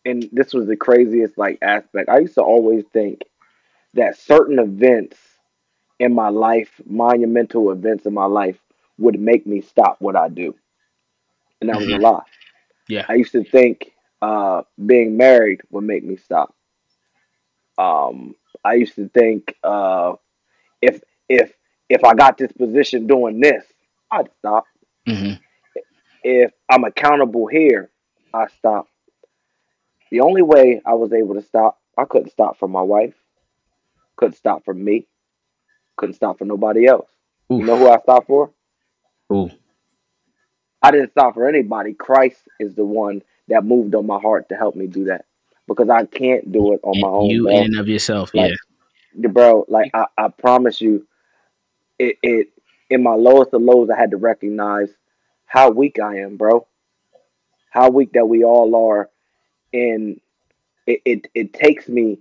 and 0.05 0.29
this 0.33 0.53
was 0.53 0.67
the 0.67 0.77
craziest 0.77 1.39
like 1.39 1.59
aspect. 1.63 2.09
I 2.09 2.19
used 2.19 2.35
to 2.35 2.43
always 2.43 2.85
think 2.93 3.23
that 3.95 4.19
certain 4.19 4.59
events 4.59 5.19
in 5.99 6.15
my 6.15 6.29
life, 6.29 6.81
monumental 6.87 7.71
events 7.71 8.07
in 8.07 8.15
my 8.15 8.27
life, 8.27 8.59
would 8.99 9.19
make 9.21 9.47
me 9.47 9.61
stop 9.61 9.97
what 10.01 10.17
I 10.17 10.29
do. 10.29 10.55
And 11.61 11.71
that 11.71 11.81
was 11.81 11.91
a 11.91 11.97
Mhm. 11.97 11.99
lie. 11.99 12.25
Yeah. 12.89 13.07
I 13.09 13.15
used 13.15 13.33
to 13.33 13.45
think 13.45 13.93
uh 14.23 14.63
being 14.85 15.17
married 15.17 15.61
would 15.71 15.85
make 15.85 16.05
me 16.05 16.17
stop. 16.17 16.55
Um 17.79 18.35
I 18.65 18.75
used 18.75 18.95
to 18.97 19.09
think 19.09 19.55
uh 19.63 20.15
if 20.81 21.03
if 21.29 21.53
if 21.89 22.05
I 22.05 22.15
got 22.15 22.39
this 22.39 22.53
position 22.53 23.07
doing 23.07 23.41
this, 23.41 23.65
I'd 24.11 24.31
stop. 24.39 24.65
hmm 25.07 25.35
If 26.23 26.53
I'm 26.71 26.85
accountable 26.85 27.47
here, 27.47 27.91
I 28.33 28.47
stop. 28.49 28.89
The 30.11 30.21
only 30.21 30.43
way 30.43 30.81
I 30.87 30.95
was 30.95 31.13
able 31.13 31.35
to 31.35 31.43
stop, 31.43 31.79
I 31.97 32.05
couldn't 32.05 32.31
stop 32.31 32.59
for 32.59 32.69
my 32.69 32.83
wife, 32.83 33.15
couldn't 34.17 34.37
stop 34.37 34.65
for 34.65 34.75
me, 34.75 35.07
couldn't 35.97 36.15
stop 36.15 36.39
for 36.39 36.45
nobody 36.45 36.87
else. 36.87 37.09
You 37.51 37.63
know 37.63 37.77
who 37.77 37.89
I 37.89 37.99
stopped 37.99 38.27
for? 38.27 38.51
Ooh. 39.33 39.51
I 40.83 40.91
didn't 40.91 41.11
stop 41.11 41.35
for 41.35 41.49
anybody. 41.49 41.95
Christ 41.95 42.41
is 42.61 42.75
the 42.75 42.85
one 42.85 43.23
that 43.49 43.65
moved 43.65 43.95
on 43.95 44.07
my 44.07 44.21
heart 44.21 44.49
to 44.51 44.57
help 44.57 44.77
me 44.77 44.87
do 44.87 45.05
that 45.05 45.25
because 45.67 45.89
I 45.89 46.05
can't 46.05 46.51
do 46.53 46.73
it 46.75 46.81
on 46.83 47.01
my 47.01 47.09
own. 47.09 47.27
You 47.27 47.45
bro. 47.45 47.53
in 47.53 47.65
and 47.65 47.79
of 47.79 47.89
yourself. 47.89 48.35
Like, 48.35 48.53
yeah. 49.15 49.29
bro, 49.29 49.65
like 49.69 49.91
I, 49.95 50.07
I 50.17 50.29
promise 50.29 50.81
you, 50.81 51.07
it, 51.99 52.17
it 52.23 52.49
in 52.91 53.03
my 53.03 53.15
lowest 53.15 53.53
of 53.53 53.63
lows, 53.63 53.91
I 53.91 53.99
had 53.99 54.13
to 54.13 54.17
recognize 54.17 54.89
how 55.47 55.71
weak 55.71 55.99
I 56.01 56.19
am, 56.19 56.37
bro. 56.37 56.67
How 57.71 57.91
weak 57.91 58.13
that 58.13 58.27
we 58.27 58.45
all 58.45 58.75
are, 58.91 59.11
and 59.73 60.21
it 60.87 61.03
it, 61.05 61.31
it 61.35 61.53
takes 61.53 61.89
me. 61.89 62.19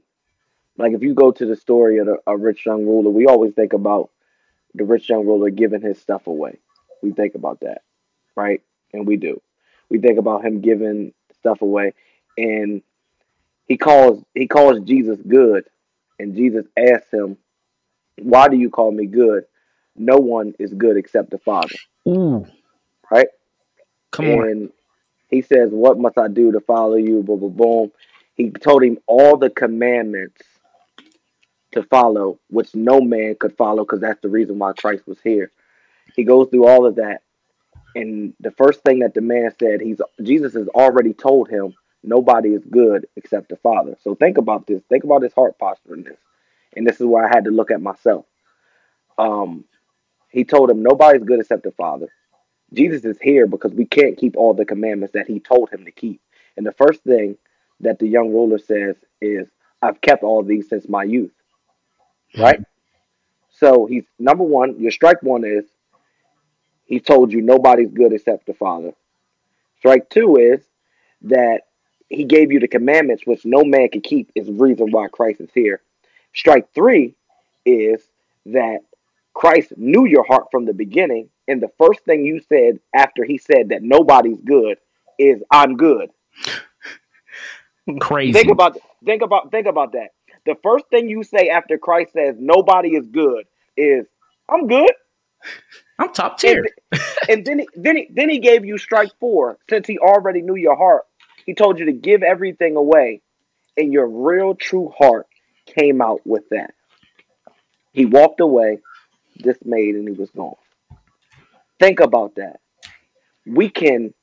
Like 0.78 0.94
if 0.94 1.02
you 1.02 1.16
go 1.16 1.32
to 1.32 1.46
the 1.46 1.56
story 1.56 1.98
of 1.98 2.08
a 2.28 2.38
rich 2.38 2.66
young 2.66 2.86
ruler, 2.86 3.10
we 3.10 3.26
always 3.26 3.54
think 3.54 3.74
about 3.74 4.12
the 4.76 4.84
rich 4.84 5.10
young 5.10 5.26
ruler 5.26 5.50
giving 5.50 5.82
his 5.82 6.00
stuff 6.00 6.28
away. 6.28 6.60
We 7.02 7.12
think 7.12 7.36
about 7.36 7.62
that, 7.62 7.82
right? 8.36 8.62
And 8.94 9.08
we 9.08 9.18
do. 9.18 9.42
We 9.90 9.98
think 10.00 10.20
about 10.20 10.46
him 10.46 10.62
giving 10.62 11.14
stuff 11.40 11.62
away, 11.62 11.94
and 12.38 12.82
he 13.68 13.78
calls 13.78 14.24
he 14.34 14.48
calls 14.48 14.82
Jesus 14.82 15.20
good, 15.28 15.66
and 16.20 16.36
Jesus 16.36 16.66
asks 16.78 17.12
him, 17.12 17.38
"Why 18.22 18.48
do 18.48 18.58
you 18.58 18.70
call 18.70 18.92
me 18.92 19.06
good? 19.06 19.46
No 19.96 20.18
one 20.18 20.54
is 20.60 20.74
good 20.74 20.98
except 20.98 21.32
the 21.32 21.40
Father." 21.40 21.76
Ooh. 22.08 22.46
Right? 23.10 23.28
Come 24.12 24.26
on. 24.30 24.70
He 25.30 25.42
says, 25.42 25.72
"What 25.72 26.00
must 26.00 26.18
I 26.18 26.28
do 26.28 26.52
to 26.52 26.60
follow 26.60 26.96
you?" 26.96 27.24
Boom, 27.24 27.40
boom, 27.40 27.54
boom. 27.54 27.92
He 28.36 28.52
told 28.52 28.84
him 28.84 29.00
all 29.08 29.38
the 29.38 29.50
commandments 29.50 30.44
to 31.72 31.84
follow, 31.84 32.40
which 32.50 32.74
no 32.76 33.02
man 33.02 33.36
could 33.40 33.56
follow, 33.58 33.84
because 33.84 34.00
that's 34.00 34.22
the 34.22 34.30
reason 34.30 34.60
why 34.60 34.74
Christ 34.74 35.08
was 35.08 35.20
here. 35.22 35.52
He 36.16 36.24
goes 36.24 36.50
through 36.50 36.66
all 36.66 36.86
of 36.86 36.96
that, 36.96 37.22
and 37.96 38.34
the 38.40 38.52
first 38.52 38.82
thing 38.84 39.00
that 39.00 39.14
the 39.14 39.22
man 39.22 39.52
said, 39.60 39.82
he's 39.82 40.02
Jesus 40.22 40.54
has 40.54 40.68
already 40.70 41.14
told 41.14 41.50
him, 41.50 41.76
nobody 42.04 42.50
is 42.50 42.64
good 42.64 43.08
except 43.16 43.50
the 43.50 43.58
Father. 43.58 43.98
So 44.04 44.16
think 44.16 44.38
about 44.38 44.68
this. 44.68 44.82
Think 44.84 45.04
about 45.04 45.24
his 45.24 45.34
heart 45.34 45.58
posture 45.60 45.96
in 45.96 46.04
this, 46.04 46.20
and 46.76 46.88
this 46.88 47.00
is 47.00 47.06
where 47.06 47.26
I 47.26 47.30
had 47.30 47.46
to 47.46 47.52
look 47.52 47.72
at 47.72 47.82
myself. 47.82 48.26
Um, 49.18 49.66
he 50.30 50.44
told 50.44 50.70
him, 50.70 50.84
nobody's 50.84 51.24
good 51.24 51.40
except 51.40 51.64
the 51.64 51.72
Father. 51.72 52.08
Jesus 52.74 53.06
is 53.06 53.20
here 53.22 53.48
because 53.48 53.74
we 53.74 53.86
can't 53.86 54.18
keep 54.18 54.36
all 54.36 54.54
the 54.54 54.66
commandments 54.66 55.14
that 55.14 55.28
he 55.28 55.40
told 55.40 55.70
him 55.70 55.86
to 55.86 55.92
keep. 55.92 56.22
And 56.56 56.66
the 56.66 56.74
first 56.74 57.04
thing 57.04 57.38
that 57.80 58.00
the 58.00 58.08
young 58.08 58.32
ruler 58.32 58.58
says 58.58 58.96
is, 59.22 59.48
I've 59.82 60.02
kept 60.02 60.24
all 60.24 60.44
these 60.44 60.68
since 60.70 60.90
my 60.90 61.04
youth. 61.04 61.32
Right? 62.38 62.62
So 63.50 63.86
he's 63.86 64.04
number 64.20 64.44
one, 64.44 64.80
your 64.80 64.92
strike 64.92 65.24
one 65.24 65.44
is 65.46 65.66
he 66.86 67.00
told 67.00 67.32
you 67.32 67.42
nobody's 67.42 67.92
good 67.92 68.14
except 68.14 68.46
the 68.46 68.54
Father. 68.54 68.92
Strike 69.80 70.10
two 70.10 70.38
is 70.38 70.62
that 71.24 71.62
he 72.10 72.24
gave 72.24 72.52
you 72.52 72.60
the 72.60 72.68
commandments 72.68 73.24
which 73.26 73.46
no 73.46 73.64
man 73.64 73.90
can 73.90 74.02
keep 74.02 74.32
is 74.36 74.48
the 74.48 74.54
reason 74.54 74.92
why 74.92 75.08
Christ 75.08 75.42
is 75.42 75.50
here. 75.54 75.82
Strike 76.34 76.74
three 76.74 77.16
is 77.66 78.04
that 78.46 78.80
Christ 79.34 79.74
knew 79.78 80.06
your 80.06 80.24
heart 80.24 80.48
from 80.52 80.66
the 80.66 80.74
beginning, 80.74 81.30
and 81.48 81.62
the 81.62 81.70
first 81.78 82.02
thing 82.02 82.26
you 82.26 82.42
said 82.42 82.80
after 82.94 83.24
he 83.24 83.38
said 83.38 83.70
that 83.70 83.82
nobody's 83.82 84.40
good 84.42 84.78
is 85.18 85.42
I'm 85.52 85.78
good. 85.78 86.10
Crazy. 88.00 88.34
Think 88.34 88.52
about 88.52 88.78
think 89.06 89.22
about 89.22 89.52
think 89.52 89.68
about 89.68 89.94
that. 89.94 90.10
The 90.46 90.56
first 90.62 90.86
thing 90.90 91.10
you 91.10 91.24
say 91.24 91.50
after 91.50 91.78
Christ 91.78 92.14
says 92.14 92.36
nobody 92.38 92.90
is 92.90 93.08
good 93.08 93.46
is 93.76 94.06
I'm 94.50 94.68
good. 94.68 94.92
I'm 96.00 96.14
top 96.14 96.38
tier. 96.38 96.64
And, 96.92 97.02
and 97.30 97.46
then 97.46 97.60
he, 97.60 97.68
then 97.76 97.96
he, 97.98 98.08
then 98.10 98.30
he 98.30 98.40
gave 98.40 98.66
you 98.66 98.78
strike 98.78 99.12
four 99.20 99.58
since 99.70 99.88
he 99.88 99.98
already 100.00 100.42
knew 100.42 100.56
your 100.56 100.76
heart. 100.76 101.04
He 101.46 101.54
told 101.54 101.80
you 101.80 101.86
to 101.86 101.94
give 101.94 102.24
everything 102.24 102.76
away, 102.76 103.22
and 103.78 103.94
your 103.94 104.08
real 104.08 104.54
true 104.54 104.94
heart 104.98 105.28
came 105.66 106.02
out 106.02 106.26
with 106.26 106.50
that. 106.50 106.74
He 107.94 108.06
walked 108.06 108.42
away, 108.42 108.80
dismayed, 109.38 109.96
and 109.96 110.08
he 110.08 110.14
was 110.14 110.30
gone. 110.32 110.56
Think 111.80 112.00
about 112.00 112.36
that. 112.36 112.60
We 113.46 113.70
can 113.70 114.14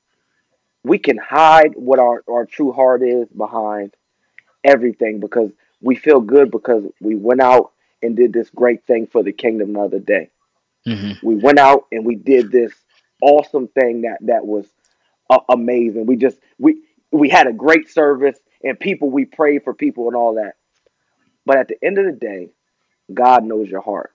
we 0.82 0.98
can 0.98 1.16
hide 1.16 1.72
what 1.76 1.98
our, 1.98 2.22
our 2.28 2.44
true 2.44 2.72
heart 2.72 3.02
is 3.02 3.28
behind 3.28 3.94
everything 4.64 5.20
because 5.20 5.50
we 5.80 5.94
feel 5.96 6.20
good 6.20 6.50
because 6.50 6.84
we 7.00 7.14
went 7.14 7.40
out 7.40 7.72
and 8.02 8.16
did 8.16 8.32
this 8.32 8.50
great 8.50 8.84
thing 8.84 9.06
for 9.06 9.22
the 9.22 9.32
kingdom 9.32 9.72
the 9.72 9.80
other 9.80 9.98
day 9.98 10.30
hmm 10.84 11.12
we 11.22 11.34
went 11.36 11.58
out 11.58 11.86
and 11.90 12.04
we 12.04 12.14
did 12.16 12.50
this 12.52 12.72
awesome 13.22 13.68
thing 13.68 14.02
that 14.02 14.18
that 14.20 14.44
was 14.44 14.66
uh, 15.30 15.38
amazing 15.48 16.04
we 16.06 16.16
just 16.16 16.38
we 16.58 16.82
we 17.14 17.28
had 17.28 17.46
a 17.46 17.52
great 17.52 17.88
service 17.88 18.38
and 18.64 18.80
people 18.80 19.10
we 19.10 19.24
prayed 19.24 19.62
for 19.62 19.74
people 19.74 20.08
and 20.08 20.16
all 20.16 20.34
that. 20.34 20.54
But 21.46 21.58
at 21.58 21.68
the 21.68 21.76
end 21.84 21.98
of 21.98 22.06
the 22.06 22.12
day, 22.12 22.48
God 23.12 23.44
knows 23.44 23.68
your 23.68 23.82
heart. 23.82 24.13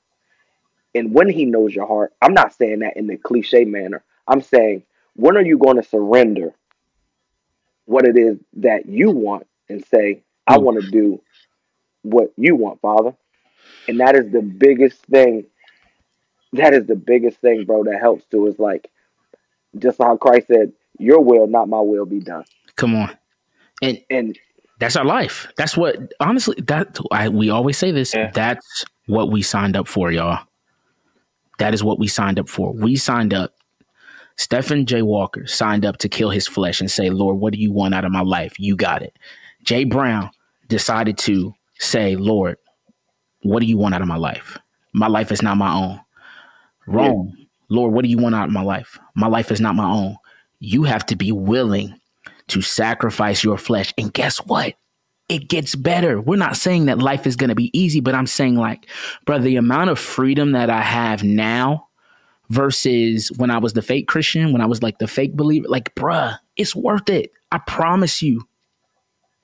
And 0.95 1.13
when 1.13 1.29
he 1.29 1.45
knows 1.45 1.73
your 1.75 1.87
heart, 1.87 2.13
I'm 2.21 2.33
not 2.33 2.53
saying 2.53 2.79
that 2.79 2.97
in 2.97 3.07
the 3.07 3.17
cliche 3.17 3.65
manner. 3.65 4.03
I'm 4.27 4.41
saying, 4.41 4.83
when 5.15 5.37
are 5.37 5.41
you 5.45 5.57
going 5.57 5.75
to 5.77 5.83
surrender 5.83 6.53
what 7.85 8.05
it 8.05 8.17
is 8.17 8.37
that 8.57 8.85
you 8.87 9.11
want 9.11 9.47
and 9.69 9.83
say, 9.85 10.23
I 10.47 10.57
Mm. 10.57 10.61
want 10.63 10.81
to 10.83 10.89
do 10.91 11.21
what 12.03 12.31
you 12.37 12.55
want, 12.55 12.81
Father? 12.81 13.15
And 13.87 13.99
that 13.99 14.15
is 14.15 14.31
the 14.31 14.41
biggest 14.41 15.03
thing. 15.05 15.45
That 16.53 16.73
is 16.73 16.85
the 16.87 16.95
biggest 16.95 17.39
thing, 17.39 17.65
bro, 17.65 17.83
that 17.83 17.99
helps 17.99 18.25
too. 18.25 18.47
Is 18.47 18.57
like, 18.59 18.89
just 19.77 19.99
how 19.99 20.17
Christ 20.17 20.47
said, 20.47 20.73
Your 20.97 21.21
will, 21.21 21.47
not 21.47 21.69
my 21.69 21.79
will, 21.79 22.05
be 22.05 22.19
done. 22.19 22.45
Come 22.75 22.95
on. 22.95 23.15
And 23.81 24.01
And 24.09 24.37
that's 24.79 24.95
our 24.95 25.05
life. 25.05 25.47
That's 25.57 25.77
what 25.77 26.13
honestly 26.19 26.55
that 26.67 26.99
I, 27.11 27.29
we 27.29 27.49
always 27.49 27.77
say 27.77 27.91
this. 27.91 28.13
Yeah. 28.13 28.31
That's 28.33 28.85
what 29.07 29.29
we 29.31 29.41
signed 29.41 29.75
up 29.75 29.87
for, 29.87 30.11
y'all. 30.11 30.45
That 31.59 31.73
is 31.73 31.83
what 31.83 31.99
we 31.99 32.07
signed 32.07 32.39
up 32.39 32.49
for. 32.49 32.73
We 32.73 32.95
signed 32.95 33.33
up. 33.33 33.53
Stephen 34.37 34.85
J. 34.85 35.01
Walker 35.01 35.45
signed 35.45 35.85
up 35.85 35.97
to 35.97 36.09
kill 36.09 36.29
his 36.29 36.47
flesh 36.47 36.79
and 36.79 36.89
say, 36.89 37.09
Lord, 37.09 37.37
what 37.37 37.53
do 37.53 37.59
you 37.59 37.71
want 37.71 37.93
out 37.93 38.05
of 38.05 38.11
my 38.11 38.21
life? 38.21 38.57
You 38.57 38.75
got 38.75 39.01
it. 39.01 39.17
Jay 39.63 39.83
Brown 39.83 40.31
decided 40.69 41.17
to 41.19 41.53
say, 41.77 42.15
Lord, 42.15 42.57
what 43.43 43.59
do 43.59 43.65
you 43.65 43.77
want 43.77 43.95
out 43.95 44.01
of 44.01 44.07
my 44.07 44.15
life? 44.15 44.57
My 44.93 45.07
life 45.07 45.31
is 45.31 45.41
not 45.41 45.57
my 45.57 45.73
own. 45.73 45.99
Rome, 46.87 47.47
Lord, 47.69 47.93
what 47.93 48.03
do 48.03 48.09
you 48.09 48.17
want 48.17 48.35
out 48.35 48.47
of 48.47 48.53
my 48.53 48.63
life? 48.63 48.97
My 49.15 49.27
life 49.27 49.51
is 49.51 49.59
not 49.59 49.75
my 49.75 49.89
own. 49.89 50.15
You 50.59 50.83
have 50.83 51.05
to 51.07 51.15
be 51.15 51.31
willing 51.31 51.99
to 52.47 52.61
sacrifice 52.61 53.43
your 53.43 53.57
flesh. 53.57 53.93
And 53.97 54.13
guess 54.13 54.37
what? 54.39 54.75
It 55.29 55.47
gets 55.49 55.75
better. 55.75 56.21
We're 56.21 56.37
not 56.37 56.57
saying 56.57 56.87
that 56.87 56.99
life 56.99 57.27
is 57.27 57.35
going 57.37 57.49
to 57.49 57.55
be 57.55 57.77
easy, 57.79 58.01
but 58.01 58.15
I'm 58.15 58.27
saying, 58.27 58.55
like, 58.55 58.87
brother, 59.25 59.45
the 59.45 59.57
amount 59.57 59.91
of 59.91 59.99
freedom 59.99 60.53
that 60.53 60.69
I 60.69 60.81
have 60.81 61.23
now 61.23 61.87
versus 62.49 63.31
when 63.37 63.51
I 63.51 63.59
was 63.59 63.73
the 63.73 63.81
fake 63.83 64.07
Christian, 64.07 64.53
when 64.53 64.61
I 64.61 64.67
was 64.67 64.83
like 64.83 64.99
the 64.99 65.07
fake 65.07 65.35
believer, 65.35 65.67
like, 65.69 65.95
bruh, 65.95 66.37
it's 66.57 66.75
worth 66.75 67.09
it. 67.09 67.31
I 67.51 67.59
promise 67.59 68.21
you. 68.21 68.47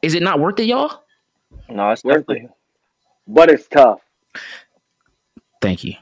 Is 0.01 0.15
it 0.15 0.23
not 0.23 0.39
worth 0.39 0.59
it, 0.59 0.65
y'all? 0.65 1.03
No, 1.69 1.91
it's 1.91 2.03
Worth 2.03 2.25
it. 2.29 2.49
but 3.27 3.49
it's 3.49 3.67
tough. 3.67 4.01
Thank 5.61 5.83
you. 5.83 5.95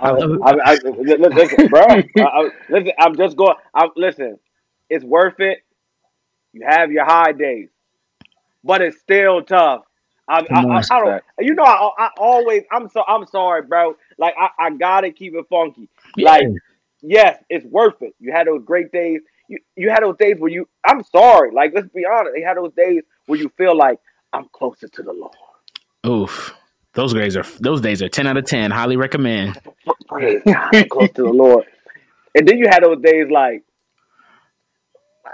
I. 0.00 0.10
I, 0.42 0.52
I, 0.64 0.74
li- 0.84 1.16
li- 1.18 1.30
listen, 1.32 1.68
bro. 1.68 1.82
I, 2.18 2.24
I, 2.24 2.50
listen, 2.68 2.92
I'm 2.98 3.16
just 3.16 3.36
going. 3.36 3.56
I, 3.74 3.88
listen, 3.96 4.38
it's 4.90 5.04
worth 5.04 5.40
it. 5.40 5.60
You 6.52 6.62
have 6.66 6.90
your 6.92 7.04
high 7.04 7.32
days, 7.32 7.68
but 8.64 8.80
it's 8.82 8.98
still 9.00 9.42
tough. 9.42 9.82
I, 10.28 10.40
I, 10.52 10.60
I, 10.60 10.78
I 10.78 11.00
don't. 11.00 11.22
You 11.40 11.54
know, 11.54 11.64
I, 11.64 11.90
I 11.98 12.10
always. 12.18 12.64
I'm 12.70 12.88
so. 12.90 13.02
I'm 13.06 13.26
sorry, 13.26 13.62
bro. 13.62 13.96
Like 14.18 14.34
I, 14.38 14.66
I 14.66 14.70
gotta 14.70 15.10
keep 15.10 15.34
it 15.34 15.46
funky. 15.48 15.88
Like 16.16 16.48
yes, 17.00 17.42
it's 17.48 17.64
worth 17.66 18.02
it. 18.02 18.14
You 18.20 18.32
had 18.32 18.46
those 18.46 18.62
great 18.64 18.92
days. 18.92 19.20
You 19.48 19.58
you 19.76 19.90
had 19.90 20.02
those 20.02 20.16
days 20.18 20.36
where 20.38 20.50
you. 20.50 20.68
I'm 20.86 21.02
sorry. 21.04 21.52
Like 21.52 21.72
let's 21.74 21.88
be 21.88 22.04
honest. 22.04 22.36
You 22.36 22.44
had 22.44 22.58
those 22.58 22.72
days 22.74 23.02
where 23.26 23.38
you 23.38 23.50
feel 23.56 23.76
like 23.76 24.00
I'm 24.32 24.48
closer 24.52 24.88
to 24.88 25.02
the 25.02 25.12
Lord. 25.12 25.34
Oof. 26.06 26.54
Those 26.94 27.14
days 27.14 27.36
are 27.36 27.44
those 27.60 27.80
days 27.80 28.02
are 28.02 28.08
ten 28.08 28.26
out 28.26 28.36
of 28.36 28.44
ten. 28.44 28.70
Highly 28.70 28.96
recommend. 28.96 29.58
Praise 30.08 30.42
God, 30.44 30.88
close 30.90 31.10
to 31.12 31.22
the 31.22 31.32
Lord. 31.32 31.64
And 32.34 32.46
then 32.46 32.58
you 32.58 32.68
had 32.68 32.82
those 32.82 33.00
days 33.00 33.30
like 33.30 33.62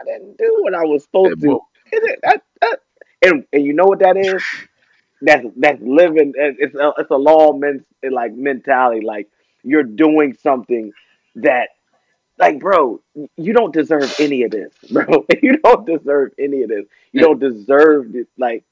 I 0.01 0.05
didn't 0.05 0.36
do 0.38 0.59
what 0.61 0.74
I 0.74 0.84
was 0.84 1.05
supposed 1.05 1.40
to. 1.42 1.61
Is 1.92 2.03
it 2.03 2.18
that, 2.22 2.42
that 2.61 2.80
and 3.22 3.45
and 3.53 3.64
you 3.64 3.72
know 3.72 3.84
what 3.86 4.01
that 4.01 4.16
is? 4.16 4.42
That's 5.22 5.47
that's 5.57 5.80
living. 5.82 6.32
It's 6.36 6.74
a, 6.74 6.92
it's 6.99 7.11
a 7.11 7.16
law 7.16 7.53
men 7.53 7.84
like 8.09 8.34
mentality. 8.34 9.05
Like 9.05 9.28
you're 9.62 9.82
doing 9.84 10.36
something 10.42 10.92
that, 11.36 11.70
like, 12.38 12.59
bro, 12.61 13.01
you 13.36 13.53
don't 13.55 13.72
deserve 13.72 14.14
any 14.18 14.42
of 14.42 14.51
this, 14.51 14.72
bro. 14.90 15.24
You 15.42 15.57
don't 15.59 15.86
deserve 15.86 16.32
any 16.38 16.62
of 16.62 16.68
this. 16.68 16.84
You 17.12 17.20
don't 17.22 17.38
deserve 17.40 18.14
it. 18.16 18.28
Like, 18.36 18.64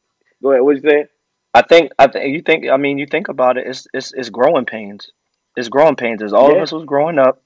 go 0.42 0.52
ahead. 0.52 0.62
What 0.62 0.76
you 0.76 0.82
say? 0.82 1.06
I 1.54 1.62
think. 1.62 1.92
I 1.98 2.06
think 2.08 2.34
you 2.34 2.42
think. 2.42 2.68
I 2.68 2.76
mean, 2.76 2.98
you 2.98 3.06
think 3.06 3.28
about 3.28 3.56
it. 3.56 3.66
It's 3.66 3.86
it's 3.94 4.12
it's 4.12 4.30
growing 4.30 4.64
pains. 4.66 5.10
It's 5.56 5.68
growing 5.68 5.96
pains. 5.96 6.22
As 6.22 6.32
all 6.32 6.50
Yeah. 6.50 6.56
of 6.56 6.62
us 6.62 6.72
was 6.72 6.84
growing 6.84 7.18
up, 7.18 7.42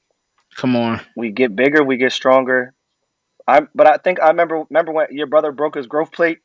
Come 0.56 0.74
on. 0.76 1.00
we 1.16 1.30
get 1.30 1.54
bigger, 1.56 1.82
we 1.84 1.96
get 1.96 2.12
stronger. 2.12 2.72
I 3.46 3.62
but 3.74 3.86
I 3.86 3.96
think 3.98 4.20
I 4.20 4.28
remember 4.28 4.64
remember 4.70 4.92
when 4.92 5.06
your 5.10 5.26
brother 5.26 5.52
broke 5.52 5.76
his 5.76 5.86
growth 5.86 6.12
plate. 6.12 6.38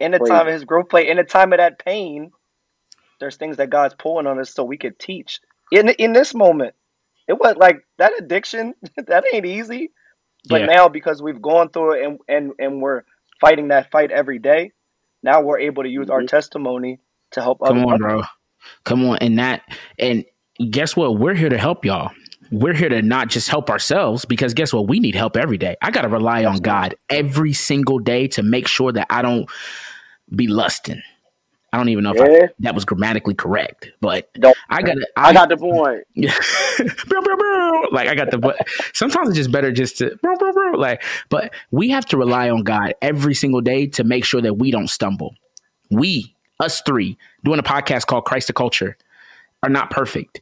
In 0.00 0.10
the 0.10 0.18
time 0.18 0.46
of 0.46 0.52
his 0.52 0.64
growth 0.64 0.88
plate, 0.88 1.08
in 1.08 1.16
the 1.16 1.24
time 1.24 1.52
of 1.52 1.58
that 1.58 1.78
pain, 1.78 2.32
there's 3.20 3.36
things 3.36 3.56
that 3.58 3.70
God's 3.70 3.94
pulling 3.94 4.26
on 4.26 4.38
us 4.40 4.52
so 4.52 4.64
we 4.64 4.76
could 4.76 4.98
teach. 4.98 5.40
In 5.72 5.88
in 5.90 6.12
this 6.12 6.34
moment, 6.34 6.74
it 7.28 7.34
was 7.34 7.56
like 7.56 7.86
that 7.98 8.12
addiction. 8.18 8.74
that 8.96 9.24
ain't 9.32 9.46
easy. 9.46 9.92
But 10.48 10.60
Yeah. 10.60 10.66
now 10.66 10.88
because 10.88 11.22
we've 11.22 11.40
gone 11.40 11.70
through 11.70 11.92
it 11.94 12.06
and 12.06 12.18
and 12.28 12.52
and 12.58 12.82
we're 12.82 13.02
fighting 13.40 13.68
that 13.68 13.90
fight 13.90 14.10
every 14.10 14.38
day, 14.38 14.72
now 15.22 15.40
we're 15.42 15.60
able 15.60 15.84
to 15.84 15.88
use 15.88 16.10
our 16.10 16.22
Mhm. 16.22 16.28
testimony 16.28 17.00
to 17.32 17.40
help 17.42 17.60
Come 17.64 17.84
on, 17.86 17.98
bro. 17.98 18.22
Come 18.84 19.04
on. 19.06 19.18
And 19.18 19.38
that 19.38 19.62
and 19.98 20.24
guess 20.70 20.96
what? 20.96 21.18
We're 21.18 21.34
here 21.34 21.48
to 21.48 21.58
help 21.58 21.84
y'all. 21.84 22.10
We're 22.50 22.74
here 22.74 22.88
to 22.88 23.02
not 23.02 23.28
just 23.28 23.48
help 23.48 23.70
ourselves 23.70 24.24
because 24.24 24.54
guess 24.54 24.72
what? 24.72 24.88
We 24.88 25.00
need 25.00 25.14
help 25.14 25.36
every 25.36 25.58
day. 25.58 25.76
I 25.82 25.90
gotta 25.90 26.08
rely 26.08 26.44
on 26.44 26.58
God 26.58 26.94
every 27.08 27.52
single 27.52 27.98
day 27.98 28.28
to 28.28 28.42
make 28.42 28.66
sure 28.66 28.92
that 28.92 29.06
I 29.10 29.22
don't 29.22 29.48
be 30.34 30.46
lusting. 30.46 31.02
I 31.74 31.76
don't 31.76 31.88
even 31.88 32.04
know 32.04 32.12
if 32.14 32.20
I, 32.20 32.52
that 32.60 32.72
was 32.76 32.84
grammatically 32.84 33.34
correct, 33.34 33.90
but 34.00 34.32
Don't. 34.34 34.56
I 34.70 34.80
gotta. 34.80 35.04
I 35.16 35.32
got 35.32 35.48
the 35.48 35.56
point. 35.56 36.04
Yeah. 36.14 36.32
Like 37.90 38.08
I 38.08 38.14
got 38.14 38.30
the 38.30 38.38
but 38.38 38.56
sometimes 38.92 39.28
it's 39.28 39.36
just 39.36 39.50
better 39.50 39.72
just 39.72 39.98
to 39.98 40.16
like 40.76 41.02
but 41.28 41.52
we 41.72 41.90
have 41.90 42.06
to 42.06 42.16
rely 42.16 42.48
on 42.48 42.62
God 42.62 42.94
every 43.02 43.34
single 43.34 43.60
day 43.60 43.88
to 43.88 44.04
make 44.04 44.24
sure 44.24 44.40
that 44.40 44.54
we 44.54 44.70
don't 44.70 44.88
stumble. 44.88 45.34
We, 45.90 46.34
us 46.60 46.80
three, 46.82 47.18
doing 47.44 47.58
a 47.58 47.62
podcast 47.62 48.06
called 48.06 48.24
Christ 48.24 48.46
the 48.46 48.52
Culture, 48.52 48.96
are 49.64 49.68
not 49.68 49.90
perfect. 49.90 50.40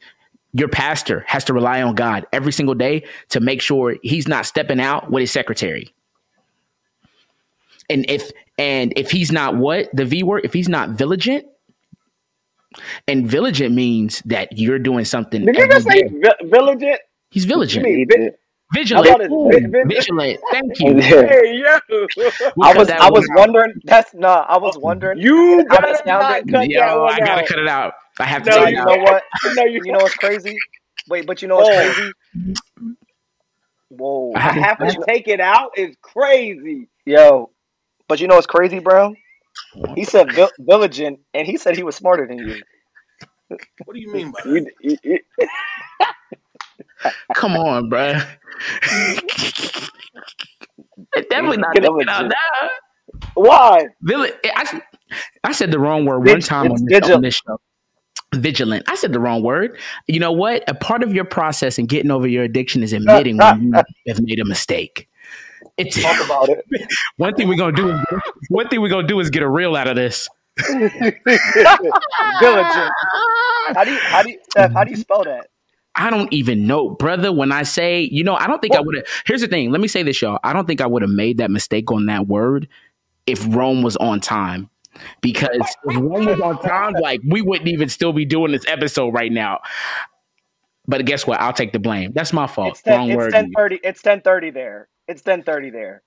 Your 0.55 0.69
pastor 0.69 1.25
has 1.27 1.45
to 1.45 1.53
rely 1.55 1.81
on 1.83 1.95
God 1.95 2.27
every 2.33 2.53
single 2.53 2.75
day 2.75 3.05
to 3.31 3.41
make 3.41 3.63
sure 3.63 3.97
he's 4.03 4.29
not 4.29 4.45
stepping 4.47 4.81
out 4.81 5.11
with 5.11 5.23
his 5.23 5.31
secretary. 5.31 5.95
And 7.89 8.05
if 8.09 8.31
and 8.59 8.93
if 8.97 9.11
he's 9.11 9.33
not 9.33 9.57
what 9.57 9.89
the 9.95 10.05
V 10.05 10.23
word, 10.23 10.43
if 10.45 10.53
he's 10.53 10.69
not 10.69 10.91
vigilant, 10.91 11.47
and 13.09 13.27
vigilant 13.27 13.75
means 13.75 14.23
that 14.27 14.57
you're 14.57 14.79
doing 14.79 15.05
something. 15.05 15.45
Did 15.45 15.57
you 15.57 15.69
just 15.69 15.87
say 15.87 16.03
day. 16.03 16.09
vi- 16.09 16.49
vigilant? 16.49 17.01
He's 17.31 17.45
You 17.47 17.59
vigilant. 17.59 17.85
mean 17.85 18.07
vi- 18.11 18.31
Vigilant. 18.75 19.07
I 19.07 19.11
thought 19.11 19.21
it's 19.21 19.33
Ooh, 19.33 19.51
vi- 19.51 19.67
vi- 19.67 19.85
vigilant. 19.95 20.41
Thank 20.51 20.81
you. 20.81 20.95
Hey 21.03 21.59
yo, 21.59 22.07
I 22.63 22.75
was 22.75 22.89
I 22.91 23.11
was 23.11 23.29
out. 23.31 23.39
wondering. 23.39 23.73
That's 23.85 24.15
nah. 24.15 24.47
I 24.49 24.57
was 24.59 24.79
wondering. 24.79 25.19
you 25.19 25.65
gotta 25.69 25.93
that 26.05 26.07
not 26.07 26.49
cut 26.49 26.69
Yo, 26.71 26.81
that 26.81 26.99
one 26.99 27.13
I 27.15 27.19
gotta 27.21 27.43
out. 27.43 27.47
cut 27.49 27.59
it 27.59 27.69
out. 27.69 27.93
I 28.21 28.25
have 28.25 28.45
to 28.45 28.51
No, 28.51 28.55
Nah, 28.55 28.67
take 28.67 28.71
it 28.71 28.77
you 28.77 28.77
out. 28.77 28.87
know 28.87 28.97
what? 28.99 29.25
No, 29.45 29.65
you, 29.65 29.81
You 29.85 29.93
know 29.93 30.01
what's 30.01 30.15
crazy? 30.15 30.63
Wait, 31.09 31.27
but 31.27 31.43
you 31.43 31.49
know 31.49 31.57
what's 31.57 31.71
crazy? 31.71 32.15
Whoa. 33.89 34.43
I 34.45 34.51
I 34.51 34.53
have 34.53 34.79
But 34.79 34.89
to 34.89 34.97
take 35.09 35.29
it 35.29 35.41
out. 35.41 35.73
Is 35.77 35.97
crazy. 36.03 36.89
Yo, 37.07 37.51
but 38.09 38.21
you 38.21 38.29
know 38.29 38.37
what's 38.37 38.47
crazy, 38.47 38.79
Brown? 38.81 39.17
He 39.95 40.05
said 40.05 40.35
vil- 40.35 40.53
vigilant, 40.59 41.21
and 41.35 41.47
he 41.47 41.57
said 41.59 41.77
he 41.77 41.83
was 41.83 41.97
smarter 41.97 42.27
than 42.27 42.39
you. 42.41 42.65
What 43.85 43.95
do 43.95 44.01
you 44.01 44.11
mean 44.13 44.33
by 44.33 44.41
that? 44.45 44.65
Come 47.35 47.57
on, 47.57 47.89
bro. 47.89 48.19
Definitely 51.31 51.59
not 51.59 51.75
Get 51.75 51.85
out 51.85 51.93
legit. 51.97 52.33
why? 53.35 53.87
Vigilant. 54.03 54.35
I, 54.45 54.83
I 55.45 55.53
said 55.53 55.71
the 55.73 55.79
wrong 55.79 56.05
word 56.07 56.21
Vig- 56.25 56.27
one 56.27 56.43
time 56.43 56.71
it's 56.71 56.73
on 56.73 56.85
this, 56.85 56.95
on 57.03 57.21
this 57.23 57.35
show. 57.47 57.59
Vigilant. 58.35 58.85
I 58.89 58.95
said 58.95 59.13
the 59.13 59.21
wrong 59.21 59.43
word. 59.43 59.79
You 60.07 60.19
know 60.19 60.33
what? 60.33 60.65
A 60.67 60.75
part 60.75 61.03
of 61.03 61.13
your 61.13 61.25
process 61.25 61.79
in 61.79 61.87
getting 61.87 62.11
over 62.11 62.27
your 62.27 62.45
addiction 62.45 62.83
is 62.83 62.93
admitting 62.95 63.37
when 63.37 63.63
you 63.63 63.73
have 63.75 64.21
made 64.23 64.41
a 64.41 64.45
mistake. 64.45 65.09
It's 65.77 66.01
Talk 66.01 66.25
about 66.25 66.49
it. 66.49 66.65
one 67.17 67.35
thing 67.35 67.49
we're 67.49 67.57
gonna 67.57 67.77
do. 67.77 67.99
One 68.49 68.69
thing 68.69 68.81
we're 68.81 68.89
gonna 68.89 69.07
do 69.07 69.21
is 69.21 69.31
get 69.31 69.43
a 69.43 69.49
reel 69.49 69.77
out 69.77 69.89
of 69.89 69.97
this. 69.97 70.29
Diligent. 70.69 70.93
How 73.75 73.85
do 73.85 73.93
you 73.93 73.99
how 73.99 74.23
do 74.23 74.31
you 74.31 74.39
Steph, 74.51 74.73
how 74.73 74.85
do 74.85 74.91
you 74.91 74.97
spell 74.97 75.25
that? 75.25 75.49
I 75.95 76.11
don't 76.11 76.33
even 76.33 76.67
know, 76.67 76.91
brother. 76.91 77.33
When 77.33 77.53
I 77.53 77.65
say, 77.65 78.01
you 78.01 78.25
know, 78.25 78.35
I 78.35 78.47
don't 78.47 78.61
think 78.61 78.75
I 78.75 78.81
would 78.81 78.97
have. 78.97 79.05
Here's 79.27 79.43
the 79.43 79.49
thing. 79.49 79.71
Let 79.71 79.81
me 79.81 79.89
say 79.89 80.03
this, 80.03 80.21
y'all. 80.23 80.39
I 80.43 80.53
don't 80.53 80.67
think 80.67 80.81
I 80.81 80.87
would 80.87 81.03
have 81.03 81.11
made 81.11 81.39
that 81.39 81.51
mistake 81.51 81.91
on 81.91 82.07
that 82.07 82.27
word 82.27 82.69
if 83.27 83.45
Rome 83.55 83.83
was 83.83 83.97
on 83.97 84.21
time. 84.21 84.71
Because 85.21 85.59
if 85.85 85.97
Rome 85.97 86.27
was 86.27 86.41
on 86.41 86.61
time, 86.61 86.95
like 86.95 87.21
we 87.27 87.43
wouldn't 87.43 87.69
even 87.69 87.89
still 87.89 88.13
be 88.13 88.25
doing 88.25 88.53
this 88.53 88.65
episode 88.67 89.11
right 89.11 89.33
now. 89.33 89.61
But 90.87 91.05
guess 91.07 91.27
what? 91.27 91.41
I'll 91.41 91.53
take 91.53 91.73
the 91.73 91.79
blame. 91.79 92.13
That's 92.13 92.33
my 92.33 92.47
fault. 92.47 92.71
It's 92.73 92.83
ten, 92.83 92.99
Wrong 92.99 93.11
it's 93.11 93.17
word. 93.17 93.33
ten 93.33 93.53
thirty. 93.53 93.81
It's 93.83 94.03
ten 94.03 94.21
thirty 94.21 94.51
there. 94.51 94.89
It's 95.09 95.23
ten 95.23 95.43
thirty 95.43 95.71
there. 95.71 96.03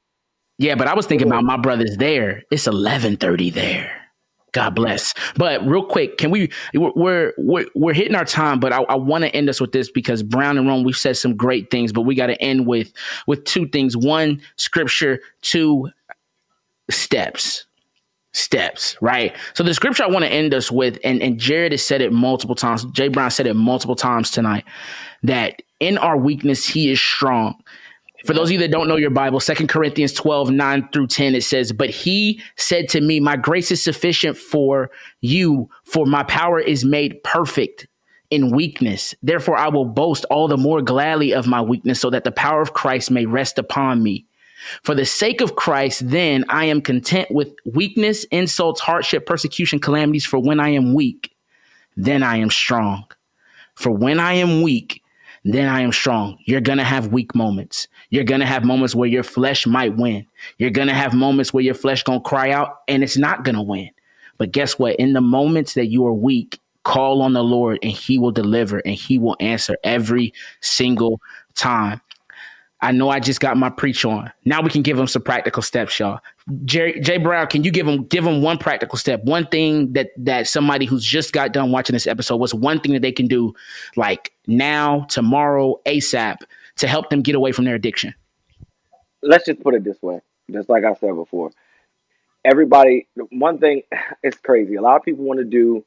Yeah, 0.57 0.75
but 0.75 0.87
I 0.87 0.93
was 0.93 1.05
thinking 1.05 1.27
about 1.27 1.43
my 1.43 1.57
brother's 1.57 1.97
there. 1.97 2.43
It's 2.51 2.67
eleven 2.67 3.17
thirty 3.17 3.49
there. 3.49 3.91
God 4.55 4.73
bless. 4.73 5.13
But 5.35 5.65
real 5.67 5.85
quick, 5.85 6.17
can 6.17 6.31
we? 6.31 6.49
We're 6.73 7.33
we're 7.37 7.65
we're 7.75 7.93
hitting 7.93 8.15
our 8.15 8.23
time, 8.23 8.61
but 8.61 8.71
I, 8.71 8.83
I 8.83 8.95
want 8.95 9.25
to 9.25 9.35
end 9.35 9.49
us 9.49 9.59
with 9.59 9.73
this 9.73 9.91
because 9.91 10.23
Brown 10.23 10.57
and 10.57 10.65
Rome 10.65 10.85
we've 10.85 10.95
said 10.95 11.17
some 11.17 11.35
great 11.35 11.69
things, 11.69 11.91
but 11.91 12.01
we 12.03 12.15
got 12.15 12.27
to 12.27 12.41
end 12.41 12.65
with 12.65 12.93
with 13.27 13.43
two 13.43 13.67
things: 13.67 13.97
one, 13.97 14.41
scripture; 14.55 15.19
two, 15.41 15.89
steps. 16.89 17.65
Steps, 18.35 18.97
right? 18.99 19.33
So 19.53 19.63
the 19.63 19.73
scripture 19.73 20.03
I 20.03 20.07
want 20.07 20.25
to 20.25 20.31
end 20.31 20.53
us 20.53 20.69
with, 20.69 20.99
and 21.05 21.21
and 21.21 21.39
Jared 21.39 21.71
has 21.71 21.85
said 21.85 22.01
it 22.01 22.11
multiple 22.11 22.53
times. 22.53 22.83
Jay 22.91 23.07
Brown 23.07 23.31
said 23.31 23.47
it 23.47 23.53
multiple 23.53 23.95
times 23.95 24.29
tonight 24.29 24.65
that 25.23 25.61
in 25.79 25.97
our 25.97 26.17
weakness 26.17 26.67
he 26.67 26.91
is 26.91 26.99
strong. 26.99 27.55
For 28.25 28.33
those 28.33 28.49
of 28.49 28.51
you 28.51 28.57
that 28.59 28.71
don't 28.71 28.89
know 28.89 28.97
your 28.97 29.09
Bible, 29.09 29.39
Second 29.39 29.69
Corinthians 29.69 30.11
12, 30.11 30.49
9 30.49 30.89
through 30.91 31.07
10, 31.07 31.35
it 31.35 31.43
says, 31.43 31.71
But 31.71 31.91
he 31.91 32.41
said 32.57 32.89
to 32.89 32.99
me, 32.99 33.21
My 33.21 33.37
grace 33.37 33.71
is 33.71 33.81
sufficient 33.81 34.35
for 34.35 34.89
you, 35.21 35.69
for 35.85 36.05
my 36.05 36.23
power 36.23 36.59
is 36.59 36.83
made 36.83 37.23
perfect 37.23 37.87
in 38.31 38.53
weakness. 38.53 39.15
Therefore, 39.23 39.57
I 39.57 39.69
will 39.69 39.85
boast 39.85 40.25
all 40.25 40.49
the 40.49 40.57
more 40.57 40.81
gladly 40.81 41.33
of 41.33 41.47
my 41.47 41.61
weakness, 41.61 42.01
so 42.01 42.09
that 42.09 42.25
the 42.25 42.31
power 42.31 42.61
of 42.61 42.73
Christ 42.73 43.11
may 43.11 43.25
rest 43.25 43.59
upon 43.59 44.03
me. 44.03 44.25
For 44.83 44.95
the 44.95 45.05
sake 45.05 45.41
of 45.41 45.55
Christ, 45.55 46.09
then 46.09 46.45
I 46.49 46.65
am 46.65 46.81
content 46.81 47.29
with 47.31 47.53
weakness, 47.65 48.23
insults, 48.25 48.81
hardship, 48.81 49.25
persecution, 49.25 49.79
calamities, 49.79 50.25
for 50.25 50.39
when 50.39 50.59
I 50.59 50.69
am 50.69 50.93
weak, 50.93 51.35
then 51.95 52.23
I 52.23 52.37
am 52.37 52.49
strong. 52.49 53.05
For 53.75 53.91
when 53.91 54.19
I 54.19 54.33
am 54.33 54.61
weak, 54.61 55.01
then 55.43 55.69
I 55.69 55.81
am 55.81 55.91
strong. 55.91 56.39
You're 56.45 56.61
going 56.61 56.79
to 56.79 56.83
have 56.83 57.07
weak 57.07 57.35
moments. 57.35 57.87
You're 58.09 58.23
going 58.23 58.39
to 58.39 58.47
have 58.47 58.63
moments 58.63 58.95
where 58.95 59.07
your 59.07 59.23
flesh 59.23 59.67
might 59.67 59.95
win. 59.95 60.25
You're 60.57 60.71
going 60.71 60.87
to 60.87 60.93
have 60.93 61.13
moments 61.13 61.53
where 61.53 61.63
your 61.63 61.75
flesh 61.75 62.03
going 62.03 62.19
to 62.19 62.27
cry 62.27 62.49
out 62.49 62.79
and 62.87 63.03
it's 63.03 63.17
not 63.17 63.43
going 63.43 63.55
to 63.55 63.61
win. 63.61 63.91
But 64.37 64.51
guess 64.51 64.79
what? 64.79 64.95
In 64.95 65.13
the 65.13 65.21
moments 65.21 65.75
that 65.75 65.87
you 65.87 66.05
are 66.07 66.13
weak, 66.13 66.59
call 66.83 67.21
on 67.21 67.33
the 67.33 67.43
Lord 67.43 67.79
and 67.83 67.91
he 67.91 68.17
will 68.17 68.31
deliver 68.31 68.79
and 68.79 68.95
he 68.95 69.19
will 69.19 69.37
answer 69.39 69.77
every 69.83 70.33
single 70.61 71.21
time. 71.53 72.01
I 72.81 72.91
know 72.91 73.09
I 73.09 73.19
just 73.19 73.39
got 73.39 73.57
my 73.57 73.69
preach 73.69 74.03
on. 74.03 74.31
Now 74.43 74.61
we 74.61 74.69
can 74.69 74.81
give 74.81 74.97
them 74.97 75.07
some 75.07 75.21
practical 75.21 75.63
steps, 75.63 75.97
y'all. 75.97 76.19
Jay, 76.65 76.99
Jay 76.99 77.17
Brown, 77.17 77.47
can 77.47 77.63
you 77.63 77.71
give 77.71 77.85
them 77.85 78.03
give 78.05 78.23
them 78.23 78.41
one 78.41 78.57
practical 78.57 78.97
step? 78.97 79.23
One 79.23 79.47
thing 79.47 79.93
that 79.93 80.09
that 80.17 80.47
somebody 80.47 80.85
who's 80.85 81.03
just 81.03 81.31
got 81.31 81.53
done 81.53 81.71
watching 81.71 81.93
this 81.93 82.05
episode, 82.05 82.37
what's 82.37 82.53
one 82.53 82.79
thing 82.79 82.93
that 82.93 83.01
they 83.01 83.11
can 83.11 83.27
do, 83.27 83.53
like 83.95 84.33
now, 84.45 85.05
tomorrow, 85.09 85.79
ASAP, 85.85 86.37
to 86.77 86.87
help 86.87 87.09
them 87.09 87.21
get 87.21 87.35
away 87.35 87.51
from 87.51 87.65
their 87.65 87.75
addiction? 87.75 88.13
Let's 89.21 89.45
just 89.45 89.63
put 89.63 89.73
it 89.73 89.83
this 89.83 90.01
way, 90.01 90.19
just 90.51 90.69
like 90.69 90.83
I 90.83 90.93
said 90.95 91.15
before. 91.15 91.51
Everybody, 92.43 93.07
one 93.31 93.57
thing, 93.57 93.83
it's 94.23 94.37
crazy. 94.37 94.75
A 94.75 94.81
lot 94.81 94.97
of 94.97 95.03
people 95.03 95.23
want 95.23 95.39
to 95.39 95.45
do 95.45 95.85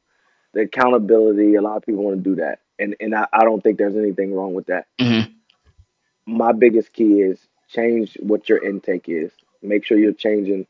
the 0.54 0.62
accountability. 0.62 1.54
A 1.54 1.62
lot 1.62 1.76
of 1.76 1.84
people 1.84 2.02
want 2.02 2.16
to 2.16 2.30
do 2.30 2.36
that, 2.36 2.60
and 2.78 2.96
and 2.98 3.14
I, 3.14 3.26
I 3.32 3.44
don't 3.44 3.62
think 3.62 3.76
there's 3.76 3.96
anything 3.96 4.34
wrong 4.34 4.54
with 4.54 4.66
that. 4.66 4.86
Mm-hmm 4.98 5.34
my 6.28 6.52
biggest 6.52 6.92
key 6.92 7.22
is 7.22 7.40
change 7.68 8.16
what 8.20 8.48
your 8.48 8.62
intake 8.62 9.08
is. 9.08 9.32
Make 9.62 9.84
sure 9.84 9.98
you're 9.98 10.12
changing 10.12 10.66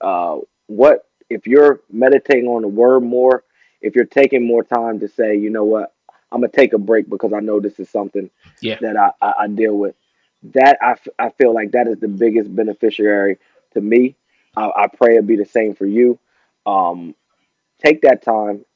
uh, 0.00 0.38
what 0.66 1.06
if 1.30 1.46
you're 1.46 1.80
meditating 1.90 2.46
on 2.46 2.62
the 2.62 2.68
word 2.68 3.00
more, 3.00 3.44
if 3.80 3.96
you're 3.96 4.04
taking 4.04 4.46
more 4.46 4.62
time 4.62 5.00
to 5.00 5.08
say, 5.08 5.36
you 5.36 5.50
know 5.50 5.64
what, 5.64 5.94
I'm 6.30 6.40
gonna 6.40 6.52
take 6.52 6.74
a 6.74 6.78
break 6.78 7.08
because 7.08 7.32
I 7.32 7.40
know 7.40 7.60
this 7.60 7.80
is 7.80 7.88
something 7.88 8.30
yeah. 8.60 8.78
that 8.82 8.96
I, 8.96 9.10
I, 9.20 9.32
I 9.40 9.48
deal 9.48 9.76
with. 9.76 9.94
That 10.52 10.76
I, 10.82 10.92
f- 10.92 11.08
I 11.18 11.30
feel 11.30 11.54
like 11.54 11.72
that 11.72 11.88
is 11.88 11.98
the 11.98 12.08
biggest 12.08 12.54
beneficiary 12.54 13.38
to 13.72 13.80
me. 13.80 14.16
I, 14.54 14.70
I 14.76 14.86
pray 14.94 15.16
it 15.16 15.26
be 15.26 15.36
the 15.36 15.46
same 15.46 15.74
for 15.74 15.86
you. 15.86 16.18
Um, 16.66 17.14
take 17.82 18.02
that 18.02 18.22
time 18.22 18.66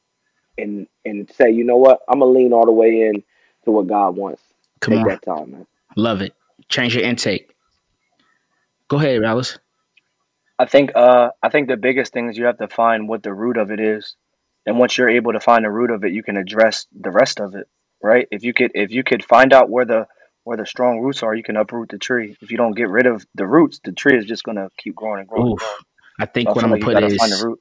and 0.56 0.86
and 1.04 1.30
say, 1.30 1.50
you 1.50 1.64
know 1.64 1.76
what, 1.76 2.00
I'm 2.08 2.20
gonna 2.20 2.30
lean 2.30 2.54
all 2.54 2.64
the 2.64 2.72
way 2.72 3.02
in 3.02 3.22
to 3.64 3.70
what 3.70 3.86
God 3.86 4.16
wants. 4.16 4.42
Come 4.80 4.94
take 4.94 5.02
on. 5.02 5.08
that 5.08 5.22
time, 5.22 5.50
man. 5.50 5.66
Love 5.96 6.22
it. 6.22 6.34
Change 6.68 6.94
your 6.94 7.04
intake. 7.04 7.54
Go 8.88 8.98
ahead, 8.98 9.22
Alice. 9.22 9.58
I 10.58 10.66
think 10.66 10.92
uh 10.94 11.30
I 11.42 11.48
think 11.50 11.68
the 11.68 11.76
biggest 11.76 12.12
thing 12.12 12.28
is 12.28 12.36
you 12.36 12.46
have 12.46 12.58
to 12.58 12.68
find 12.68 13.08
what 13.08 13.22
the 13.22 13.32
root 13.32 13.56
of 13.56 13.70
it 13.70 13.80
is. 13.80 14.16
And 14.66 14.78
once 14.78 14.98
you're 14.98 15.08
able 15.08 15.32
to 15.32 15.40
find 15.40 15.64
the 15.64 15.70
root 15.70 15.90
of 15.90 16.04
it, 16.04 16.12
you 16.12 16.22
can 16.22 16.36
address 16.36 16.86
the 16.98 17.10
rest 17.10 17.40
of 17.40 17.54
it. 17.54 17.68
Right? 18.02 18.26
If 18.30 18.42
you 18.44 18.52
could 18.52 18.72
if 18.74 18.90
you 18.90 19.04
could 19.04 19.24
find 19.24 19.52
out 19.52 19.70
where 19.70 19.84
the 19.84 20.06
where 20.44 20.56
the 20.56 20.66
strong 20.66 21.00
roots 21.00 21.22
are, 21.22 21.34
you 21.34 21.42
can 21.42 21.56
uproot 21.56 21.90
the 21.90 21.98
tree. 21.98 22.36
If 22.40 22.50
you 22.50 22.56
don't 22.56 22.74
get 22.74 22.88
rid 22.88 23.06
of 23.06 23.26
the 23.34 23.46
roots, 23.46 23.80
the 23.84 23.92
tree 23.92 24.16
is 24.16 24.24
just 24.24 24.44
gonna 24.44 24.70
keep 24.78 24.94
growing 24.94 25.20
and 25.20 25.28
growing. 25.28 25.52
Oof. 25.52 25.84
I 26.18 26.26
think 26.26 26.48
So 26.48 26.54
what 26.54 26.64
I'm 26.64 26.70
gonna 26.70 26.84
put 26.84 27.02
is 27.04 27.16
find 27.16 27.32
the 27.32 27.46
root. 27.46 27.60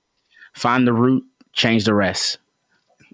find 0.53 0.88
the 0.88 0.93
root, 0.93 1.23
change 1.53 1.86
the 1.86 1.93
rest. 1.93 2.39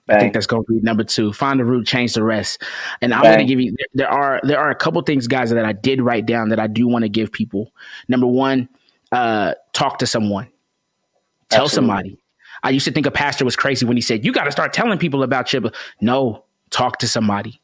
I 0.10 0.20
think 0.20 0.34
that's 0.34 0.47
going 0.47 0.66
to 0.66 0.74
be 0.74 0.82
number 0.82 1.04
two. 1.06 1.32
Find 1.32 1.60
the 1.60 1.66
root, 1.66 1.88
change 1.88 2.14
the 2.14 2.24
rest. 2.24 2.62
And 3.01 3.14
I'm 3.14 3.24
going 3.24 3.39
to 3.39 3.45
give 3.45 3.62
you. 3.62 3.74
There 3.93 4.10
are 4.10 4.41
there 4.43 4.60
are 4.60 4.70
a 4.70 4.76
couple 4.76 5.01
things, 5.04 5.28
guys, 5.28 5.49
that 5.49 5.64
I 5.66 5.72
did 5.72 6.01
write 6.01 6.26
down 6.26 6.49
that 6.49 6.60
I 6.60 6.68
do 6.68 6.88
want 6.88 7.04
to 7.04 7.10
give 7.10 7.32
people. 7.32 7.72
Number 8.10 8.28
one, 8.28 8.68
uh, 9.14 9.54
talk 9.72 9.99
to 9.99 10.08
someone. 10.08 10.49
Tell 11.49 11.64
Absolutely. 11.64 11.76
somebody. 11.76 12.18
I 12.64 12.70
used 12.72 12.86
to 12.86 12.91
think 12.91 13.06
a 13.06 13.12
pastor 13.12 13.45
was 13.45 13.56
crazy 13.56 13.86
when 13.86 13.95
he 13.97 14.01
said, 14.01 14.26
"You 14.26 14.34
got 14.34 14.43
to 14.45 14.51
start 14.51 14.74
telling 14.74 14.97
people 14.99 15.24
about 15.24 15.54
you." 15.54 15.70
No, 16.01 16.43
talk 16.70 16.97
to 16.99 17.08
somebody. 17.08 17.62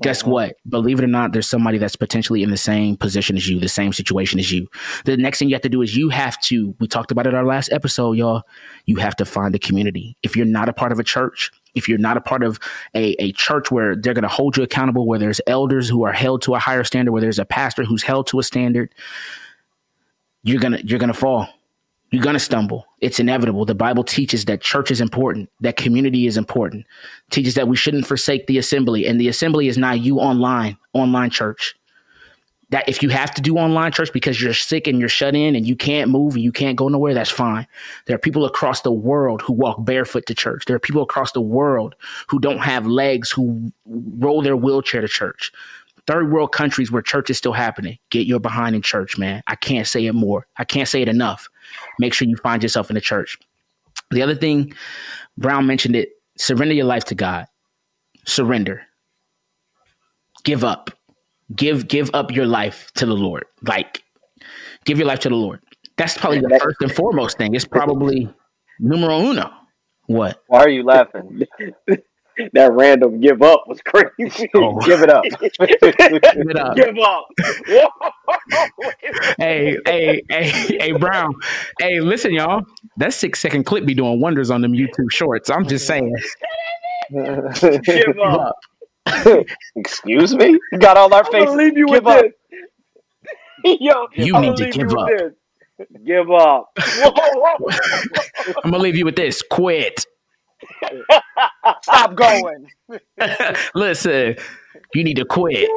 Guess 0.00 0.22
Mhm. 0.24 0.28
what? 0.28 0.56
Believe 0.68 0.98
it 0.98 1.04
or 1.04 1.08
not, 1.08 1.32
there's 1.32 1.46
somebody 1.46 1.78
that's 1.78 1.94
potentially 1.96 2.42
in 2.42 2.50
the 2.50 2.56
same 2.56 2.96
position 2.96 3.36
as 3.36 3.48
you, 3.48 3.60
the 3.60 3.68
same 3.68 3.92
situation 3.92 4.40
as 4.40 4.50
you. 4.50 4.66
The 5.04 5.16
next 5.16 5.38
thing 5.38 5.48
you 5.48 5.54
have 5.54 5.62
to 5.62 5.68
do 5.68 5.82
is 5.82 5.96
you 5.96 6.08
have 6.08 6.40
to, 6.42 6.74
we 6.80 6.88
talked 6.88 7.12
about 7.12 7.28
it 7.28 7.34
our 7.34 7.44
last 7.44 7.70
episode, 7.72 8.12
y'all. 8.14 8.42
You 8.86 8.96
have 8.96 9.14
to 9.16 9.24
find 9.24 9.54
a 9.54 9.58
community. 9.58 10.16
If 10.24 10.34
you're 10.36 10.46
not 10.46 10.68
a 10.68 10.72
part 10.72 10.90
of 10.90 10.98
a 10.98 11.04
church, 11.04 11.52
if 11.74 11.88
you're 11.88 11.98
not 11.98 12.16
a 12.16 12.20
part 12.20 12.42
of 12.42 12.58
a, 12.94 13.12
a 13.22 13.32
church 13.32 13.70
where 13.70 13.96
they're 13.96 14.14
going 14.14 14.22
to 14.22 14.28
hold 14.28 14.56
you 14.56 14.62
accountable, 14.62 15.06
where 15.06 15.18
there's 15.18 15.40
elders 15.46 15.88
who 15.88 16.04
are 16.04 16.12
held 16.12 16.42
to 16.42 16.54
a 16.54 16.58
higher 16.58 16.84
standard, 16.84 17.12
where 17.12 17.20
there's 17.20 17.38
a 17.38 17.44
pastor 17.44 17.84
who's 17.84 18.02
held 18.02 18.26
to 18.28 18.38
a 18.38 18.42
standard, 18.42 18.94
you're 20.42 20.60
gonna 20.60 20.78
you're 20.84 20.98
gonna 20.98 21.14
fall. 21.14 21.48
You're 22.10 22.22
gonna 22.22 22.38
stumble. 22.38 22.86
It's 23.00 23.18
inevitable. 23.18 23.64
The 23.64 23.74
Bible 23.74 24.04
teaches 24.04 24.44
that 24.44 24.60
church 24.60 24.90
is 24.90 25.00
important, 25.00 25.50
that 25.60 25.76
community 25.76 26.26
is 26.26 26.36
important. 26.36 26.86
Teaches 27.30 27.54
that 27.54 27.66
we 27.66 27.76
shouldn't 27.76 28.06
forsake 28.06 28.46
the 28.46 28.58
assembly, 28.58 29.06
and 29.06 29.20
the 29.20 29.28
assembly 29.28 29.68
is 29.68 29.78
not 29.78 30.00
you 30.00 30.18
online, 30.18 30.76
online 30.92 31.30
church. 31.30 31.74
That 32.74 32.88
if 32.88 33.04
you 33.04 33.08
have 33.10 33.32
to 33.34 33.40
do 33.40 33.56
online 33.56 33.92
church 33.92 34.12
because 34.12 34.42
you're 34.42 34.52
sick 34.52 34.88
and 34.88 34.98
you're 34.98 35.08
shut 35.08 35.36
in 35.36 35.54
and 35.54 35.64
you 35.64 35.76
can't 35.76 36.10
move 36.10 36.34
and 36.34 36.42
you 36.42 36.50
can't 36.50 36.76
go 36.76 36.88
nowhere, 36.88 37.14
that's 37.14 37.30
fine. 37.30 37.68
There 38.06 38.16
are 38.16 38.18
people 38.18 38.44
across 38.44 38.80
the 38.80 38.90
world 38.90 39.42
who 39.42 39.52
walk 39.52 39.84
barefoot 39.84 40.26
to 40.26 40.34
church. 40.34 40.64
There 40.64 40.74
are 40.74 40.80
people 40.80 41.00
across 41.00 41.30
the 41.30 41.40
world 41.40 41.94
who 42.26 42.40
don't 42.40 42.58
have 42.58 42.84
legs 42.84 43.30
who 43.30 43.72
roll 43.86 44.42
their 44.42 44.56
wheelchair 44.56 45.00
to 45.00 45.06
church. 45.06 45.52
Third 46.08 46.32
world 46.32 46.50
countries 46.50 46.90
where 46.90 47.00
church 47.00 47.30
is 47.30 47.38
still 47.38 47.52
happening. 47.52 47.96
Get 48.10 48.26
your 48.26 48.40
behind 48.40 48.74
in 48.74 48.82
church, 48.82 49.16
man. 49.18 49.40
I 49.46 49.54
can't 49.54 49.86
say 49.86 50.06
it 50.06 50.12
more. 50.12 50.48
I 50.56 50.64
can't 50.64 50.88
say 50.88 51.00
it 51.00 51.08
enough. 51.08 51.48
Make 52.00 52.12
sure 52.12 52.26
you 52.26 52.34
find 52.38 52.60
yourself 52.60 52.90
in 52.90 52.94
the 52.94 53.00
church. 53.00 53.38
The 54.10 54.20
other 54.20 54.34
thing, 54.34 54.74
Brown 55.38 55.68
mentioned 55.68 55.94
it 55.94 56.08
surrender 56.38 56.74
your 56.74 56.86
life 56.86 57.04
to 57.04 57.14
God. 57.14 57.46
Surrender. 58.26 58.82
Give 60.42 60.64
up. 60.64 60.90
Give 61.54 61.86
give 61.88 62.10
up 62.14 62.30
your 62.30 62.46
life 62.46 62.90
to 62.96 63.06
the 63.06 63.14
Lord. 63.14 63.44
Like 63.62 64.02
give 64.84 64.98
your 64.98 65.06
life 65.06 65.20
to 65.20 65.28
the 65.28 65.36
Lord. 65.36 65.60
That's 65.96 66.18
probably 66.18 66.40
the 66.40 66.58
first 66.60 66.78
and 66.80 66.92
foremost 66.92 67.38
thing. 67.38 67.54
It's 67.54 67.64
probably 67.64 68.28
numero 68.80 69.20
uno. 69.20 69.50
What? 70.06 70.42
Why 70.48 70.60
are 70.60 70.68
you 70.68 70.82
laughing? 70.82 71.42
that 72.52 72.72
random 72.72 73.20
give 73.20 73.42
up 73.42 73.64
was 73.66 73.80
crazy. 73.82 74.48
Oh. 74.54 74.78
Give 74.84 75.02
it 75.02 75.10
up. 75.10 75.24
Give 75.24 75.38
it 75.60 76.56
up. 76.56 76.76
give 76.76 76.98
up. 76.98 77.26
hey, 79.38 79.76
hey, 79.86 80.22
hey, 80.28 80.50
hey, 80.78 80.92
Brown. 80.92 81.34
Hey, 81.78 82.00
listen, 82.00 82.32
y'all. 82.32 82.62
That 82.96 83.14
six 83.14 83.40
second 83.40 83.64
clip 83.64 83.86
be 83.86 83.94
doing 83.94 84.20
wonders 84.20 84.50
on 84.50 84.60
them 84.62 84.72
YouTube 84.72 85.10
shorts. 85.10 85.48
I'm 85.48 85.66
just 85.66 85.86
saying. 85.86 86.14
give 87.12 88.18
up. 88.24 88.56
Excuse 89.76 90.34
me? 90.34 90.60
You 90.72 90.78
got 90.78 90.96
all 90.96 91.12
our 91.14 91.24
I'm 91.24 91.32
faces. 91.32 91.56
leave 91.56 91.76
you 91.78 91.88
Give 91.88 92.00
with 92.02 92.06
up. 92.06 92.24
this. 92.24 92.32
Yo, 93.64 94.08
You 94.16 94.34
I'm 94.34 94.42
need 94.42 94.56
gonna 94.56 94.58
leave 94.58 94.76
give 94.76 94.90
you 94.90 94.96
up. 94.98 95.14
with 95.18 95.38
this. 95.78 95.88
Give 96.06 96.30
up. 96.32 96.70
I'm 98.64 98.70
gonna 98.70 98.78
leave 98.82 98.96
you 98.96 99.04
with 99.04 99.16
this. 99.16 99.42
Quit. 99.42 100.06
Stop 101.82 102.14
going. 102.16 102.70
listen, 103.74 104.36
you 104.94 105.04
need 105.04 105.16
to 105.16 105.24
quit. 105.26 105.72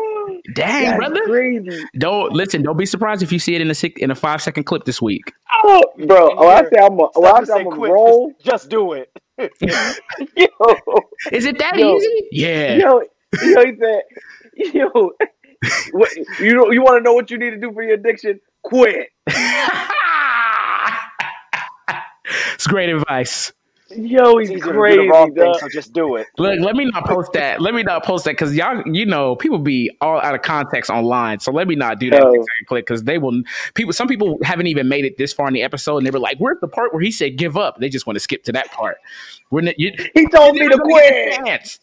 Dang, 0.53 0.95
That's 0.95 0.97
brother. 0.97 1.21
crazy. 1.23 1.89
Don't 1.97 2.33
listen. 2.33 2.63
Don't 2.63 2.77
be 2.77 2.85
surprised 2.87 3.23
if 3.23 3.31
you 3.31 3.39
see 3.39 3.55
it 3.55 3.61
in 3.61 3.71
a 3.71 3.75
six, 3.75 3.99
in 4.01 4.11
a 4.11 4.15
five 4.15 4.41
second 4.41 4.65
clip 4.65 4.85
this 4.85 5.01
week. 5.01 5.33
Oh, 5.63 5.83
bro. 6.07 6.35
Oh, 6.37 6.47
I 6.49 6.63
say 6.63 6.79
I'm 6.81 6.99
a, 6.99 7.07
oh, 7.15 7.25
I 7.25 7.41
say 7.43 7.53
I'm 7.53 7.67
a 7.67 7.71
quit. 7.71 7.93
roll. 7.93 8.35
Just, 8.39 8.45
just 8.45 8.69
do 8.69 8.93
it. 8.93 9.11
Yo, 10.35 11.11
Is 11.31 11.45
it 11.45 11.59
that 11.59 11.79
Yo. 11.79 11.79
easy? 11.79 12.27
Yeah. 12.31 12.83
yo, 12.83 13.03
yo, 13.43 13.65
he 13.65 13.75
said, 13.79 14.01
yo, 14.73 15.11
what, 15.91 16.09
you 16.39 16.53
know, 16.55 16.71
you 16.71 16.81
want 16.81 16.97
to 16.97 17.01
know 17.03 17.13
what 17.13 17.31
you 17.31 17.37
need 17.37 17.51
to 17.51 17.59
do 17.59 17.71
for 17.73 17.83
your 17.83 17.93
addiction? 17.93 18.39
Quit. 18.63 19.09
it's 22.53 22.67
great 22.67 22.89
advice. 22.89 23.51
Yo, 23.89 24.37
he's 24.37 24.49
It's 24.49 24.57
easier 24.57 24.65
to 24.65 24.73
do 24.73 24.79
crazy. 24.79 25.33
thing, 25.33 25.53
so 25.59 25.69
just 25.69 25.93
do 25.93 26.17
it. 26.17 26.27
Look, 26.37 26.59
let 26.59 26.75
me 26.75 26.85
not 26.85 27.05
post 27.05 27.31
that. 27.33 27.61
Let 27.61 27.73
me 27.73 27.83
not 27.83 28.03
post 28.03 28.25
that 28.25 28.31
because 28.31 28.53
y'all, 28.53 28.83
you 28.85 29.05
know, 29.05 29.37
people 29.37 29.59
be 29.59 29.89
all 30.01 30.19
out 30.19 30.35
of 30.35 30.41
context 30.41 30.91
online. 30.91 31.39
So 31.39 31.53
let 31.53 31.69
me 31.69 31.75
not 31.75 31.97
do 31.97 32.09
that. 32.09 32.21
Yo. 32.21 32.45
Click 32.67 32.85
because 32.85 33.03
they 33.03 33.17
will. 33.17 33.43
People, 33.75 33.93
some 33.93 34.09
people 34.09 34.39
haven't 34.43 34.67
even 34.67 34.89
made 34.89 35.05
it 35.05 35.17
this 35.17 35.31
far 35.31 35.47
in 35.47 35.53
the 35.53 35.63
episode, 35.63 35.97
and 35.97 36.05
they 36.05 36.11
were 36.11 36.19
like, 36.19 36.37
"Where's 36.37 36.59
the 36.59 36.67
part 36.67 36.93
where 36.93 37.01
he 37.01 37.11
said 37.11 37.37
give 37.37 37.55
up?" 37.55 37.79
They 37.79 37.87
just 37.87 38.05
want 38.05 38.17
to 38.17 38.19
skip 38.19 38.43
to 38.43 38.51
that 38.51 38.71
part. 38.71 38.97
We're 39.51 39.61
not, 39.61 39.79
you, 39.79 39.93
He 40.13 40.27
told 40.27 40.55
me 40.55 40.59
to 40.59 40.65
You're 40.65 40.77
gonna 40.77 40.93
get 40.93 41.39
a 41.39 41.43
quit. 41.43 41.79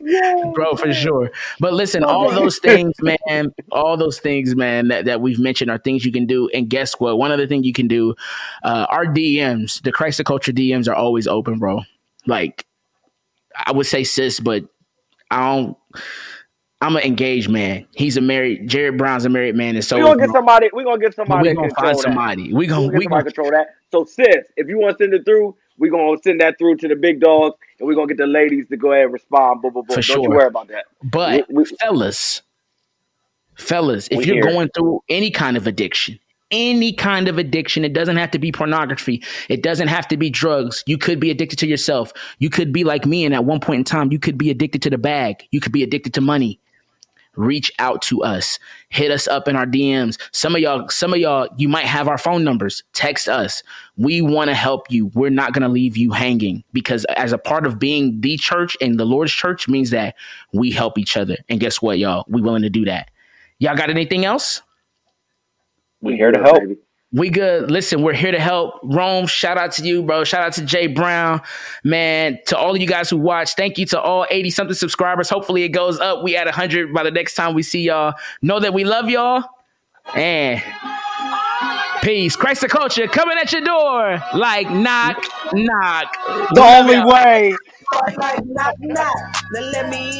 Bro, 0.54 0.76
for 0.76 0.92
sure. 0.92 1.30
But 1.60 1.72
listen, 1.74 2.04
all 2.04 2.30
those 2.30 2.58
things, 2.58 2.94
man, 3.00 3.52
all 3.72 3.96
those 3.96 4.20
things, 4.20 4.54
man, 4.54 4.88
that, 4.88 5.04
that 5.06 5.20
we've 5.20 5.38
mentioned 5.38 5.70
are 5.70 5.78
things 5.78 6.04
you 6.04 6.12
can 6.12 6.26
do. 6.26 6.48
And 6.54 6.68
guess 6.68 6.94
what? 6.94 7.18
One 7.18 7.32
other 7.32 7.46
thing 7.46 7.64
you 7.64 7.72
can 7.72 7.88
do, 7.88 8.14
uh, 8.62 8.86
our 8.90 9.06
DMs, 9.06 9.82
the 9.82 9.92
Christ 9.92 10.22
Culture 10.24 10.52
DMs 10.52 10.88
are 10.88 10.94
always 10.94 11.26
open, 11.26 11.58
bro. 11.58 11.82
Like, 12.26 12.66
I 13.56 13.72
would 13.72 13.86
say 13.86 14.04
sis, 14.04 14.40
but 14.40 14.64
I 15.30 15.54
don't. 15.54 15.76
I'm 16.80 16.94
an 16.94 17.02
engaged 17.02 17.50
man. 17.50 17.86
He's 17.96 18.16
a 18.16 18.20
married. 18.20 18.68
Jared 18.68 18.98
Brown's 18.98 19.24
a 19.24 19.28
married 19.28 19.56
man, 19.56 19.74
and 19.74 19.84
so 19.84 19.96
we're 19.96 20.04
gonna 20.04 20.26
get 20.26 20.30
somebody. 20.30 20.70
We're 20.72 20.84
gonna 20.84 21.00
get 21.00 21.14
somebody 21.14 21.48
we're 21.48 21.54
gonna 21.56 21.74
find 21.74 21.98
somebody. 21.98 22.52
We 22.52 22.54
We 22.54 22.66
gonna 22.68 22.86
gonna 22.86 22.98
we 22.98 23.06
gonna 23.06 23.24
control 23.24 23.50
that. 23.50 23.66
So 23.90 24.04
sis, 24.04 24.46
if 24.56 24.68
you 24.68 24.78
want 24.78 24.96
to 24.96 25.04
send 25.04 25.14
it 25.14 25.24
through, 25.24 25.56
we're 25.76 25.90
gonna 25.90 26.16
send 26.22 26.40
that 26.40 26.56
through 26.56 26.76
to 26.76 26.88
the 26.88 26.94
big 26.94 27.20
dogs, 27.20 27.56
and 27.78 27.86
we 27.86 27.94
are 27.94 27.96
gonna 27.96 28.08
get 28.08 28.16
the 28.18 28.26
ladies 28.26 28.66
to 28.68 28.76
go 28.76 28.92
ahead 28.92 29.04
and 29.04 29.12
respond. 29.12 29.62
Boom, 29.62 29.72
boom, 29.72 29.84
boom. 29.86 29.94
For 29.94 30.02
Don't 30.02 30.22
you 30.22 30.30
worry 30.30 30.46
about 30.46 30.68
that. 30.68 30.84
But 31.02 31.46
We- 31.48 31.56
we- 31.58 31.64
fellas, 31.80 32.42
fellas, 33.54 34.08
if 34.10 34.26
you're 34.26 34.36
here. 34.36 34.44
going 34.44 34.68
through 34.74 35.02
any 35.08 35.30
kind 35.30 35.56
of 35.56 35.66
addiction, 35.66 36.18
any 36.50 36.92
kind 36.92 37.28
of 37.28 37.38
addiction, 37.38 37.84
it 37.84 37.92
doesn't 37.92 38.16
have 38.16 38.30
to 38.32 38.38
be 38.38 38.50
pornography. 38.52 39.22
It 39.48 39.62
doesn't 39.62 39.88
have 39.88 40.08
to 40.08 40.16
be 40.16 40.30
drugs. 40.30 40.82
You 40.86 40.96
could 40.98 41.20
be 41.20 41.30
addicted 41.30 41.58
to 41.60 41.66
yourself. 41.66 42.12
You 42.38 42.50
could 42.50 42.72
be 42.72 42.84
like 42.84 43.04
me, 43.06 43.24
and 43.24 43.34
at 43.34 43.44
one 43.44 43.60
point 43.60 43.78
in 43.78 43.84
time, 43.84 44.10
you 44.12 44.18
could 44.18 44.38
be 44.38 44.50
addicted 44.50 44.82
to 44.82 44.90
the 44.90 44.98
bag. 44.98 45.46
You 45.50 45.60
could 45.60 45.72
be 45.72 45.82
addicted 45.82 46.14
to 46.14 46.20
money. 46.20 46.58
Reach 47.38 47.70
out 47.78 48.02
to 48.02 48.20
us. 48.24 48.58
Hit 48.88 49.12
us 49.12 49.28
up 49.28 49.46
in 49.46 49.54
our 49.54 49.64
DMs. 49.64 50.20
Some 50.32 50.56
of 50.56 50.60
y'all, 50.60 50.88
some 50.88 51.12
of 51.12 51.20
y'all, 51.20 51.48
you 51.56 51.68
might 51.68 51.86
have 51.86 52.08
our 52.08 52.18
phone 52.18 52.42
numbers. 52.42 52.82
Text 52.94 53.28
us. 53.28 53.62
We 53.96 54.20
want 54.20 54.48
to 54.48 54.54
help 54.54 54.90
you. 54.90 55.06
We're 55.14 55.30
not 55.30 55.52
going 55.52 55.62
to 55.62 55.68
leave 55.68 55.96
you 55.96 56.10
hanging 56.10 56.64
because 56.72 57.04
as 57.16 57.32
a 57.32 57.38
part 57.38 57.64
of 57.64 57.78
being 57.78 58.20
the 58.20 58.36
church 58.36 58.76
and 58.80 58.98
the 58.98 59.04
Lord's 59.04 59.32
church 59.32 59.68
means 59.68 59.90
that 59.90 60.16
we 60.52 60.72
help 60.72 60.98
each 60.98 61.16
other. 61.16 61.36
And 61.48 61.60
guess 61.60 61.80
what, 61.80 62.00
y'all? 62.00 62.24
We 62.28 62.42
willing 62.42 62.62
to 62.62 62.70
do 62.70 62.84
that. 62.86 63.08
Y'all 63.60 63.76
got 63.76 63.88
anything 63.88 64.24
else? 64.24 64.60
We 66.00 66.16
here 66.16 66.32
to 66.32 66.38
good, 66.38 66.46
help. 66.46 66.78
Baby. 67.12 67.20
We 67.20 67.30
good. 67.30 67.70
Listen, 67.70 68.02
we're 68.02 68.12
here 68.12 68.32
to 68.32 68.40
help. 68.40 68.80
Rome, 68.82 69.26
shout 69.26 69.56
out 69.56 69.72
to 69.72 69.82
you, 69.82 70.02
bro. 70.02 70.24
Shout 70.24 70.42
out 70.42 70.52
to 70.54 70.62
Jay 70.64 70.86
Brown. 70.86 71.40
Man, 71.84 72.38
to 72.46 72.58
all 72.58 72.74
of 72.74 72.80
you 72.80 72.86
guys 72.86 73.08
who 73.10 73.16
watch, 73.16 73.54
thank 73.54 73.78
you 73.78 73.86
to 73.86 74.00
all 74.00 74.26
80 74.30 74.50
something 74.50 74.74
subscribers. 74.74 75.30
Hopefully 75.30 75.62
it 75.62 75.70
goes 75.70 75.98
up. 76.00 76.22
We 76.22 76.36
at 76.36 76.46
100 76.46 76.92
by 76.92 77.02
the 77.02 77.10
next 77.10 77.34
time 77.34 77.54
we 77.54 77.62
see 77.62 77.82
y'all. 77.82 78.14
Know 78.42 78.60
that 78.60 78.74
we 78.74 78.84
love 78.84 79.08
y'all. 79.08 79.44
And 80.14 80.62
peace. 82.02 82.36
Christ 82.36 82.60
the 82.62 82.68
culture 82.68 83.06
coming 83.06 83.36
at 83.38 83.52
your 83.52 83.62
door 83.62 84.22
like 84.34 84.70
knock, 84.70 85.22
knock. 85.52 86.16
The 86.54 86.62
only 86.62 87.00
way. 87.04 87.54
Like 87.92 88.44
knock 88.46 88.74
knock. 88.80 89.14
Now 89.52 89.70
let 89.72 89.88
me 89.88 90.10
in. 90.10 90.18